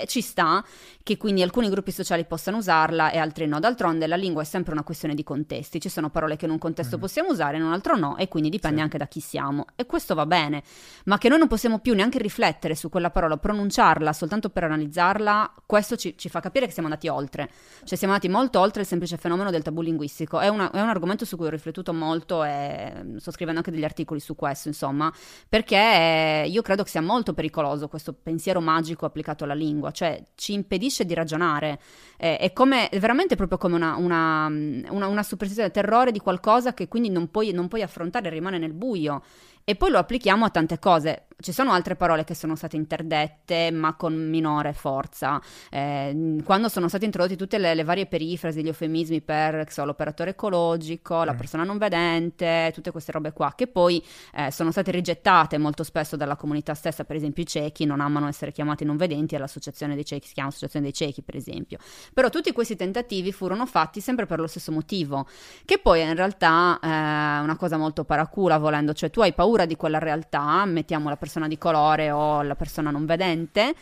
ci 0.06 0.20
sta 0.20 0.64
che 1.02 1.16
quindi 1.16 1.42
alcuni 1.42 1.68
gruppi 1.68 1.90
sociali 1.90 2.24
possano 2.24 2.56
usarla 2.56 3.10
e 3.10 3.18
altri 3.18 3.46
no. 3.46 3.60
D'altronde 3.60 4.06
la 4.06 4.16
lingua 4.16 4.42
è 4.42 4.44
sempre 4.44 4.72
una 4.72 4.82
questione 4.82 5.14
di 5.14 5.22
contesti, 5.22 5.80
ci 5.80 5.88
sono 5.88 6.10
parole 6.10 6.36
che 6.36 6.46
in 6.46 6.50
un 6.50 6.58
contesto 6.58 6.96
mm. 6.96 7.00
possiamo 7.00 7.30
usare, 7.30 7.58
in 7.58 7.62
un 7.62 7.72
altro 7.72 7.96
no, 7.96 8.16
e 8.16 8.28
quindi 8.28 8.48
dipende 8.48 8.78
sì. 8.78 8.82
anche 8.82 8.98
da 8.98 9.06
chi 9.06 9.20
siamo. 9.20 9.66
E 9.76 9.86
questo 9.86 10.14
va 10.14 10.26
bene, 10.26 10.62
ma 11.04 11.18
che 11.18 11.28
noi 11.28 11.38
non 11.38 11.48
possiamo 11.48 11.78
più 11.78 11.94
neanche 11.94 12.18
riflettere 12.18 12.74
su 12.74 12.88
quella 12.88 13.10
parola, 13.10 13.36
pronunciarla 13.36 14.12
soltanto 14.12 14.50
per 14.50 14.64
analizzarla, 14.64 15.54
questo 15.66 15.96
ci, 15.96 16.16
ci 16.16 16.28
fa 16.28 16.40
capire 16.40 16.66
che 16.66 16.72
siamo 16.72 16.88
andati 16.88 17.08
oltre. 17.08 17.50
Cioè 17.84 17.98
siamo 17.98 18.14
andati 18.14 18.32
molto 18.32 18.60
oltre 18.60 18.82
il 18.82 18.86
semplice 18.86 19.16
fenomeno 19.16 19.50
del 19.50 19.62
tabù 19.62 19.82
linguistico. 19.82 20.40
È, 20.40 20.48
una, 20.48 20.70
è 20.70 20.80
un 20.80 20.88
argomento 20.88 21.24
su 21.24 21.36
cui 21.36 21.46
ho 21.46 21.50
riflettuto 21.50 21.92
molto 21.92 22.42
e 22.44 22.92
sto 23.18 23.30
scrivendo 23.30 23.60
anche 23.60 23.70
degli 23.70 23.84
articoli 23.84 24.20
su 24.20 24.34
questo, 24.34 24.68
insomma, 24.68 25.12
perché 25.48 26.46
io 26.48 26.62
credo 26.62 26.82
che 26.82 26.90
sia 26.90 27.02
molto 27.02 27.34
pericoloso 27.34 27.88
questo 27.88 28.12
pensiero 28.12 28.60
magico 28.60 29.06
applicato 29.06 29.44
alla 29.44 29.54
lingua 29.54 29.83
lingua, 29.84 29.90
cioè 29.90 30.22
ci 30.34 30.54
impedisce 30.54 31.04
di 31.04 31.14
ragionare. 31.14 31.78
Eh, 32.16 32.38
è, 32.38 32.52
come, 32.52 32.88
è 32.88 32.98
veramente 32.98 33.36
proprio 33.36 33.58
come 33.58 33.74
una, 33.74 33.96
una, 33.96 34.46
una, 34.46 35.06
una 35.06 35.22
superstizione, 35.22 35.70
terrore 35.70 36.12
di 36.12 36.20
qualcosa 36.20 36.72
che 36.72 36.88
quindi 36.88 37.10
non 37.10 37.30
puoi, 37.30 37.52
non 37.52 37.68
puoi 37.68 37.82
affrontare, 37.82 38.30
rimane 38.30 38.58
nel 38.58 38.72
buio. 38.72 39.22
E 39.64 39.76
poi 39.76 39.90
lo 39.90 39.98
applichiamo 39.98 40.44
a 40.44 40.50
tante 40.50 40.78
cose. 40.78 41.26
Ci 41.36 41.52
sono 41.52 41.72
altre 41.72 41.96
parole 41.96 42.24
che 42.24 42.34
sono 42.34 42.54
state 42.54 42.76
interdette, 42.76 43.70
ma 43.72 43.94
con 43.94 44.14
minore 44.14 44.72
forza. 44.72 45.40
Eh, 45.70 46.36
quando 46.44 46.68
sono 46.68 46.88
state 46.88 47.04
introdotte 47.04 47.36
tutte 47.36 47.58
le, 47.58 47.74
le, 47.74 47.84
varie 47.84 48.06
perifrasi, 48.06 48.62
gli 48.62 48.68
eufemismi 48.68 49.20
per 49.20 49.70
so, 49.70 49.84
l'operatore 49.84 50.30
ecologico, 50.30 51.20
mm. 51.20 51.24
la 51.24 51.34
persona 51.34 51.64
non 51.64 51.76
vedente, 51.78 52.70
tutte 52.72 52.92
queste 52.92 53.12
robe 53.12 53.32
qua, 53.32 53.52
che 53.56 53.66
poi 53.66 54.02
eh, 54.34 54.50
sono 54.50 54.70
state 54.70 54.90
rigettate 54.90 55.58
molto 55.58 55.82
spesso 55.82 56.16
dalla 56.16 56.36
comunità 56.36 56.74
stessa. 56.74 57.04
Per 57.04 57.16
esempio, 57.16 57.42
i 57.42 57.46
ciechi 57.46 57.84
non 57.84 58.00
amano 58.00 58.28
essere 58.28 58.52
chiamati 58.52 58.84
non 58.84 58.96
vedenti, 58.96 59.34
all'associazione 59.34 59.94
dei 59.94 60.04
ciechi 60.04 60.28
si 60.28 60.34
chiama 60.34 60.50
Associazione 60.50 60.84
dei 60.84 60.94
ciechi, 60.94 61.22
per 61.22 61.36
esempio. 61.36 61.78
Però 62.12 62.30
tutti 62.30 62.52
questi 62.52 62.76
tentativi 62.76 63.32
furono 63.32 63.66
fatti 63.66 64.00
sempre 64.00 64.26
per 64.26 64.38
lo 64.38 64.46
stesso 64.46 64.70
motivo, 64.70 65.26
che 65.64 65.78
poi 65.78 66.00
è 66.00 66.04
in 66.04 66.14
realtà 66.14 66.78
eh, 66.80 66.86
una 66.86 67.56
cosa 67.56 67.76
molto 67.76 68.04
paracula, 68.04 68.56
volendo, 68.58 68.92
cioè 68.92 69.10
tu 69.10 69.20
hai 69.20 69.32
paura 69.32 69.66
di 69.66 69.76
quella 69.76 69.98
realtà, 69.98 70.64
mettiamo 70.64 71.08
la 71.08 71.16
persona 71.24 71.48
di 71.48 71.56
colore 71.56 72.10
o 72.10 72.42
la 72.42 72.54
persona 72.54 72.90
non 72.90 73.06
vedente, 73.06 73.74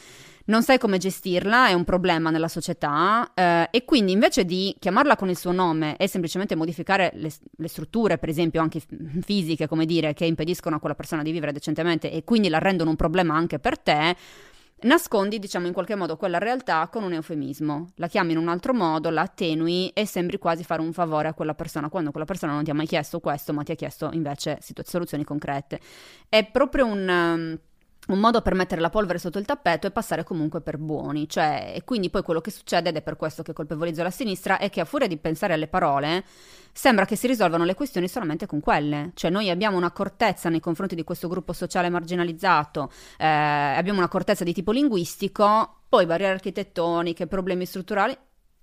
non 0.44 0.62
sai 0.62 0.78
come 0.78 0.98
gestirla, 0.98 1.68
è 1.68 1.72
un 1.72 1.82
problema 1.82 2.30
nella 2.30 2.46
società 2.46 3.32
eh, 3.34 3.68
e 3.70 3.84
quindi 3.84 4.12
invece 4.12 4.44
di 4.44 4.74
chiamarla 4.78 5.16
con 5.16 5.28
il 5.28 5.36
suo 5.36 5.50
nome 5.50 5.96
e 5.96 6.06
semplicemente 6.06 6.54
modificare 6.54 7.10
le, 7.14 7.32
le, 7.56 7.68
strutture, 7.68 8.18
per 8.18 8.28
esempio 8.28 8.60
anche 8.60 8.80
fisiche, 9.22 9.66
come 9.66 9.86
dire, 9.86 10.14
che 10.14 10.24
impediscono 10.24 10.76
a 10.76 10.78
quella 10.78 10.94
persona 10.94 11.22
di 11.22 11.32
vivere 11.32 11.52
decentemente 11.52 12.12
e 12.12 12.22
quindi 12.22 12.48
la 12.48 12.58
rendono 12.58 12.90
un 12.90 12.96
problema 12.96 13.34
anche 13.34 13.58
per 13.58 13.78
te, 13.78 14.16
nascondi, 14.82 15.38
diciamo, 15.38 15.66
in 15.66 15.72
qualche 15.72 15.94
modo 15.94 16.16
quella 16.16 16.38
realtà 16.38 16.88
con 16.88 17.02
un 17.02 17.12
eufemismo. 17.12 17.92
La 17.96 18.06
chiami 18.06 18.32
in 18.32 18.38
un 18.38 18.48
altro 18.48 18.74
modo, 18.74 19.10
la 19.10 19.22
attenui 19.22 19.88
e 19.90 20.06
sembri 20.06 20.38
quasi 20.38 20.64
fare 20.64 20.80
un 20.80 20.92
favore 20.92 21.28
a 21.28 21.34
quella 21.34 21.54
persona, 21.54 21.88
quando 21.88 22.10
quella 22.10 22.26
persona 22.26 22.52
non 22.52 22.64
ti 22.64 22.70
ha 22.70 22.74
mai 22.74 22.86
chiesto 22.86 23.20
questo, 23.20 23.52
ma 23.52 23.62
ti 23.62 23.72
ha 23.72 23.76
chiesto 23.76 24.10
invece 24.12 24.58
soluzioni 24.84 25.24
concrete. 25.24 25.80
È 26.28 26.44
proprio 26.50 26.86
un... 26.86 27.58
Un 28.04 28.18
modo 28.18 28.42
per 28.42 28.54
mettere 28.54 28.80
la 28.80 28.90
polvere 28.90 29.20
sotto 29.20 29.38
il 29.38 29.44
tappeto 29.44 29.86
e 29.86 29.92
passare 29.92 30.24
comunque 30.24 30.60
per 30.60 30.76
buoni, 30.76 31.28
cioè, 31.28 31.72
e 31.76 31.84
quindi 31.84 32.10
poi 32.10 32.22
quello 32.22 32.40
che 32.40 32.50
succede, 32.50 32.88
ed 32.88 32.96
è 32.96 33.00
per 33.02 33.14
questo 33.14 33.44
che 33.44 33.52
colpevolizzo 33.52 34.02
la 34.02 34.10
sinistra, 34.10 34.58
è 34.58 34.70
che 34.70 34.80
a 34.80 34.84
furia 34.84 35.06
di 35.06 35.16
pensare 35.18 35.52
alle 35.52 35.68
parole, 35.68 36.24
sembra 36.72 37.04
che 37.04 37.14
si 37.14 37.28
risolvano 37.28 37.64
le 37.64 37.74
questioni 37.74 38.08
solamente 38.08 38.46
con 38.46 38.58
quelle, 38.58 39.12
cioè 39.14 39.30
noi 39.30 39.50
abbiamo 39.50 39.76
un'accortezza 39.76 40.48
nei 40.48 40.58
confronti 40.58 40.96
di 40.96 41.04
questo 41.04 41.28
gruppo 41.28 41.52
sociale 41.52 41.90
marginalizzato, 41.90 42.90
eh, 43.18 43.26
abbiamo 43.26 43.98
un'accortezza 43.98 44.42
di 44.42 44.52
tipo 44.52 44.72
linguistico, 44.72 45.82
poi 45.88 46.04
barriere 46.04 46.32
architettoniche, 46.32 47.28
problemi 47.28 47.66
strutturali, 47.66 48.16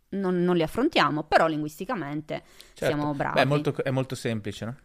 non, 0.09 0.43
non 0.43 0.57
li 0.57 0.63
affrontiamo, 0.63 1.23
però 1.23 1.47
linguisticamente 1.47 2.43
certo. 2.73 2.85
siamo 2.93 3.13
bravi. 3.13 3.35
Beh, 3.35 3.41
è 3.41 3.45
molto, 3.45 3.75
è 3.83 3.91
molto 3.91 4.15
semplice, 4.15 4.65
no? 4.65 4.75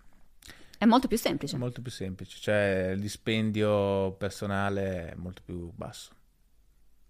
È 0.85 0.87
molto 0.87 1.09
più 1.09 1.17
semplice. 1.17 1.57
È 1.57 1.59
molto 1.59 1.81
più 1.81 1.91
semplice, 1.91 2.37
cioè 2.39 2.91
il 2.93 3.01
dispendio 3.01 4.13
personale 4.19 5.13
è 5.13 5.15
molto 5.15 5.41
più 5.43 5.73
basso. 5.75 6.13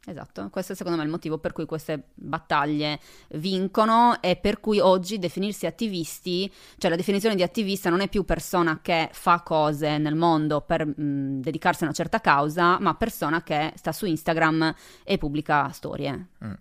Esatto, 0.06 0.48
questo 0.48 0.74
è 0.74 0.76
secondo 0.76 0.96
me 0.96 1.04
il 1.04 1.10
motivo 1.10 1.38
per 1.38 1.52
cui 1.52 1.66
queste 1.66 2.10
battaglie 2.14 3.00
vincono 3.30 4.22
e 4.22 4.36
per 4.36 4.60
cui 4.60 4.78
oggi 4.78 5.18
definirsi 5.18 5.66
attivisti, 5.66 6.48
cioè 6.76 6.88
la 6.88 6.96
definizione 6.96 7.34
di 7.34 7.42
attivista 7.42 7.90
non 7.90 8.00
è 8.00 8.08
più 8.08 8.24
persona 8.24 8.78
che 8.80 9.08
fa 9.10 9.40
cose 9.40 9.98
nel 9.98 10.14
mondo 10.14 10.60
per 10.60 10.86
mh, 10.86 11.40
dedicarsi 11.40 11.82
a 11.82 11.86
una 11.86 11.96
certa 11.96 12.20
causa, 12.20 12.78
ma 12.78 12.94
persona 12.94 13.42
che 13.42 13.72
sta 13.74 13.90
su 13.90 14.06
Instagram 14.06 14.72
e 15.02 15.18
pubblica 15.18 15.68
storie. 15.70 16.28
Mm. 16.44 16.52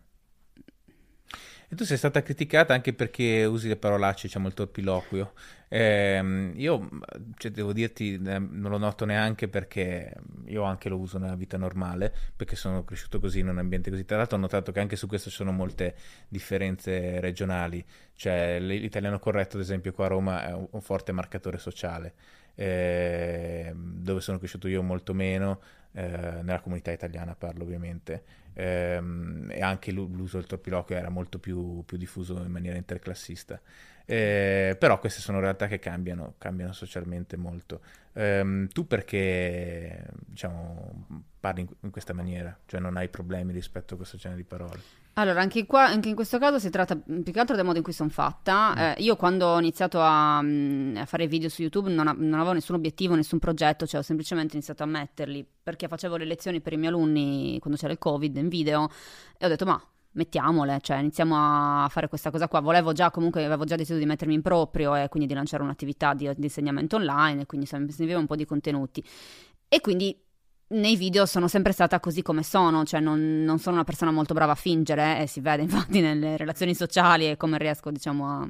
E 1.74 1.76
tu 1.76 1.86
sei 1.86 1.97
stata 1.97 2.21
criticata 2.21 2.76
anche 2.76 2.93
perché 2.93 3.45
usi 3.45 3.67
le 3.67 3.78
parolacce, 3.78 4.28
diciamo 4.28 4.47
il 4.47 4.53
torpiloquio. 4.53 5.34
Eh, 5.69 6.51
io, 6.53 6.89
cioè, 7.36 7.49
devo 7.49 7.74
dirti, 7.74 8.13
eh, 8.13 8.38
non 8.38 8.69
lo 8.69 8.78
noto 8.78 9.05
neanche 9.05 9.47
perché 9.47 10.13
io 10.45 10.61
anche 10.61 10.88
lo 10.88 10.99
uso 10.99 11.17
nella 11.17 11.34
vita 11.34 11.57
normale, 11.57 12.13
perché 12.36 12.55
sono 12.55 12.84
cresciuto 12.84 13.19
così 13.19 13.39
in 13.39 13.47
un 13.47 13.57
ambiente 13.57 13.89
così. 13.89 14.05
Tra 14.05 14.17
l'altro 14.17 14.38
ho 14.38 14.39
notato 14.39 14.71
che 14.71 14.82
anche 14.82 14.95
su 14.95 15.07
questo 15.07 15.32
ci 15.32 15.38
sono 15.38 15.51
molte 15.51 15.95
differenze 16.28 17.19
regionali. 17.19 17.84
Cioè 18.13 18.59
l'italiano 18.59 19.17
corretto, 19.17 19.57
ad 19.57 19.63
esempio, 19.63 19.93
qua 19.93 20.05
a 20.05 20.09
Roma 20.09 20.45
è 20.47 20.53
un, 20.53 20.67
un 20.69 20.82
forte 20.82 21.11
marcatore 21.11 21.57
sociale. 21.57 22.13
Eh, 22.53 23.74
dove 23.76 24.21
sono 24.21 24.38
cresciuto 24.38 24.67
io 24.67 24.84
molto 24.84 25.15
meno, 25.15 25.59
eh, 25.93 26.07
nella 26.43 26.59
comunità 26.61 26.91
italiana 26.91 27.34
parlo 27.34 27.63
ovviamente, 27.63 28.24
ehm, 28.54 29.49
e 29.51 29.62
anche 29.62 29.91
l'uso 29.91 30.38
del 30.38 30.47
torpiloquio 30.47 30.97
era 30.97 31.10
molto 31.10 31.39
più, 31.39 31.84
più 31.86 31.97
diffuso 31.97 32.41
in 32.43 32.51
maniera 32.51 32.78
interclassista. 32.78 33.60
Eh, 34.06 34.76
però 34.78 34.99
queste 34.99 35.22
sono 35.22 35.39
realtà 35.39 35.68
che 35.68 35.80
cambiano, 35.80 36.36
cambiano 36.38 36.74
socialmente 36.74 37.38
molto. 37.38 37.82
Eh, 38.14 38.68
tu 38.72 38.86
perché 38.86 40.06
diciamo, 40.26 41.08
parli 41.39 41.62
in, 41.62 41.68
in, 41.82 41.89
questa 41.89 42.14
maniera? 42.14 42.58
Cioè 42.66 42.80
non 42.80 42.97
hai 42.97 43.10
problemi 43.10 43.54
rispetto 43.54 43.93
a 43.93 43.97
questo 43.97 44.18
genere 44.18 44.41
di 44.41 44.47
parole? 44.47 45.03
Allora, 45.16 45.41
anche, 45.41 45.68
qua, 45.68 45.86
anche 45.86 46.09
in 46.09 46.16
questo 46.16 46.39
caso 46.39 46.57
si 46.57 46.72
tratta 46.72 46.95
più 46.95 47.32
che 47.32 47.39
altro 47.39 47.55
del 47.55 47.64
modo 47.66 47.78
in 47.78 47.84
cui 47.84 47.93
sono 47.93 48.09
fatta. 48.09 48.74
Mm. 48.74 48.78
Eh, 48.80 48.95
io 48.97 49.16
quando 49.16 49.45
ho 49.45 49.59
iniziato 49.59 49.99
a, 50.01 50.41
mm, 50.41 50.97
a, 50.97 51.05
fare 51.05 51.28
video 51.28 51.49
su 51.49 51.61
YouTube 51.61 51.91
non, 51.91 52.16
non, 52.18 52.34
avevo 52.34 52.53
nessun 52.53 52.76
obiettivo, 52.76 53.14
nessun 53.14 53.38
progetto, 53.38 53.86
cioè 53.86 53.99
ho 53.99 54.03
semplicemente 54.03 54.55
iniziato 54.55 54.82
a 54.82 54.88
metterli 54.88 55.45
perché 55.64 55.88
facevo 55.88 56.16
le 56.16 56.26
lezioni 56.26 56.61
per 56.61 56.74
i 56.74 56.78
miei 56.78 56.89
alunni 56.91 57.57
quando 57.59 57.80
c'era 57.80 57.93
il 57.93 57.99
Covid 57.99 58.36
in 58.38 58.47
video 58.47 58.89
e 59.38 59.45
ho 59.45 59.49
detto 59.49 59.66
ma 59.66 59.80
mettiamole, 60.14 60.80
cioè 60.82 60.97
iniziamo 60.97 61.36
a 61.84 61.88
fare 61.89 62.07
questa 62.07 62.32
cosa 62.32 62.47
qua. 62.47 62.59
Volevo 62.59 62.91
già, 62.93 63.11
comunque, 63.11 63.45
avevo 63.45 63.66
già 63.66 63.76
deciso 63.76 63.99
di 63.99 64.05
mettermi 64.05 64.34
in 64.34 64.41
proprio 64.41 64.95
e 64.95 65.09
quindi 65.09 65.28
di 65.28 65.36
lanciare 65.36 65.61
un'attività 65.61 66.16
di, 66.16 66.28
di 66.36 66.43
insegnamento 66.43 66.95
online 66.95 67.41
e 67.41 67.45
quindi 67.45 67.68
serviva 67.68 68.18
un 68.18 68.26
po' 68.26 68.36
di 68.36 68.45
contenuti. 68.45 69.03
E 69.68 69.80
quindi 69.82 70.20
nei 70.74 70.95
video 70.95 71.26
sono 71.26 71.47
sempre 71.47 71.71
stata 71.71 71.99
così 71.99 72.21
come 72.21 72.43
sono, 72.43 72.84
cioè 72.84 72.99
non, 72.99 73.43
non 73.43 73.59
sono 73.59 73.76
una 73.76 73.84
persona 73.84 74.11
molto 74.11 74.34
brava 74.34 74.51
a 74.53 74.55
fingere 74.55 75.21
e 75.21 75.28
si 75.28 75.39
vede 75.39 75.61
infatti 75.63 76.01
nelle 76.01 76.38
relazioni 76.38 76.76
sociali 76.76 77.30
e 77.30 77.38
come 77.38 77.57
riesco 77.57 77.91
diciamo 77.91 78.30
a 78.30 78.47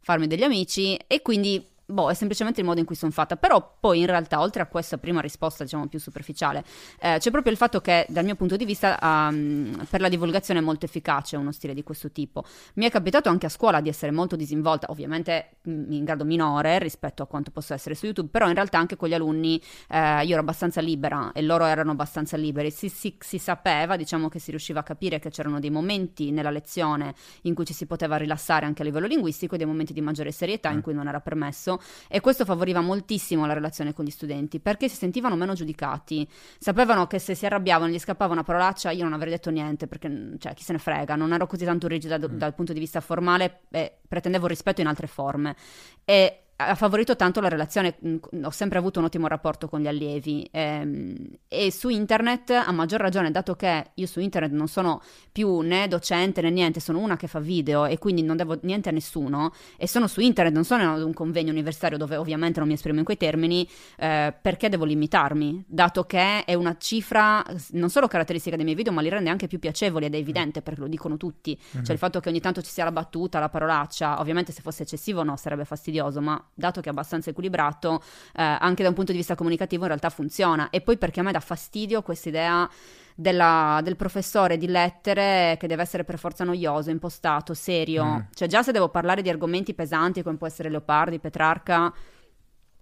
farmi 0.00 0.26
degli 0.26 0.42
amici 0.42 0.96
e 0.96 1.22
quindi 1.22 1.72
boh, 1.86 2.10
è 2.10 2.14
semplicemente 2.14 2.60
il 2.60 2.66
modo 2.66 2.80
in 2.80 2.86
cui 2.86 2.94
sono 2.94 3.12
fatta. 3.12 3.36
Però 3.36 3.76
poi 3.78 4.00
in 4.00 4.06
realtà, 4.06 4.40
oltre 4.40 4.62
a 4.62 4.66
questa 4.66 4.98
prima 4.98 5.20
risposta, 5.20 5.64
diciamo 5.64 5.86
più 5.86 5.98
superficiale, 5.98 6.64
eh, 7.00 7.18
c'è 7.18 7.30
proprio 7.30 7.52
il 7.52 7.58
fatto 7.58 7.80
che 7.80 8.06
dal 8.08 8.24
mio 8.24 8.34
punto 8.34 8.56
di 8.56 8.64
vista 8.64 8.98
um, 9.00 9.86
per 9.88 10.00
la 10.00 10.08
divulgazione 10.08 10.60
è 10.60 10.62
molto 10.62 10.86
efficace 10.86 11.36
uno 11.36 11.52
stile 11.52 11.74
di 11.74 11.82
questo 11.82 12.10
tipo. 12.10 12.44
Mi 12.74 12.86
è 12.86 12.90
capitato 12.90 13.28
anche 13.28 13.46
a 13.46 13.48
scuola 13.48 13.80
di 13.80 13.88
essere 13.88 14.12
molto 14.12 14.36
disinvolta, 14.36 14.90
ovviamente 14.90 15.56
in 15.64 16.04
grado 16.04 16.24
minore 16.24 16.78
rispetto 16.78 17.22
a 17.22 17.26
quanto 17.26 17.50
posso 17.50 17.74
essere 17.74 17.94
su 17.94 18.06
YouTube, 18.06 18.28
però 18.30 18.48
in 18.48 18.54
realtà 18.54 18.78
anche 18.78 18.96
con 18.96 19.08
gli 19.08 19.14
alunni 19.14 19.60
eh, 19.88 20.24
io 20.24 20.32
ero 20.32 20.40
abbastanza 20.40 20.80
libera 20.80 21.32
e 21.32 21.42
loro 21.42 21.64
erano 21.64 21.92
abbastanza 21.92 22.36
liberi. 22.36 22.70
Si, 22.70 22.88
si, 22.88 23.16
si 23.18 23.38
sapeva, 23.38 23.96
diciamo 23.96 24.28
che 24.28 24.38
si 24.38 24.50
riusciva 24.50 24.80
a 24.80 24.82
capire 24.82 25.18
che 25.18 25.30
c'erano 25.30 25.60
dei 25.60 25.70
momenti 25.70 26.30
nella 26.30 26.50
lezione 26.50 27.14
in 27.42 27.54
cui 27.54 27.64
ci 27.64 27.72
si 27.72 27.86
poteva 27.86 28.16
rilassare 28.16 28.66
anche 28.66 28.82
a 28.82 28.84
livello 28.84 29.06
linguistico 29.06 29.54
e 29.54 29.58
dei 29.58 29.66
momenti 29.66 29.92
di 29.92 30.00
maggiore 30.00 30.32
serietà 30.32 30.70
mm. 30.70 30.74
in 30.74 30.80
cui 30.80 30.94
non 30.94 31.08
era 31.08 31.20
permesso 31.20 31.73
e 32.08 32.20
questo 32.20 32.44
favoriva 32.44 32.80
moltissimo 32.80 33.46
la 33.46 33.52
relazione 33.52 33.92
con 33.92 34.04
gli 34.04 34.10
studenti 34.10 34.60
perché 34.60 34.88
si 34.88 34.96
sentivano 34.96 35.36
meno 35.36 35.54
giudicati, 35.54 36.28
sapevano 36.58 37.06
che 37.06 37.18
se 37.18 37.34
si 37.34 37.46
arrabbiavano 37.46 37.92
gli 37.92 37.98
scappava 37.98 38.32
una 38.32 38.42
parolaccia 38.42 38.90
io 38.90 39.04
non 39.04 39.12
avrei 39.12 39.30
detto 39.30 39.50
niente 39.50 39.86
perché 39.86 40.36
cioè, 40.38 40.54
chi 40.54 40.62
se 40.62 40.72
ne 40.72 40.78
frega, 40.78 41.16
non 41.16 41.32
ero 41.32 41.46
così 41.46 41.64
tanto 41.64 41.86
rigida 41.86 42.18
d- 42.18 42.30
mm. 42.30 42.36
dal 42.36 42.54
punto 42.54 42.72
di 42.72 42.78
vista 42.78 43.00
formale 43.00 43.62
e 43.70 43.98
pretendevo 44.06 44.46
rispetto 44.46 44.80
in 44.80 44.86
altre 44.86 45.06
forme. 45.06 45.56
E 46.04 46.43
ha 46.56 46.74
favorito 46.76 47.16
tanto 47.16 47.40
la 47.40 47.48
relazione, 47.48 47.96
ho 48.42 48.50
sempre 48.50 48.78
avuto 48.78 49.00
un 49.00 49.06
ottimo 49.06 49.26
rapporto 49.26 49.68
con 49.68 49.80
gli 49.80 49.88
allievi 49.88 50.48
ehm, 50.52 51.16
e 51.48 51.72
su 51.72 51.88
internet 51.88 52.50
a 52.50 52.70
maggior 52.70 53.00
ragione, 53.00 53.32
dato 53.32 53.56
che 53.56 53.90
io 53.94 54.06
su 54.06 54.20
internet 54.20 54.52
non 54.52 54.68
sono 54.68 55.02
più 55.32 55.60
né 55.60 55.88
docente 55.88 56.40
né 56.42 56.50
niente, 56.50 56.78
sono 56.78 57.00
una 57.00 57.16
che 57.16 57.26
fa 57.26 57.40
video 57.40 57.86
e 57.86 57.98
quindi 57.98 58.22
non 58.22 58.36
devo 58.36 58.56
niente 58.62 58.90
a 58.90 58.92
nessuno 58.92 59.52
e 59.76 59.88
sono 59.88 60.06
su 60.06 60.20
internet, 60.20 60.54
non 60.54 60.64
sono 60.64 60.96
in 60.96 61.02
un 61.02 61.12
convegno 61.12 61.50
universitario 61.50 61.98
dove 61.98 62.14
ovviamente 62.16 62.60
non 62.60 62.68
mi 62.68 62.74
esprimo 62.74 62.98
in 63.00 63.04
quei 63.04 63.16
termini, 63.16 63.68
eh, 63.96 64.32
perché 64.40 64.68
devo 64.68 64.84
limitarmi, 64.84 65.64
dato 65.66 66.04
che 66.04 66.44
è 66.44 66.54
una 66.54 66.76
cifra 66.78 67.44
non 67.70 67.90
solo 67.90 68.06
caratteristica 68.06 68.54
dei 68.54 68.64
miei 68.64 68.76
video 68.76 68.92
ma 68.92 69.00
li 69.00 69.08
rende 69.08 69.28
anche 69.28 69.48
più 69.48 69.58
piacevoli 69.58 70.04
ed 70.04 70.14
è 70.14 70.18
evidente 70.18 70.62
perché 70.62 70.80
lo 70.80 70.88
dicono 70.88 71.16
tutti, 71.16 71.58
mm-hmm. 71.58 71.84
cioè 71.84 71.92
il 71.94 71.98
fatto 71.98 72.20
che 72.20 72.28
ogni 72.28 72.40
tanto 72.40 72.62
ci 72.62 72.70
sia 72.70 72.84
la 72.84 72.92
battuta, 72.92 73.40
la 73.40 73.48
parolaccia, 73.48 74.20
ovviamente 74.20 74.52
se 74.52 74.62
fosse 74.62 74.84
eccessivo 74.84 75.24
no, 75.24 75.36
sarebbe 75.36 75.64
fastidioso, 75.64 76.20
ma 76.20 76.43
dato 76.52 76.80
che 76.80 76.88
è 76.88 76.92
abbastanza 76.92 77.30
equilibrato, 77.30 78.02
eh, 78.34 78.42
anche 78.42 78.82
da 78.82 78.88
un 78.88 78.94
punto 78.94 79.12
di 79.12 79.18
vista 79.18 79.34
comunicativo 79.34 79.82
in 79.82 79.88
realtà 79.88 80.10
funziona. 80.10 80.70
E 80.70 80.80
poi 80.80 80.98
perché 80.98 81.20
a 81.20 81.22
me 81.22 81.32
dà 81.32 81.40
fastidio 81.40 82.02
questa 82.02 82.28
idea 82.28 82.68
della, 83.14 83.80
del 83.82 83.96
professore 83.96 84.58
di 84.58 84.66
lettere 84.66 85.56
che 85.58 85.66
deve 85.66 85.82
essere 85.82 86.04
per 86.04 86.18
forza 86.18 86.44
noioso, 86.44 86.90
impostato, 86.90 87.54
serio. 87.54 88.04
Mm. 88.04 88.18
Cioè 88.34 88.48
già 88.48 88.62
se 88.62 88.72
devo 88.72 88.88
parlare 88.88 89.22
di 89.22 89.28
argomenti 89.28 89.74
pesanti 89.74 90.22
come 90.22 90.36
può 90.36 90.46
essere 90.46 90.68
Leopardi, 90.68 91.18
Petrarca, 91.18 91.92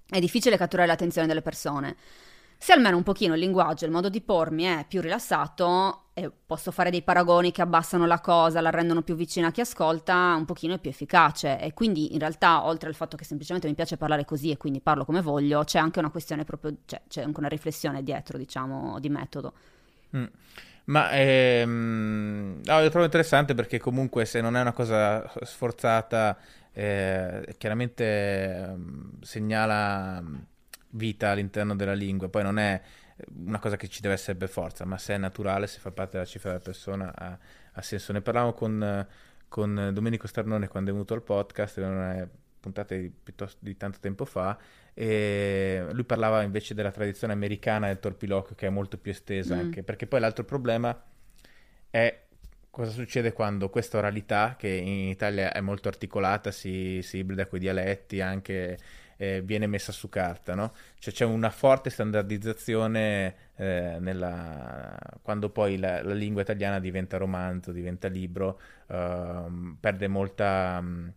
è 0.08 0.18
difficile 0.20 0.56
catturare 0.56 0.88
l'attenzione 0.88 1.26
delle 1.26 1.42
persone. 1.42 1.96
Se 2.62 2.72
almeno 2.72 2.96
un 2.96 3.02
pochino 3.02 3.34
il 3.34 3.40
linguaggio, 3.40 3.86
il 3.86 3.90
modo 3.90 4.08
di 4.08 4.20
pormi 4.20 4.62
è 4.62 4.84
più 4.86 5.00
rilassato 5.00 6.10
e 6.14 6.30
posso 6.30 6.70
fare 6.70 6.90
dei 6.90 7.02
paragoni 7.02 7.50
che 7.50 7.60
abbassano 7.60 8.06
la 8.06 8.20
cosa, 8.20 8.60
la 8.60 8.70
rendono 8.70 9.02
più 9.02 9.16
vicina 9.16 9.48
a 9.48 9.50
chi 9.50 9.62
ascolta, 9.62 10.36
un 10.36 10.44
pochino 10.44 10.74
è 10.74 10.78
più 10.78 10.88
efficace. 10.88 11.58
E 11.58 11.72
quindi 11.74 12.12
in 12.12 12.20
realtà, 12.20 12.64
oltre 12.64 12.88
al 12.88 12.94
fatto 12.94 13.16
che 13.16 13.24
semplicemente 13.24 13.66
mi 13.66 13.74
piace 13.74 13.96
parlare 13.96 14.24
così 14.24 14.52
e 14.52 14.58
quindi 14.58 14.80
parlo 14.80 15.04
come 15.04 15.22
voglio, 15.22 15.64
c'è 15.64 15.80
anche 15.80 15.98
una 15.98 16.10
questione 16.10 16.44
proprio, 16.44 16.76
cioè, 16.84 17.02
c'è 17.08 17.22
anche 17.22 17.40
una 17.40 17.48
riflessione 17.48 18.04
dietro, 18.04 18.38
diciamo, 18.38 19.00
di 19.00 19.08
metodo. 19.08 19.54
Mm. 20.16 20.24
Ma 20.84 21.10
ehm, 21.10 22.60
no, 22.62 22.80
lo 22.80 22.90
trovo 22.90 23.06
interessante 23.06 23.54
perché 23.54 23.80
comunque 23.80 24.24
se 24.24 24.40
non 24.40 24.54
è 24.56 24.60
una 24.60 24.72
cosa 24.72 25.28
sforzata, 25.40 26.38
eh, 26.72 27.56
chiaramente 27.58 28.04
eh, 28.04 28.74
segnala 29.22 30.22
vita 30.92 31.30
all'interno 31.30 31.76
della 31.76 31.94
lingua, 31.94 32.28
poi 32.28 32.42
non 32.42 32.58
è 32.58 32.80
una 33.44 33.58
cosa 33.58 33.76
che 33.76 33.88
ci 33.88 34.00
deve 34.00 34.14
essere 34.14 34.36
per 34.36 34.48
forza, 34.48 34.84
ma 34.84 34.98
se 34.98 35.14
è 35.14 35.18
naturale, 35.18 35.66
se 35.66 35.78
fa 35.78 35.90
parte 35.90 36.12
della 36.12 36.24
cifra 36.24 36.50
della 36.50 36.62
persona, 36.62 37.12
ha, 37.14 37.38
ha 37.72 37.82
senso. 37.82 38.12
Ne 38.12 38.20
parlavo 38.20 38.52
con, 38.52 39.06
con, 39.48 39.90
Domenico 39.92 40.26
Starnone 40.26 40.68
quando 40.68 40.90
è 40.90 40.92
venuto 40.92 41.14
al 41.14 41.22
podcast, 41.22 41.76
una 41.78 42.28
puntata 42.60 42.94
di, 42.94 43.10
piuttosto 43.10 43.58
di 43.60 43.76
tanto 43.76 43.98
tempo 44.00 44.24
fa, 44.24 44.58
e 44.94 45.84
lui 45.92 46.04
parlava 46.04 46.42
invece 46.42 46.74
della 46.74 46.90
tradizione 46.90 47.32
americana 47.32 47.86
del 47.88 48.00
torpiloquio, 48.00 48.54
che 48.54 48.66
è 48.66 48.70
molto 48.70 48.98
più 48.98 49.10
estesa, 49.10 49.54
mm. 49.54 49.58
anche 49.58 49.82
perché 49.82 50.06
poi 50.06 50.20
l'altro 50.20 50.44
problema 50.44 51.04
è 51.90 52.22
cosa 52.70 52.90
succede 52.90 53.32
quando 53.32 53.68
questa 53.68 53.98
oralità, 53.98 54.56
che 54.58 54.68
in 54.68 55.08
Italia 55.08 55.52
è 55.52 55.60
molto 55.60 55.88
articolata, 55.88 56.50
si, 56.50 57.00
si 57.02 57.18
ibrida 57.18 57.46
con 57.46 57.58
i 57.58 57.60
dialetti, 57.60 58.22
anche 58.22 58.78
eh, 59.22 59.40
viene 59.40 59.68
messa 59.68 59.92
su 59.92 60.08
carta, 60.08 60.56
no? 60.56 60.72
Cioè 60.98 61.14
c'è 61.14 61.24
una 61.24 61.50
forte 61.50 61.90
standardizzazione 61.90 63.34
eh, 63.54 63.98
nella... 64.00 64.98
quando 65.22 65.48
poi 65.50 65.78
la, 65.78 66.02
la, 66.02 66.12
lingua 66.12 66.42
italiana 66.42 66.80
diventa 66.80 67.18
romanzo, 67.18 67.70
diventa 67.70 68.08
libro, 68.08 68.60
uh, 68.88 69.76
perde 69.78 70.08
molta... 70.08 70.78
Um, 70.80 71.12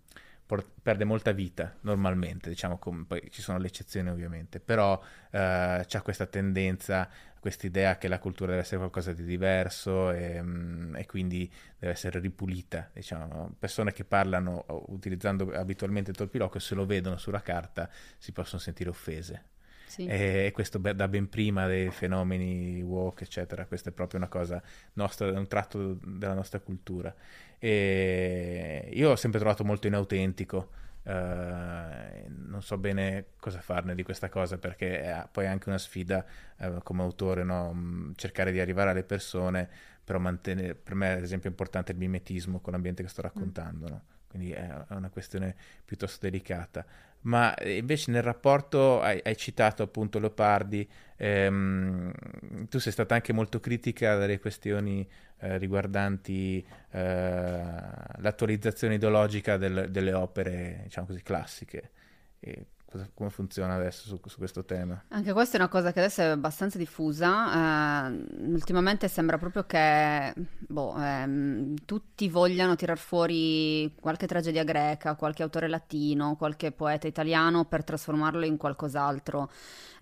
perde 0.83 1.05
molta 1.05 1.31
vita 1.31 1.75
normalmente, 1.81 2.49
diciamo, 2.49 2.77
com- 2.77 3.05
poi 3.05 3.27
ci 3.31 3.41
sono 3.41 3.57
le 3.57 3.65
eccezioni 3.65 4.09
ovviamente, 4.09 4.59
però 4.59 5.01
eh, 5.31 5.83
c'è 5.87 6.01
questa 6.03 6.27
tendenza, 6.27 7.09
questa 7.45 7.67
idea 7.67 7.99
che 7.99 8.07
la 8.07 8.17
cultura 8.17 8.49
deve 8.49 8.63
essere 8.63 8.77
qualcosa 8.77 9.13
di 9.13 9.23
diverso 9.23 10.09
e, 10.09 10.41
mm, 10.41 10.95
e 10.95 11.05
quindi 11.05 11.47
deve 11.77 11.93
essere 11.93 12.17
ripulita, 12.17 12.89
diciamo, 12.91 13.53
persone 13.59 13.93
che 13.93 14.03
parlano 14.03 14.65
utilizzando 14.87 15.51
abitualmente 15.51 16.09
il 16.09 16.17
torpiloquio 16.17 16.59
se 16.59 16.73
lo 16.73 16.87
vedono 16.87 17.17
sulla 17.17 17.43
carta 17.43 17.87
si 18.17 18.31
possono 18.31 18.59
sentire 18.59 18.89
offese. 18.89 19.43
Sì. 19.85 20.07
E 20.07 20.49
questo 20.55 20.79
da 20.79 21.07
ben 21.07 21.29
prima 21.29 21.67
dei 21.67 21.91
fenomeni 21.91 22.81
woke, 22.81 23.25
eccetera. 23.25 23.67
Questa 23.67 23.91
è 23.91 23.93
proprio 23.93 24.19
una 24.19 24.27
cosa 24.27 24.59
nostra, 24.93 25.29
un 25.29 25.45
tratto 25.45 25.99
della 26.03 26.33
nostra 26.33 26.59
cultura. 26.61 27.13
E 27.59 28.89
io 28.91 29.09
l'ho 29.09 29.15
sempre 29.15 29.39
trovato 29.39 29.63
molto 29.63 29.85
inautentico. 29.85 30.71
Uh, 31.05 32.25
non 32.47 32.63
so 32.63 32.79
bene 32.79 33.27
cosa 33.39 33.61
farne 33.61 33.93
di 33.93 34.01
questa 34.01 34.27
cosa 34.27 34.57
perché 34.57 35.01
è 35.01 35.27
poi 35.31 35.45
anche 35.45 35.69
una 35.69 35.77
sfida 35.77 36.25
uh, 36.57 36.81
come 36.81 37.03
autore, 37.03 37.43
no? 37.43 37.71
Mm, 37.73 38.11
cercare 38.15 38.51
di 38.51 38.59
arrivare 38.59 38.89
alle 38.89 39.03
persone, 39.03 39.69
però 40.03 40.17
mantenere, 40.19 40.73
per 40.73 40.95
me 40.95 41.11
ad 41.11 41.21
esempio 41.23 41.47
è 41.47 41.51
importante 41.51 41.91
il 41.91 41.97
mimetismo 41.99 42.59
con 42.59 42.73
l'ambiente 42.73 43.03
che 43.03 43.09
sto 43.09 43.21
raccontando. 43.21 43.87
No? 43.87 44.01
quindi 44.35 44.51
è 44.51 44.69
una 44.89 45.09
questione 45.09 45.55
piuttosto 45.85 46.17
delicata. 46.19 46.85
Ma 47.25 47.55
eh, 47.55 47.77
invece 47.77 48.11
nel 48.11 48.21
rapporto 48.21 49.01
hai, 49.01 49.19
hai 49.23 49.35
citato 49.35 49.81
appunto 49.83 50.19
Leopardi, 50.19 50.87
ehm, 51.17 52.11
tu 52.69 52.77
sei 52.79 52.91
stata 52.91 53.15
anche 53.15 53.33
molto 53.33 53.59
critica 53.59 54.15
delle 54.17 54.39
questioni 54.39 55.07
eh, 55.39 55.57
riguardanti 55.57 56.63
eh, 56.91 57.01
l'attualizzazione 58.17 58.95
ideologica 58.95 59.57
del, 59.57 59.89
delle 59.89 60.13
opere, 60.13 60.81
diciamo 60.83 61.07
così, 61.07 61.23
classiche. 61.23 61.89
E 62.39 62.65
come 63.13 63.29
funziona 63.29 63.75
adesso 63.75 64.07
su, 64.07 64.19
su, 64.25 64.37
questo 64.37 64.65
tema? 64.65 65.03
Anche 65.09 65.33
questa 65.33 65.57
è 65.57 65.59
una 65.59 65.69
cosa 65.69 65.91
che 65.91 65.99
adesso 65.99 66.21
è 66.21 66.25
abbastanza 66.25 66.77
diffusa. 66.77 68.07
Uh, 68.07 68.51
ultimamente 68.51 69.07
sembra 69.07 69.37
proprio 69.37 69.65
che 69.65 70.33
boh, 70.59 70.95
ehm, 70.97 71.75
tutti 71.85 72.29
vogliano 72.29 72.75
tirar 72.75 72.97
fuori 72.97 73.93
qualche 73.99 74.27
tragedia 74.27 74.63
greca, 74.63 75.15
qualche 75.15 75.43
autore 75.43 75.67
latino, 75.67 76.35
qualche 76.35 76.71
poeta 76.71 77.07
italiano 77.07 77.65
per 77.65 77.83
trasformarlo 77.83 78.45
in 78.45 78.57
qualcos'altro 78.57 79.49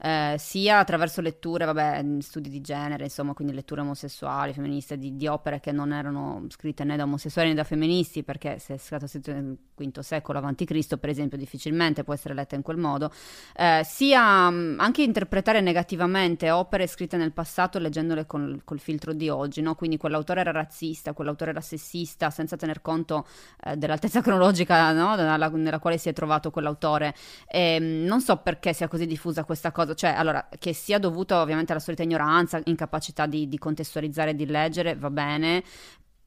eh, 0.04 0.36
sia 0.38 0.80
attraverso 0.80 1.22
letture, 1.22 1.64
vabbè, 1.64 2.04
studi 2.20 2.50
di 2.50 2.60
genere, 2.60 3.06
insomma, 3.06 3.34
quindi 3.34 3.54
letture 3.54 3.80
omosessuali, 3.80 4.52
femministe, 4.52 4.98
di, 4.98 5.16
di, 5.16 5.28
opere 5.28 5.62
che 5.62 5.72
non 5.72 5.94
erano 5.94 6.44
scritte 6.50 6.84
né 6.84 6.98
da 6.98 7.04
omosessuali 7.04 7.48
né 7.48 7.56
da 7.56 7.64
femministi, 7.64 8.22
perché 8.22 8.60
se 8.60 8.74
è 8.74 8.78
stata 8.78 9.08
scritta 9.08 9.32
nel 9.32 9.58
V 9.78 10.00
secolo 10.00 10.40
a.C., 10.40 10.98
per 10.98 11.10
esempio, 11.10 11.38
difficilmente 11.38 12.04
può 12.04 12.14
essere 12.14 12.34
letta 12.34 12.56
in 12.56 12.64
quel 12.64 12.76
modo, 12.76 13.14
eh, 13.56 13.82
sia 13.86 14.50
mh, 14.50 14.76
anche 14.80 15.04
interpretare 15.04 15.62
negativamente 15.62 16.52
opere 16.52 16.86
scritte 16.86 17.16
nel 17.16 17.32
passato 17.32 17.80
leggendole 17.80 18.26
col, 18.26 18.60
col 18.66 18.80
filtro 18.80 19.14
di 19.14 19.30
oggi, 19.30 19.62
no? 19.62 19.74
quindi 19.76 19.96
quell'autore 19.96 20.42
era 20.42 20.52
razzista, 20.52 21.14
quell'autore 21.14 21.52
era 21.52 21.62
sessista, 21.62 22.30
senza 22.30 22.58
tener 22.58 22.82
conto 22.82 23.26
eh, 23.64 23.78
dell'altezza 23.78 24.20
cronologica 24.22 24.92
no? 24.92 25.16
nella, 25.16 25.48
nella, 25.48 25.80
quale 25.80 25.98
si 25.98 26.10
è 26.10 26.14
trovato 26.14 26.52
quell'autore. 26.52 27.16
E, 27.48 27.80
mh, 27.80 28.06
non 28.06 28.20
so 28.20 28.36
perché 28.36 28.74
sia 28.74 28.90
così 28.90 29.06
diffusa 29.06 29.46
questa 29.46 29.72
cosa 29.72 29.92
cioè 29.94 30.12
allora 30.12 30.48
che 30.58 30.74
sia 30.74 31.00
dovuto 31.00 31.36
ovviamente 31.36 31.72
alla 31.72 31.82
solita 31.82 32.04
ignoranza, 32.04 32.62
incapacità 32.66 33.26
di, 33.26 33.48
di 33.48 33.58
contestualizzare 33.58 34.32
e 34.32 34.36
di 34.36 34.46
leggere, 34.46 34.96
va 34.96 35.10
bene, 35.10 35.64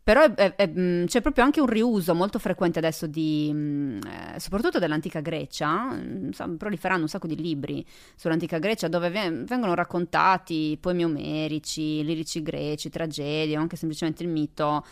però 0.07 0.23
è, 0.23 0.55
è, 0.55 0.69
mm, 0.69 1.07
c'è 1.07 1.21
proprio 1.21 1.43
anche 1.43 1.61
un 1.61 1.67
riuso 1.67 2.15
molto 2.15 2.39
frequente 2.39 2.79
adesso 2.79 3.09
di, 3.09 3.51
mm, 3.53 3.99
eh, 4.35 4.39
soprattutto 4.39 4.79
dell'antica 4.79 5.19
Grecia, 5.19 5.91
mm, 5.93 6.55
proliferando 6.57 7.03
un 7.03 7.09
sacco 7.09 7.27
di 7.27 7.35
libri 7.35 7.85
sull'antica 8.15 8.61
Grecia 8.61 8.87
dove 8.87 9.11
vengono 9.11 9.75
raccontati 9.75 10.79
poemi 10.81 11.05
omerici, 11.05 12.05
lirici 12.05 12.41
greci, 12.41 12.89
tragedie 12.89 13.59
o 13.59 13.61
anche 13.61 13.75
semplicemente 13.75 14.23
il 14.23 14.29
mito 14.29 14.85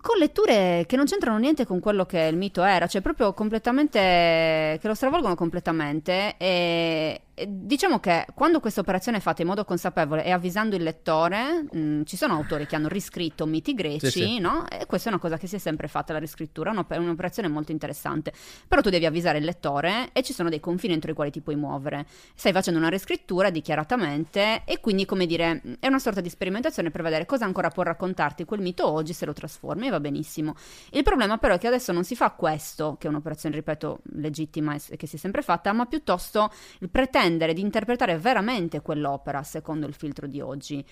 con 0.00 0.18
letture 0.18 0.84
che 0.86 0.96
non 0.96 1.04
c'entrano 1.04 1.38
niente 1.38 1.64
con 1.66 1.80
quello 1.80 2.04
che 2.04 2.20
il 2.22 2.36
mito 2.36 2.62
era, 2.62 2.86
cioè 2.86 3.00
proprio 3.00 3.32
completamente, 3.32 4.78
che 4.80 4.88
lo 4.88 4.94
stravolgono 4.94 5.34
completamente 5.34 6.36
e, 6.36 7.20
Diciamo 7.34 7.98
che 7.98 8.26
quando 8.32 8.60
questa 8.60 8.80
operazione 8.80 9.16
è 9.18 9.20
fatta 9.20 9.42
in 9.42 9.48
modo 9.48 9.64
consapevole 9.64 10.24
e 10.24 10.30
avvisando 10.30 10.76
il 10.76 10.84
lettore, 10.84 11.66
mh, 11.68 11.78
mm, 11.78 12.02
ci 12.04 12.16
sono 12.16 12.34
autori 12.34 12.64
che 12.64 12.76
hanno 12.76 12.86
riscritto 12.86 13.44
miti 13.44 13.74
greci, 13.74 14.06
sì, 14.06 14.20
sì. 14.20 14.38
no? 14.38 14.68
E 14.68 14.86
questa 14.86 15.08
è 15.08 15.12
una 15.12 15.20
cosa 15.20 15.36
che 15.36 15.48
si 15.48 15.56
è 15.56 15.58
sempre 15.58 15.88
fatta, 15.88 16.12
la 16.12 16.20
riscrittura, 16.20 16.70
è 16.70 16.96
un'operazione 16.96 17.48
molto 17.48 17.72
interessante. 17.72 18.32
Però 18.68 18.80
tu 18.82 18.88
devi 18.88 19.04
avvisare 19.04 19.38
il 19.38 19.44
lettore 19.44 20.10
e 20.12 20.22
ci 20.22 20.32
sono 20.32 20.48
dei 20.48 20.60
confini 20.60 20.94
entro 20.94 21.10
i 21.10 21.14
quali 21.14 21.32
ti 21.32 21.40
puoi 21.40 21.56
muovere. 21.56 22.06
Stai 22.36 22.52
facendo 22.52 22.78
una 22.78 22.88
riscrittura 22.88 23.50
dichiaratamente 23.50 24.62
e 24.64 24.78
quindi, 24.78 25.04
come 25.04 25.26
dire, 25.26 25.60
è 25.80 25.88
una 25.88 25.98
sorta 25.98 26.20
di 26.20 26.28
sperimentazione 26.28 26.92
per 26.92 27.02
vedere 27.02 27.26
cosa 27.26 27.46
ancora 27.46 27.68
può 27.68 27.82
raccontarti 27.82 28.44
quel 28.44 28.60
mito 28.60 28.88
oggi 28.88 29.12
se 29.12 29.26
lo 29.26 29.32
trasformi 29.32 29.88
e 29.88 29.90
va 29.90 29.98
benissimo. 29.98 30.54
Il 30.90 31.02
problema 31.02 31.38
però 31.38 31.54
è 31.54 31.58
che 31.58 31.66
adesso 31.66 31.90
non 31.90 32.04
si 32.04 32.14
fa 32.14 32.30
questo, 32.30 32.96
che 32.96 33.08
è 33.08 33.10
un'operazione, 33.10 33.56
ripeto, 33.56 34.02
legittima 34.12 34.76
e 34.88 34.96
che 34.96 35.08
si 35.08 35.16
è 35.16 35.18
sempre 35.18 35.42
fatta, 35.42 35.72
ma 35.72 35.86
piuttosto 35.86 36.48
il 36.78 36.90
pretendere 36.90 37.22
pretendere 37.24 37.54
di 37.54 37.62
interpretare 37.62 38.18
veramente 38.18 38.82
quell'opera 38.82 39.42
secondo 39.42 39.86
il 39.86 39.94
filtro 39.94 40.26
di 40.26 40.40
oggi. 40.40 40.84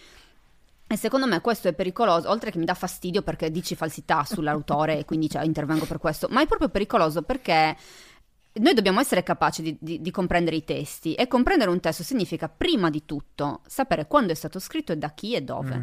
E 0.86 0.96
secondo 0.96 1.26
me 1.26 1.40
questo 1.40 1.68
è 1.68 1.72
pericoloso, 1.72 2.28
oltre 2.28 2.50
che 2.50 2.58
mi 2.58 2.64
dà 2.64 2.74
fastidio 2.74 3.22
perché 3.22 3.50
dici 3.50 3.74
falsità 3.74 4.24
sull'autore 4.24 4.98
e 4.98 5.04
quindi 5.04 5.28
cioè, 5.28 5.44
intervengo 5.44 5.86
per 5.86 5.98
questo, 5.98 6.28
ma 6.30 6.42
è 6.42 6.46
proprio 6.46 6.68
pericoloso 6.68 7.22
perché 7.22 7.76
noi 8.54 8.74
dobbiamo 8.74 9.00
essere 9.00 9.22
capaci 9.22 9.62
di, 9.62 9.76
di, 9.80 10.00
di, 10.02 10.10
comprendere 10.10 10.56
i 10.56 10.64
testi 10.64 11.14
e 11.14 11.26
comprendere 11.28 11.70
un 11.70 11.80
testo 11.80 12.02
significa 12.02 12.50
prima 12.50 12.90
di 12.90 13.06
tutto 13.06 13.60
sapere 13.66 14.06
quando 14.06 14.32
è 14.32 14.34
stato 14.34 14.58
scritto 14.58 14.92
e 14.92 14.96
da 14.96 15.12
chi 15.12 15.34
e 15.34 15.40
dove. 15.40 15.76
Mm. 15.76 15.82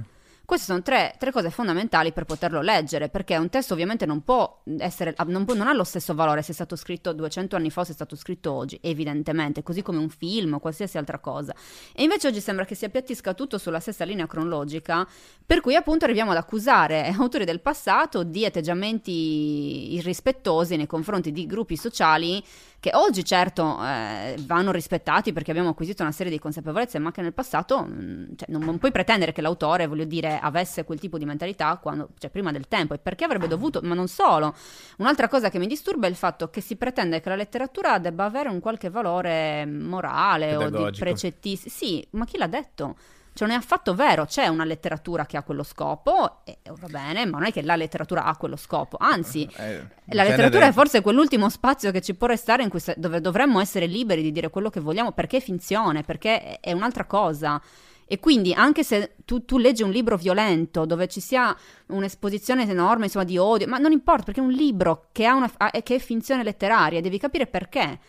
Queste 0.49 0.65
sono 0.65 0.81
tre, 0.81 1.13
tre, 1.19 1.31
cose 1.31 1.51
fondamentali 1.51 2.11
per 2.11 2.23
poterlo 2.23 2.61
leggere, 2.61 3.09
perché 3.09 3.37
un 3.37 3.49
testo 3.49 3.73
ovviamente 3.75 4.07
non 4.07 4.23
può 4.23 4.63
essere, 4.79 5.13
non, 5.27 5.45
può, 5.45 5.53
non, 5.53 5.67
ha 5.67 5.73
lo 5.73 5.83
stesso 5.83 6.15
valore 6.15 6.41
se 6.41 6.53
è 6.53 6.55
stato 6.55 6.75
scritto 6.75 7.13
200 7.13 7.55
anni 7.55 7.69
fa 7.69 7.81
o 7.81 7.83
se 7.83 7.91
è 7.91 7.93
stato 7.93 8.15
scritto 8.15 8.51
oggi, 8.51 8.79
evidentemente, 8.81 9.61
così 9.61 9.83
come 9.83 9.99
un 9.99 10.09
film 10.09 10.55
o 10.55 10.59
qualsiasi 10.59 10.97
altra 10.97 11.19
cosa. 11.19 11.53
E 11.93 12.01
invece 12.01 12.29
oggi 12.29 12.41
sembra 12.41 12.65
che 12.65 12.73
si 12.73 12.83
appiattisca 12.83 13.35
tutto 13.35 13.59
sulla 13.59 13.79
stessa 13.79 14.03
linea 14.05 14.25
cronologica, 14.25 15.07
per 15.45 15.61
cui 15.61 15.75
appunto 15.75 16.05
arriviamo 16.05 16.31
ad 16.31 16.37
accusare 16.37 17.13
autori 17.15 17.45
del 17.45 17.61
passato 17.61 18.23
di 18.23 18.43
atteggiamenti 18.43 19.93
irrispettosi 19.93 20.77
nei 20.77 20.87
confronti 20.87 21.31
di 21.31 21.45
gruppi 21.45 21.77
sociali 21.77 22.43
che 22.79 22.91
oggi 22.93 23.25
certo 23.25 23.77
eh, 23.83 24.35
vanno 24.45 24.71
rispettati 24.71 25.33
perché 25.33 25.51
abbiamo 25.51 25.69
acquisito 25.69 26.01
una 26.01 26.11
serie 26.11 26.31
di 26.31 26.39
consapevolezze, 26.39 26.97
ma 26.99 27.11
che 27.11 27.21
nel 27.21 27.33
passato 27.33 27.81
mh, 27.81 27.91
mm, 27.91 28.25
cioè, 28.35 28.47
non, 28.49 28.61
non, 28.63 28.77
puoi 28.77 28.91
pretendere 28.91 29.33
che 29.33 29.41
l'autore, 29.41 29.87
voglio 29.87 30.05
dire, 30.05 30.39
avesse 30.39 30.85
quel 30.85 30.99
tipo 30.99 31.17
di 31.17 31.25
mentalità 31.25 31.77
quando, 31.77 32.09
cioè, 32.17 32.29
prima 32.29 32.51
del 32.51 32.67
tempo 32.67 32.93
e 32.93 32.97
perché 32.97 33.25
avrebbe 33.25 33.47
dovuto, 33.47 33.81
ma 33.83 33.93
non 33.93 34.07
solo. 34.07 34.55
Un'altra 34.97 35.27
cosa 35.27 35.49
che 35.49 35.59
mi 35.59 35.67
disturba 35.67 36.07
è 36.07 36.09
il 36.09 36.15
fatto 36.15 36.49
che 36.49 36.61
si 36.61 36.77
pretende 36.77 37.19
che 37.19 37.29
la 37.29 37.35
letteratura 37.35 37.97
debba 37.99 38.23
avere 38.25 38.49
un 38.49 38.59
qualche 38.59 38.89
valore 38.89 39.65
morale 39.65 40.47
Pedagogico. 40.47 40.81
o 40.81 40.89
di 40.89 40.99
precettissimo. 40.99 41.73
Sì, 41.73 42.07
ma 42.11 42.25
chi 42.25 42.37
l'ha 42.37 42.47
detto? 42.47 42.95
Cioè 43.39 43.47
non 43.47 43.55
è 43.55 43.59
affatto 43.61 43.95
vero, 43.95 44.25
c'è 44.25 44.47
una 44.47 44.65
letteratura 44.65 45.25
che 45.25 45.37
ha 45.37 45.43
quello 45.43 45.63
scopo, 45.63 46.41
e 46.43 46.57
va 46.77 46.87
bene, 46.87 47.25
ma 47.25 47.37
non 47.37 47.47
è 47.47 47.53
che 47.53 47.61
la 47.61 47.77
letteratura 47.77 48.25
ha 48.25 48.35
quello 48.35 48.57
scopo, 48.57 48.97
anzi, 48.99 49.49
eh, 49.55 49.81
la 50.07 50.23
letteratura 50.23 50.67
è 50.67 50.73
forse 50.73 50.99
quell'ultimo 50.99 51.47
spazio 51.47 51.89
che 51.91 52.01
ci 52.01 52.15
può 52.15 52.27
restare 52.27 52.63
in 52.63 52.69
cui 52.69 52.81
se, 52.81 52.95
dove 52.97 53.21
dovremmo 53.21 53.61
essere 53.61 53.85
liberi 53.85 54.21
di 54.23 54.33
dire 54.33 54.49
quello 54.49 54.69
che 54.69 54.81
vogliamo, 54.81 55.13
perché 55.13 55.37
è 55.37 55.39
finzione, 55.39 56.03
perché 56.03 56.59
è 56.59 56.73
un'altra 56.73 57.05
cosa. 57.05 57.61
E 58.05 58.19
quindi 58.19 58.51
anche 58.51 58.83
se 58.83 59.15
tu, 59.23 59.45
tu, 59.45 59.57
leggi 59.57 59.83
un 59.83 59.91
libro 59.91 60.17
violento 60.17 60.85
dove 60.85 61.07
ci 61.07 61.21
sia 61.21 61.55
un'esposizione 61.85 62.69
enorme 62.69 63.05
insomma, 63.05 63.23
di 63.23 63.37
odio, 63.37 63.67
ma 63.67 63.77
non 63.77 63.93
importa 63.93 64.23
perché 64.23 64.41
è 64.41 64.43
un 64.43 64.51
libro 64.51 65.07
che, 65.13 65.29
una, 65.29 65.49
che 65.81 65.95
è 65.95 65.99
finzione 65.99 66.43
letteraria, 66.43 66.99
devi 66.99 67.17
capire 67.17 67.47
perché 67.47 67.99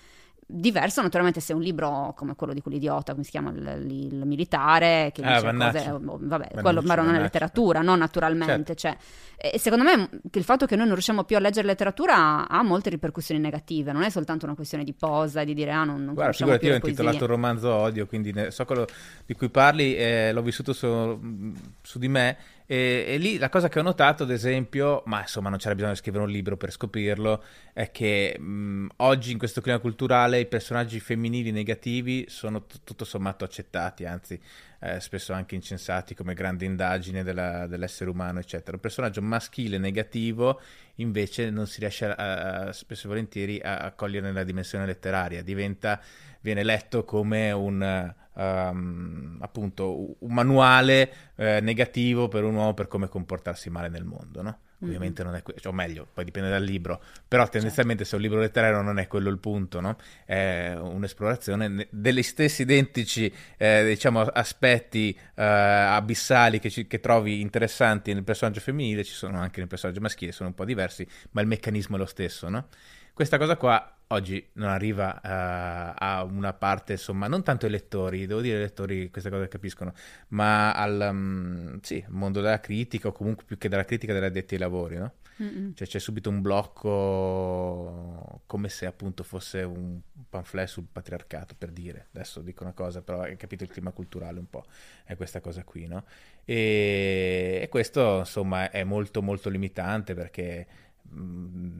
diverso 0.50 1.00
naturalmente 1.02 1.40
se 1.40 1.52
è 1.52 1.56
un 1.56 1.62
libro 1.62 2.12
come 2.16 2.34
quello 2.34 2.52
di 2.52 2.60
quell'idiota, 2.60 3.12
come 3.12 3.24
si 3.24 3.30
chiama 3.30 3.50
il, 3.50 3.86
il 3.88 4.26
militare, 4.26 5.10
che 5.14 5.22
ah, 5.22 5.40
dice 5.40 5.56
cose, 5.56 5.90
oh, 5.90 6.00
vabbè, 6.02 6.18
Vannacci, 6.20 6.60
quello 6.60 6.82
ma 6.82 6.94
non 6.96 7.14
è 7.14 7.20
letteratura, 7.20 7.80
no 7.80 7.94
naturalmente, 7.94 8.74
certo. 8.74 9.02
cioè, 9.38 9.58
secondo 9.58 9.84
me 9.84 10.08
il 10.30 10.44
fatto 10.44 10.66
che 10.66 10.74
noi 10.74 10.86
non 10.86 10.94
riusciamo 10.94 11.24
più 11.24 11.36
a 11.36 11.40
leggere 11.40 11.66
letteratura 11.66 12.48
ha 12.48 12.62
molte 12.62 12.90
ripercussioni 12.90 13.40
negative, 13.40 13.92
non 13.92 14.02
è 14.02 14.10
soltanto 14.10 14.44
una 14.46 14.54
questione 14.54 14.84
di 14.84 14.92
posa 14.92 15.44
di 15.44 15.54
dire 15.54 15.70
ah 15.70 15.84
non, 15.84 16.04
non 16.04 16.14
Guarda, 16.14 16.32
figurati, 16.32 16.66
io 16.66 16.72
ho 16.72 16.76
intitolato 16.76 17.24
un 17.24 17.30
romanzo 17.30 17.72
odio, 17.72 18.06
quindi 18.06 18.32
ne, 18.32 18.50
so 18.50 18.64
quello 18.64 18.86
di 19.24 19.34
cui 19.34 19.48
parli, 19.48 19.96
eh, 19.96 20.32
l'ho 20.32 20.42
vissuto 20.42 20.72
su, 20.72 21.18
su 21.80 21.98
di 21.98 22.08
me 22.08 22.36
e, 22.72 23.04
e, 23.04 23.18
lì 23.18 23.36
la 23.36 23.48
cosa 23.48 23.68
che 23.68 23.80
ho 23.80 23.82
notato, 23.82 24.22
ad 24.22 24.30
esempio, 24.30 25.02
ma 25.06 25.22
insomma 25.22 25.48
non 25.48 25.58
c'era 25.58 25.74
bisogno 25.74 25.90
di 25.90 25.98
scrivere 25.98 26.22
un 26.22 26.30
libro 26.30 26.56
per 26.56 26.70
scoprirlo, 26.70 27.42
è 27.72 27.90
che 27.90 28.38
mh, 28.38 28.86
oggi 28.98 29.32
in 29.32 29.38
questo 29.38 29.60
clima 29.60 29.80
culturale 29.80 30.38
i 30.38 30.46
personaggi 30.46 31.00
femminili 31.00 31.50
negativi 31.50 32.26
sono 32.28 32.62
t- 32.66 32.78
tutto 32.84 33.04
sommato 33.04 33.42
accettati, 33.42 34.04
anzi 34.04 34.40
eh, 34.78 35.00
spesso 35.00 35.32
anche 35.32 35.56
incensati 35.56 36.14
come 36.14 36.32
grande 36.32 36.64
indagine 36.64 37.24
della, 37.24 37.66
dell'essere 37.66 38.08
umano, 38.08 38.38
eccetera. 38.38 38.76
Un 38.76 38.82
personaggio 38.82 39.20
maschile 39.20 39.76
negativo 39.76 40.60
invece 40.96 41.50
non 41.50 41.66
si 41.66 41.80
riesce 41.80 42.06
a, 42.06 42.14
a, 42.68 42.72
spesso 42.72 43.06
e 43.06 43.08
volentieri 43.08 43.58
a, 43.58 43.78
a 43.78 43.90
cogliere 43.90 44.28
nella 44.28 44.44
dimensione 44.44 44.86
letteraria, 44.86 45.42
diventa, 45.42 46.00
viene 46.40 46.62
letto 46.62 47.02
come 47.04 47.50
un 47.50 48.14
um, 48.34 49.38
appunto 49.40 50.16
un 50.18 50.32
manuale 50.32 51.12
eh, 51.36 51.60
negativo 51.60 52.28
per 52.28 52.44
un 52.44 52.54
uomo 52.54 52.74
per 52.74 52.88
come 52.88 53.08
comportarsi 53.08 53.70
male 53.70 53.88
nel 53.88 54.04
mondo, 54.04 54.42
no? 54.42 54.58
Ovviamente 54.82 55.22
mm-hmm. 55.22 55.32
non 55.32 55.42
è 55.44 55.60
cioè, 55.60 55.72
o 55.72 55.74
meglio, 55.74 56.08
poi 56.10 56.24
dipende 56.24 56.48
dal 56.48 56.62
libro, 56.62 57.02
però 57.28 57.42
certo. 57.42 57.58
tendenzialmente 57.58 58.04
certo. 58.04 58.16
se 58.16 58.16
un 58.16 58.22
libro 58.22 58.40
letterario 58.40 58.80
non 58.80 58.98
è 58.98 59.06
quello 59.08 59.28
il 59.28 59.38
punto, 59.38 59.80
no? 59.80 59.96
È 60.24 60.74
un'esplorazione 60.74 61.86
degli 61.90 62.22
stessi 62.22 62.62
identici, 62.62 63.30
eh, 63.58 63.84
diciamo, 63.84 64.20
aspetti 64.22 65.10
eh, 65.34 65.42
abissali 65.44 66.60
che, 66.60 66.70
ci, 66.70 66.86
che, 66.86 66.98
trovi 66.98 67.42
interessanti 67.42 68.14
nel 68.14 68.24
personaggio 68.24 68.60
femminile, 68.60 69.04
ci 69.04 69.12
sono 69.12 69.38
anche 69.38 69.60
nel 69.60 69.68
personaggio 69.68 70.00
maschile, 70.00 70.32
sono 70.32 70.48
un 70.48 70.54
po' 70.54 70.64
diversi, 70.64 71.06
ma 71.32 71.42
il 71.42 71.46
meccanismo 71.46 71.96
è 71.96 71.98
lo 71.98 72.06
stesso, 72.06 72.48
no? 72.48 72.68
Questa 73.12 73.38
cosa 73.38 73.56
qua 73.56 73.94
oggi 74.12 74.44
non 74.54 74.68
arriva 74.68 75.20
uh, 75.22 75.94
a 75.96 76.24
una 76.24 76.52
parte, 76.52 76.92
insomma, 76.92 77.28
non 77.28 77.42
tanto 77.42 77.66
ai 77.66 77.72
lettori, 77.72 78.26
devo 78.26 78.40
dire 78.40 78.56
ai 78.56 78.62
lettori 78.62 79.10
queste 79.10 79.30
cose 79.30 79.48
capiscono, 79.48 79.92
ma 80.28 80.72
al 80.72 81.08
um, 81.12 81.80
sì, 81.80 82.04
mondo 82.08 82.40
della 82.40 82.60
critica 82.60 83.08
o 83.08 83.12
comunque 83.12 83.44
più 83.44 83.58
che 83.58 83.68
della 83.68 83.84
critica 83.84 84.12
degli 84.12 84.24
addetti 84.24 84.54
ai 84.54 84.60
lavori, 84.60 84.96
no? 84.96 85.14
Mm-mm. 85.42 85.74
Cioè 85.74 85.86
c'è 85.86 85.98
subito 85.98 86.28
un 86.28 86.42
blocco 86.42 88.42
come 88.46 88.68
se 88.68 88.84
appunto 88.84 89.22
fosse 89.22 89.62
un 89.62 89.98
pamphlet 90.28 90.68
sul 90.68 90.86
patriarcato, 90.90 91.54
per 91.56 91.70
dire. 91.70 92.08
Adesso 92.12 92.40
dico 92.40 92.62
una 92.62 92.72
cosa, 92.72 93.02
però 93.02 93.22
hai 93.22 93.36
capito 93.36 93.64
il 93.64 93.70
clima 93.70 93.92
culturale 93.92 94.38
un 94.38 94.50
po', 94.50 94.64
è 95.04 95.16
questa 95.16 95.40
cosa 95.40 95.64
qui, 95.64 95.86
no? 95.86 96.04
E, 96.44 97.60
e 97.62 97.68
questo, 97.70 98.18
insomma, 98.18 98.70
è 98.70 98.84
molto 98.84 99.22
molto 99.22 99.48
limitante 99.48 100.14
perché 100.14 100.66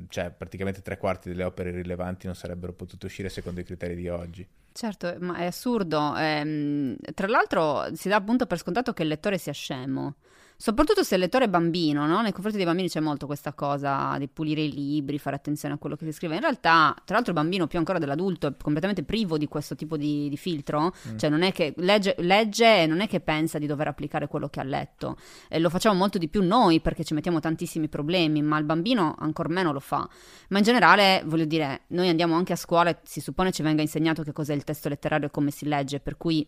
cioè 0.09 0.31
praticamente 0.31 0.83
tre 0.83 0.99
quarti 0.99 1.29
delle 1.29 1.45
opere 1.45 1.71
rilevanti 1.71 2.27
non 2.27 2.35
sarebbero 2.35 2.73
potute 2.73 3.07
uscire 3.07 3.29
secondo 3.29 3.61
i 3.61 3.65
criteri 3.65 3.95
di 3.95 4.09
oggi. 4.09 4.47
Certo, 4.73 5.17
ma 5.21 5.37
è 5.37 5.47
assurdo. 5.47 6.17
Ehm, 6.17 6.97
tra 7.15 7.27
l'altro 7.27 7.95
si 7.95 8.09
dà 8.09 8.17
appunto 8.17 8.47
per 8.47 8.59
scontato 8.59 8.93
che 8.93 9.03
il 9.03 9.09
lettore 9.09 9.39
sia 9.39 9.53
scemo. 9.53 10.17
Soprattutto 10.63 11.03
se 11.03 11.15
il 11.15 11.23
lettore 11.23 11.47
è 11.47 11.49
bambino, 11.49 12.07
no? 12.07 12.21
Nei 12.21 12.33
confronti 12.33 12.59
dei 12.59 12.67
bambini 12.67 12.91
c'è 12.91 13.01
molto 13.01 13.25
questa 13.25 13.55
cosa 13.55 14.15
di 14.19 14.29
pulire 14.29 14.61
i 14.61 14.71
libri, 14.71 15.19
fare 15.19 15.35
attenzione 15.35 15.73
a 15.73 15.79
quello 15.79 15.97
che 15.97 16.05
si 16.05 16.13
scrive. 16.13 16.35
In 16.35 16.43
realtà, 16.43 16.95
tra 17.07 17.15
l'altro, 17.15 17.33
il 17.33 17.39
bambino 17.39 17.67
più 17.67 17.79
ancora 17.79 17.99
dell'adulto 17.99 18.47
è 18.47 18.53
completamente 18.63 19.03
privo 19.03 19.39
di 19.39 19.49
questo 19.49 19.75
tipo 19.75 19.97
di, 19.97 20.29
di 20.29 20.37
filtro. 20.37 20.93
Mm. 21.09 21.17
Cioè, 21.17 21.31
non 21.31 21.41
è 21.41 21.53
che 21.53 21.73
legge, 21.79 22.15
legge, 22.19 22.83
e 22.83 22.87
non 22.87 23.01
è 23.01 23.09
che 23.09 23.21
pensa 23.21 23.59
di 23.59 23.67
dover 23.67 23.89
applicare 23.89 24.27
quello 24.27 24.51
che 24.51 24.61
ha 24.61 24.63
letto. 24.63 25.17
E 25.49 25.59
lo 25.61 25.71
facciamo 25.71 25.97
molto 25.97 26.19
di 26.19 26.29
più 26.29 26.45
noi 26.45 26.81
perché 26.81 27.05
ci 27.05 27.15
mettiamo 27.15 27.41
tantissimi 27.41 27.89
problemi, 27.89 28.43
ma 28.43 28.59
il 28.59 28.65
bambino 28.65 29.15
ancor 29.19 29.49
meno 29.49 29.73
lo 29.73 29.81
fa. 29.81 30.07
Ma 30.51 30.59
in 30.59 30.65
generale, 30.65 31.23
voglio 31.25 31.47
dire, 31.47 31.85
noi 31.87 32.11
andiamo 32.11 32.35
anche 32.35 32.53
a 32.53 32.57
scuola 32.57 32.91
e 32.91 32.99
si 33.03 33.23
suppone 33.23 33.51
ci 33.51 33.63
venga 33.63 33.81
insegnato 33.81 34.23
che 34.23 34.35
cos'è 34.35 34.53
il 34.53 34.65
testo 34.65 34.91
letterario 34.91 35.29
e 35.29 35.31
come 35.31 35.51
si 35.51 35.65
legge, 35.65 36.01
per 36.01 36.19
cui 36.19 36.47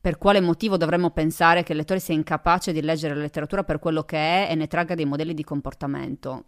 per 0.00 0.16
quale 0.16 0.40
motivo 0.40 0.78
dovremmo 0.78 1.10
pensare 1.10 1.62
che 1.62 1.72
il 1.72 1.78
lettore 1.78 2.00
sia 2.00 2.14
incapace 2.14 2.72
di 2.72 2.80
leggere 2.80 3.14
la 3.14 3.20
letteratura 3.20 3.64
per 3.64 3.78
quello 3.78 4.02
che 4.04 4.16
è 4.16 4.48
e 4.50 4.54
ne 4.54 4.66
tragga 4.66 4.94
dei 4.94 5.04
modelli 5.04 5.34
di 5.34 5.44
comportamento? 5.44 6.44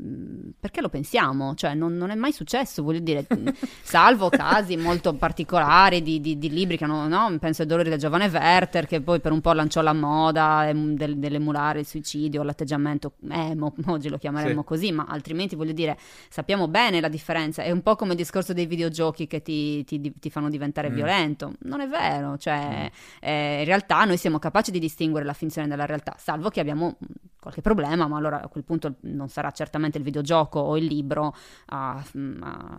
Mm, 0.00 0.50
perché 0.58 0.80
lo 0.80 0.88
pensiamo? 0.88 1.54
Cioè, 1.54 1.74
non, 1.74 1.96
non, 1.96 2.10
è 2.10 2.16
mai 2.16 2.32
successo, 2.32 2.82
voglio 2.82 2.98
dire, 2.98 3.24
mm, 3.32 3.46
salvo 3.80 4.28
casi 4.28 4.76
molto 4.76 5.14
particolari 5.14 6.02
di, 6.02 6.20
di, 6.20 6.36
di 6.36 6.50
libri 6.50 6.76
che 6.76 6.82
hanno, 6.82 7.06
no? 7.06 7.38
Penso 7.38 7.62
ai 7.62 7.68
dolori 7.68 7.90
del 7.90 8.00
giovane 8.00 8.26
Werther, 8.26 8.86
che 8.88 9.00
poi 9.00 9.20
per 9.20 9.30
un 9.30 9.40
po' 9.40 9.52
lanciò 9.52 9.82
la 9.82 9.92
moda 9.92 10.68
del, 10.72 11.16
dell'emulare 11.18 11.78
il 11.78 11.86
suicidio, 11.86 12.42
l'atteggiamento 12.42 13.12
emo, 13.30 13.72
oggi 13.86 14.08
lo 14.08 14.18
chiameremmo 14.18 14.62
sì. 14.62 14.66
così, 14.66 14.90
ma 14.90 15.04
altrimenti 15.08 15.54
voglio 15.54 15.72
dire, 15.72 15.96
sappiamo 16.28 16.66
bene 16.66 17.00
la 17.00 17.08
differenza. 17.08 17.62
È 17.62 17.70
un 17.70 17.82
po' 17.82 17.94
come 17.94 18.12
il 18.12 18.16
discorso 18.16 18.52
dei 18.52 18.66
videogiochi 18.66 19.28
che 19.28 19.42
ti, 19.42 19.84
ti, 19.84 20.12
ti 20.18 20.30
fanno 20.30 20.48
diventare 20.48 20.90
mm. 20.90 20.94
violento. 20.94 21.52
Non 21.60 21.80
è 21.80 21.86
vero, 21.86 22.36
cioè, 22.36 22.90
mm. 22.90 23.28
eh, 23.28 23.58
in 23.60 23.64
realtà 23.64 24.04
noi 24.04 24.16
siamo 24.16 24.40
capaci 24.40 24.72
di 24.72 24.80
distinguere 24.80 25.24
la 25.24 25.34
finzione 25.34 25.68
dalla 25.68 25.86
realtà, 25.86 26.16
salvo 26.18 26.48
che 26.50 26.58
abbiamo 26.58 26.96
qualche 27.44 27.60
problema, 27.60 28.08
ma 28.08 28.16
allora 28.16 28.42
a 28.42 28.48
quel 28.48 28.64
punto 28.64 28.94
non 29.00 29.28
sarà 29.28 29.50
certamente 29.50 29.98
il 29.98 30.04
videogioco 30.04 30.58
o 30.58 30.78
il 30.78 30.86
libro 30.86 31.34
a, 31.66 32.02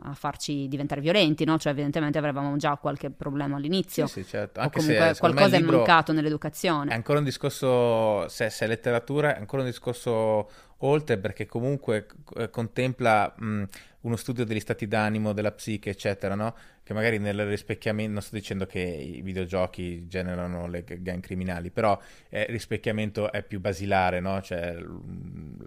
a 0.03 0.13
farci 0.13 0.67
diventare 0.67 1.01
violenti, 1.01 1.45
no? 1.45 1.57
Cioè 1.59 1.71
evidentemente 1.71 2.17
avevamo 2.17 2.57
già 2.57 2.75
qualche 2.77 3.11
problema 3.11 3.57
all'inizio. 3.57 4.07
Sì, 4.07 4.23
sì 4.23 4.29
certo. 4.29 4.59
Anche 4.59 4.79
o 4.79 4.81
comunque 4.81 5.13
se, 5.13 5.19
qualcosa 5.19 5.55
è 5.55 5.59
mancato 5.61 6.11
nell'educazione. 6.13 6.91
È 6.91 6.95
ancora 6.95 7.19
un 7.19 7.25
discorso, 7.25 8.27
se, 8.27 8.49
se 8.49 8.65
è 8.65 8.67
letteratura, 8.67 9.35
è 9.35 9.39
ancora 9.39 9.61
un 9.61 9.67
discorso 9.67 10.49
oltre 10.79 11.17
perché 11.17 11.45
comunque 11.45 12.07
eh, 12.35 12.49
contempla 12.49 13.33
mh, 13.37 13.63
uno 14.01 14.15
studio 14.15 14.45
degli 14.45 14.59
stati 14.59 14.87
d'animo, 14.87 15.33
della 15.33 15.51
psiche, 15.51 15.91
eccetera, 15.91 16.35
no? 16.35 16.55
Che 16.85 16.93
magari 16.93 17.17
nel 17.17 17.47
rispecchiamento, 17.47 18.11
non 18.11 18.21
sto 18.21 18.35
dicendo 18.35 18.67
che 18.67 18.79
i 18.79 19.23
videogiochi 19.23 20.05
generano 20.07 20.67
le 20.67 20.83
gang 20.83 21.19
criminali, 21.19 21.71
però 21.71 21.99
eh, 22.29 22.41
il 22.41 22.49
rispecchiamento 22.49 23.31
è 23.31 23.41
più 23.41 23.59
basilare, 23.59 24.19
no? 24.19 24.39
Cioè 24.39 24.77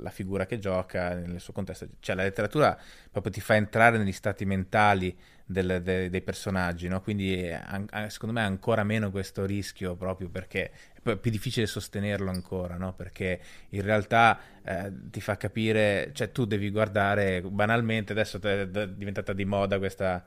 la 0.01 0.11
figura 0.11 0.47
che 0.47 0.61
gioca 0.61 1.15
nel 1.15 1.41
suo 1.41 1.53
contesto. 1.53 1.89
Cioè 1.99 2.15
la 2.15 2.23
letteratura 2.23 2.79
proprio 3.11 3.33
ti 3.33 3.41
fa 3.41 3.57
entrare 3.57 3.99
negli 3.99 4.13
stati 4.13 4.45
mentali 4.45 5.13
del, 5.45 5.81
de, 5.83 6.09
dei 6.09 6.23
personaggi, 6.23 6.87
no? 6.87 7.01
Quindi 7.01 7.51
an- 7.51 7.89
secondo 8.11 8.39
me 8.39 8.43
ancora 8.43 8.85
meno 8.85 9.11
questo 9.11 9.45
rischio 9.45 9.97
proprio 9.97 10.29
perché 10.29 10.71
è 11.03 11.17
più 11.17 11.31
difficile 11.33 11.67
sostenerlo 11.67 12.31
ancora, 12.31 12.77
no? 12.77 12.95
Perché 12.95 13.41
in 13.71 13.83
realtà 13.83 14.39
eh, 14.63 14.93
ti 15.11 15.21
fa 15.21 15.37
capire, 15.37 16.11
cioè 16.13 16.31
tu 16.31 16.45
devi 16.45 16.71
guardare 16.71 17.41
banalmente, 17.41 18.13
adesso 18.13 18.41
è 18.41 18.69
diventata 18.69 19.33
di 19.33 19.45
moda 19.45 19.79
questa, 19.79 20.25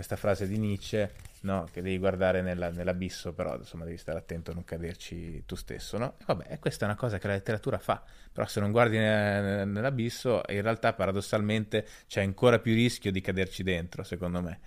questa 0.00 0.16
frase 0.16 0.48
di 0.48 0.56
Nietzsche, 0.56 1.12
no? 1.42 1.68
Che 1.70 1.82
devi 1.82 1.98
guardare 1.98 2.40
nella, 2.40 2.70
nell'abisso, 2.70 3.34
però 3.34 3.54
insomma 3.58 3.84
devi 3.84 3.98
stare 3.98 4.16
attento 4.16 4.50
a 4.50 4.54
non 4.54 4.64
caderci 4.64 5.44
tu 5.44 5.56
stesso, 5.56 5.98
no? 5.98 6.14
E 6.18 6.24
vabbè, 6.24 6.58
questa 6.58 6.86
è 6.86 6.88
una 6.88 6.96
cosa 6.96 7.18
che 7.18 7.26
la 7.26 7.34
letteratura 7.34 7.78
fa, 7.78 8.02
però 8.32 8.46
se 8.46 8.60
non 8.60 8.70
guardi 8.70 8.96
nell'abisso, 8.96 10.40
in 10.48 10.62
realtà 10.62 10.94
paradossalmente 10.94 11.86
c'è 12.06 12.22
ancora 12.22 12.58
più 12.60 12.72
rischio 12.72 13.12
di 13.12 13.20
caderci 13.20 13.62
dentro, 13.62 14.02
secondo 14.02 14.40
me. 14.40 14.60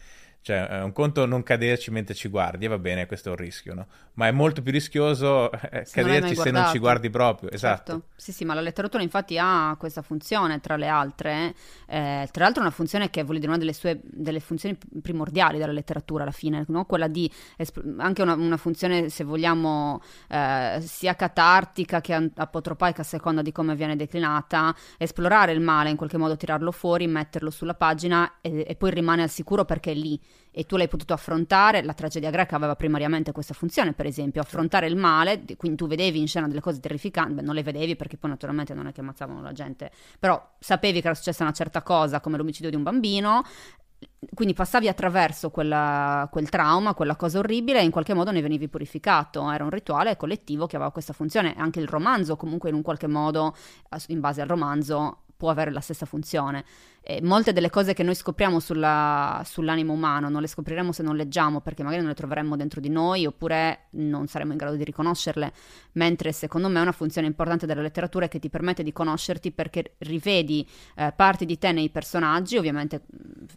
Cioè, 0.43 0.67
è 0.67 0.81
un 0.81 0.91
conto 0.91 1.25
non 1.25 1.41
caderci 1.41 1.89
mentre 1.89 2.13
ci 2.13 2.27
guardi, 2.27 2.65
e 2.65 2.67
va 2.67 2.77
bene, 2.77 3.05
questo 3.05 3.29
è 3.29 3.31
un 3.31 3.37
rischio, 3.37 3.73
no? 3.73 3.87
Ma 4.15 4.27
è 4.27 4.31
molto 4.31 4.61
più 4.61 4.73
rischioso 4.73 5.49
eh, 5.53 5.85
se 5.85 6.01
caderci 6.01 6.35
non 6.35 6.43
se 6.43 6.51
non 6.51 6.67
ci 6.67 6.79
guardi 6.79 7.09
proprio, 7.09 7.49
certo. 7.51 7.65
esatto. 7.65 8.01
Sì, 8.17 8.33
sì, 8.33 8.43
ma 8.43 8.53
la 8.53 8.59
letteratura 8.59 9.01
infatti 9.01 9.37
ha 9.39 9.73
questa 9.79 10.01
funzione, 10.01 10.59
tra 10.59 10.75
le 10.75 10.89
altre, 10.89 11.55
eh, 11.87 12.27
tra 12.29 12.43
l'altro 12.43 12.61
è 12.61 12.65
una 12.65 12.75
funzione 12.75 13.09
che 13.09 13.23
vuol 13.23 13.37
dire 13.37 13.47
una 13.47 13.57
delle 13.57 13.71
sue 13.71 14.01
delle 14.03 14.41
funzioni 14.41 14.77
primordiali 15.01 15.57
della 15.57 15.71
letteratura 15.71 16.23
alla 16.23 16.33
fine, 16.33 16.65
no? 16.67 16.83
Quella 16.83 17.07
di, 17.07 17.31
anche 17.99 18.21
una, 18.21 18.33
una 18.33 18.57
funzione, 18.57 19.07
se 19.07 19.23
vogliamo, 19.23 20.01
eh, 20.27 20.79
sia 20.81 21.15
catartica 21.15 22.01
che 22.01 22.31
apotropaica 22.35 22.99
a 23.01 23.05
seconda 23.05 23.41
di 23.41 23.53
come 23.53 23.77
viene 23.77 23.95
declinata, 23.95 24.75
esplorare 24.97 25.53
il 25.53 25.61
male, 25.61 25.89
in 25.89 25.95
qualche 25.95 26.17
modo 26.17 26.35
tirarlo 26.35 26.73
fuori, 26.73 27.07
metterlo 27.07 27.49
sulla 27.49 27.75
pagina 27.75 28.39
e, 28.41 28.65
e 28.67 28.75
poi 28.75 28.91
rimane 28.91 29.23
al 29.23 29.29
sicuro 29.29 29.63
perché 29.63 29.91
è 29.91 29.95
lì 29.95 30.19
e 30.55 30.65
tu 30.65 30.77
l'hai 30.77 30.87
potuto 30.87 31.13
affrontare, 31.13 31.83
la 31.83 31.93
tragedia 31.93 32.29
greca 32.29 32.55
aveva 32.55 32.75
primariamente 32.75 33.31
questa 33.31 33.55
funzione, 33.55 33.93
per 33.93 34.05
esempio, 34.05 34.39
affrontare 34.39 34.85
il 34.85 34.95
male, 34.95 35.43
quindi 35.57 35.77
tu 35.77 35.87
vedevi 35.87 36.19
in 36.19 36.27
scena 36.27 36.47
delle 36.47 36.61
cose 36.61 36.79
terrificanti, 36.79 37.33
beh, 37.33 37.41
non 37.41 37.55
le 37.55 37.63
vedevi 37.63 37.95
perché 37.95 38.17
poi 38.17 38.29
naturalmente 38.29 38.73
non 38.75 38.85
è 38.85 38.91
che 38.91 39.01
ammazzavano 39.01 39.41
la 39.41 39.51
gente, 39.51 39.91
però 40.19 40.51
sapevi 40.59 41.01
che 41.01 41.07
era 41.07 41.15
successa 41.15 41.43
una 41.43 41.53
certa 41.53 41.81
cosa 41.81 42.19
come 42.19 42.37
l'omicidio 42.37 42.69
di 42.69 42.75
un 42.75 42.83
bambino, 42.83 43.43
quindi 44.33 44.53
passavi 44.53 44.87
attraverso 44.87 45.49
quella, 45.49 46.27
quel 46.31 46.49
trauma, 46.49 46.93
quella 46.93 47.15
cosa 47.15 47.39
orribile 47.39 47.79
e 47.79 47.83
in 47.83 47.91
qualche 47.91 48.13
modo 48.13 48.31
ne 48.31 48.41
venivi 48.41 48.67
purificato. 48.67 49.49
Era 49.51 49.63
un 49.63 49.69
rituale 49.69 50.17
collettivo 50.17 50.65
che 50.65 50.75
aveva 50.75 50.91
questa 50.91 51.13
funzione. 51.13 51.53
Anche 51.57 51.79
il 51.79 51.87
romanzo, 51.87 52.35
comunque, 52.35 52.69
in 52.69 52.75
un 52.75 52.81
qualche 52.81 53.07
modo, 53.07 53.55
in 54.07 54.19
base 54.19 54.41
al 54.41 54.47
romanzo, 54.47 55.22
può 55.35 55.49
avere 55.49 55.71
la 55.71 55.79
stessa 55.79 56.05
funzione. 56.05 56.63
E 57.05 57.21
molte 57.21 57.51
delle 57.51 57.69
cose 57.69 57.93
che 57.93 58.01
noi 58.01 58.15
scopriamo 58.15 58.61
sulla, 58.61 59.41
sull'animo 59.43 59.91
umano 59.91 60.29
non 60.29 60.39
le 60.39 60.47
scopriremo 60.47 60.93
se 60.93 61.03
non 61.03 61.17
leggiamo, 61.17 61.59
perché 61.59 61.83
magari 61.83 61.99
non 61.99 62.11
le 62.11 62.15
troveremmo 62.15 62.55
dentro 62.55 62.79
di 62.79 62.87
noi 62.87 63.25
oppure 63.25 63.87
non 63.91 64.27
saremo 64.27 64.53
in 64.53 64.57
grado 64.57 64.77
di 64.77 64.85
riconoscerle. 64.85 65.51
Mentre 65.93 66.31
secondo 66.31 66.69
me 66.69 66.79
una 66.79 66.93
funzione 66.93 67.27
importante 67.27 67.65
della 67.65 67.81
letteratura 67.81 68.25
è 68.25 68.29
che 68.29 68.39
ti 68.39 68.49
permette 68.49 68.83
di 68.83 68.93
conoscerti 68.93 69.51
perché 69.51 69.95
rivedi 69.99 70.65
eh, 70.95 71.11
parti 71.13 71.45
di 71.45 71.57
te 71.57 71.73
nei 71.73 71.89
personaggi, 71.89 72.55
ovviamente 72.55 73.01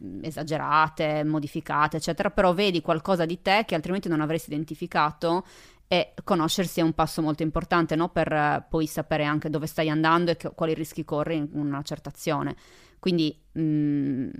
mm, 0.03 0.25
esagerate, 0.25 1.23
modificate, 1.23 1.99
eccetera, 1.99 2.31
però 2.31 2.53
vedi 2.53 2.81
qualcosa 2.81 3.25
di 3.25 3.41
te 3.43 3.63
che 3.65 3.77
altrimenti 3.77 4.09
non 4.09 4.21
avresti 4.21 4.51
identificato 4.53 5.45
e 5.89 6.15
conoscersi 6.25 6.81
è 6.81 6.83
un 6.83 6.95
passo 6.95 7.23
molto 7.23 7.43
importante 7.43 7.95
no? 7.95 8.09
per 8.09 8.33
uh, 8.33 8.65
poi 8.69 8.87
sapere 8.87 9.25
anche 9.25 9.51
dove 9.51 9.67
stai 9.67 9.89
andando 9.89 10.33
e 10.33 10.37
che, 10.37 10.51
quali 10.55 10.75
rischi 10.75 11.05
corri 11.05 11.37
in 11.37 11.49
una 11.53 11.83
certa 11.83 12.09
azione. 12.09 12.57
Quindi 12.99 13.39
mh, 13.53 13.61
mm, 13.61 14.31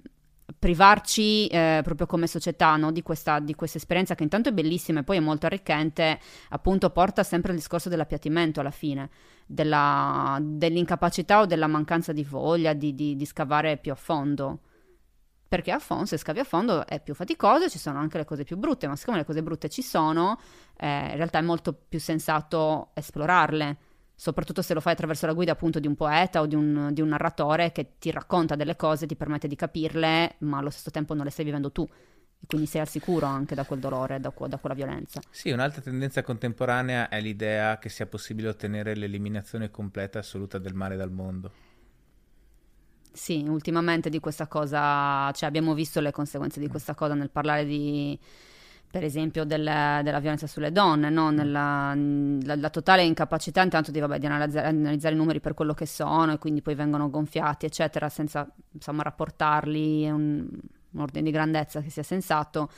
privarci 0.59 1.47
eh, 1.47 1.81
proprio 1.85 2.07
come 2.07 2.27
società 2.27 2.77
no? 2.77 2.91
di, 2.91 3.03
questa, 3.03 3.39
di, 3.39 3.55
questa, 3.55 3.79
esperienza 3.79 4.15
che 4.15 4.25
intanto 4.25 4.49
è 4.49 4.53
bellissima 4.53 5.01
e 5.01 5.05
poi 5.05 5.19
è 5.19 5.21
molto 5.21 5.47
arricchente, 5.47 6.19
appunto 6.51 6.91
porta 6.91 7.23
sempre 7.23 7.53
al 7.53 7.59
discorso 7.59 7.89
dell'appiattimento 7.89 8.61
alla 8.61 8.71
fine, 8.71 9.11
della, 9.47 10.39
dell'incapacità 10.43 11.41
o 11.41 11.47
della 11.47 11.69
mancanza 11.69 12.13
di 12.13 12.25
voglia 12.25 12.73
di, 12.73 12.95
di, 12.95 13.15
di 13.15 13.25
scavare 13.25 13.77
più 13.77 13.93
a 13.93 13.97
fondo 13.97 14.61
perché 15.49 15.71
a 15.71 15.79
fondo, 15.79 16.07
se 16.07 16.17
scavi 16.17 16.41
a 16.41 16.45
fondo 16.45 16.87
è 16.87 17.01
più 17.01 17.15
faticoso, 17.15 17.69
ci 17.69 17.79
sono 17.79 17.99
anche 17.99 18.19
le 18.19 18.25
cose 18.25 18.45
più 18.45 18.57
brutte, 18.57 18.89
ma 18.89 18.97
siccome 18.97 19.19
le 19.19 19.25
cose 19.25 19.43
brutte 19.43 19.69
ci 19.69 19.83
sono, 19.83 20.39
eh, 20.77 21.11
in 21.11 21.17
realtà 21.17 21.39
è 21.39 21.43
molto 21.43 21.73
più 21.73 22.01
sensato 22.01 22.91
esplorarle, 22.95 23.77
soprattutto 24.15 24.63
se 24.63 24.75
lo 24.75 24.81
fai 24.81 24.95
attraverso 24.95 25.27
la 25.27 25.35
guida 25.35 25.53
appunto 25.53 25.79
di 25.79 25.87
un 25.87 25.95
poeta 25.95 26.41
o 26.41 26.47
di 26.47 26.55
un, 26.55 26.91
di 26.93 27.01
un 27.01 27.09
narratore 27.09 27.71
che 27.71 27.93
ti 27.99 28.11
racconta 28.11 28.57
delle 28.57 28.75
cose, 28.75 29.07
ti 29.07 29.15
permette 29.15 29.47
di 29.47 29.55
capirle, 29.55 30.37
ma 30.39 30.59
allo 30.59 30.71
stesso 30.71 30.91
tempo 30.91 31.15
non 31.15 31.25
le 31.25 31.31
stai 31.31 31.45
vivendo 31.45 31.71
tu. 31.71 31.89
Quindi 32.47 32.67
sei 32.67 32.83
al 32.83 32.89
sicuro 32.89 33.27
anche 33.27 33.55
da 33.55 33.65
quel 33.65 33.81
dolore, 33.81 34.21
da, 34.21 34.33
da 34.47 34.59
quella 34.59 34.75
violenza. 34.75 35.21
Sì, 35.31 35.51
un'altra 35.51 35.81
tendenza 35.81 36.23
contemporanea 36.23 37.09
è 37.09 37.21
l'idea 37.21 37.79
che 37.79 37.89
sia 37.89 38.07
possibile 38.07 38.49
ottenere 38.49 38.95
l'eliminazione 38.95 39.71
completa 39.71 40.19
e 40.19 40.21
assoluta 40.21 40.59
del 40.59 40.75
male 40.75 40.97
dal 40.97 41.11
mondo. 41.11 41.51
Sì, 43.17 43.43
ultimamente 43.49 44.11
di 44.11 44.21
questa 44.21 44.47
cosa, 44.47 45.33
cioè 45.33 45.49
abbiamo 45.49 45.73
visto 45.73 46.01
le 46.01 46.11
conseguenze 46.11 46.61
di 46.61 46.69
questa 46.69 46.95
cosa 46.95 47.15
nel 47.15 47.31
parlare 47.31 47.65
di, 47.65 48.17
per 48.91 49.05
esempio, 49.05 49.45
del, 49.45 49.63
della 49.63 50.21
violenza 50.21 50.47
sulle 50.47 50.71
donne, 50.71 51.09
no? 51.09 51.31
Nella, 51.31 51.95
la, 51.95 52.55
la, 52.57 52.69
totale 52.69 53.05
incapacità 53.05 53.63
intanto 53.63 53.91
di, 53.91 54.01
vabbè, 54.01 54.19
di 54.19 54.27
analizzare, 54.27 54.69
analizzare, 54.69 55.15
i 55.15 55.17
numeri 55.17 55.41
per 55.41 55.55
quello 55.55 55.73
che 55.73 55.87
sono 55.87 56.33
e 56.35 56.39
quindi 56.39 56.61
poi 56.61 56.75
vengono 56.75 57.09
gonfiati, 57.09 57.65
eccetera, 57.65 58.11
senza 58.11 58.47
insomma 58.73 59.03
rapportarli 59.03 60.03
in 60.03 60.13
un, 60.13 60.49
un 60.91 61.01
ordine 61.01 61.25
di 61.25 61.31
grandezza 61.31 61.81
che 61.81 61.89
sia 61.89 62.03
sensato, 62.03 62.69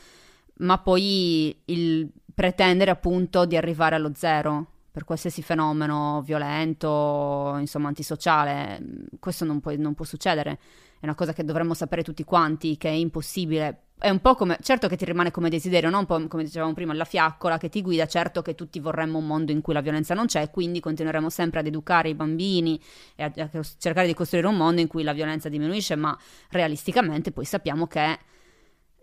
ma 0.58 0.78
poi 0.78 1.62
il 1.64 2.08
pretendere 2.32 2.92
appunto 2.92 3.44
di 3.44 3.56
arrivare 3.56 3.96
allo 3.96 4.12
zero 4.14 4.77
per 4.98 5.06
qualsiasi 5.06 5.42
fenomeno 5.42 6.22
violento, 6.24 7.54
insomma 7.60 7.86
antisociale, 7.86 8.82
questo 9.20 9.44
non 9.44 9.60
può, 9.60 9.72
non 9.76 9.94
può 9.94 10.04
succedere. 10.04 10.58
È 10.98 11.04
una 11.04 11.14
cosa 11.14 11.32
che 11.32 11.44
dovremmo 11.44 11.72
sapere 11.72 12.02
tutti 12.02 12.24
quanti, 12.24 12.76
che 12.76 12.88
è 12.88 12.92
impossibile. 12.92 13.82
È 13.96 14.10
un 14.10 14.20
po' 14.20 14.34
come, 14.34 14.58
certo 14.60 14.88
che 14.88 14.96
ti 14.96 15.04
rimane 15.04 15.30
come 15.30 15.50
desiderio, 15.50 15.88
no? 15.88 16.00
un 16.00 16.06
po' 16.06 16.26
come 16.26 16.42
dicevamo 16.42 16.72
prima, 16.72 16.94
la 16.94 17.04
fiaccola 17.04 17.58
che 17.58 17.68
ti 17.68 17.80
guida, 17.80 18.06
certo 18.06 18.42
che 18.42 18.56
tutti 18.56 18.80
vorremmo 18.80 19.18
un 19.18 19.26
mondo 19.28 19.52
in 19.52 19.60
cui 19.60 19.72
la 19.72 19.80
violenza 19.80 20.14
non 20.14 20.26
c'è, 20.26 20.50
quindi 20.50 20.80
continueremo 20.80 21.30
sempre 21.30 21.60
ad 21.60 21.66
educare 21.66 22.08
i 22.08 22.14
bambini 22.14 22.80
e 23.14 23.22
a, 23.22 23.32
a 23.36 23.62
cercare 23.78 24.08
di 24.08 24.14
costruire 24.14 24.48
un 24.48 24.56
mondo 24.56 24.80
in 24.80 24.88
cui 24.88 25.04
la 25.04 25.12
violenza 25.12 25.48
diminuisce, 25.48 25.94
ma 25.94 26.18
realisticamente 26.50 27.30
poi 27.30 27.44
sappiamo 27.44 27.86
che 27.86 28.18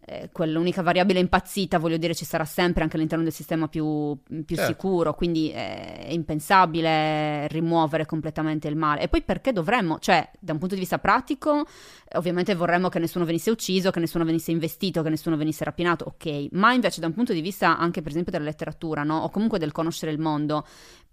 eh, 0.08 0.30
quell'unica 0.32 0.84
variabile 0.84 1.20
impazzita, 1.20 1.80
voglio 1.80 1.98
dire, 1.98 2.14
ci 2.14 2.26
sarà 2.26 2.46
sempre 2.46 2.84
anche 2.84 2.96
all'interno 2.96 3.24
del 3.24 3.34
sistema 3.34 3.68
più, 3.68 4.16
più 4.24 4.56
certo. 4.56 4.72
sicuro, 4.72 5.16
quindi 5.16 5.50
è 5.50 6.08
impensabile 6.10 7.48
rimuovere 7.48 8.06
completamente 8.06 8.68
il 8.68 8.76
male. 8.76 9.02
E 9.02 9.08
poi 9.08 9.24
perché 9.24 9.52
dovremmo, 9.52 9.98
cioè, 10.00 10.30
da 10.40 10.54
un 10.54 10.60
punto 10.60 10.76
di 10.76 10.82
vista 10.82 11.00
pratico, 11.00 11.66
ovviamente 12.14 12.54
vorremmo 12.54 12.90
che 12.90 13.00
nessuno 13.00 13.26
venisse 13.26 13.50
ucciso, 13.50 13.90
che 13.90 14.00
nessuno 14.00 14.26
venisse 14.26 14.52
investito, 14.52 15.02
che 15.02 15.10
nessuno 15.10 15.38
venisse 15.38 15.64
rapinato, 15.64 16.06
ok, 16.06 16.50
ma 16.52 16.72
invece 16.72 17.00
da 17.00 17.08
un 17.08 17.14
punto 17.14 17.34
di 17.34 17.42
vista 17.42 17.76
anche 17.78 18.02
per 18.02 18.12
esempio 18.12 18.32
della 18.32 18.46
letteratura, 18.46 19.04
no? 19.04 19.18
O 19.22 19.30
comunque 19.30 19.58
del 19.58 19.72
conoscere 19.72 20.12
il 20.12 20.20
mondo, 20.20 20.66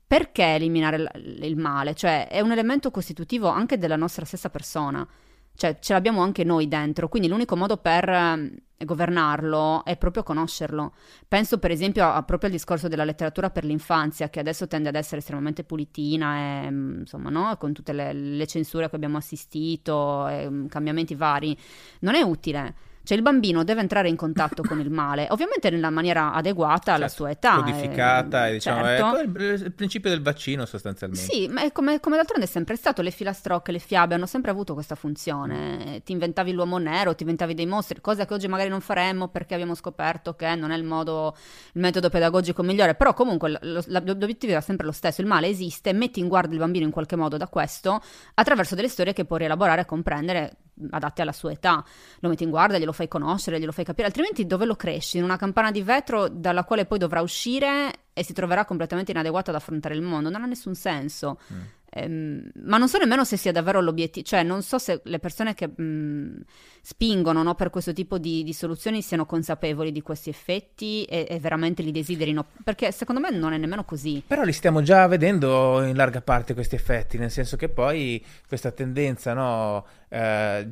perché 0.07 0.57
eliminare 0.57 1.11
il 1.15 1.57
male? 1.57 1.95
Cioè, 1.95 2.29
è 2.29 2.41
un 2.41 2.53
elemento 2.53 2.91
costitutivo 2.91 3.49
anche 3.49 3.79
della 3.79 3.97
nostra 3.97 4.27
stessa 4.27 4.51
persona. 4.51 5.09
Cioè, 5.55 5.79
ce 5.81 5.93
l'abbiamo 5.93 6.23
anche 6.23 6.45
noi 6.45 6.67
dentro, 6.67 7.09
quindi 7.09 7.29
l'unico 7.29 7.57
modo 7.57 7.77
per 7.77 8.09
eh, 8.09 8.63
governarlo 8.85 9.85
è 9.85 9.97
proprio 9.97 10.23
conoscerlo. 10.23 10.95
Penso 11.29 11.59
per 11.59 11.71
esempio 11.71 12.05
a, 12.05 12.17
a, 12.17 12.23
proprio 12.23 12.49
al 12.51 12.57
discorso 12.57 12.89
della 12.89 13.05
letteratura 13.05 13.51
per 13.51 13.65
l'infanzia, 13.65 14.29
che 14.29 14.41
adesso 14.41 14.67
tende 14.67 14.89
ad 14.89 14.95
essere 14.95 15.19
estremamente 15.19 15.65
pulitina 15.65 16.65
e 16.65 16.71
mm, 16.71 17.01
insomma, 17.01 17.31
no? 17.31 17.57
con 17.59 17.73
tutte 17.73 17.93
le, 17.93 18.13
le, 18.13 18.47
censure 18.47 18.87
a 18.87 18.89
cui 18.89 18.97
abbiamo 18.97 19.19
assistito, 19.19 20.27
e, 20.29 20.47
um, 20.47 20.67
cambiamenti 20.69 21.15
vari. 21.15 21.57
Non 22.01 22.15
è 22.15 22.23
utile 22.23 22.91
cioè 23.05 23.17
il 23.17 23.23
bambino 23.23 23.65
deve 23.65 23.81
entrare 23.81 24.09
in 24.09 24.17
contatto 24.17 24.63
con 24.63 24.81
il 24.81 24.91
male, 24.91 25.27
ovviamente 25.31 25.71
nella 25.71 25.91
maniera 25.91 26.33
adeguata 26.33 26.95
alla 26.95 27.09
certo, 27.09 27.25
sua 27.25 27.31
età. 27.31 27.55
Codificata, 27.57 28.49
eh, 28.49 28.53
diciamo, 28.53 28.85
certo. 28.85 29.17
è 29.17 29.23
il, 29.23 29.63
il, 29.65 29.73
principio 29.73 30.11
del 30.11 30.23
vaccino 30.23 30.65
sostanzialmente. 30.67 31.25
Sì, 31.25 31.49
ma 31.49 31.63
è 31.63 31.73
come, 31.73 32.01
come 32.01 32.17
d'altronde 32.17 32.47
è 32.47 32.49
sempre 32.49 32.77
stato, 32.77 33.03
le 33.03 33.11
filastrocche, 33.11 33.73
le 33.73 33.79
fiabe 33.79 34.15
hanno 34.15 34.27
sempre 34.27 34.51
avuto 34.51 34.75
questa 34.75 34.95
funzione. 34.95 36.03
Ti 36.05 36.13
inventavi 36.13 36.53
l'uomo 36.53 36.79
nero, 36.79 37.15
ti 37.15 37.23
inventavi 37.23 37.55
dei 37.55 37.67
mostri, 37.67 38.01
cosa 38.01 38.25
che 38.25 38.35
oggi 38.35 38.47
magari 38.49 38.69
non 38.69 38.81
faremmo 38.81 39.29
perché 39.29 39.55
abbiamo 39.55 39.75
scoperto 39.75 40.35
che 40.35 40.55
non 40.55 40.71
è 40.71 40.77
il 40.77 40.85
modo, 40.85 41.37
il 41.73 41.81
metodo 41.81 42.09
pedagogico 42.09 42.63
migliore, 42.63 42.95
però 42.95 43.15
comunque 43.15 43.59
lo, 43.61 43.83
l'obiettivo 43.87 44.53
era 44.53 44.61
sempre 44.61 44.87
lo 44.87 44.93
stesso, 44.93 45.21
il 45.21 45.27
male 45.27 45.49
esiste, 45.49 45.93
metti 45.93 46.21
in 46.21 46.29
guardia 46.29 46.55
il 46.55 46.61
bambino 46.61 46.85
in 46.85 46.93
qualche 46.93 47.17
modo 47.17 47.37
da 47.37 47.49
questo 47.49 48.01
attraverso 48.35 48.75
delle 48.75 48.89
storie 48.89 49.13
che 49.13 49.25
può 49.25 49.37
rielaborare 49.37 49.83
e 49.83 49.85
comprendere 49.85 50.57
adatte 50.91 51.23
alla 51.23 51.33
sua 51.33 51.53
età. 51.53 51.85
Lo 52.21 52.29
metti 52.29 52.45
in 52.45 52.51
guardia, 52.51 52.79
glielo 52.79 52.93
fai 52.93 53.09
conoscere, 53.09 53.59
glielo 53.59 53.73
fai 53.73 53.85
capire, 53.85 54.07
altrimenti 54.07 54.47
dove 54.47 54.65
lo 54.65 54.77
cresci? 54.77 55.19
In 55.19 55.25
una 55.25 55.37
campana 55.37 55.71
di 55.71 55.83
vetro 55.83 56.29
dalla 56.29 56.65
quale 56.65 56.87
poi 56.87 56.99
dovrà 56.99 57.21
uscire 57.21 57.93
e 58.13 58.25
si 58.25 58.33
troverà 58.33 58.65
completamente 58.65 59.11
inadeguato 59.11 59.51
ad 59.51 59.57
affrontare 59.57 59.95
il 59.95 60.03
mondo. 60.03 60.31
Non 60.31 60.43
ha 60.43 60.47
nessun 60.47 60.75
senso. 60.75 61.39
Mm. 61.53 61.61
Ehm, 61.95 62.51
ma 62.65 62.79
non 62.79 62.89
so 62.89 62.97
nemmeno 62.97 63.23
se 63.25 63.37
sia 63.37 63.53
davvero 63.53 63.83
l'obiettivo, 63.83 64.25
cioè 64.25 64.43
non 64.43 64.63
so 64.63 64.79
se 64.79 65.03
le 65.05 65.19
persone 65.19 65.53
che 65.55 65.69
mh, 65.69 65.83
mm, 65.83 66.37
spingono 66.81 67.43
no, 67.43 67.55
per 67.55 67.69
questo 67.69 67.93
tipo 67.93 68.17
di, 68.17 68.43
di, 68.43 68.55
soluzioni 68.55 69.03
siano 69.03 69.27
consapevoli 69.27 69.93
di 69.93 70.01
questi 70.01 70.31
effetti 70.31 71.05
e, 71.05 71.27
e, 71.29 71.39
veramente 71.39 71.83
li 71.83 71.91
desiderino, 71.91 72.47
perché 72.65 72.93
secondo 72.93 73.21
me 73.21 73.31
non 73.31 73.53
è 73.53 73.59
nemmeno 73.59 73.85
così. 73.85 74.23
Però 74.27 74.43
li 74.43 74.53
stiamo 74.53 74.81
già 74.81 75.07
vedendo 75.07 75.83
in 75.83 75.95
larga 75.95 76.23
parte 76.23 76.55
questi 76.55 76.77
effetti, 76.77 77.19
nel 77.19 77.31
senso 77.31 77.57
che 77.57 77.69
poi 77.69 78.25
questa 78.49 78.71
tendenza 78.71 79.35
no, 79.35 79.85
eh, 80.09 80.67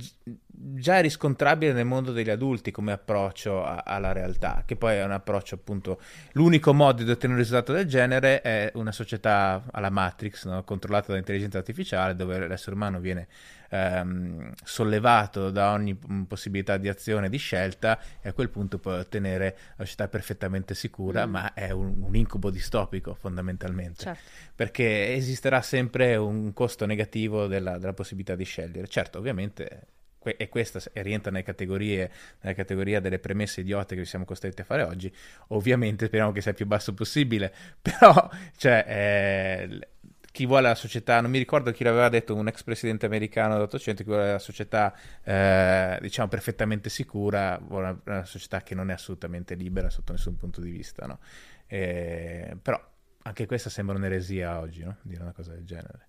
già 0.62 1.00
riscontrabile 1.00 1.72
nel 1.72 1.86
mondo 1.86 2.12
degli 2.12 2.30
adulti 2.30 2.70
come 2.70 2.92
approccio 2.92 3.64
a, 3.64 3.82
alla 3.84 4.12
realtà, 4.12 4.62
che 4.66 4.76
poi 4.76 4.96
è 4.96 5.04
un 5.04 5.12
approccio 5.12 5.54
appunto, 5.54 6.00
l'unico 6.32 6.74
modo 6.74 7.02
di 7.02 7.10
ottenere 7.10 7.38
un 7.38 7.44
risultato 7.44 7.72
del 7.72 7.86
genere 7.86 8.42
è 8.42 8.70
una 8.74 8.92
società 8.92 9.62
alla 9.70 9.90
Matrix, 9.90 10.46
no? 10.46 10.62
controllata 10.64 11.08
dall'intelligenza 11.08 11.58
artificiale, 11.58 12.14
dove 12.14 12.46
l'essere 12.46 12.76
umano 12.76 13.00
viene 13.00 13.28
ehm, 13.70 14.52
sollevato 14.62 15.50
da 15.50 15.72
ogni 15.72 15.98
possibilità 16.26 16.76
di 16.76 16.88
azione 16.88 17.26
e 17.26 17.30
di 17.30 17.38
scelta 17.38 17.98
e 18.20 18.28
a 18.28 18.32
quel 18.32 18.50
punto 18.50 18.78
puoi 18.78 18.98
ottenere 18.98 19.56
la 19.76 19.84
società 19.84 20.08
perfettamente 20.08 20.74
sicura, 20.74 21.26
mm. 21.26 21.30
ma 21.30 21.54
è 21.54 21.70
un, 21.70 22.02
un, 22.02 22.14
incubo 22.14 22.50
distopico 22.50 23.14
fondamentalmente, 23.14 24.02
certo. 24.02 24.22
perché 24.54 25.14
esisterà 25.14 25.62
sempre 25.62 26.16
un 26.16 26.52
costo 26.52 26.84
negativo 26.84 27.46
della, 27.46 27.78
della 27.78 27.94
possibilità 27.94 28.34
di 28.34 28.44
scegliere. 28.44 28.86
Certo, 28.88 29.18
ovviamente 29.18 29.98
e 30.22 30.48
questa 30.48 30.80
rientra 30.94 31.30
nelle 31.30 31.44
categorie, 31.44 32.10
nella 32.40 32.54
categoria 32.54 33.00
delle 33.00 33.18
premesse 33.18 33.62
idiote 33.62 33.96
che 33.96 34.04
siamo 34.04 34.24
costretti 34.24 34.60
a 34.60 34.64
fare 34.64 34.82
oggi, 34.82 35.12
ovviamente 35.48 36.06
speriamo 36.06 36.32
che 36.32 36.40
sia 36.40 36.50
il 36.50 36.56
più 36.56 36.66
basso 36.66 36.92
possibile, 36.92 37.52
però 37.80 38.28
cioè, 38.56 38.84
eh, 38.86 39.88
chi 40.32 40.46
vuole 40.46 40.68
la 40.68 40.74
società, 40.74 41.20
non 41.20 41.30
mi 41.30 41.38
ricordo 41.38 41.72
chi 41.72 41.84
l'aveva 41.84 42.08
detto, 42.08 42.34
un 42.34 42.46
ex 42.46 42.62
presidente 42.62 43.06
americano 43.06 43.54
dell'Ottocento, 43.54 44.02
chi 44.02 44.08
vuole 44.08 44.32
la 44.32 44.38
società 44.38 44.94
eh, 45.24 45.98
diciamo 46.00 46.28
perfettamente 46.28 46.88
sicura, 46.88 47.58
vuole 47.62 47.88
una, 47.88 48.00
una, 48.04 48.24
società 48.24 48.62
che 48.62 48.74
non 48.74 48.90
è 48.90 48.92
assolutamente 48.92 49.54
libera 49.54 49.90
sotto 49.90 50.12
nessun 50.12 50.36
punto 50.36 50.60
di 50.60 50.70
vista, 50.70 51.06
no? 51.06 51.18
eh, 51.66 52.56
però 52.60 52.80
anche 53.22 53.46
questa 53.46 53.70
sembra 53.70 53.96
un'eresia 53.96 54.58
oggi, 54.60 54.84
no? 54.84 54.96
dire 55.02 55.22
una 55.22 55.32
cosa 55.32 55.52
del 55.52 55.64
genere. 55.64 56.08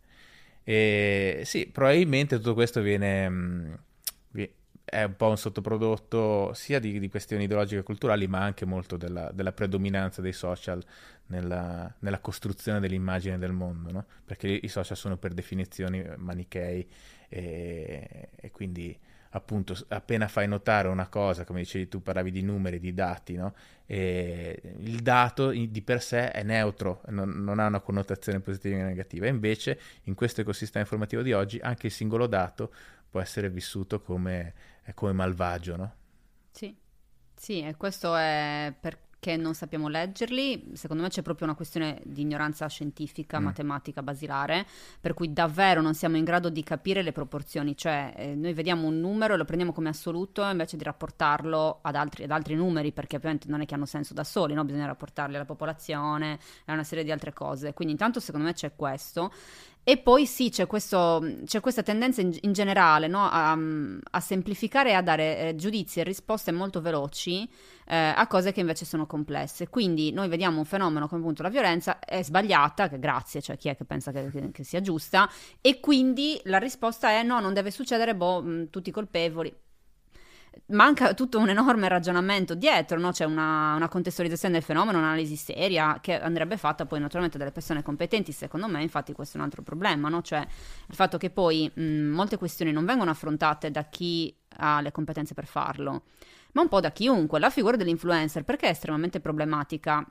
E 0.64 1.42
sì, 1.46 1.68
probabilmente 1.68 2.36
tutto 2.38 2.54
questo 2.54 2.82
viene... 2.82 3.30
Mh, 3.30 3.80
è 4.92 5.04
un 5.04 5.16
po' 5.16 5.30
un 5.30 5.38
sottoprodotto 5.38 6.52
sia 6.54 6.80
di, 6.80 7.00
di 7.00 7.08
questioni 7.08 7.46
ideologiche 7.46 7.80
e 7.80 7.84
culturali, 7.84 8.28
ma 8.28 8.40
anche 8.40 8.66
molto 8.66 8.98
della, 8.98 9.32
della 9.32 9.54
predominanza 9.54 10.22
dei 10.22 10.34
social 10.34 10.84
nella, 11.28 11.94
nella, 12.00 12.20
costruzione 12.20 12.82
dell'immagine 12.82 13.38
del 13.38 13.54
mondo, 13.54 13.92
no? 13.92 14.06
perché 14.26 14.50
i 14.50 14.68
social 14.68 14.98
sono 14.98 15.16
per 15.16 15.34
definizione 15.34 16.16
manichei 16.18 16.86
e, 17.30 18.30
e, 18.36 18.52
quindi 18.52 18.98
appunto 19.34 19.78
appena 19.88 20.28
fai 20.28 20.46
notare 20.50 20.90
una 20.90 21.08
cosa, 21.08 21.46
come 21.46 21.62
dicevi 21.62 21.88
tu, 21.88 22.04
parlavi 22.04 22.32
di 22.32 22.42
numeri, 22.42 22.78
di 22.78 22.94
dati, 22.94 23.36
no? 23.36 23.54
il 23.86 25.00
dato 25.02 25.52
di 25.52 25.82
per 25.82 26.02
sé 26.02 26.32
è 26.32 26.44
neutro, 26.44 27.02
non, 27.08 27.30
non 27.30 27.60
ha 27.60 27.68
una 27.68 27.80
connotazione 27.80 28.42
positiva 28.42 28.82
o 28.82 28.86
negativa, 28.86 29.28
invece 29.28 29.80
in 30.04 30.16
questo 30.16 30.42
ecosistema 30.42 30.84
informativo 30.84 31.22
di 31.22 31.32
oggi 31.32 31.60
anche 31.60 31.88
il 31.88 31.94
singolo 31.94 32.28
dato 32.28 32.74
può 33.12 33.20
essere 33.20 33.50
vissuto 33.50 34.02
come 34.02 34.54
è 34.84 34.94
come 34.94 35.12
malvagio, 35.12 35.76
no? 35.76 35.94
Sì, 36.50 36.76
sì, 37.36 37.62
e 37.62 37.76
questo 37.76 38.16
è 38.16 38.74
perché 38.80 39.36
non 39.36 39.54
sappiamo 39.54 39.90
leggerli. 39.90 40.72
Secondo 40.74 41.04
me 41.04 41.10
c'è 41.10 41.22
proprio 41.22 41.46
una 41.46 41.56
questione 41.56 42.02
di 42.06 42.22
ignoranza 42.22 42.68
scientifica, 42.68 43.40
mm. 43.40 43.44
matematica 43.44 44.02
basilare, 44.02 44.66
per 45.00 45.14
cui 45.14 45.32
davvero 45.32 45.82
non 45.82 45.94
siamo 45.94 46.16
in 46.18 46.24
grado 46.24 46.50
di 46.50 46.64
capire 46.64 47.04
le 47.04 47.12
proporzioni. 47.12 47.76
Cioè, 47.76 48.14
eh, 48.16 48.36
noi 48.36 48.54
vediamo 48.54 48.88
un 48.88 49.00
numero 49.00 49.34
e 49.34 49.38
lo 49.38 49.46
prendiamo 49.46 49.74
come 49.74 49.90
assoluto 49.90 50.44
invece 50.44 50.78
di 50.78 50.84
rapportarlo 50.84 51.80
ad 51.82 51.96
altri, 51.96 52.24
ad 52.24 52.32
altri 52.32 52.56
numeri, 52.56 52.94
perché 52.94 53.18
ovviamente 53.18 53.48
non 53.50 53.62
è 53.62 53.66
che 53.66 53.76
hanno 53.76 53.86
senso 53.86 54.14
da 54.14 54.24
soli, 54.24 54.54
no? 54.54 54.64
bisogna 54.64 54.86
rapportarli 54.86 55.36
alla 55.36 55.46
popolazione 55.46 56.40
e 56.66 56.72
a 56.72 56.74
una 56.74 56.84
serie 56.84 57.04
di 57.04 57.12
altre 57.12 57.34
cose. 57.34 57.74
Quindi 57.74 57.94
intanto 57.94 58.20
secondo 58.20 58.48
me 58.48 58.54
c'è 58.54 58.74
questo. 58.74 59.32
E 59.84 59.98
poi 59.98 60.28
sì, 60.28 60.52
c'è, 60.52 60.68
questo, 60.68 61.38
c'è 61.44 61.60
questa 61.60 61.82
tendenza 61.82 62.22
in, 62.22 62.38
in 62.42 62.54
generale 62.54 63.08
no? 63.08 63.28
a, 63.28 63.58
a, 64.12 64.20
semplificare 64.20 64.92
e 64.92 64.94
a 64.94 65.02
dare 65.02 65.40
eh, 65.40 65.56
giudizi 65.56 66.00
e 66.00 66.04
risposte 66.04 66.52
molto 66.52 66.82
veloci 66.82 67.50
eh, 67.88 68.14
a 68.16 68.28
cose 68.28 68.52
che 68.52 68.60
invece 68.60 68.86
sono 68.86 69.08
complesse. 69.08 69.70
Quindi 69.70 70.12
noi 70.12 70.28
vediamo 70.28 70.60
un 70.60 70.66
fenomeno 70.66 71.08
come 71.08 71.22
appunto 71.22 71.42
la 71.42 71.50
violenza 71.50 71.98
è 71.98 72.22
sbagliata, 72.22 72.90
che 72.90 73.00
grazie, 73.00 73.42
cioè 73.42 73.58
chi 73.58 73.70
è 73.70 73.76
che 73.76 73.86
pensa 73.86 74.12
che, 74.12 74.30
che, 74.30 74.52
che 74.52 74.64
sia 74.64 74.82
giusta, 74.82 75.28
e 75.62 75.80
quindi 75.80 76.40
la 76.44 76.60
risposta 76.60 77.10
è 77.10 77.24
no, 77.24 77.40
non 77.40 77.54
deve 77.54 77.72
succedere, 77.72 78.16
boh, 78.16 78.42
mh, 78.44 78.70
tutti 78.70 78.92
colpevoli 78.92 79.52
manca 80.68 81.14
tutto 81.14 81.40
un 81.40 81.50
enorme 81.50 81.88
ragionamento 81.88 82.56
dietro, 82.56 83.00
no? 83.00 83.12
c'è 83.12 83.26
una, 83.26 83.76
una, 83.76 83.88
contestualizzazione 83.88 84.54
del 84.54 84.64
fenomeno, 84.64 84.98
un'analisi 84.98 85.36
seria 85.36 86.00
che 86.02 86.20
andrebbe 86.20 86.58
fatta 86.58 86.86
poi 86.86 87.00
naturalmente 87.00 87.38
dalle 87.38 87.52
persone 87.52 87.84
competenti, 87.84 88.32
secondo 88.32 88.68
me 88.68 88.82
infatti 88.82 89.14
questo 89.14 89.38
è 89.38 89.40
un 89.40 89.46
altro 89.46 89.62
problema, 89.62 90.10
no? 90.10 90.22
cioè 90.22 90.40
il 90.40 90.96
fatto 90.96 91.18
che 91.18 91.30
poi 91.30 91.72
mh, 91.74 91.84
molte 91.84 92.38
questioni 92.38 92.72
non 92.72 92.86
vengono 92.86 93.12
affrontate 93.12 93.72
da 93.72 93.84
chi 93.86 94.36
ha 94.58 94.82
le 94.82 94.92
competenze 94.92 95.34
per 95.34 95.46
farlo, 95.46 96.04
ma 96.54 96.62
un 96.62 96.68
po' 96.68 96.80
da 96.80 96.92
chiunque. 96.92 97.40
La 97.40 97.50
figura 97.50 97.78
dell'influencer 97.78 98.44
perché 98.44 98.68
è 98.68 98.72
estremamente 98.72 99.20
problematica? 99.20 100.06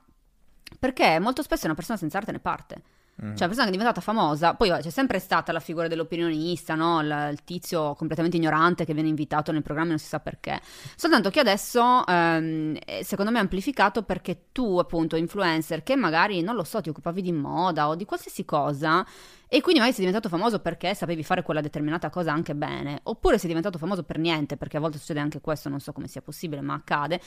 Perché 0.79 1.19
molto 1.19 1.43
spesso 1.43 1.63
è 1.63 1.65
una 1.65 1.75
persona 1.75 1.97
senza 1.97 2.17
arte 2.17 2.31
né 2.31 2.39
parte. 2.39 2.81
Mm. 3.23 3.35
Cioè, 3.35 3.41
la 3.41 3.47
persona 3.47 3.63
che 3.63 3.69
è 3.69 3.71
diventata 3.71 4.01
famosa, 4.01 4.55
poi 4.55 4.69
c'è 4.69 4.89
sempre 4.89 5.19
stata 5.19 5.51
la 5.51 5.59
figura 5.59 5.87
dell'opinionista, 5.87 6.73
no? 6.73 7.01
il, 7.01 7.29
il, 7.31 7.43
tizio 7.43 7.93
completamente 7.93 8.37
ignorante 8.37 8.83
che 8.83 8.93
viene 8.93 9.09
invitato 9.09 9.51
nel 9.51 9.61
programma 9.61 9.89
e 9.89 9.91
non 9.91 9.99
si 9.99 10.07
sa 10.07 10.19
perché. 10.19 10.59
Soltanto 10.95 11.29
che 11.29 11.39
adesso, 11.39 12.05
ehm, 12.07 12.77
secondo 13.03 13.31
me, 13.31 13.37
è 13.37 13.41
amplificato 13.41 14.01
perché 14.03 14.45
tu, 14.51 14.79
appunto, 14.79 15.15
influencer, 15.17 15.83
che 15.83 15.95
magari, 15.95 16.41
non 16.41 16.55
lo 16.55 16.63
so, 16.63 16.81
ti 16.81 16.89
occupavi 16.89 17.21
di 17.21 17.31
moda 17.31 17.89
o 17.89 17.95
di 17.95 18.05
qualsiasi 18.05 18.43
cosa, 18.43 19.05
e 19.47 19.59
quindi 19.59 19.79
magari 19.81 19.93
sei 19.95 20.05
diventato 20.05 20.29
famoso 20.33 20.59
perché 20.59 20.95
sapevi 20.95 21.23
fare 21.23 21.43
quella 21.43 21.59
determinata 21.59 22.09
cosa 22.09 22.31
anche 22.31 22.55
bene, 22.55 23.01
oppure 23.03 23.37
sei 23.37 23.49
diventato 23.49 23.77
famoso 23.77 24.03
per 24.03 24.17
niente, 24.17 24.57
perché 24.57 24.77
a 24.77 24.79
volte 24.79 24.97
succede 24.97 25.19
anche 25.19 25.41
questo, 25.41 25.69
non 25.69 25.79
so 25.79 25.91
come 25.91 26.07
sia 26.07 26.21
possibile, 26.21 26.61
ma 26.61 26.73
accade. 26.73 27.19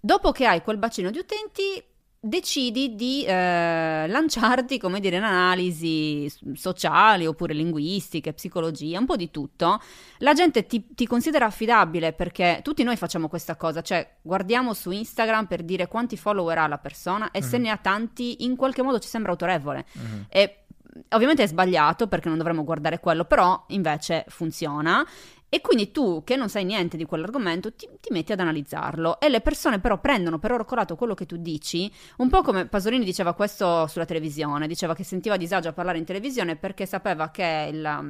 Dopo 0.00 0.30
che 0.30 0.46
hai 0.46 0.62
quel 0.62 0.78
bacino 0.78 1.10
di 1.10 1.18
utenti, 1.18 1.82
decidi 2.24 2.94
di 2.94 3.24
eh, 3.24 4.06
lanciarti, 4.06 4.78
come 4.78 5.00
dire, 5.00 5.16
in 5.16 5.24
analisi 5.24 6.32
sociali 6.52 7.26
oppure 7.26 7.52
linguistiche, 7.52 8.32
psicologia, 8.32 9.00
un 9.00 9.06
po' 9.06 9.16
di 9.16 9.32
tutto. 9.32 9.80
La 10.18 10.32
gente 10.32 10.64
ti, 10.66 10.94
ti, 10.94 11.04
considera 11.04 11.46
affidabile 11.46 12.12
perché 12.12 12.60
tutti 12.62 12.84
noi 12.84 12.96
facciamo 12.96 13.26
questa 13.26 13.56
cosa, 13.56 13.82
cioè 13.82 14.18
guardiamo 14.22 14.72
su 14.72 14.92
Instagram 14.92 15.46
per 15.46 15.64
dire 15.64 15.88
quanti 15.88 16.16
follower 16.16 16.58
ha 16.58 16.68
la 16.68 16.78
persona 16.78 17.32
e 17.32 17.40
mm-hmm. 17.40 17.48
se 17.48 17.58
ne 17.58 17.70
ha 17.70 17.76
tanti 17.76 18.44
in 18.44 18.54
qualche 18.54 18.82
modo 18.82 19.00
ci 19.00 19.08
sembra 19.08 19.32
autorevole. 19.32 19.84
Mm-hmm. 19.98 20.20
E 20.28 20.64
ovviamente 21.10 21.42
è 21.42 21.48
sbagliato 21.48 22.06
perché 22.06 22.28
non 22.28 22.38
dovremmo 22.38 22.62
guardare 22.62 23.00
quello, 23.00 23.24
però 23.24 23.64
invece 23.68 24.26
funziona 24.28 25.04
E 25.54 25.60
quindi 25.60 25.90
tu, 25.90 26.24
che 26.24 26.34
non 26.34 26.48
sai 26.48 26.64
niente 26.64 26.96
di 26.96 27.04
quell'argomento, 27.04 27.74
ti, 27.74 27.86
ti, 28.00 28.10
metti 28.10 28.32
ad 28.32 28.40
analizzarlo. 28.40 29.20
E 29.20 29.28
le 29.28 29.42
persone 29.42 29.80
però 29.80 30.00
prendono 30.00 30.38
per 30.38 30.52
oro 30.52 30.64
colato 30.64 30.96
quello 30.96 31.12
che 31.12 31.26
tu 31.26 31.36
dici, 31.36 31.92
un 32.16 32.30
po' 32.30 32.40
come 32.40 32.64
Pasolini 32.64 33.04
diceva 33.04 33.34
questo 33.34 33.86
sulla 33.86 34.06
televisione, 34.06 34.66
diceva 34.66 34.94
che 34.94 35.04
sentiva 35.04 35.36
disagio 35.36 35.68
a 35.68 35.74
parlare 35.74 35.98
in 35.98 36.06
televisione 36.06 36.56
perché 36.56 36.86
sapeva 36.86 37.30
che 37.30 37.68
la, 37.70 38.02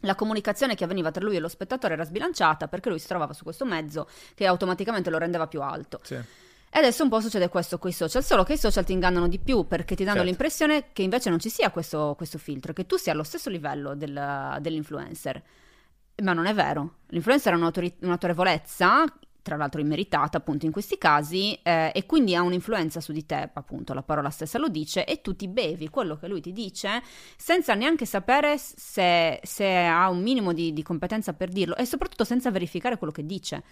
la 0.00 0.14
comunicazione 0.16 0.74
che 0.74 0.82
avveniva 0.82 1.12
tra 1.12 1.24
lui 1.24 1.36
e 1.36 1.38
lo 1.38 1.46
spettatore 1.46 1.94
era 1.94 2.02
sbilanciata 2.02 2.66
perché 2.66 2.88
lui 2.88 2.98
si 2.98 3.06
trovava 3.06 3.32
su 3.32 3.44
questo 3.44 3.64
mezzo 3.64 4.08
che 4.34 4.44
automaticamente 4.44 5.08
lo 5.08 5.18
rendeva 5.18 5.46
più 5.46 5.62
alto. 5.62 6.00
Sì. 6.02 6.14
E 6.16 6.78
adesso 6.80 7.04
un 7.04 7.08
po' 7.08 7.20
succede 7.20 7.48
questo 7.48 7.78
con 7.78 7.90
i 7.90 7.92
social, 7.92 8.24
solo 8.24 8.42
che 8.42 8.54
i 8.54 8.58
social 8.58 8.84
ti 8.84 8.92
ingannano 8.92 9.28
di 9.28 9.38
più 9.38 9.68
perché 9.68 9.94
ti 9.94 10.02
danno 10.02 10.16
certo. 10.16 10.30
l'impressione 10.30 10.86
che 10.92 11.02
invece 11.02 11.30
non 11.30 11.38
ci 11.38 11.48
sia 11.48 11.70
questo, 11.70 12.14
questo, 12.16 12.38
filtro, 12.38 12.72
che 12.72 12.86
tu 12.86 12.96
sia 12.96 13.12
allo 13.12 13.22
stesso 13.22 13.50
livello 13.50 13.94
del, 13.94 14.58
dell'influencer. 14.60 15.42
Ma 16.22 16.32
non 16.32 16.46
è 16.46 16.54
vero. 16.54 16.96
L'influencer 17.08 17.52
ha 17.52 17.56
un'autorevolezza, 17.56 19.04
tra 19.42 19.56
l'altro 19.56 19.80
immeritata 19.80 20.38
appunto 20.38 20.64
in 20.64 20.72
questi 20.72 20.96
casi, 20.98 21.58
eh, 21.62 21.92
e 21.94 22.06
quindi 22.06 22.34
ha 22.34 22.42
un'influenza 22.42 23.00
su 23.00 23.12
di 23.12 23.26
te, 23.26 23.50
appunto 23.52 23.92
la 23.92 24.02
parola 24.02 24.30
stessa 24.30 24.58
lo 24.58 24.68
dice, 24.68 25.04
e 25.04 25.20
tu 25.20 25.36
ti 25.36 25.46
bevi 25.46 25.88
quello 25.88 26.16
che 26.16 26.26
lui 26.26 26.40
ti 26.40 26.52
dice 26.52 27.02
senza 27.36 27.74
neanche 27.74 28.06
sapere 28.06 28.58
se, 28.58 29.40
se 29.42 29.84
ha 29.84 30.08
un 30.08 30.22
minimo 30.22 30.52
di, 30.52 30.72
di 30.72 30.82
competenza 30.82 31.34
per 31.34 31.50
dirlo 31.50 31.76
e 31.76 31.84
soprattutto 31.84 32.24
senza 32.24 32.50
verificare 32.50 32.96
quello 32.96 33.12
che 33.12 33.24
dice. 33.24 33.62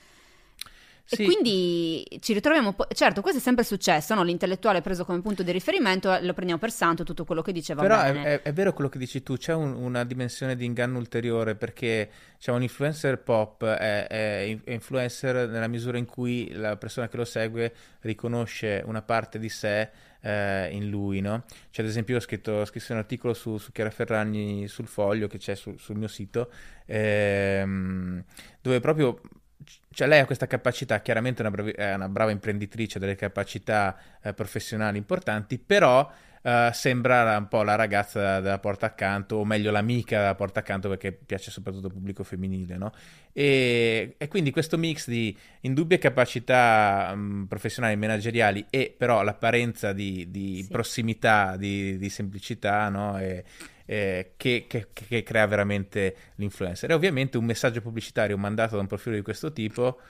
Sì. 1.06 1.22
E 1.22 1.24
quindi 1.26 2.18
ci 2.20 2.32
ritroviamo, 2.32 2.72
po- 2.72 2.86
certo, 2.94 3.20
questo 3.20 3.38
è 3.38 3.42
sempre 3.42 3.62
successo, 3.62 4.14
no? 4.14 4.22
l'intellettuale 4.22 4.80
preso 4.80 5.04
come 5.04 5.20
punto 5.20 5.42
di 5.42 5.52
riferimento, 5.52 6.08
lo 6.22 6.32
prendiamo 6.32 6.58
per 6.58 6.70
santo 6.70 7.04
tutto 7.04 7.26
quello 7.26 7.42
che 7.42 7.52
diceva. 7.52 7.82
Però 7.82 8.00
è, 8.00 8.22
è, 8.22 8.42
è, 8.42 8.52
vero 8.54 8.72
quello 8.72 8.88
che 8.88 8.98
dici 8.98 9.22
tu, 9.22 9.36
c'è 9.36 9.52
un, 9.52 9.74
una 9.74 10.04
dimensione 10.04 10.56
di 10.56 10.64
inganno 10.64 10.96
ulteriore 10.96 11.56
perché 11.56 12.10
cioè, 12.38 12.54
un 12.54 12.62
influencer 12.62 13.18
pop 13.18 13.66
è, 13.66 14.06
è, 14.06 14.58
influencer 14.64 15.48
nella 15.48 15.68
misura 15.68 15.98
in 15.98 16.06
cui 16.06 16.50
la 16.52 16.76
persona 16.76 17.08
che 17.08 17.18
lo 17.18 17.26
segue 17.26 17.74
riconosce 18.00 18.82
una 18.86 19.02
parte 19.02 19.38
di 19.38 19.50
sé 19.50 19.90
eh, 20.24 20.70
in 20.72 20.88
lui, 20.88 21.20
no? 21.20 21.44
Cioè, 21.70 21.84
ad 21.84 21.90
esempio, 21.90 22.14
io 22.14 22.20
ho 22.20 22.22
scritto, 22.22 22.52
ho 22.52 22.64
scritto 22.64 22.92
un 22.92 22.98
articolo 22.98 23.34
su, 23.34 23.58
su, 23.58 23.72
Chiara 23.72 23.90
Ferragni 23.90 24.66
sul 24.68 24.86
foglio 24.86 25.26
che 25.26 25.36
c'è 25.36 25.54
su, 25.54 25.76
sul 25.76 25.96
mio 25.96 26.08
sito, 26.08 26.50
ehm, 26.86 28.24
dove 28.62 28.80
proprio 28.80 29.20
cioè 29.94 30.08
lei 30.08 30.20
ha 30.20 30.26
questa 30.26 30.46
capacità, 30.46 31.00
chiaramente 31.00 31.42
è 31.42 31.46
una, 31.46 31.54
bravi, 31.54 31.70
è 31.70 31.94
una 31.94 32.08
brava 32.08 32.30
imprenditrice, 32.30 32.98
ha 32.98 33.00
delle 33.00 33.14
capacità 33.14 33.96
eh, 34.22 34.34
professionali 34.34 34.98
importanti, 34.98 35.58
però 35.58 36.10
eh, 36.46 36.70
sembra 36.74 37.38
un 37.38 37.48
po' 37.48 37.62
la 37.62 37.74
ragazza 37.74 38.40
della 38.40 38.58
porta 38.58 38.86
accanto, 38.86 39.36
o 39.36 39.44
meglio 39.46 39.70
l'amica 39.70 40.18
della 40.18 40.34
porta 40.34 40.60
accanto 40.60 40.90
perché 40.90 41.10
piace 41.12 41.50
soprattutto 41.50 41.86
al 41.86 41.92
pubblico 41.92 42.22
femminile, 42.22 42.76
no? 42.76 42.92
E, 43.32 44.16
e, 44.18 44.28
quindi 44.28 44.50
questo 44.50 44.76
mix 44.76 45.08
di 45.08 45.34
indubbie 45.60 45.96
capacità 45.96 47.14
mh, 47.14 47.46
professionali 47.46 47.94
e 47.94 47.96
manageriali 47.96 48.66
e 48.68 48.94
però 48.96 49.22
l'apparenza 49.22 49.94
di, 49.94 50.30
di 50.30 50.62
sì. 50.62 50.68
prossimità, 50.68 51.56
di, 51.56 51.96
di 51.96 52.10
semplicità, 52.10 52.90
no? 52.90 53.18
E, 53.18 53.44
eh, 53.86 54.32
che, 54.36 54.64
che, 54.68 54.88
che, 54.92 55.22
crea 55.22 55.46
veramente 55.46 56.16
l'influencer. 56.36 56.90
E 56.90 56.94
ovviamente 56.94 57.36
un 57.38 57.44
messaggio 57.44 57.80
pubblicitario 57.80 58.36
mandato 58.36 58.76
da 58.76 58.80
un 58.80 58.86
profilo 58.86 59.16
di 59.16 59.22
questo 59.22 59.52
tipo 59.52 60.00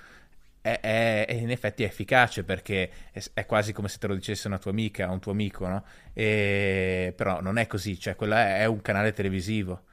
è, 0.60 0.80
è, 0.80 1.26
è 1.26 1.32
in 1.34 1.50
effetti 1.50 1.82
è 1.82 1.86
efficace 1.86 2.44
perché 2.44 2.90
è, 3.12 3.22
è, 3.34 3.46
quasi 3.46 3.72
come 3.72 3.88
se 3.88 3.98
te 3.98 4.06
lo 4.06 4.14
dicesse 4.14 4.46
una 4.46 4.58
tua 4.58 4.70
amica, 4.70 5.10
un 5.10 5.20
tuo 5.20 5.32
amico, 5.32 5.66
no? 5.68 5.84
E, 6.12 7.12
però 7.16 7.40
non 7.40 7.58
è 7.58 7.66
così, 7.66 7.98
cioè 7.98 8.16
quella 8.16 8.56
è 8.56 8.64
un 8.66 8.80
canale 8.80 9.12
televisivo, 9.12 9.84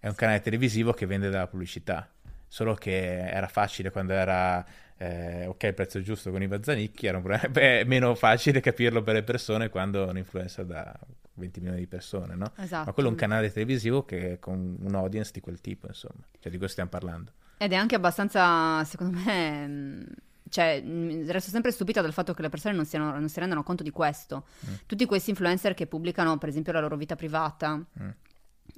è 0.00 0.08
un 0.08 0.14
canale 0.14 0.40
televisivo 0.40 0.92
che 0.92 1.06
vende 1.06 1.30
della 1.30 1.46
pubblicità, 1.46 2.10
solo 2.46 2.74
che 2.74 3.28
era 3.28 3.48
facile 3.48 3.90
quando 3.90 4.12
era 4.12 4.64
eh, 4.98 5.46
ok 5.46 5.62
il 5.62 5.74
prezzo 5.74 6.02
giusto 6.02 6.30
con 6.30 6.42
i 6.42 6.48
Bazzanicchi, 6.48 7.06
era 7.06 7.16
un 7.18 7.22
problema, 7.22 7.48
beh, 7.50 7.84
meno 7.86 8.14
facile 8.14 8.60
capirlo 8.60 9.02
per 9.02 9.14
le 9.14 9.22
persone 9.22 9.68
quando 9.70 10.06
un 10.06 10.18
influencer 10.18 10.64
da 10.66 10.94
20 11.38 11.60
milioni 11.60 11.80
di 11.80 11.86
persone, 11.86 12.34
no? 12.34 12.52
Esatto. 12.56 12.86
Ma 12.86 12.92
quello 12.92 13.08
è 13.08 13.12
un 13.12 13.18
canale 13.18 13.52
televisivo 13.52 14.04
che 14.04 14.38
con 14.38 14.76
un 14.80 14.94
audience 14.94 15.30
di 15.32 15.40
quel 15.40 15.60
tipo, 15.60 15.86
insomma, 15.86 16.24
cioè 16.38 16.50
di 16.50 16.58
questo 16.58 16.72
stiamo 16.72 16.90
parlando. 16.90 17.32
Ed 17.56 17.72
è 17.72 17.76
anche 17.76 17.94
abbastanza, 17.94 18.84
secondo 18.84 19.18
me, 19.24 19.66
mm, 19.66 20.02
cioè, 20.48 20.82
mm, 20.84 21.28
resto 21.28 21.50
sempre 21.50 21.72
stupita 21.72 22.00
dal 22.00 22.12
fatto 22.12 22.34
che 22.34 22.42
le 22.42 22.48
persone 22.48 22.74
non, 22.74 22.84
siano, 22.84 23.12
non 23.18 23.28
si 23.28 23.40
rendano 23.40 23.62
conto 23.62 23.82
di 23.82 23.90
questo. 23.90 24.46
Mm. 24.68 24.74
Tutti 24.86 25.04
questi 25.06 25.30
influencer 25.30 25.74
che 25.74 25.86
pubblicano, 25.86 26.38
per 26.38 26.48
esempio, 26.48 26.72
la 26.72 26.80
loro 26.80 26.96
vita 26.96 27.16
privata, 27.16 27.76
mm. 27.76 28.08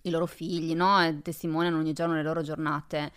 i 0.02 0.10
loro 0.10 0.26
figli, 0.26 0.74
no? 0.74 1.02
E 1.02 1.20
testimoniano 1.22 1.78
ogni 1.78 1.92
giorno 1.92 2.14
le 2.14 2.22
loro 2.22 2.42
giornate 2.42 3.12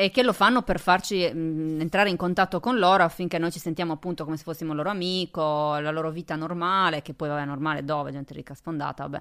e 0.00 0.10
che 0.10 0.22
lo 0.22 0.32
fanno 0.32 0.62
per 0.62 0.80
farci 0.80 1.30
mh, 1.30 1.38
mm, 1.38 1.80
entrare 1.82 2.08
in 2.08 2.16
contatto 2.16 2.58
con 2.58 2.78
loro 2.78 3.02
affinché 3.02 3.36
noi 3.36 3.52
ci 3.52 3.58
sentiamo 3.58 3.92
appunto 3.92 4.24
come 4.24 4.38
se 4.38 4.44
fossimo 4.44 4.72
loro 4.72 4.88
amico, 4.88 5.78
la 5.78 5.90
loro 5.90 6.10
vita 6.10 6.36
normale, 6.36 7.02
che 7.02 7.12
poi 7.12 7.28
vabbè 7.28 7.44
normale 7.44 7.84
dove, 7.84 8.10
gente 8.10 8.32
ricca 8.32 8.54
sfondata, 8.54 9.02
vabbè. 9.06 9.20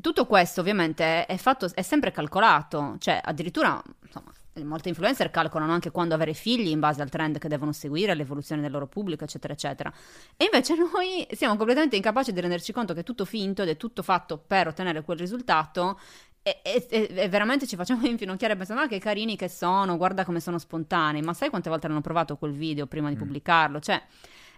Tutto 0.00 0.26
questo 0.26 0.60
ovviamente 0.60 1.26
è, 1.26 1.36
fatto, 1.36 1.68
è 1.74 1.82
sempre 1.82 2.12
calcolato, 2.12 2.96
cioè 2.98 3.20
addirittura 3.22 3.82
insomma, 4.02 4.32
molte 4.62 4.88
influencer 4.88 5.30
calcolano 5.30 5.72
anche 5.72 5.90
quando 5.90 6.14
avere 6.14 6.32
figli 6.32 6.68
in 6.68 6.78
base 6.78 7.02
al 7.02 7.10
trend 7.10 7.38
che 7.38 7.48
devono 7.48 7.72
seguire, 7.72 8.14
l'evoluzione 8.14 8.62
del 8.62 8.70
loro 8.70 8.86
pubblico, 8.86 9.24
eccetera, 9.24 9.52
eccetera. 9.52 9.92
E 10.36 10.44
invece 10.44 10.74
noi 10.78 11.26
siamo 11.32 11.56
completamente 11.56 11.96
incapaci 11.96 12.32
di 12.32 12.40
renderci 12.40 12.72
conto 12.72 12.94
che 12.94 13.00
è 13.00 13.04
tutto 13.04 13.24
finto 13.24 13.62
ed 13.62 13.68
è 13.68 13.76
tutto 13.76 14.02
fatto 14.02 14.38
per 14.38 14.68
ottenere 14.68 15.02
quel 15.02 15.18
risultato 15.18 15.98
e, 16.46 16.60
e, 16.62 17.08
e, 17.10 17.28
veramente 17.30 17.66
ci 17.66 17.74
facciamo 17.74 18.04
infinocchiare 18.06 18.54
pensando 18.54 18.82
ma 18.82 18.88
che 18.88 18.98
carini 18.98 19.34
che 19.34 19.48
sono, 19.48 19.96
guarda 19.96 20.26
come 20.26 20.40
sono 20.40 20.58
spontanei, 20.58 21.22
ma 21.22 21.32
sai 21.32 21.48
quante 21.48 21.70
volte 21.70 21.86
hanno 21.86 22.02
provato 22.02 22.36
quel 22.36 22.52
video 22.52 22.86
prima 22.86 23.08
di 23.08 23.14
mm. 23.14 23.18
pubblicarlo? 23.18 23.80
Cioè, 23.80 24.02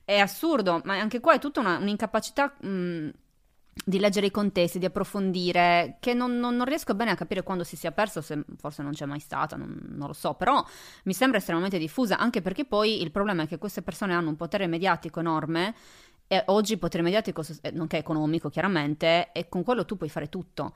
è 0.05 0.19
assurdo, 0.19 0.81
ma 0.85 0.99
anche 0.99 1.21
qua 1.21 1.35
è 1.35 1.39
tutta 1.39 1.61
una, 1.61 1.77
un'incapacità 1.79 2.55
mh, 2.61 3.09
di 3.85 4.01
leggere 4.01 4.27
i 4.27 4.31
contesti, 4.33 4.81
di 4.81 4.85
approfondire, 4.87 5.99
che 6.01 6.13
non, 6.13 6.41
non, 6.41 6.57
non, 6.57 6.67
riesco 6.67 6.93
bene 6.97 7.13
a 7.13 7.15
capire 7.15 7.45
quando 7.45 7.63
si 7.63 7.77
sia 7.77 7.93
perso, 7.93 8.21
se 8.21 8.43
forse 8.57 8.83
non 8.83 8.91
c'è 8.91 9.07
mai 9.07 9.21
stata, 9.21 9.55
non, 9.55 9.79
non, 9.91 10.09
lo 10.09 10.13
so, 10.13 10.35
però 10.35 10.65
mi 11.05 11.13
sembra 11.13 11.39
estremamente 11.39 11.79
diffusa, 11.79 12.19
anche 12.19 12.43
perché 12.43 12.65
poi 12.65 13.01
il 13.01 13.13
problema 13.13 13.45
è 13.45 13.47
che 13.47 13.59
queste 13.59 13.83
persone 13.83 14.13
hanno 14.13 14.31
un 14.31 14.37
potere 14.37 14.67
mediatico 14.67 15.21
enorme 15.21 15.73
e 16.27 16.43
oggi 16.47 16.73
il 16.73 16.79
potere 16.81 17.05
mediatico, 17.05 17.45
eh, 17.61 17.71
nonché 17.71 17.99
economico 17.99 18.49
chiaramente, 18.49 19.31
e 19.31 19.49
con 19.49 19.63
quello 19.63 19.85
tu 19.85 19.97
puoi 19.97 20.09
fare 20.09 20.29
tutto. 20.29 20.75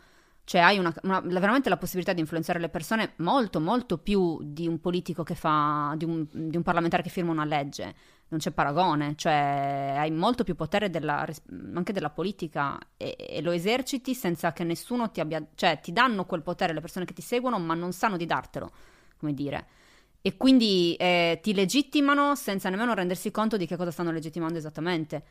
Cioè 0.51 0.63
hai 0.63 0.79
una, 0.79 0.93
una, 1.05 1.21
veramente 1.21 1.69
la 1.69 1.77
possibilità 1.77 2.13
di 2.13 2.19
influenzare 2.19 2.59
le 2.59 2.69
persone 2.69 3.13
molto, 3.19 3.61
molto 3.61 3.99
più 3.99 4.41
di 4.43 4.67
un 4.67 4.81
politico 4.81 5.23
che 5.23 5.37
fa, 5.37 5.95
di 5.97 6.05
un, 6.05 6.27
di 6.29 6.57
un 6.57 6.65
parlamentare 6.65 7.05
che 7.05 7.09
firma 7.09 7.31
una 7.31 7.45
legge. 7.45 7.95
Non 8.31 8.41
c'è 8.41 8.51
paragone, 8.51 9.15
cioè 9.15 9.95
hai 9.97 10.11
molto 10.11 10.43
più 10.43 10.57
potere 10.57 10.91
della, 10.91 11.25
anche 11.73 11.93
della 11.93 12.11
politica 12.11 12.77
e, 12.97 13.15
e, 13.17 13.41
lo 13.43 13.53
eserciti 13.53 14.13
senza 14.13 14.53
che 14.53 14.65
nessuno 14.65 15.13
ti 15.13 15.21
abbia, 15.21 15.41
cioè 15.55 15.79
ti 15.79 15.93
danno 15.93 16.27
quel 16.27 16.43
potere 16.43 16.73
le 16.73 16.81
persone 16.81 17.05
che 17.05 17.15
ti 17.15 17.23
seguono 17.23 17.61
ma 17.61 17.75
non 17.75 17.93
sanno 17.93 18.17
di 18.17 18.27
dartelo, 18.27 18.73
come 19.21 19.33
dire. 19.35 19.67
E 20.21 20.37
quindi 20.37 20.97
eh, 20.97 21.39
ti 21.41 21.55
legittimano 21.55 22.35
senza 22.35 22.69
nemmeno 22.71 22.93
rendersi 22.93 23.31
conto 23.31 23.57
di 23.57 23.67
che 23.67 23.77
cosa 23.77 23.93
stanno 23.93 24.11
legittimando 24.11 24.59
esattamente 24.59 25.23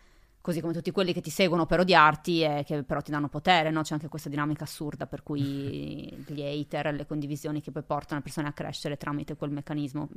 così 0.41 0.61
come 0.61 0.73
tutti 0.73 0.91
quelli 0.91 1.11
che 1.11 1.21
ti 1.21 1.29
seguono 1.29 1.65
per 1.65 1.81
odiarti 1.81 2.41
e 2.41 2.63
che 2.65 2.83
però 2.83 3.01
ti 3.01 3.11
danno 3.11 3.27
potere, 3.27 3.71
no? 3.71 3.81
C'è 3.81 3.93
anche 3.93 4.07
questa 4.07 4.29
dinamica 4.29 4.63
assurda 4.63 5.05
per 5.05 5.21
cui 5.21 5.43
gli 6.27 6.41
hater, 6.41 6.93
le 6.93 7.05
condivisioni 7.05 7.61
che 7.61 7.71
poi 7.71 7.83
portano 7.83 8.17
le 8.17 8.23
persone 8.23 8.47
a 8.47 8.53
crescere 8.53 8.97
tramite 8.97 9.35
quel 9.35 9.51
meccanismo. 9.51 10.09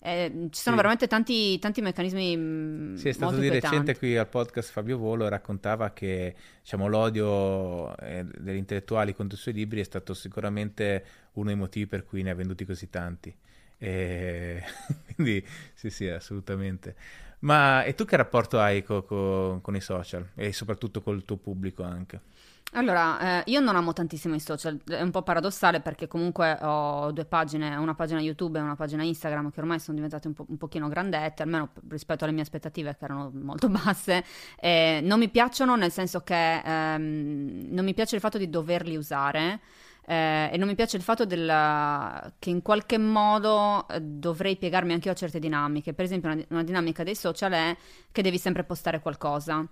Eh, 0.00 0.48
ci 0.50 0.60
sono 0.60 0.76
sì. 0.76 0.82
veramente 0.82 1.06
tanti, 1.06 1.58
tanti 1.58 1.80
meccanismi 1.80 2.36
mm, 2.36 2.94
Sì, 2.96 3.08
è 3.08 3.12
stato 3.12 3.36
di 3.36 3.48
recente 3.48 3.96
qui 3.96 4.18
al 4.18 4.28
podcast 4.28 4.70
Fabio 4.70 4.98
Volo 4.98 5.28
raccontava 5.28 5.92
che 5.92 6.34
diciamo, 6.60 6.86
l'odio 6.86 7.96
eh, 7.96 8.22
degli 8.38 8.56
intellettuali 8.56 9.14
contro 9.14 9.38
i 9.38 9.40
suoi 9.40 9.54
libri 9.54 9.80
è 9.80 9.84
stato 9.84 10.12
sicuramente 10.12 11.04
uno 11.34 11.46
dei 11.46 11.56
motivi 11.56 11.86
per 11.86 12.04
cui 12.04 12.22
ne 12.22 12.30
ha 12.30 12.34
venduti 12.34 12.66
così 12.66 12.90
tanti. 12.90 13.34
E... 13.78 14.62
quindi 15.14 15.44
sì, 15.72 15.90
sì, 15.90 16.06
assolutamente. 16.06 16.94
Ma 17.44 17.84
e 17.84 17.94
tu 17.94 18.04
che 18.04 18.16
rapporto 18.16 18.58
hai 18.58 18.82
co- 18.82 19.02
co- 19.04 19.60
con 19.62 19.76
i 19.76 19.80
social 19.80 20.30
e 20.34 20.52
soprattutto 20.52 21.02
col 21.02 21.24
tuo 21.24 21.36
pubblico 21.36 21.82
anche? 21.82 22.20
Allora, 22.76 23.42
eh, 23.44 23.50
io 23.52 23.60
non 23.60 23.76
amo 23.76 23.92
tantissimo 23.92 24.34
i 24.34 24.40
social, 24.40 24.80
è 24.84 25.00
un 25.00 25.12
po' 25.12 25.22
paradossale 25.22 25.80
perché 25.80 26.08
comunque 26.08 26.58
ho 26.60 27.12
due 27.12 27.24
pagine, 27.24 27.76
una 27.76 27.94
pagina 27.94 28.20
YouTube 28.20 28.58
e 28.58 28.62
una 28.62 28.74
pagina 28.74 29.04
Instagram 29.04 29.50
che 29.50 29.60
ormai 29.60 29.78
sono 29.78 29.94
diventate 29.94 30.26
un, 30.26 30.34
po', 30.34 30.44
un 30.48 30.56
pochino 30.56 30.88
grandette, 30.88 31.42
almeno 31.42 31.70
rispetto 31.88 32.24
alle 32.24 32.32
mie 32.32 32.42
aspettative 32.42 32.96
che 32.96 33.04
erano 33.04 33.30
molto 33.32 33.68
basse. 33.70 34.24
Eh, 34.58 35.00
non 35.04 35.20
mi 35.20 35.28
piacciono 35.28 35.76
nel 35.76 35.92
senso 35.92 36.22
che 36.22 36.62
ehm, 36.64 37.68
non 37.70 37.84
mi 37.84 37.94
piace 37.94 38.16
il 38.16 38.20
fatto 38.20 38.38
di 38.38 38.50
doverli 38.50 38.96
usare. 38.96 39.60
Eh, 40.06 40.50
e 40.52 40.56
non 40.58 40.68
mi 40.68 40.74
piace 40.74 40.98
il 40.98 41.02
fatto 41.02 41.24
della, 41.24 42.30
che 42.38 42.50
in 42.50 42.60
qualche 42.60 42.98
modo 42.98 43.88
eh, 43.88 44.00
dovrei 44.02 44.56
piegarmi 44.56 44.92
anche 44.92 45.08
io 45.08 45.14
a 45.14 45.16
certe 45.16 45.38
dinamiche. 45.38 45.94
Per 45.94 46.04
esempio, 46.04 46.30
una, 46.30 46.44
una, 46.50 46.62
dinamica 46.62 47.02
dei 47.02 47.14
social 47.14 47.52
è 47.52 47.76
che 48.12 48.22
devi 48.22 48.38
sempre 48.38 48.64
postare 48.64 49.00
qualcosa. 49.00 49.66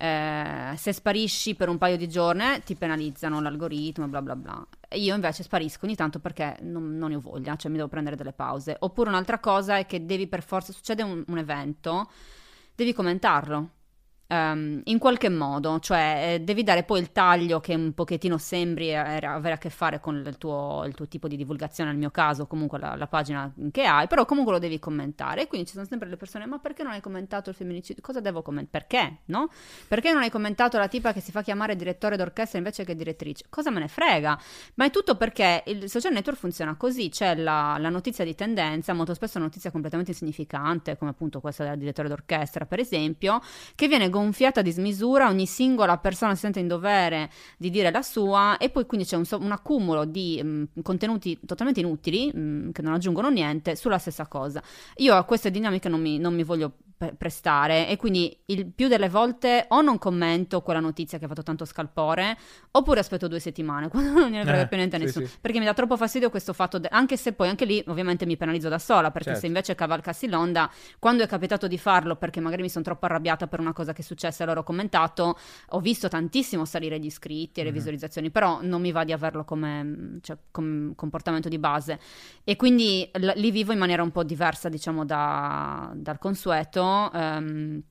eh, 0.00 0.74
se 0.76 0.92
sparisci 0.92 1.54
per 1.54 1.68
un 1.68 1.78
paio 1.78 1.96
di 1.96 2.08
giorni 2.08 2.44
ti 2.64 2.76
penalizzano 2.76 3.40
l'algoritmo 3.40 4.06
bla 4.08 4.22
bla 4.22 4.36
bla. 4.36 4.66
Io 4.92 5.14
invece 5.14 5.42
sparisco 5.42 5.86
ogni 5.86 5.96
tanto 5.96 6.18
perché 6.20 6.56
non, 6.60 6.96
non, 6.96 7.10
ne 7.10 7.16
ho 7.16 7.20
voglia, 7.20 7.56
cioè 7.56 7.70
mi 7.70 7.78
devo 7.78 7.88
prendere 7.88 8.16
delle 8.16 8.32
pause. 8.32 8.76
Oppure 8.80 9.08
un'altra 9.08 9.38
cosa 9.38 9.78
è 9.78 9.86
che 9.86 10.04
devi 10.04 10.26
per 10.28 10.42
forza, 10.42 10.72
succede 10.72 11.02
un, 11.02 11.24
un 11.26 11.38
evento, 11.38 12.10
devi 12.74 12.92
commentarlo 12.92 13.70
Um, 14.30 14.82
in 14.84 14.98
qualche 14.98 15.30
modo, 15.30 15.78
cioè 15.80 16.34
eh, 16.34 16.40
devi 16.40 16.62
dare 16.62 16.82
poi 16.82 17.00
il 17.00 17.12
taglio 17.12 17.60
che 17.60 17.74
un 17.74 17.94
pochettino 17.94 18.36
sembri 18.36 18.94
avere 18.94 19.54
a 19.54 19.56
che 19.56 19.70
fare 19.70 20.00
con 20.00 20.16
il 20.16 20.36
tuo, 20.36 20.84
il 20.86 20.94
tuo, 20.94 21.08
tipo 21.08 21.28
di 21.28 21.36
divulgazione, 21.36 21.88
nel 21.88 21.98
mio 21.98 22.10
caso 22.10 22.46
comunque 22.46 22.78
la, 22.78 22.94
la, 22.94 23.06
pagina 23.06 23.50
che 23.72 23.86
hai, 23.86 24.06
però 24.06 24.26
comunque 24.26 24.52
lo 24.52 24.58
devi 24.58 24.78
commentare 24.78 25.44
e 25.44 25.46
quindi 25.46 25.66
ci 25.66 25.72
sono 25.72 25.86
sempre 25.86 26.10
le 26.10 26.18
persone, 26.18 26.44
ma 26.44 26.58
perché 26.58 26.82
non 26.82 26.92
hai 26.92 27.00
commentato 27.00 27.48
il 27.48 27.56
femminicidio? 27.56 28.02
Cosa 28.02 28.20
devo 28.20 28.42
commentare? 28.42 28.84
Perché? 28.86 29.20
No? 29.26 29.48
Perché 29.88 30.12
non 30.12 30.20
hai 30.20 30.28
commentato 30.28 30.76
la 30.76 30.88
tipa 30.88 31.14
che 31.14 31.20
si 31.20 31.30
fa 31.30 31.40
chiamare 31.40 31.74
direttore 31.74 32.18
d'orchestra 32.18 32.58
invece 32.58 32.84
che 32.84 32.94
direttrice? 32.94 33.46
Cosa 33.48 33.70
me 33.70 33.80
ne 33.80 33.88
frega? 33.88 34.38
Ma 34.74 34.84
è 34.84 34.90
tutto 34.90 35.16
perché 35.16 35.62
il 35.68 35.88
social 35.88 36.12
network 36.12 36.38
funziona 36.38 36.76
così, 36.76 37.08
c'è 37.08 37.34
la, 37.34 37.76
la 37.78 37.88
notizia 37.88 38.26
di 38.26 38.34
tendenza, 38.34 38.92
molto 38.92 39.14
spesso 39.14 39.38
notizia 39.38 39.70
completamente 39.70 40.10
insignificante, 40.10 40.98
come 40.98 41.12
appunto 41.12 41.40
questa 41.40 41.64
del 41.64 41.78
direttore 41.78 42.08
d'orchestra 42.08 42.66
per 42.66 42.78
esempio, 42.78 43.40
che 43.74 43.88
viene 43.88 44.10
gonfiata 44.18 44.62
di 44.62 44.70
smisura, 44.70 45.28
ogni 45.28 45.46
singola 45.46 45.96
persona 45.98 46.34
si 46.34 46.40
sente 46.40 46.60
in 46.60 46.68
dovere 46.68 47.30
di 47.56 47.70
dire 47.70 47.90
la 47.90 48.02
sua 48.02 48.56
e 48.58 48.70
poi 48.70 48.86
quindi 48.86 49.06
c'è 49.06 49.16
un, 49.16 49.24
un 49.30 49.52
accumulo 49.52 50.04
di 50.04 50.40
mh, 50.42 50.82
contenuti 50.82 51.38
totalmente 51.46 51.80
inutili, 51.80 52.32
mh, 52.32 52.72
che 52.72 52.82
non 52.82 52.92
aggiungono 52.94 53.28
niente, 53.28 53.76
sulla 53.76 53.98
stessa 53.98 54.26
cosa. 54.26 54.62
Io 54.96 55.14
a 55.14 55.24
queste 55.24 55.50
dinamiche 55.50 55.88
non 55.88 56.00
mi, 56.00 56.18
non 56.18 56.34
mi 56.34 56.42
voglio 56.42 56.72
prestare 57.16 57.86
e 57.88 57.96
quindi 57.96 58.36
il 58.46 58.66
più 58.66 58.88
delle 58.88 59.08
volte 59.08 59.66
o 59.68 59.80
non 59.82 59.98
commento 59.98 60.62
quella 60.62 60.80
notizia 60.80 61.16
che 61.18 61.26
ha 61.26 61.28
fatto 61.28 61.44
tanto 61.44 61.64
scalpore 61.64 62.36
oppure 62.72 62.98
aspetto 62.98 63.28
due 63.28 63.38
settimane 63.38 63.86
quando 63.88 64.18
non 64.18 64.30
ne 64.30 64.42
frega 64.42 64.62
eh, 64.62 64.66
più 64.66 64.76
niente 64.76 64.96
a 64.96 64.98
nessuno 64.98 65.26
sì, 65.26 65.32
sì. 65.32 65.38
perché 65.40 65.60
mi 65.60 65.64
dà 65.64 65.74
troppo 65.74 65.96
fastidio 65.96 66.28
questo 66.28 66.52
fatto 66.52 66.80
de- 66.80 66.88
anche 66.90 67.16
se 67.16 67.34
poi 67.34 67.48
anche 67.48 67.64
lì 67.64 67.82
ovviamente 67.86 68.26
mi 68.26 68.36
penalizzo 68.36 68.68
da 68.68 68.80
sola 68.80 69.12
perché 69.12 69.28
certo. 69.28 69.40
se 69.40 69.46
invece 69.46 69.74
cavalcassi 69.76 70.28
l'onda 70.28 70.68
quando 70.98 71.22
è 71.22 71.28
capitato 71.28 71.68
di 71.68 71.78
farlo 71.78 72.16
perché 72.16 72.40
magari 72.40 72.62
mi 72.62 72.68
sono 72.68 72.84
troppo 72.84 73.06
arrabbiata 73.06 73.46
per 73.46 73.60
una 73.60 73.72
cosa 73.72 73.92
che 73.92 74.02
è 74.02 74.04
successa 74.04 74.42
e 74.42 74.46
loro 74.46 74.60
ho 74.60 74.64
commentato 74.64 75.38
ho 75.68 75.80
visto 75.80 76.08
tantissimo 76.08 76.64
salire 76.64 76.98
gli 76.98 77.06
iscritti 77.06 77.60
e 77.60 77.64
le 77.64 77.70
mm. 77.70 77.74
visualizzazioni 77.74 78.30
però 78.30 78.58
non 78.62 78.80
mi 78.80 78.90
va 78.90 79.04
di 79.04 79.12
averlo 79.12 79.44
come, 79.44 80.18
cioè, 80.22 80.36
come 80.50 80.94
comportamento 80.96 81.48
di 81.48 81.58
base 81.58 82.00
e 82.42 82.56
quindi 82.56 83.08
l- 83.12 83.32
li 83.36 83.52
vivo 83.52 83.70
in 83.72 83.78
maniera 83.78 84.02
un 84.02 84.10
po' 84.10 84.24
diversa 84.24 84.68
diciamo 84.68 85.04
da, 85.04 85.92
dal 85.94 86.18
consueto 86.18 86.86
Um, 87.12 87.82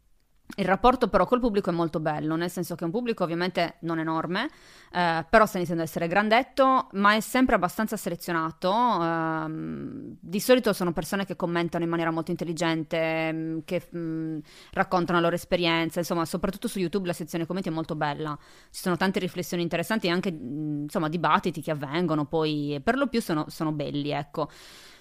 Il 0.56 0.66
rapporto 0.66 1.10
però 1.10 1.26
col 1.26 1.42
pubblico 1.42 1.70
è 1.70 1.74
molto 1.74 2.00
bello, 2.00 2.38
nel 2.38 2.50
senso 2.50 2.76
che 2.76 2.84
è 2.84 2.86
un 2.86 2.92
pubblico 2.92 3.22
ovviamente 3.24 3.76
non 3.82 4.00
enorme, 4.00 4.50
eh, 4.94 5.26
però 5.30 5.46
sta 5.46 5.58
iniziando 5.58 5.84
ad 5.84 5.90
essere 5.90 6.08
grandetto, 6.08 6.88
ma 6.94 7.16
è 7.16 7.20
sempre 7.20 7.56
abbastanza 7.56 7.98
selezionato. 7.98 8.72
Eh, 8.72 9.46
di 10.22 10.40
solito 10.40 10.72
sono 10.72 10.94
persone 10.94 11.26
che 11.26 11.36
commentano 11.36 11.84
in 11.84 11.90
maniera 11.90 12.12
molto 12.12 12.32
intelligente, 12.32 13.32
mm, 13.34 13.58
che 13.66 13.88
mh, 13.92 14.00
mm, 14.00 14.38
raccontano 14.72 15.18
la 15.20 15.26
loro 15.26 15.36
esperienza, 15.36 16.00
insomma, 16.00 16.24
soprattutto 16.26 16.70
su 16.70 16.80
YouTube 16.80 17.08
la 17.08 17.14
sezione 17.14 17.46
commenti 17.46 17.68
è 17.68 17.72
molto 17.74 17.96
bella. 17.96 18.36
Ci 18.72 18.82
sono 18.82 18.96
tante 18.96 19.20
riflessioni 19.20 19.62
interessanti 19.64 20.08
e 20.08 20.12
anche, 20.12 20.32
mh, 20.32 20.38
mm, 20.38 20.82
insomma, 20.84 21.10
dibattiti 21.10 21.62
che 21.62 21.72
avvengono, 21.72 22.26
poi 22.26 22.80
per 22.82 22.96
lo 22.98 23.08
più 23.08 23.22
sono, 23.22 23.46
sono 23.50 23.74
belli, 23.74 24.12
ecco. 24.12 24.50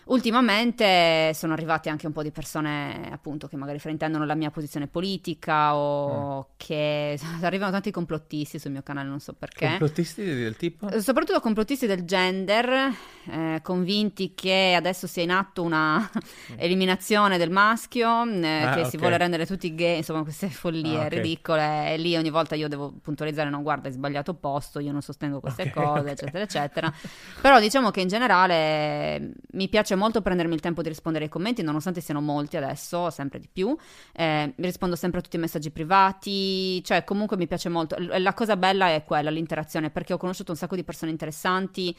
Ultimamente 0.09 1.33
sono 1.35 1.53
arrivati 1.53 1.89
anche 1.89 2.07
un 2.07 2.13
po' 2.13 2.23
di 2.23 2.31
persone, 2.31 3.09
appunto, 3.11 3.49
che 3.49 3.57
magari 3.57 3.81
fraintendono 3.81 4.25
la 4.25 4.37
mia 4.37 4.53
posizione 4.53 4.87
politica 4.87 5.75
o 5.75 6.39
mm. 6.39 6.53
che 6.57 7.19
arrivano 7.43 7.73
tanti 7.73 7.91
complottisti 7.91 8.61
sul 8.61 8.71
mio 8.71 8.83
canale, 8.85 9.09
non 9.09 9.19
so 9.19 9.33
perché. 9.33 9.67
Complottisti 9.67 10.23
del 10.23 10.57
tipo? 10.57 10.89
Eh, 10.91 11.01
soprattutto 11.01 11.41
complottisti 11.41 11.87
del 11.87 12.05
gender, 12.05 12.95
eh, 13.29 13.59
convinti 13.63 14.33
che 14.35 14.75
adesso 14.77 15.09
sia 15.09 15.25
in 15.25 15.33
atto 15.33 15.65
una 15.65 15.99
mm. 15.99 16.55
eliminazione 16.55 17.37
del 17.37 17.51
maschio, 17.51 18.07
eh, 18.27 18.63
ah, 18.63 18.75
che 18.75 18.81
okay. 18.81 18.91
si 18.91 18.99
vuole 18.99 19.19
rendere 19.19 19.45
tutti 19.45 19.75
gay, 19.75 19.97
insomma, 19.97 20.23
queste 20.23 20.49
follie 20.51 21.01
ah, 21.01 21.07
okay. 21.07 21.19
ridicole. 21.19 21.95
E 21.95 21.97
lì 21.97 22.17
ogni 22.17 22.31
volta 22.31 22.55
io 22.55 22.69
devo 22.69 22.95
puntualizzare, 23.03 23.51
no, 23.51 23.61
guarda, 23.61 23.89
hai 23.89 23.95
sbagliato 23.95 24.35
posto, 24.35 24.79
io 24.79 24.93
non 24.93 25.03
sostengo 25.03 25.41
queste 25.41 25.63
okay, 25.63 25.73
cose, 25.73 26.11
eccetera, 26.11 26.45
eccetera. 26.45 26.93
Però 27.41 27.59
diciamo 27.59 27.91
che 27.91 28.03
in 28.03 28.09
generale 28.09 29.33
mi 29.51 29.69
piace 29.69 29.95
molto 29.97 30.21
prendermi 30.23 30.55
il 30.55 30.61
tempo 30.61 30.83
di 30.83 30.89
rispondere 30.89 31.25
ai 31.25 31.31
commenti, 31.31 31.63
nonostante 31.63 32.01
siano 32.01 32.21
molti 32.21 32.57
adesso, 32.57 33.11
sempre 33.11 33.39
di 33.39 33.49
più. 33.53 33.77
Eh, 34.13 34.53
rispondo 34.57 34.97
sempre 34.97 35.21
a 35.21 35.23
tutti 35.23 35.37
i 35.37 35.41
messaggi 35.41 35.71
privati, 35.71 36.83
cioè 36.85 37.05
comunque 37.05 37.37
mi 37.37 37.47
piace 37.47 37.69
molto. 37.69 37.97
La 37.99 38.35
cosa 38.35 38.57
bella 38.57 38.89
è 38.89 39.05
quella, 39.05 39.31
l'interazione, 39.31 39.91
perché 39.91 40.13
ho 40.13 40.19
conosciuto 40.19 40.53
un 40.53 40.57
sacco 40.57 40.77
di 40.77 40.85
persone 40.85 41.11
interessanti 41.11 41.97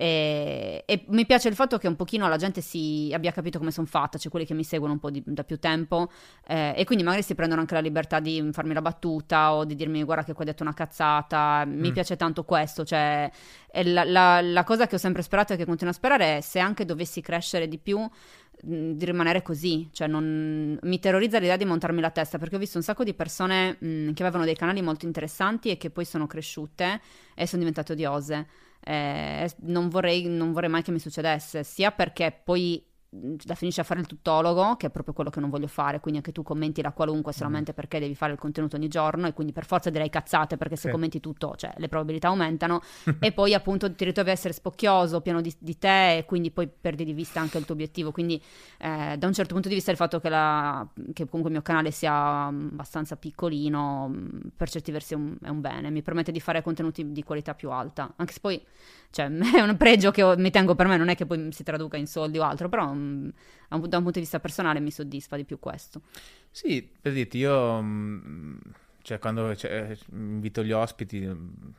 e, 0.00 0.84
e 0.86 1.04
mi 1.08 1.26
piace 1.26 1.48
il 1.48 1.56
fatto 1.56 1.76
che 1.76 1.88
un 1.88 1.96
pochino 1.96 2.28
la 2.28 2.36
gente 2.36 2.60
si 2.60 3.10
abbia 3.12 3.32
capito 3.32 3.58
come 3.58 3.72
sono 3.72 3.88
fatta, 3.88 4.16
cioè 4.16 4.30
quelli 4.30 4.46
che 4.46 4.54
mi 4.54 4.62
seguono 4.62 4.92
un 4.92 5.00
po' 5.00 5.10
di, 5.10 5.20
da 5.26 5.42
più 5.42 5.58
tempo 5.58 6.08
eh, 6.46 6.72
e 6.76 6.84
quindi 6.84 7.02
magari 7.02 7.24
si 7.24 7.34
prendono 7.34 7.60
anche 7.60 7.74
la 7.74 7.80
libertà 7.80 8.20
di 8.20 8.48
farmi 8.52 8.74
la 8.74 8.80
battuta 8.80 9.54
o 9.54 9.64
di 9.64 9.74
dirmi 9.74 10.04
guarda 10.04 10.22
che 10.22 10.34
qua 10.34 10.44
hai 10.44 10.50
detto 10.50 10.62
una 10.62 10.72
cazzata. 10.72 11.64
Mi 11.66 11.90
mm. 11.90 11.92
piace 11.92 12.14
tanto 12.14 12.44
questo, 12.44 12.84
cioè 12.84 13.28
la, 13.72 14.04
la, 14.04 14.40
la 14.40 14.62
cosa 14.62 14.86
che 14.86 14.94
ho 14.94 14.98
sempre 14.98 15.22
sperato 15.22 15.54
e 15.54 15.56
che 15.56 15.64
continuo 15.64 15.92
a 15.92 15.96
sperare 15.96 16.36
è 16.36 16.40
se 16.42 16.60
anche 16.60 16.84
dovessi 16.84 17.20
crescere 17.20 17.66
di 17.66 17.78
più 17.78 18.08
di 18.60 19.04
rimanere 19.04 19.42
così, 19.42 19.88
cioè 19.92 20.08
non... 20.08 20.78
mi 20.82 20.98
terrorizza 20.98 21.38
l'idea 21.38 21.56
di 21.56 21.64
montarmi 21.64 22.00
la 22.00 22.10
testa 22.10 22.38
perché 22.38 22.56
ho 22.56 22.58
visto 22.58 22.76
un 22.76 22.82
sacco 22.82 23.04
di 23.04 23.14
persone 23.14 23.76
mh, 23.78 24.12
che 24.12 24.22
avevano 24.22 24.44
dei 24.44 24.56
canali 24.56 24.82
molto 24.82 25.06
interessanti 25.06 25.70
e 25.70 25.76
che 25.76 25.90
poi 25.90 26.04
sono 26.04 26.26
cresciute 26.26 27.00
e 27.34 27.46
sono 27.46 27.60
diventate 27.60 27.92
odiose. 27.92 28.46
Eh, 28.88 29.50
non, 29.64 29.90
vorrei, 29.90 30.22
non 30.28 30.52
vorrei 30.52 30.70
mai 30.70 30.82
che 30.82 30.90
mi 30.92 30.98
succedesse, 30.98 31.62
sia 31.62 31.90
perché 31.92 32.32
poi 32.42 32.82
la 33.10 33.54
finisce 33.54 33.80
a 33.80 33.84
fare 33.84 34.00
il 34.00 34.06
tuttologo, 34.06 34.76
che 34.76 34.88
è 34.88 34.90
proprio 34.90 35.14
quello 35.14 35.30
che 35.30 35.40
non 35.40 35.48
voglio 35.48 35.66
fare, 35.66 35.98
quindi 35.98 36.18
anche 36.18 36.32
tu 36.32 36.42
commenti 36.42 36.82
la 36.82 36.92
qualunque 36.92 37.32
solamente 37.32 37.72
mm. 37.72 37.74
perché 37.74 37.98
devi 37.98 38.14
fare 38.14 38.32
il 38.32 38.38
contenuto 38.38 38.76
ogni 38.76 38.88
giorno 38.88 39.26
e 39.26 39.32
quindi 39.32 39.52
per 39.54 39.64
forza 39.64 39.88
direi 39.88 40.10
cazzate 40.10 40.58
perché 40.58 40.76
se 40.76 40.88
sì. 40.88 40.90
commenti 40.90 41.18
tutto, 41.18 41.54
cioè 41.56 41.72
le 41.76 41.88
probabilità 41.88 42.28
aumentano 42.28 42.82
e 43.18 43.32
poi 43.32 43.54
appunto 43.54 43.90
ti 43.94 44.04
ritrovi 44.04 44.28
a 44.28 44.32
essere 44.32 44.52
spocchioso, 44.52 45.22
pieno 45.22 45.40
di, 45.40 45.54
di, 45.58 45.78
te 45.78 46.18
e 46.18 46.24
quindi 46.26 46.50
poi 46.50 46.68
perdi 46.68 47.04
di 47.04 47.14
vista 47.14 47.40
anche 47.40 47.56
il 47.56 47.64
tuo 47.64 47.74
obiettivo, 47.74 48.12
quindi 48.12 48.42
eh, 48.78 49.16
da 49.16 49.26
un 49.26 49.32
certo 49.32 49.54
punto 49.54 49.68
di 49.68 49.74
vista 49.74 49.90
il 49.90 49.96
fatto 49.96 50.20
che, 50.20 50.28
la, 50.28 50.86
che, 51.14 51.24
comunque 51.24 51.46
il 51.48 51.52
mio 51.52 51.62
canale 51.62 51.90
sia 51.90 52.44
abbastanza 52.44 53.16
piccolino 53.16 54.12
per 54.54 54.68
certi 54.68 54.90
versi 54.90 55.14
è 55.14 55.16
un, 55.16 55.34
è 55.42 55.48
un 55.48 55.62
bene, 55.62 55.90
mi 55.90 56.02
permette 56.02 56.30
di 56.30 56.40
fare 56.40 56.62
contenuti 56.62 57.10
di 57.10 57.22
qualità 57.22 57.54
più 57.54 57.70
alta, 57.70 58.12
anche 58.16 58.34
se 58.34 58.40
poi 58.40 58.62
cioè, 59.10 59.30
è 59.56 59.60
un 59.60 59.76
pregio 59.76 60.10
che 60.10 60.36
mi 60.36 60.50
tengo 60.50 60.74
per 60.74 60.86
me, 60.86 60.96
non 60.96 61.08
è 61.08 61.14
che 61.14 61.24
poi 61.24 61.48
si 61.52 61.62
traduca 61.62 61.96
in 61.96 62.06
soldi 62.06 62.38
o 62.38 62.42
altro, 62.42 62.68
però 62.68 62.92
um, 62.98 63.30
da 63.68 63.76
un 63.76 64.02
punto 64.02 64.10
di 64.12 64.20
vista 64.20 64.40
personale 64.40 64.80
mi 64.80 64.90
soddisfa 64.90 65.36
di 65.36 65.44
più 65.44 65.58
questo. 65.58 66.02
Sì, 66.50 66.88
per 67.00 67.12
dirti, 67.12 67.38
io 67.38 67.80
mm, 67.82 68.56
cioè, 69.08 69.18
quando 69.18 69.56
cioè, 69.56 69.96
invito 70.12 70.62
gli 70.62 70.72
ospiti, 70.72 71.26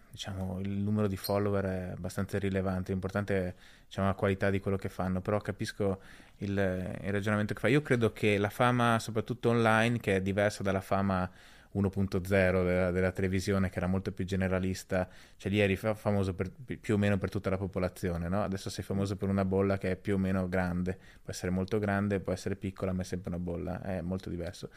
diciamo, 0.10 0.60
il 0.62 0.72
numero 0.72 1.08
di 1.08 1.16
follower 1.16 1.64
è 1.66 1.92
abbastanza 1.96 2.38
irrilevante, 2.38 2.92
l'importante 2.92 3.36
è 3.36 3.54
diciamo, 3.86 4.08
la 4.08 4.16
qualità 4.16 4.50
di 4.50 4.60
quello 4.60 4.78
che 4.78 4.90
fanno, 4.90 5.22
però 5.22 5.40
capisco 5.40 6.00
il, 6.38 6.50
il 6.50 7.12
ragionamento 7.12 7.54
che 7.54 7.60
fai. 7.60 7.72
Io 7.74 7.84
credo 7.84 8.12
che 8.14 8.40
la 8.40 8.50
fama, 8.50 8.98
soprattutto 8.98 9.50
online, 9.50 10.00
che 10.00 10.16
è 10.16 10.22
diversa 10.24 10.64
dalla 10.64 10.82
fama 10.82 11.30
1.0 11.76 12.64
della, 12.64 12.92
della, 12.92 13.12
televisione 13.12 13.70
che 13.70 13.78
era 13.78 13.88
molto 13.88 14.12
più 14.12 14.26
generalista, 14.26 15.08
cioè 15.38 15.52
lì 15.52 15.60
eri 15.60 15.76
famoso 15.76 16.34
per, 16.34 16.52
più 16.80 16.96
o 16.96 16.98
meno 16.98 17.18
per 17.18 17.30
tutta 17.30 17.50
la 17.50 17.58
popolazione, 17.58 18.28
no? 18.28 18.44
adesso 18.44 18.70
sei 18.70 18.84
famoso 18.84 19.16
per 19.16 19.30
una 19.30 19.46
bolla 19.46 19.78
che 19.78 19.92
è 19.92 19.96
più 19.96 20.16
o 20.16 20.18
meno 20.18 20.48
grande, 20.50 20.98
può 21.22 21.32
essere 21.32 21.52
molto 21.52 21.78
grande, 21.78 22.20
può 22.20 22.34
essere 22.34 22.56
piccola, 22.56 22.92
ma 22.92 23.02
è 23.02 23.06
sempre 23.06 23.30
una 23.30 23.40
bolla, 23.40 23.82
è 23.82 24.02
molto 24.02 24.30
diverso. 24.30 24.70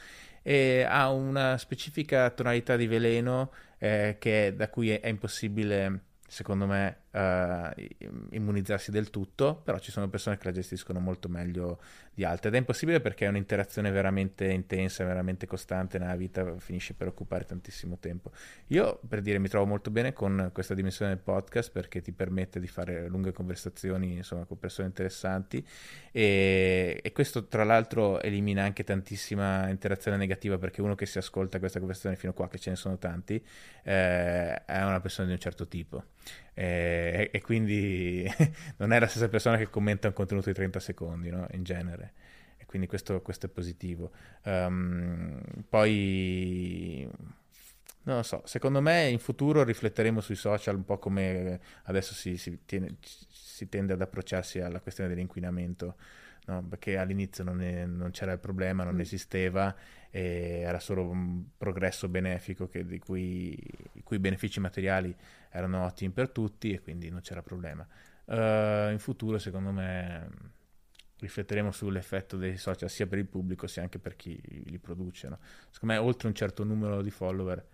E 0.43 0.85
ha 0.87 1.11
una 1.11 1.57
specifica 1.57 2.29
tonalità 2.31 2.77
di 2.77 2.87
veleno 2.87 3.53
eh, 3.79 4.17
che, 4.19 4.53
da 4.57 4.69
cui 4.69 4.91
è, 4.91 5.01
è 5.01 5.09
impossibile, 5.09 6.01
secondo 6.27 6.67
me, 6.67 7.02
uh, 7.13 7.83
immunizzarsi 8.31 8.91
del 8.91 9.11
tutto, 9.11 9.57
però 9.57 9.79
ci 9.79 9.91
sono 9.91 10.09
persone 10.09 10.39
che 10.39 10.45
la 10.47 10.53
gestiscono 10.53 11.01
molto 11.01 11.29
meglio 11.29 11.81
di 12.15 12.25
altre 12.25 12.49
ed 12.49 12.55
è 12.57 12.59
impossibile 12.59 13.01
perché 13.01 13.25
è 13.25 13.29
un'interazione 13.29 13.91
veramente 13.91 14.47
intensa, 14.51 15.05
veramente 15.05 15.47
costante 15.47 15.99
nella 15.99 16.17
vita, 16.17 16.59
finisce 16.59 16.95
per 16.95 17.09
occupare 17.09 17.45
tantissimo 17.45 17.99
tempo. 17.99 18.33
Io, 18.69 19.01
per 19.07 19.21
dire, 19.23 19.39
mi 19.39 19.49
trovo 19.49 19.67
molto 19.67 19.91
bene 19.91 20.13
con 20.13 20.51
questa 20.53 20.75
dimensione 20.75 21.13
del 21.13 21.23
podcast 21.23 21.73
perché 21.73 22.03
ti 22.03 22.13
permette 22.13 22.61
di 22.61 22.67
fare 22.67 23.09
lunghe 23.09 23.33
conversazioni, 23.33 24.17
insomma, 24.17 24.45
con 24.45 24.59
persone 24.59 24.89
interessanti 24.89 25.67
e, 26.11 27.01
e 27.03 27.13
questo, 27.13 27.47
tra 27.47 27.65
l'altro, 27.65 28.21
elimina 28.21 28.63
anche 28.63 28.85
tantissima 28.85 29.69
interazione 29.69 30.17
negativa 30.17 30.59
perché 30.59 30.83
uno 30.83 30.95
che 30.95 31.07
si 31.07 31.19
ascolta 31.19 31.59
questa 31.59 31.79
conversazione 31.79 32.17
fino 32.17 32.33
a 32.33 32.35
qua, 32.35 32.49
che 32.49 32.59
ce 32.59 32.71
ne 32.71 32.77
sono 32.77 32.99
tanti, 32.99 33.43
eh, 33.85 34.65
è 34.65 34.83
una 34.83 35.01
persona 35.01 35.29
di 35.29 35.33
un 35.33 35.41
certo 35.41 35.67
tipo 35.67 36.05
e, 36.55 37.31
e, 37.33 37.41
quindi 37.41 38.27
non 38.79 38.93
è 38.93 38.99
la 38.99 39.07
stessa 39.07 39.29
persona 39.29 39.57
che 39.57 39.69
commenta 39.69 40.09
un 40.09 40.15
contenuto 40.15 40.49
di 40.49 40.55
30 40.55 40.81
secondi, 40.81 41.31
no? 41.31 41.47
in 41.53 41.63
genere. 41.63 42.13
E 42.59 42.67
quindi 42.67 42.87
questo, 42.87 43.21
questo 43.23 43.47
è 43.47 43.49
positivo. 43.49 44.11
Um, 44.45 45.41
poi 45.69 47.09
Non 48.05 48.17
lo 48.17 48.23
so, 48.23 48.43
secondo 48.45 48.81
me 48.81 49.09
in 49.09 49.19
futuro 49.19 49.63
rifletteremo 49.63 50.21
sui 50.21 50.35
social 50.35 50.77
un 50.77 50.85
po' 50.85 50.99
come 50.99 51.61
adesso 51.85 52.15
si, 52.15 52.37
si, 52.37 52.61
tiene, 52.67 52.97
si 53.01 53.69
tende 53.69 53.93
ad 53.93 54.01
approcciarsi 54.01 54.61
alla 54.61 54.81
questione 54.81 55.09
dell'inquinamento, 55.09 55.97
no? 56.47 56.63
perché 56.65 56.99
all'inizio 56.99 57.45
non, 57.45 57.63
è, 57.63 57.87
non, 57.87 58.11
c'era 58.11 58.33
il 58.33 58.41
problema, 58.41 58.85
non 58.85 58.97
mm. 58.97 59.01
esisteva, 59.01 59.75
era 60.11 60.79
solo 60.81 61.09
un 61.09 61.45
progresso 61.57 62.09
benefico 62.09 62.69
che, 62.69 62.85
di 62.85 62.99
cui 62.99 63.57
i 63.93 64.03
cui 64.03 64.19
benefici 64.19 64.61
materiali 64.61 65.15
erano 65.53 65.85
ottimi 65.85 66.11
per 66.11 66.31
tutti 66.31 66.73
e 66.73 66.81
quindi 66.81 67.11
non 67.11 67.21
c'era 67.21 67.43
problema. 67.43 67.87
Uh, 68.25 68.91
in 68.91 68.99
futuro 68.99 69.39
secondo 69.39 69.73
me 69.73 70.29
rifletteremo 71.19 71.71
sull'effetto 71.71 72.37
dei 72.37 72.57
social 72.57 72.89
sia 72.89 73.07
per 73.07 73.19
il 73.19 73.27
pubblico 73.27 73.67
sia 73.67 73.83
anche 73.83 73.99
per 73.99 74.17
chi 74.17 74.41
li 74.67 74.79
produce. 74.79 75.29
No? 75.29 75.39
Secondo 75.71 75.95
me 75.95 76.01
oltre 76.01 76.29
un 76.29 76.35
certo 76.35 76.65
numero 76.65 77.03
di 77.03 77.11
follower 77.11 77.65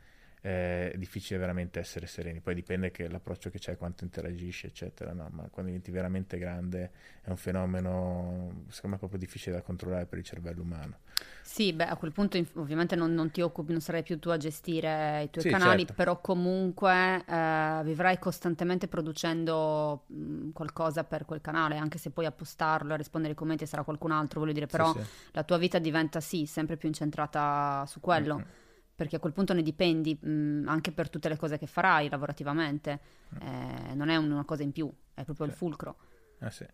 è 0.40 0.94
difficile 0.96 1.38
veramente 1.38 1.80
essere 1.80 2.06
sereni. 2.06 2.40
Poi 2.40 2.54
dipende 2.54 2.90
che 2.90 3.08
l'approccio 3.08 3.50
che 3.50 3.58
c'è, 3.58 3.76
quanto 3.76 4.04
interagisci, 4.04 4.66
eccetera. 4.66 5.12
No? 5.12 5.28
Ma 5.30 5.48
quando 5.48 5.70
diventi 5.70 5.90
veramente 5.90 6.38
grande 6.38 6.90
è 7.22 7.30
un 7.30 7.36
fenomeno, 7.36 8.64
secondo 8.68 8.96
me, 8.96 8.98
proprio 8.98 9.18
difficile 9.18 9.56
da 9.56 9.62
controllare 9.62 10.06
per 10.06 10.18
il 10.18 10.24
cervello 10.24 10.62
umano. 10.62 11.00
Sì, 11.42 11.72
beh, 11.72 11.86
a 11.86 11.96
quel 11.96 12.12
punto 12.12 12.38
ovviamente 12.54 12.94
non, 12.94 13.14
non 13.14 13.30
ti 13.30 13.40
occupi, 13.40 13.72
non 13.72 13.80
sarai 13.80 14.02
più 14.02 14.18
tu 14.18 14.28
a 14.28 14.36
gestire 14.36 15.22
i 15.24 15.30
tuoi 15.30 15.44
sì, 15.44 15.50
canali, 15.50 15.78
certo. 15.78 15.94
però 15.94 16.20
comunque 16.20 17.24
eh, 17.26 17.80
vivrai 17.84 18.18
costantemente 18.18 18.86
producendo 18.86 20.04
mh, 20.06 20.50
qualcosa 20.50 21.04
per 21.04 21.24
quel 21.24 21.40
canale, 21.40 21.76
anche 21.76 21.98
se 21.98 22.10
poi 22.10 22.26
a 22.26 22.32
postarlo, 22.32 22.92
a 22.92 22.96
rispondere 22.96 23.32
ai 23.32 23.38
commenti 23.38 23.66
sarà 23.66 23.82
qualcun 23.82 24.12
altro, 24.12 24.40
voglio 24.40 24.52
dire, 24.52 24.66
però 24.66 24.92
sì, 24.92 25.00
sì. 25.00 25.06
la 25.32 25.42
tua 25.42 25.56
vita 25.56 25.78
diventa 25.78 26.20
sì, 26.20 26.46
sempre 26.46 26.76
più 26.76 26.88
incentrata 26.88 27.84
su 27.86 27.98
quello. 28.00 28.36
Mm-hmm 28.36 28.66
perché 28.98 29.14
a 29.14 29.20
quel 29.20 29.32
punto 29.32 29.52
ne 29.52 29.62
dipendi 29.62 30.18
mh, 30.20 30.64
anche 30.66 30.90
per 30.90 31.08
tutte 31.08 31.28
le 31.28 31.36
cose 31.36 31.56
che 31.56 31.68
farai 31.68 32.08
lavorativamente, 32.08 32.98
mm. 33.32 33.46
eh, 33.46 33.94
non 33.94 34.08
è 34.08 34.16
una 34.16 34.44
cosa 34.44 34.64
in 34.64 34.72
più, 34.72 34.92
è 35.14 35.22
proprio 35.22 35.46
sì. 35.46 35.52
il 35.52 35.56
fulcro. 35.56 35.96
Ah, 36.40 36.50
sì. 36.50 36.64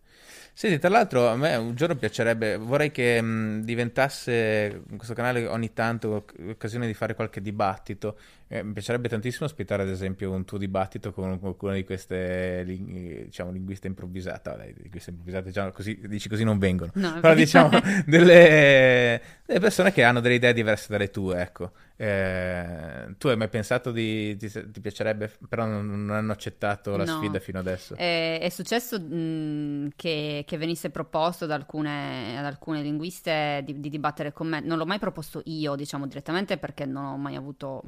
Senti, 0.53 0.77
tra 0.79 0.89
l'altro 0.89 1.27
a 1.27 1.35
me 1.35 1.55
un 1.55 1.75
giorno 1.75 1.95
piacerebbe, 1.95 2.55
vorrei 2.57 2.91
che 2.91 3.19
mh, 3.19 3.61
diventasse 3.63 4.83
questo 4.95 5.13
canale 5.15 5.47
ogni 5.47 5.73
tanto 5.73 6.25
occasione 6.47 6.85
di 6.87 6.93
fare 6.93 7.15
qualche 7.15 7.41
dibattito. 7.41 8.17
Eh, 8.55 8.63
mi 8.63 8.71
piacerebbe 8.71 9.09
tantissimo 9.09 9.45
ospitare 9.45 9.83
ad 9.83 9.89
esempio 9.89 10.31
un 10.31 10.45
tuo 10.45 10.57
dibattito 10.57 11.11
con 11.11 11.39
qualcuno 11.39 11.73
di 11.73 11.83
queste 11.83 12.63
diciamo, 12.65 13.51
linguiste 13.51 13.87
improvvisate. 13.87 14.55
Dai, 14.55 14.73
linguiste 14.77 15.09
improvvisate, 15.09 15.47
diciamo, 15.47 15.71
così, 15.71 15.99
dici 16.07 16.29
così 16.29 16.43
non 16.43 16.57
vengono. 16.57 16.91
No, 16.95 17.19
Però 17.19 17.33
diciamo 17.33 17.77
delle, 18.05 19.21
delle, 19.45 19.59
persone 19.59 19.91
che 19.91 20.03
hanno 20.03 20.21
delle 20.21 20.35
idee 20.35 20.53
diverse 20.53 20.87
dalle 20.89 21.09
tue, 21.09 21.41
ecco. 21.41 21.71
Eh, 21.97 23.15
tu 23.17 23.27
hai 23.27 23.37
mai 23.37 23.49
pensato 23.49 23.91
di, 23.91 24.35
ti, 24.37 24.49
ti 24.49 24.79
piacerebbe, 24.79 25.31
però 25.49 25.65
non, 25.65 26.05
non, 26.05 26.15
hanno 26.15 26.31
accettato 26.31 26.95
la 26.95 27.05
no. 27.05 27.17
sfida 27.17 27.39
fino 27.39 27.59
adesso? 27.59 27.95
È, 27.95 28.39
è 28.41 28.49
successo 28.49 28.99
mh, 28.99 29.89
che, 29.95 30.43
che, 30.45 30.57
venisse 30.57 30.89
proposto 30.89 31.45
da 31.45 31.55
alcune, 31.55 32.37
ad 32.37 32.45
alcune 32.45 32.81
linguiste 32.81 33.61
di, 33.65 33.79
di 33.79 33.89
dibattere 33.89 34.31
con 34.31 34.47
me. 34.47 34.61
Non 34.61 34.77
l'ho 34.77 34.85
mai 34.85 34.99
proposto 34.99 35.41
io, 35.45 35.75
diciamo, 35.75 36.07
direttamente 36.07 36.57
perché 36.57 36.85
non 36.85 37.05
ho 37.05 37.17
mai 37.17 37.35
avuto 37.35 37.81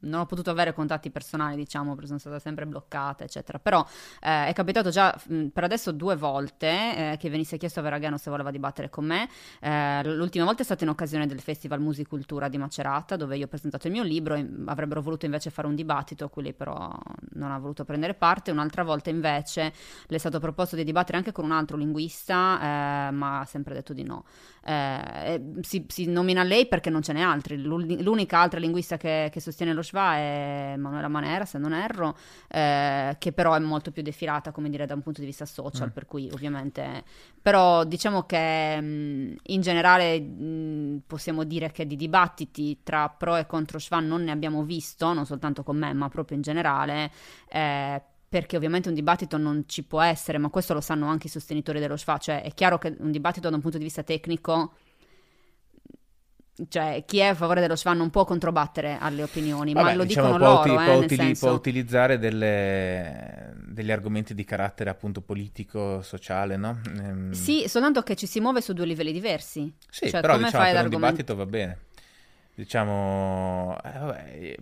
non 0.00 0.20
ho 0.20 0.26
potuto 0.26 0.50
avere 0.50 0.72
contatti 0.72 1.10
personali, 1.10 1.56
diciamo, 1.56 1.92
perché 1.92 2.06
sono 2.06 2.18
stata 2.18 2.38
sempre 2.38 2.66
bloccata, 2.66 3.24
eccetera. 3.24 3.58
Però 3.58 3.84
eh, 4.20 4.46
è 4.48 4.52
capitato 4.52 4.90
già 4.90 5.14
mh, 5.28 5.46
per 5.46 5.64
adesso 5.64 5.92
due 5.92 6.16
volte 6.16 7.12
eh, 7.12 7.16
che 7.18 7.30
venisse 7.30 7.56
chiesto 7.56 7.80
a 7.80 7.82
Veragano 7.82 8.18
se 8.18 8.30
voleva 8.30 8.50
dibattere 8.50 8.90
con 8.90 9.04
me. 9.04 9.28
Eh, 9.60 10.02
l'ultima 10.04 10.44
volta 10.44 10.62
è 10.62 10.64
stata 10.64 10.84
in 10.84 10.90
occasione 10.90 11.26
del 11.26 11.40
Festival 11.40 11.80
Musicultura 11.80 12.48
di 12.48 12.58
Macerata, 12.58 13.16
dove 13.16 13.36
io 13.36 13.46
ho 13.46 13.48
presentato 13.48 13.86
il 13.86 13.92
mio 13.92 14.02
libro 14.02 14.34
e 14.34 14.46
avrebbero 14.66 15.02
voluto 15.02 15.24
invece 15.24 15.50
fare 15.50 15.66
un 15.66 15.74
dibattito, 15.74 16.24
a 16.24 16.28
cui 16.28 16.42
lei 16.42 16.54
però 16.54 16.92
non 17.34 17.50
ha 17.50 17.58
voluto 17.58 17.84
prendere 17.84 18.14
parte. 18.14 18.50
Un'altra 18.50 18.82
volta 18.82 19.10
invece 19.10 19.72
le 20.06 20.16
è 20.16 20.18
stato 20.18 20.40
proposto 20.40 20.76
di 20.76 20.84
dibattere 20.84 21.18
anche 21.18 21.32
con 21.32 21.44
un 21.44 21.52
altro 21.52 21.76
linguista, 21.76 23.08
eh, 23.08 23.10
ma 23.12 23.40
ha 23.40 23.44
sempre 23.44 23.74
detto 23.74 23.92
di 23.92 24.02
no. 24.02 24.24
Eh, 24.68 25.40
si, 25.60 25.84
si, 25.86 26.06
nomina 26.06 26.42
lei 26.42 26.66
perché 26.66 26.90
non 26.90 27.00
ce 27.00 27.12
n'è 27.12 27.20
altri. 27.20 27.56
L'unica 27.56 28.40
altra 28.40 28.58
linguista 28.58 28.96
che, 28.96 29.28
che 29.30 29.38
sostiene 29.38 29.72
lo 29.72 29.82
Schwa 29.82 30.16
è 30.16 30.74
Manuela 30.76 31.06
Manera, 31.06 31.44
se 31.44 31.58
non 31.58 31.72
erro, 31.72 32.16
eh, 32.48 33.14
che 33.16 33.32
però 33.32 33.54
è 33.54 33.60
molto 33.60 33.92
più 33.92 34.02
defilata, 34.02 34.50
come 34.50 34.68
dire, 34.68 34.84
da 34.84 34.94
un 34.94 35.02
punto 35.02 35.20
di 35.20 35.26
vista 35.26 35.46
social, 35.46 35.88
mm. 35.88 35.92
per 35.92 36.06
cui 36.06 36.28
ovviamente... 36.32 37.04
Però 37.40 37.84
diciamo 37.84 38.24
che 38.24 38.80
mh, 38.80 39.36
in 39.44 39.60
generale 39.60 40.18
mh, 40.20 41.02
possiamo 41.06 41.44
dire 41.44 41.70
che 41.70 41.86
di 41.86 41.94
dibattiti 41.94 42.80
tra 42.82 43.08
pro 43.08 43.36
e 43.36 43.46
contro 43.46 43.78
Schwa 43.78 44.00
non 44.00 44.24
ne 44.24 44.32
abbiamo 44.32 44.64
visto, 44.64 45.12
non 45.12 45.26
soltanto 45.26 45.62
con 45.62 45.76
me, 45.76 45.92
ma 45.92 46.08
proprio 46.08 46.36
in 46.36 46.42
generale. 46.42 47.12
Eh, 47.48 48.02
perché 48.28 48.56
ovviamente 48.56 48.88
un 48.88 48.94
dibattito 48.94 49.36
non 49.36 49.64
ci 49.66 49.84
può 49.84 50.00
essere, 50.00 50.38
ma 50.38 50.48
questo 50.48 50.74
lo 50.74 50.80
sanno 50.80 51.06
anche 51.06 51.26
i 51.28 51.30
sostenitori 51.30 51.80
dello 51.80 51.96
SFA, 51.96 52.18
cioè 52.18 52.42
è 52.42 52.52
chiaro 52.52 52.78
che 52.78 52.94
un 52.98 53.10
dibattito 53.10 53.48
da 53.48 53.56
un 53.56 53.62
punto 53.62 53.78
di 53.78 53.84
vista 53.84 54.02
tecnico 54.02 54.72
cioè 56.68 57.04
chi 57.06 57.18
è 57.18 57.26
a 57.26 57.34
favore 57.34 57.60
dello 57.60 57.76
SFA 57.76 57.92
non 57.92 58.08
può 58.08 58.24
controbattere 58.24 58.96
alle 58.98 59.22
opinioni, 59.22 59.74
Vabbè, 59.74 59.86
ma 59.86 59.94
lo 59.94 60.04
diciamo, 60.04 60.32
dicono 60.32 60.44
loro. 60.44 60.60
Uti- 60.60 60.70
eh, 60.70 60.84
può, 60.84 60.94
utili- 60.94 61.16
senso... 61.16 61.46
può, 61.46 61.54
utilizzare 61.54 62.18
delle, 62.18 63.52
degli 63.66 63.90
argomenti 63.90 64.34
di 64.34 64.44
carattere 64.44 64.88
appunto 64.88 65.20
politico, 65.20 66.00
sociale, 66.00 66.56
no? 66.56 66.80
Ehm... 66.98 67.32
Sì, 67.32 67.68
soltanto 67.68 68.02
che 68.02 68.16
ci 68.16 68.26
si 68.26 68.40
muove 68.40 68.62
su 68.62 68.72
due 68.72 68.86
livelli 68.86 69.12
diversi. 69.12 69.70
Sì, 69.90 70.08
cioè, 70.08 70.20
però 70.20 70.38
diciamo 70.38 70.64
per 70.64 70.82
un 70.84 70.88
dibattito 70.88 71.36
va 71.36 71.46
bene. 71.46 71.78
Diciamo, 72.54 73.76
eh, 73.84 73.98
vabbè, 73.98 74.54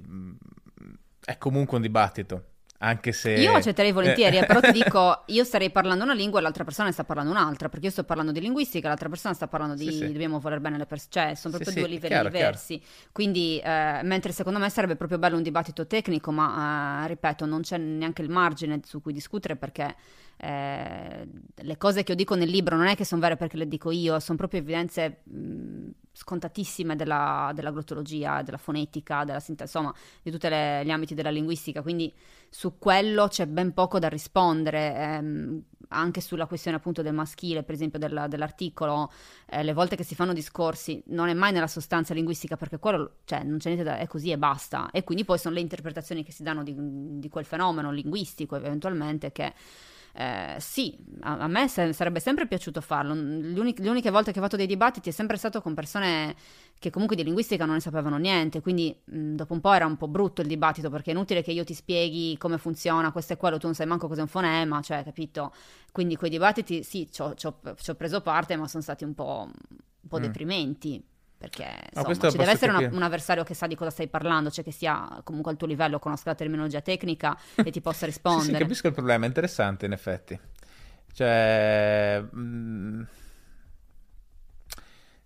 è 1.25 1.39
comunque 1.39 1.77
un 1.77 1.83
dibattito. 1.83 2.45
Anche 2.85 3.13
se... 3.13 3.33
Io 3.33 3.55
accetterei 3.55 3.93
volentieri, 3.93 4.37
eh. 4.37 4.45
però 4.45 4.61
ti 4.61 4.71
dico, 4.71 5.23
io 5.29 5.43
starei 5.43 5.71
parlando 5.71 6.05
una 6.05 6.13
lingua 6.13 6.39
e 6.39 6.43
l'altra 6.43 6.65
persona 6.65 6.93
sta 6.93 7.03
parlando 7.03 7.31
un'altra, 7.33 7.71
perché 7.71 7.87
io 7.87 7.93
sto 7.93 8.05
parlando 8.05 8.31
di 8.31 8.41
linguistica, 8.41 8.89
l'altra 8.89 9.09
persona 9.09 9.33
sta 9.33 9.49
parlando 9.49 9.75
di 9.75 9.87
sì, 9.87 9.93
sì. 9.93 10.13
dobbiamo 10.13 10.39
voler 10.39 10.61
bene 10.61 10.77
le 10.77 10.85
persone, 10.85 11.11
cioè 11.11 11.35
sono 11.35 11.55
proprio 11.55 11.73
sì, 11.73 11.81
due 11.81 11.89
livelli 11.89 12.13
chiaro, 12.13 12.29
diversi. 12.29 12.79
Chiaro. 12.79 13.09
Quindi, 13.13 13.59
eh, 13.59 14.01
mentre 14.03 14.33
secondo 14.33 14.59
me 14.59 14.69
sarebbe 14.69 14.97
proprio 14.97 15.19
bello 15.19 15.37
un 15.37 15.43
dibattito 15.43 15.87
tecnico, 15.87 16.31
ma 16.31 17.05
eh, 17.05 17.09
ripeto, 17.09 17.47
non 17.47 17.63
c'è 17.63 17.79
neanche 17.79 18.21
il 18.21 18.29
margine 18.29 18.81
su 18.85 19.01
cui 19.01 19.15
discutere 19.15 19.57
perché 19.57 19.95
eh, 20.37 21.27
le 21.55 21.77
cose 21.79 22.03
che 22.03 22.13
io 22.13 22.17
dico 22.19 22.35
nel 22.35 22.51
libro 22.51 22.77
non 22.77 22.87
è 22.87 22.97
che 22.97 23.05
sono 23.05 23.21
vere 23.21 23.37
perché 23.37 23.57
le 23.57 23.67
dico 23.67 23.91
io, 23.91 24.21
sono 24.21 24.37
proprio 24.37 24.61
evidenze 24.61 25.21
mh, 25.23 25.89
scontatissime 26.15 26.95
della, 26.97 27.51
della, 27.55 27.73
glottologia, 27.73 28.43
della 28.43 28.57
fonetica, 28.57 29.25
della 29.25 29.41
sintassi, 29.41 29.77
insomma, 29.77 29.95
di 30.23 30.31
tutti 30.31 30.49
gli 30.49 30.91
ambiti 30.91 31.15
della 31.15 31.31
linguistica, 31.31 31.83
quindi 31.83 32.13
su 32.49 32.79
quello 32.79 33.27
c'è 33.27 33.47
ben 33.47 33.75
poco 33.75 33.99
da 33.99 34.09
rispondere, 34.09 34.95
ehm, 34.95 35.63
anche 35.89 36.21
sulla 36.21 36.47
questione 36.47 36.77
appunto 36.77 37.03
del 37.03 37.13
maschile, 37.13 37.65
per 37.65 37.75
esempio 37.75 37.99
del, 37.99 38.27
dell'articolo, 38.29 39.11
eh, 39.47 39.65
le 39.65 39.73
volte 39.73 39.97
che 39.97 40.05
si 40.05 40.15
fanno 40.15 40.33
discorsi 40.33 41.03
non 41.09 41.29
è 41.29 41.35
mai 41.35 41.53
nella 41.53 41.67
sostanza 41.67 42.15
linguistica 42.15 42.57
perché 42.57 42.79
quello, 42.79 43.17
cioè, 43.25 43.43
non 43.43 43.59
c'è 43.59 43.71
niente 43.71 43.85
da, 43.85 43.99
è 43.99 44.07
così 44.07 44.31
e 44.31 44.39
basta, 44.39 44.91
e 44.93 45.03
quindi 45.03 45.25
poi 45.25 45.39
sono 45.39 45.55
le 45.55 45.61
interpretazioni 45.61 46.23
che 46.23 46.33
si 46.33 46.45
danno 46.45 46.63
di, 46.63 46.75
di 46.77 47.29
quel 47.29 47.45
fenomeno 47.45 47.91
linguistico 47.91 48.55
eventualmente 48.55 49.33
che 49.33 49.53
eh, 50.17 50.57
sì, 50.61 50.97
a, 51.23 51.39
a 51.39 51.49
me 51.49 51.67
se, 51.67 51.93
sarebbe 51.93 52.21
sempre 52.21 52.47
piaciuto 52.47 52.81
farlo. 52.81 53.15
L'uni- 53.15 53.75
le 53.77 53.89
uniche 53.89 54.11
volte 54.11 54.31
che 54.31 54.39
ho 54.39 54.43
fatto 54.43 54.57
dei 54.57 54.67
dibattiti 54.67 55.09
è 55.09 55.13
sempre 55.13 55.37
stato 55.37 55.61
con 55.61 55.75
persone 55.75 56.37
che 56.79 56.91
comunque 56.91 57.17
di 57.17 57.25
linguistica 57.25 57.65
non 57.65 57.75
ne 57.75 57.81
sapevano 57.81 58.17
niente, 58.17 58.61
quindi 58.61 58.97
mh, 59.05 59.35
dopo 59.35 59.55
un 59.55 59.61
po' 59.61 59.73
era 59.73 59.87
un 59.87 59.97
po' 59.97 60.07
brutto 60.07 60.41
il 60.41 60.47
dibattito 60.47 60.89
perché 60.89 61.11
è 61.11 61.15
inutile 61.15 61.43
che 61.43 61.51
io 61.51 61.65
ti 61.65 61.75
spieghi 61.75 62.37
come 62.39 62.59
funziona 62.59 63.11
questo 63.11 63.33
e 63.33 63.37
quello, 63.37 63.59
tu 63.59 63.67
non 63.67 63.75
sai 63.75 63.87
manco 63.87 64.07
cos'è 64.07 64.21
un 64.21 64.29
fonema, 64.29 64.81
cioè, 64.83 65.03
capito? 65.03 65.53
Quindi 65.91 66.17
quei 66.17 66.31
dibattiti 66.31 66.85
sì, 66.85 67.09
ci 67.11 67.21
ho 67.21 67.95
preso 67.97 68.21
parte, 68.21 68.57
ma 68.57 68.69
sono 68.69 68.83
stati 68.83 69.03
un 69.03 69.15
po', 69.15 69.49
un 69.49 70.09
po 70.09 70.19
mm. 70.19 70.23
deprimenti 70.23 71.05
perché 71.45 71.67
insomma, 71.95 72.31
ci 72.31 72.37
deve 72.39 72.53
essere 72.53 72.73
una, 72.73 72.89
un 72.91 73.03
avversario 73.03 73.45
che 73.45 73.53
sa 73.53 73.67
di 73.67 73.75
cosa 73.75 73.91
stai 73.91 74.09
parlando, 74.09 74.51
cioè 74.51 74.65
che 74.65 74.73
sia 74.73 75.21
comunque 75.25 75.53
al 75.53 75.59
tuo 75.59 75.67
livello, 75.67 75.99
conosca 75.99 76.31
la 76.31 76.35
terminologia 76.35 76.81
tecnica 76.81 77.39
e 77.57 77.71
ti 77.71 77.83
possa 77.83 78.07
rispondere. 78.07 78.47
sì, 78.49 78.53
sì, 78.53 78.59
capisco 78.59 78.87
il 78.87 78.93
problema, 78.95 79.25
è 79.25 79.29
interessante 79.29 79.87
in 79.87 79.93
effetti. 79.93 80.39
Cioè... 81.13 82.25
Mh... 82.31 82.39
Mm, 82.39 83.03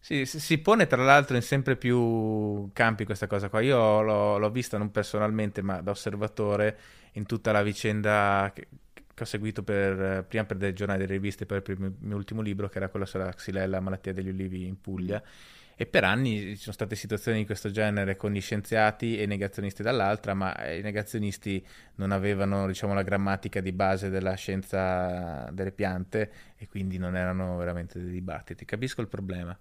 sì, 0.01 0.25
si 0.25 0.59
pone 0.59 0.87
tra 0.87 1.03
l'altro 1.03 1.37
in 1.37 1.43
sempre 1.43 1.77
più 1.77 2.71
campi 2.73 3.05
questa 3.05 3.27
cosa 3.27 3.51
qua. 3.51 3.61
Io 3.61 4.01
l'ho, 4.01 4.39
l'ho 4.39 4.51
vista 4.51 4.79
non 4.79 4.91
personalmente, 4.91 5.61
ma 5.61 5.83
da 5.83 5.91
osservatore 5.91 6.79
in 7.13 7.27
tutta 7.27 7.53
la 7.53 7.63
vicenda 7.63 8.51
che, 8.55 8.69
che 9.13 9.23
ho 9.23 9.27
seguito 9.27 9.63
per, 9.63 10.25
prima 10.27 10.45
per 10.45 10.57
dei 10.57 10.73
giornali 10.73 11.01
delle 11.01 11.13
riviste, 11.13 11.45
poi 11.45 11.61
per 11.61 11.75
il 11.75 11.81
mio, 11.81 11.95
mio 11.99 12.17
ultimo 12.17 12.41
libro, 12.41 12.69
che 12.71 12.79
era 12.79 12.89
quello 12.89 13.05
sulla 13.05 13.31
xylella, 13.31 13.81
malattia 13.81 14.15
degli 14.15 14.31
ulivi 14.31 14.67
in 14.67 14.81
Puglia. 14.81 15.23
Mm 15.23 15.58
e 15.81 15.87
per 15.87 16.03
anni 16.03 16.57
ci 16.57 16.57
sono 16.57 16.73
state 16.73 16.97
situazioni 16.97 17.39
di 17.39 17.47
questo 17.47 17.71
genere 17.71 18.17
con 18.17 18.33
gli 18.33 18.41
scienziati 18.41 19.17
e 19.17 19.23
i 19.23 19.27
negazionisti 19.29 19.85
dall'altra, 19.85 20.35
ma 20.35 20.53
i 20.73 20.81
negazionisti 20.81 21.65
non 21.95 22.11
avevano 22.11 22.67
diciamo, 22.67 22.95
la 22.95 23.05
grammatica 23.05 23.61
di 23.61 23.71
base 23.71 24.11
della 24.11 24.35
scienza 24.35 25.49
delle 25.53 25.71
piante 25.71 26.33
e 26.57 26.67
quindi 26.67 26.99
non 26.99 27.15
erano 27.15 27.57
veramente 27.57 28.01
dei 28.01 28.11
dibattiti. 28.11 28.65
Capisco 28.65 29.03
il 29.03 29.07
problema, 29.07 29.57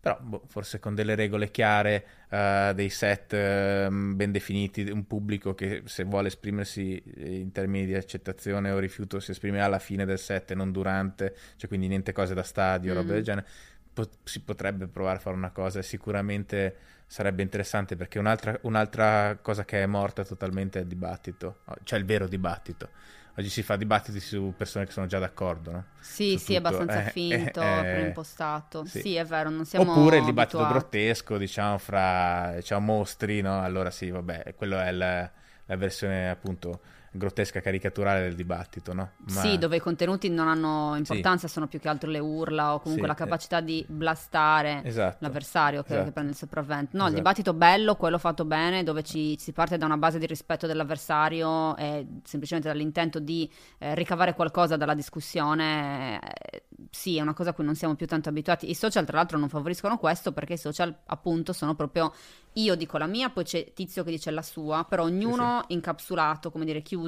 però 0.00 0.18
boh, 0.20 0.42
forse 0.48 0.80
con 0.80 0.96
delle 0.96 1.14
regole 1.14 1.52
chiare, 1.52 2.04
uh, 2.30 2.72
dei 2.74 2.88
set 2.88 3.32
uh, 3.32 3.94
ben 3.94 4.32
definiti, 4.32 4.90
un 4.90 5.06
pubblico 5.06 5.54
che 5.54 5.82
se 5.84 6.02
vuole 6.02 6.26
esprimersi 6.26 7.00
in 7.14 7.52
termini 7.52 7.86
di 7.86 7.94
accettazione 7.94 8.72
o 8.72 8.80
rifiuto 8.80 9.20
si 9.20 9.30
esprime 9.30 9.60
alla 9.60 9.78
fine 9.78 10.04
del 10.04 10.18
set 10.18 10.50
e 10.50 10.56
non 10.56 10.72
durante, 10.72 11.36
cioè 11.54 11.68
quindi 11.68 11.86
niente 11.86 12.10
cose 12.10 12.34
da 12.34 12.42
stadio, 12.42 12.92
mm. 12.92 12.96
roba 12.96 13.12
del 13.12 13.22
genere, 13.22 13.46
po- 13.92 14.08
si 14.24 14.40
potrebbe 14.40 14.86
provare 14.86 15.18
a 15.18 15.20
fare 15.20 15.36
una 15.36 15.50
cosa 15.50 15.78
e 15.80 15.82
sicuramente 15.82 16.76
sarebbe 17.06 17.42
interessante 17.42 17.96
perché 17.96 18.18
un'altra, 18.18 18.58
un'altra 18.62 19.38
cosa 19.42 19.64
che 19.64 19.82
è 19.82 19.86
morta 19.86 20.24
totalmente 20.24 20.78
è 20.78 20.82
il 20.82 20.88
dibattito, 20.88 21.60
cioè 21.84 21.98
il 21.98 22.04
vero 22.04 22.26
dibattito 22.28 22.88
oggi 23.36 23.48
si 23.48 23.62
fa 23.62 23.76
dibattiti 23.76 24.20
su 24.20 24.54
persone 24.56 24.86
che 24.86 24.92
sono 24.92 25.06
già 25.06 25.18
d'accordo, 25.18 25.70
no? 25.70 25.84
Sì, 25.98 26.32
su 26.32 26.38
sì, 26.38 26.54
tutto. 26.54 26.68
abbastanza 26.68 27.06
eh, 27.06 27.10
finto, 27.10 27.60
eh, 27.62 27.82
preimpostato. 27.84 28.84
Sì. 28.84 29.00
sì. 29.00 29.14
è 29.16 29.24
vero, 29.24 29.50
non 29.50 29.64
siamo 29.64 29.92
Oppure 29.92 30.18
il 30.18 30.24
dibattito 30.24 30.58
abituati. 30.58 30.88
grottesco, 30.88 31.38
diciamo, 31.38 31.78
fra 31.78 32.52
diciamo, 32.56 32.84
mostri, 32.94 33.40
no? 33.40 33.62
Allora 33.62 33.90
sì, 33.90 34.10
vabbè, 34.10 34.54
quello 34.56 34.78
è 34.78 34.90
la, 34.92 35.30
la 35.66 35.76
versione 35.76 36.28
appunto 36.28 36.80
grottesca 37.12 37.60
caricaturale 37.60 38.22
del 38.22 38.34
dibattito, 38.34 38.92
no? 38.92 39.10
Ma... 39.16 39.40
Sì, 39.40 39.58
dove 39.58 39.76
i 39.76 39.80
contenuti 39.80 40.28
non 40.28 40.46
hanno 40.46 40.94
importanza, 40.96 41.48
sì. 41.48 41.54
sono 41.54 41.66
più 41.66 41.80
che 41.80 41.88
altro 41.88 42.08
le 42.08 42.20
urla 42.20 42.74
o 42.74 42.80
comunque 42.80 43.08
sì, 43.08 43.12
la 43.12 43.18
capacità 43.18 43.58
eh... 43.58 43.64
di 43.64 43.84
blastare 43.88 44.82
esatto. 44.84 45.16
l'avversario 45.20 45.82
che, 45.82 45.92
esatto. 45.92 46.04
che, 46.04 46.12
prende 46.12 46.30
il 46.30 46.36
sopravvento. 46.36 46.90
No, 46.92 47.02
esatto. 47.02 47.10
il 47.10 47.16
dibattito 47.16 47.52
bello, 47.52 47.96
quello 47.96 48.18
fatto 48.18 48.44
bene, 48.44 48.84
dove 48.84 49.02
ci, 49.02 49.36
si 49.38 49.52
parte 49.52 49.76
da 49.76 49.86
una 49.86 49.96
base 49.96 50.18
di 50.18 50.26
rispetto 50.26 50.66
dell'avversario 50.66 51.76
e 51.76 52.06
semplicemente 52.24 52.68
dall'intento 52.68 53.18
di 53.18 53.50
eh, 53.78 53.94
ricavare 53.94 54.34
qualcosa 54.34 54.76
dalla 54.76 54.94
discussione, 54.94 56.20
eh, 56.20 56.62
sì, 56.90 57.16
è 57.16 57.20
una 57.20 57.34
cosa 57.34 57.50
a 57.50 57.52
cui 57.52 57.64
non 57.64 57.74
siamo 57.74 57.94
più 57.96 58.06
tanto 58.06 58.28
abituati. 58.28 58.70
I 58.70 58.74
social, 58.74 59.04
tra 59.04 59.16
l'altro, 59.16 59.38
non 59.38 59.48
favoriscono 59.48 59.98
questo 59.98 60.32
perché 60.32 60.52
i 60.52 60.58
social, 60.58 60.96
appunto, 61.06 61.52
sono 61.52 61.74
proprio 61.74 62.12
io 62.54 62.74
dico 62.74 62.98
la 62.98 63.06
mia, 63.06 63.30
poi 63.30 63.44
c'è 63.44 63.72
Tizio 63.72 64.02
che 64.02 64.10
dice 64.10 64.30
la 64.30 64.42
sua, 64.42 64.84
però 64.88 65.04
ognuno 65.04 65.64
sì, 65.66 65.74
incapsulato, 65.74 66.50
come 66.50 66.64
dire, 66.64 66.82
chiuso 66.82 66.99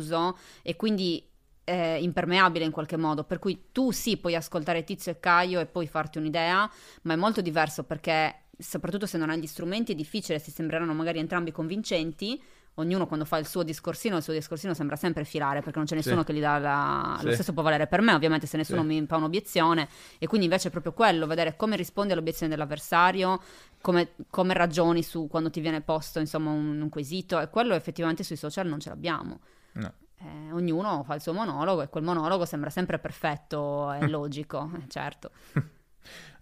e 0.63 0.77
quindi 0.77 1.25
eh, 1.65 2.03
impermeabile 2.03 2.65
in 2.65 2.71
qualche 2.71 2.97
modo, 2.97 3.25
per 3.25 3.39
cui 3.39 3.67
tu 3.73 3.91
sì 3.91 4.17
puoi 4.17 4.35
ascoltare 4.35 4.85
Tizio 4.85 5.13
e 5.13 5.21
Caio 5.21 5.61
e 5.61 5.67
poi 5.67 5.87
farti 5.87 6.19
un'idea, 6.19 6.71
ma 7.03 7.13
è 7.13 7.17
molto 7.17 7.41
diverso 7.41 7.85
perché 7.85 8.43
soprattutto 8.59 9.07
se 9.07 9.19
non 9.19 9.31
hai 9.31 9.41
gli 9.41 9.47
strumenti 9.47 9.93
è 9.93 9.95
difficile, 9.95 10.39
si 10.39 10.51
sembreranno 10.51 10.93
magari 10.95 11.19
entrambi 11.19 11.51
convincenti, 11.51 12.41
ognuno 12.77 13.07
quando 13.07 13.25
fa 13.25 13.37
il 13.37 13.47
suo 13.47 13.63
discorsino, 13.63 14.17
il 14.17 14.23
suo 14.23 14.33
discorsino 14.33 14.73
sembra 14.73 14.97
sempre 14.97 15.25
filare 15.25 15.61
perché 15.61 15.79
non 15.79 15.87
c'è 15.87 15.95
nessuno 15.95 16.21
sì. 16.21 16.27
che 16.27 16.35
gli 16.35 16.41
dà 16.41 16.59
la... 16.59 17.17
sì. 17.19 17.27
lo 17.27 17.33
stesso 17.33 17.53
può 17.53 17.63
valere 17.63 17.87
per 17.87 18.01
me, 18.01 18.15
ovviamente 18.15 18.47
se 18.47 18.57
nessuno 18.57 18.81
sì. 18.81 18.87
mi 18.87 19.07
fa 19.07 19.17
un'obiezione 19.17 19.89
e 20.19 20.27
quindi 20.27 20.47
invece 20.47 20.69
è 20.69 20.71
proprio 20.71 20.93
quello, 20.93 21.27
vedere 21.27 21.57
come 21.57 21.77
rispondi 21.77 22.13
all'obiezione 22.13 22.51
dell'avversario, 22.51 23.41
come, 23.81 24.13
come 24.31 24.55
ragioni 24.55 25.03
su 25.03 25.27
quando 25.29 25.51
ti 25.51 25.61
viene 25.61 25.81
posto 25.81 26.19
insomma 26.19 26.51
un, 26.51 26.81
un, 26.81 26.89
quesito 26.89 27.41
e 27.41 27.49
quello 27.51 27.75
effettivamente 27.75 28.25
sui 28.25 28.37
social 28.37 28.67
non 28.67 28.81
ce 28.81 28.89
l'abbiamo. 28.89 29.41
No. 29.73 29.93
Eh, 30.19 30.53
ognuno 30.53 31.03
fa 31.05 31.15
il 31.15 31.21
suo 31.21 31.33
monologo 31.33 31.83
e 31.83 31.89
quel 31.89 32.05
monologo 32.05 32.45
sembra 32.45 32.71
sempre 32.71 32.99
perfetto 32.99 33.93
e 33.93 34.07
logico, 34.09 34.71
eh, 34.77 34.89
certo. 34.89 35.31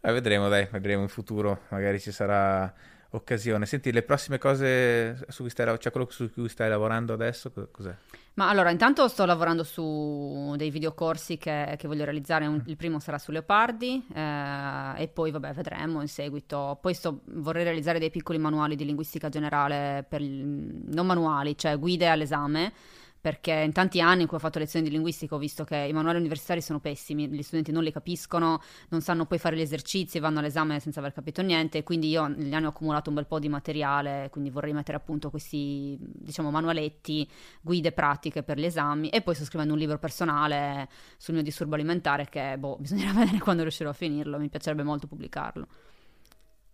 Eh, 0.03 0.13
vedremo, 0.13 0.49
dai, 0.49 0.67
vedremo 0.71 1.03
in 1.03 1.09
futuro, 1.09 1.65
magari 1.69 2.01
ci 2.01 2.11
sarà 2.11 2.73
occasione. 3.11 3.67
Senti, 3.67 3.93
le 3.93 4.03
prossime 4.03 4.39
cose 4.39 5.27
su 5.29 5.43
cui 5.43 5.51
stai, 5.51 5.79
cioè 5.79 5.93
quello 5.93 6.09
su 6.11 6.33
cui 6.33 6.49
stai 6.49 6.69
lavorando 6.71 7.13
adesso, 7.13 7.53
cos'è? 7.71 7.95
Ma 8.35 8.49
allora, 8.49 8.71
intanto 8.71 9.07
sto 9.09 9.27
lavorando 9.27 9.63
su 9.63 10.55
dei 10.57 10.71
videocorsi 10.71 11.37
che, 11.37 11.75
che 11.77 11.87
voglio 11.87 12.05
realizzare. 12.05 12.47
Un, 12.47 12.63
il 12.67 12.77
primo 12.77 12.99
sarà 13.01 13.19
su 13.19 13.31
Leopardi 13.31 14.07
eh, 14.15 14.93
e 15.03 15.09
poi, 15.09 15.31
vabbè, 15.31 15.53
vedremo 15.53 16.01
in 16.01 16.09
seguito. 16.09 16.79
Poi 16.81 16.95
sto, 16.95 17.21
vorrei 17.35 17.65
realizzare 17.65 17.99
dei 17.99 18.11
piccoli 18.11 18.39
manuali 18.39 18.77
di 18.77 18.85
linguistica 18.85 19.29
generale, 19.29 20.07
per, 20.09 20.23
non 20.23 21.05
manuali, 21.05 21.59
cioè 21.59 21.79
guide 21.79 22.09
all'esame 22.09 22.73
perché 23.21 23.53
in 23.53 23.73
tanti 23.73 24.01
anni 24.01 24.23
in 24.23 24.29
cui 24.29 24.37
ho 24.37 24.41
fatto 24.41 24.59
lezioni 24.59 24.85
di 24.85 24.91
linguistica 24.91 25.35
ho 25.35 25.39
visto 25.39 25.65
che 25.65 25.77
i 25.77 25.93
manuali 25.93 26.19
universitari 26.19 26.63
sono 26.63 26.81
pessimi, 26.81 27.29
gli 27.29 27.43
studenti 27.43 27.71
non 27.71 27.83
li 27.83 27.93
capiscono, 27.93 28.63
non 28.89 29.03
sanno 29.03 29.27
poi 29.27 29.39
fare 29.39 29.57
gli 29.57 29.61
esercizi, 29.61 30.19
vanno 30.19 30.39
all'esame 30.39 30.81
senza 30.81 31.01
aver 31.01 31.13
capito 31.13 31.43
niente, 31.43 31.83
quindi 31.83 32.09
io 32.09 32.27
negli 32.29 32.55
anni 32.55 32.67
ho 32.67 32.71
accumulato 32.71 33.11
un 33.11 33.17
bel 33.17 33.27
po' 33.27 33.39
di 33.39 33.49
materiale, 33.49 34.29
quindi 34.31 34.51
vorrei 34.51 34.73
mettere 34.73 34.97
appunto 34.97 35.31
questi, 35.31 35.99
diciamo, 36.01 36.51
manualetti, 36.51 37.29
guide 37.61 37.93
pratiche 37.93 38.43
per 38.43 38.59
gli 38.59 38.65
esami 38.65 39.09
e 39.11 39.21
poi 39.23 39.35
sto 39.35 39.45
scrivendo 39.45 39.75
un 39.75 39.79
libro 39.79 39.99
personale 39.99 40.89
sul 41.19 41.35
mio 41.35 41.43
disturbo 41.43 41.75
alimentare 41.75 42.29
che, 42.29 42.57
boh, 42.59 42.77
bisognerà 42.81 43.13
vedere 43.13 43.39
quando 43.39 43.63
riuscirò 43.63 43.91
a 43.91 43.95
finirlo, 43.95 44.39
mi 44.39 44.49
piacerebbe 44.49 44.83
molto 44.83 45.07
pubblicarlo. 45.07 45.67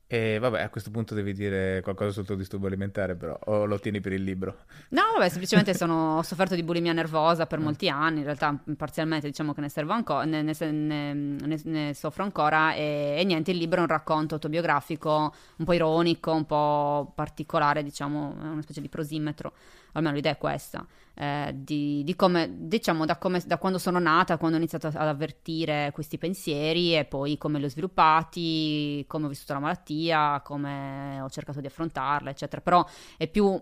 E 0.08 0.38
vabbè, 0.38 0.62
a 0.62 0.68
questo 0.68 0.92
punto 0.92 1.14
devi 1.14 1.32
dire 1.32 1.80
qualcosa 1.82 2.12
sul 2.12 2.24
tuo 2.24 2.36
disturbo 2.36 2.68
alimentare, 2.68 3.16
però, 3.16 3.36
o 3.46 3.64
lo 3.64 3.80
tieni 3.80 4.00
per 4.00 4.12
il 4.12 4.22
libro? 4.22 4.58
No, 4.90 5.02
vabbè, 5.14 5.28
semplicemente 5.28 5.74
sono, 5.74 6.18
ho 6.18 6.22
sofferto 6.22 6.54
di 6.54 6.62
bulimia 6.62 6.92
nervosa 6.92 7.46
per 7.46 7.58
mm. 7.58 7.62
molti 7.62 7.88
anni, 7.88 8.18
in 8.18 8.24
realtà 8.24 8.56
parzialmente 8.76 9.26
diciamo 9.26 9.52
che 9.52 9.62
ne 9.62 9.68
servo 9.68 9.94
ancora, 9.94 10.24
ne, 10.24 10.42
ne, 10.42 10.54
ne, 10.72 11.60
ne, 11.64 11.94
soffro 11.94 12.22
ancora 12.22 12.74
e, 12.74 13.16
e, 13.18 13.24
niente, 13.24 13.50
il 13.50 13.56
libro 13.56 13.78
è 13.78 13.80
un 13.80 13.88
racconto 13.88 14.34
autobiografico 14.34 15.34
un 15.56 15.64
po' 15.64 15.72
ironico, 15.72 16.30
un 16.30 16.46
po' 16.46 17.10
particolare, 17.12 17.82
diciamo, 17.82 18.36
è 18.40 18.46
una 18.46 18.62
specie 18.62 18.80
di 18.80 18.88
prosimetro 18.88 19.54
almeno 19.96 20.14
l'idea 20.14 20.32
è 20.32 20.38
questa, 20.38 20.86
eh, 21.14 21.52
di, 21.54 22.02
di, 22.04 22.14
come, 22.14 22.50
diciamo, 22.56 23.04
da, 23.04 23.16
come, 23.16 23.42
da, 23.44 23.58
quando 23.58 23.78
sono 23.78 23.98
nata, 23.98 24.36
quando 24.36 24.56
ho 24.56 24.60
iniziato 24.60 24.86
ad 24.86 24.96
avvertire 24.96 25.90
questi 25.92 26.18
pensieri 26.18 26.96
e 26.96 27.04
poi 27.04 27.38
come 27.38 27.58
li 27.58 27.64
ho 27.64 27.68
sviluppati, 27.68 29.04
come 29.06 29.26
ho 29.26 29.28
vissuto 29.28 29.54
la 29.54 29.60
malattia, 29.60 30.40
come 30.44 31.20
ho 31.20 31.28
cercato 31.30 31.60
di 31.60 31.66
affrontarla, 31.66 32.30
eccetera. 32.30 32.60
Però 32.60 32.86
è 33.16 33.26
più 33.28 33.60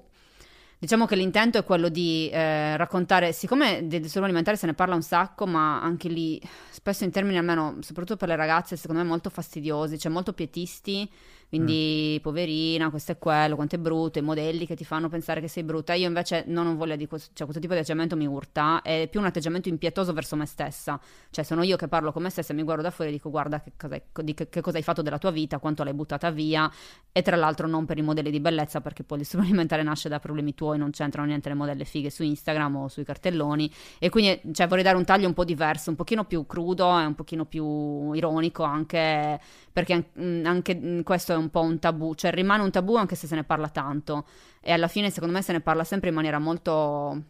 Diciamo 0.85 1.06
che 1.06 1.16
l'intento 1.16 1.56
è 1.56 1.65
quello 1.65 1.89
di 1.89 2.28
eh, 2.31 2.77
raccontare, 2.77 3.32
siccome 3.32 3.86
del 3.86 4.02
disturbo 4.02 4.27
alimentare 4.27 4.59
se 4.59 4.66
ne 4.66 4.74
parla 4.74 4.94
un 4.94 5.01
sacco, 5.01 5.47
ma 5.47 5.81
anche 5.81 6.09
lì 6.11 6.39
spesso 6.70 7.05
in 7.05 7.11
termini 7.11 7.39
almeno, 7.39 7.78
soprattutto 7.81 8.19
per 8.19 8.28
le 8.28 8.36
ragazze, 8.36 8.77
secondo 8.77 9.01
me 9.01 9.09
molto 9.09 9.31
fastidiosi, 9.31 9.98
cioè 9.98 10.12
molto 10.12 10.35
pietisti, 10.35 11.11
quindi 11.55 12.16
mm. 12.18 12.22
poverina, 12.22 12.90
questo 12.90 13.12
è 13.12 13.18
quello, 13.18 13.55
quanto 13.55 13.76
è 13.76 13.78
brutto, 13.78 14.18
i 14.18 14.22
modelli 14.22 14.66
che 14.66 14.74
ti 14.74 14.85
fanno 14.85 15.09
pensare 15.09 15.40
che 15.40 15.47
sei 15.47 15.62
brutta. 15.62 15.94
Io 15.94 16.09
invece 16.09 16.43
non 16.48 16.66
ho 16.66 16.74
voglia 16.74 16.97
di 16.97 17.06
questo, 17.06 17.31
cioè 17.32 17.47
questo 17.47 17.60
tipo 17.60 17.74
di 17.74 17.78
atteggiamento 17.78 18.16
mi 18.16 18.26
urta, 18.26 18.82
è 18.82 19.06
più 19.09 19.20
un 19.20 19.26
atteggiamento 19.26 19.68
impietoso 19.68 20.12
verso 20.12 20.35
me 20.35 20.47
stessa, 20.47 21.01
cioè 21.31 21.44
sono 21.44 21.62
io 21.62 21.76
che 21.76 21.86
parlo 21.86 22.10
con 22.10 22.22
me 22.22 22.31
stessa 22.31 22.52
e 22.52 22.56
mi 22.56 22.64
guardo 22.64 22.82
da 22.82 22.90
fuori 22.90 23.10
e 23.10 23.12
dico 23.12 23.31
guarda 23.31 23.60
che 23.60 23.72
cosa, 23.76 24.01
di 24.22 24.35
che, 24.35 24.48
che 24.48 24.60
cosa 24.60 24.78
hai 24.78 24.82
fatto 24.82 25.01
della 25.01 25.18
tua 25.18 25.31
vita, 25.31 25.60
quanto 25.60 25.85
l'hai 25.85 25.94
buttata 25.94 26.31
via 26.31 26.68
e 27.12 27.22
tra 27.22 27.36
l'altro 27.36 27.68
non 27.68 27.85
per 27.85 27.98
i 27.98 28.02
modelli 28.02 28.32
di 28.32 28.40
bellezza 28.40 28.81
perché 28.81 29.05
poi 29.05 29.20
il 29.20 29.28
alimentare 29.39 29.85
nasce 29.85 30.09
da 30.09 30.18
problemi 30.18 30.55
tuoi 30.55 30.76
non 30.76 30.90
c'entrano 30.90 31.28
niente 31.28 31.48
le 31.51 31.55
modelle 31.55 31.85
fighe 31.85 32.10
su 32.10 32.24
Instagram 32.24 32.76
o 32.76 32.89
sui 32.89 33.05
cartelloni 33.05 33.70
e 34.01 34.09
quindi 34.09 34.40
cioè, 34.52 34.66
vorrei 34.66 34.82
dare 34.82 34.97
un 34.97 35.05
taglio 35.05 35.28
un 35.28 35.35
po' 35.35 35.44
diverso, 35.44 35.90
un 35.90 35.97
pochino 35.97 36.24
più 36.24 36.47
crudo 36.47 36.98
e 36.98 37.05
un 37.05 37.14
pochino 37.14 37.44
più 37.44 38.12
ironico 38.12 38.64
anche 38.64 39.39
perché 39.74 40.10
anche 40.14 41.02
questo 41.02 41.32
è 41.32 41.36
un 41.36 41.51
po' 41.51 41.62
un 41.62 41.80
tabù, 41.80 42.14
cioè 42.14 42.30
rimane 42.30 42.62
un 42.62 42.70
tabù 42.70 42.94
anche 42.94 43.16
se 43.16 43.26
se 43.26 43.34
ne 43.34 43.42
parla 43.42 43.68
tanto. 43.68 44.24
E 44.60 44.70
alla 44.70 44.86
fine 44.86 45.10
secondo 45.10 45.34
me 45.34 45.42
se 45.42 45.51
ne 45.51 45.60
parla 45.60 45.82
sempre 45.82 46.10
in 46.10 46.14
maniera 46.14 46.38
molto 46.38 47.22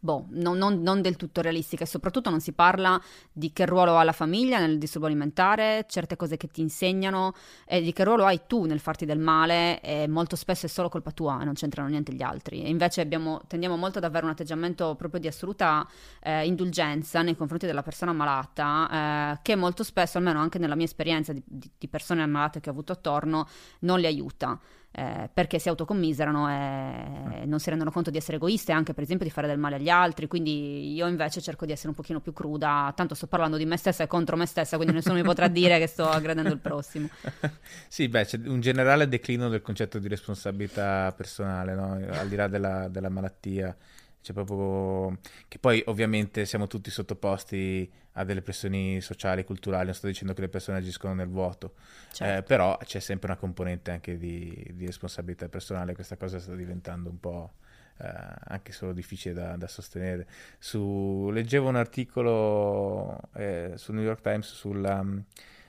boh, 0.00 0.26
non, 0.30 0.56
non, 0.56 0.82
non, 0.82 1.02
del 1.02 1.16
tutto 1.16 1.40
realistica 1.40 1.84
e 1.84 1.86
soprattutto 1.86 2.30
non 2.30 2.40
si 2.40 2.52
parla 2.52 3.00
di 3.32 3.52
che 3.52 3.66
ruolo 3.66 3.96
ha 3.96 4.04
la 4.04 4.12
famiglia 4.12 4.58
nel 4.58 4.78
disturbo 4.78 5.06
alimentare, 5.06 5.86
certe 5.88 6.16
cose 6.16 6.36
che 6.36 6.48
ti 6.48 6.60
insegnano 6.60 7.34
e 7.66 7.80
di 7.80 7.92
che 7.92 8.04
ruolo 8.04 8.24
hai 8.24 8.42
tu 8.46 8.64
nel 8.64 8.80
farti 8.80 9.04
del 9.04 9.18
male 9.18 9.80
e 9.80 10.06
molto 10.06 10.36
spesso 10.36 10.66
è 10.66 10.68
solo 10.68 10.88
colpa 10.88 11.10
tua 11.10 11.40
e 11.40 11.44
non 11.44 11.54
c'entrano 11.54 11.88
niente 11.88 12.12
gli 12.12 12.22
altri. 12.22 12.62
E 12.62 12.68
invece 12.68 13.00
abbiamo, 13.00 13.40
tendiamo 13.46 13.76
molto 13.76 13.98
ad 13.98 14.04
avere 14.04 14.24
un 14.24 14.30
atteggiamento 14.30 14.94
proprio 14.94 15.20
di 15.20 15.26
assoluta 15.26 15.86
eh, 16.20 16.46
indulgenza 16.46 17.22
nei 17.22 17.36
confronti 17.36 17.66
della 17.66 17.82
persona 17.82 18.12
malata 18.12 19.32
eh, 19.32 19.38
che 19.42 19.56
molto 19.56 19.82
spesso, 19.82 20.18
almeno 20.18 20.40
anche 20.40 20.58
nella 20.58 20.76
mia 20.76 20.86
esperienza 20.86 21.32
di, 21.32 21.42
di, 21.44 21.88
persone 21.88 22.24
malate 22.26 22.60
che 22.60 22.68
ho 22.68 22.72
avuto 22.72 22.92
attorno, 22.92 23.48
non 23.80 23.98
li 23.98 24.06
aiuta 24.06 24.58
eh, 24.90 25.28
perché 25.32 25.58
si 25.58 25.68
autocommiserano 25.68 26.48
e 26.50 27.46
non 27.46 27.60
si 27.60 27.70
rendono 27.70 27.90
conto 27.90 28.10
di 28.10 28.16
essere 28.16 28.36
egoiste, 28.36 28.72
anche 28.72 28.94
per 28.94 29.04
esempio 29.04 29.26
di 29.26 29.32
fare 29.32 29.46
del 29.46 29.58
male 29.58 29.76
agli 29.76 29.88
altri, 29.88 30.26
quindi 30.26 30.92
io 30.92 31.06
invece 31.06 31.40
cerco 31.40 31.66
di 31.66 31.72
essere 31.72 31.88
un 31.88 31.94
pochino 31.94 32.20
più 32.20 32.32
cruda, 32.32 32.92
tanto 32.96 33.14
sto 33.14 33.26
parlando 33.26 33.56
di 33.56 33.66
me 33.66 33.76
stessa 33.76 34.02
e 34.02 34.06
contro 34.06 34.36
me 34.36 34.46
stessa, 34.46 34.76
quindi 34.76 34.94
nessuno 34.94 35.14
mi 35.14 35.22
potrà 35.22 35.48
dire 35.48 35.78
che 35.78 35.86
sto 35.86 36.08
aggredendo 36.08 36.50
il 36.50 36.58
prossimo. 36.58 37.08
sì, 37.86 38.08
beh, 38.08 38.24
c'è 38.24 38.40
un 38.46 38.60
generale 38.60 39.08
declino 39.08 39.48
del 39.48 39.62
concetto 39.62 39.98
di 39.98 40.08
responsabilità 40.08 41.12
personale, 41.16 41.74
no? 41.74 41.92
al 42.10 42.28
di 42.28 42.36
là 42.36 42.48
della, 42.48 42.88
della 42.88 43.08
malattia. 43.08 43.76
C'è 44.20 44.32
proprio 44.32 45.18
che 45.46 45.58
poi 45.58 45.82
ovviamente 45.86 46.44
siamo 46.44 46.66
tutti 46.66 46.90
sottoposti 46.90 47.90
a 48.12 48.24
delle 48.24 48.42
pressioni 48.42 49.00
sociali, 49.00 49.44
culturali, 49.44 49.86
non 49.86 49.94
sto 49.94 50.08
dicendo 50.08 50.34
che 50.34 50.40
le 50.40 50.48
persone 50.48 50.78
agiscono 50.78 51.14
nel 51.14 51.28
vuoto, 51.28 51.74
certo. 52.12 52.38
eh, 52.38 52.42
però 52.42 52.76
c'è 52.78 52.98
sempre 52.98 53.30
una 53.30 53.38
componente 53.38 53.92
anche 53.92 54.18
di, 54.18 54.70
di, 54.74 54.86
responsabilità 54.86 55.48
personale, 55.48 55.94
questa 55.94 56.16
cosa 56.16 56.40
sta 56.40 56.54
diventando 56.54 57.10
un 57.10 57.20
po' 57.20 57.52
eh, 57.98 58.10
anche 58.46 58.72
solo 58.72 58.92
difficile 58.92 59.34
da, 59.34 59.56
da 59.56 59.68
sostenere. 59.68 60.26
Su, 60.58 61.30
leggevo 61.32 61.68
un 61.68 61.76
articolo 61.76 63.20
eh, 63.34 63.72
sul 63.76 63.94
New 63.94 64.04
York 64.04 64.20
Times 64.20 64.52
sulla 64.52 65.04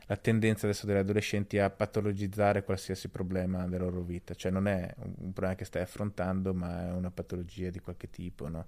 la 0.09 0.17
tendenza 0.17 0.65
adesso 0.65 0.87
degli 0.87 0.97
adolescenti 0.97 1.59
a 1.59 1.69
patologizzare 1.69 2.63
qualsiasi 2.63 3.09
problema 3.09 3.67
della 3.67 3.83
loro 3.83 4.01
vita, 4.01 4.33
cioè 4.33 4.51
non 4.51 4.67
è 4.67 4.91
un 4.97 5.31
problema 5.33 5.53
che 5.53 5.65
stai 5.65 5.83
affrontando, 5.83 6.51
ma 6.51 6.87
è 6.87 6.91
una 6.91 7.11
patologia 7.11 7.69
di 7.69 7.79
qualche 7.79 8.09
tipo, 8.09 8.47
no? 8.47 8.65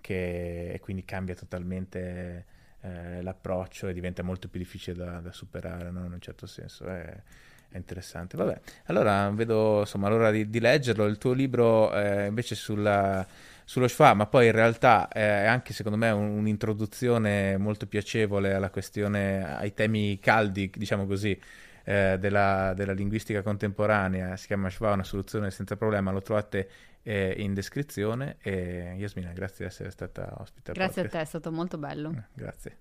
che 0.00 0.70
e 0.70 0.78
quindi 0.78 1.04
cambia 1.04 1.34
totalmente 1.34 2.46
eh, 2.80 3.22
l'approccio 3.22 3.88
e 3.88 3.92
diventa 3.92 4.22
molto 4.22 4.48
più 4.48 4.60
difficile 4.60 4.96
da, 4.96 5.18
da 5.18 5.32
superare, 5.32 5.90
no? 5.90 6.04
in 6.04 6.12
un 6.12 6.20
certo 6.20 6.46
senso. 6.46 6.86
È, 6.86 7.22
è 7.70 7.76
interessante. 7.76 8.36
Vabbè, 8.36 8.60
allora 8.84 9.28
vedo 9.30 9.80
insomma 9.80 10.08
l'ora 10.08 10.30
di, 10.30 10.48
di 10.48 10.60
leggerlo. 10.60 11.06
Il 11.06 11.18
tuo 11.18 11.32
libro 11.32 11.92
eh, 11.92 12.26
invece 12.26 12.54
sulla, 12.54 13.26
sullo 13.64 13.88
Schwa, 13.88 14.14
ma 14.14 14.26
poi 14.26 14.46
in 14.46 14.52
realtà 14.52 15.08
è 15.08 15.46
anche 15.46 15.72
secondo 15.72 15.98
me 15.98 16.10
un, 16.10 16.38
un'introduzione 16.38 17.56
molto 17.56 17.86
piacevole 17.86 18.54
alla 18.54 18.70
questione, 18.70 19.56
ai 19.56 19.72
temi 19.72 20.18
caldi, 20.20 20.70
diciamo 20.74 21.06
così, 21.06 21.38
eh, 21.84 22.16
della, 22.18 22.72
della, 22.74 22.92
linguistica 22.92 23.42
contemporanea. 23.42 24.36
Si 24.36 24.46
chiama 24.46 24.70
Schwa, 24.70 24.92
una 24.92 25.04
soluzione 25.04 25.50
senza 25.50 25.76
problema. 25.76 26.10
Lo 26.10 26.22
trovate 26.22 26.68
eh, 27.02 27.34
in 27.38 27.54
descrizione. 27.54 28.36
E 28.42 28.94
Yasmina, 28.96 29.32
grazie 29.32 29.64
di 29.64 29.70
essere 29.70 29.90
stata 29.90 30.34
ospite. 30.38 30.72
Grazie 30.72 31.02
a 31.02 31.08
te, 31.08 31.20
è 31.20 31.24
stato 31.24 31.52
molto 31.52 31.78
bello. 31.78 32.10
Eh, 32.10 32.22
grazie. 32.34 32.78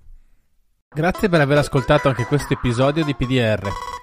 Grazie 0.89 1.27
per 1.27 1.41
aver 1.41 1.57
ascoltato 1.57 2.07
anche 2.07 2.25
questo 2.25 2.53
episodio 2.53 3.03
di 3.03 3.15
PDR. 3.15 4.02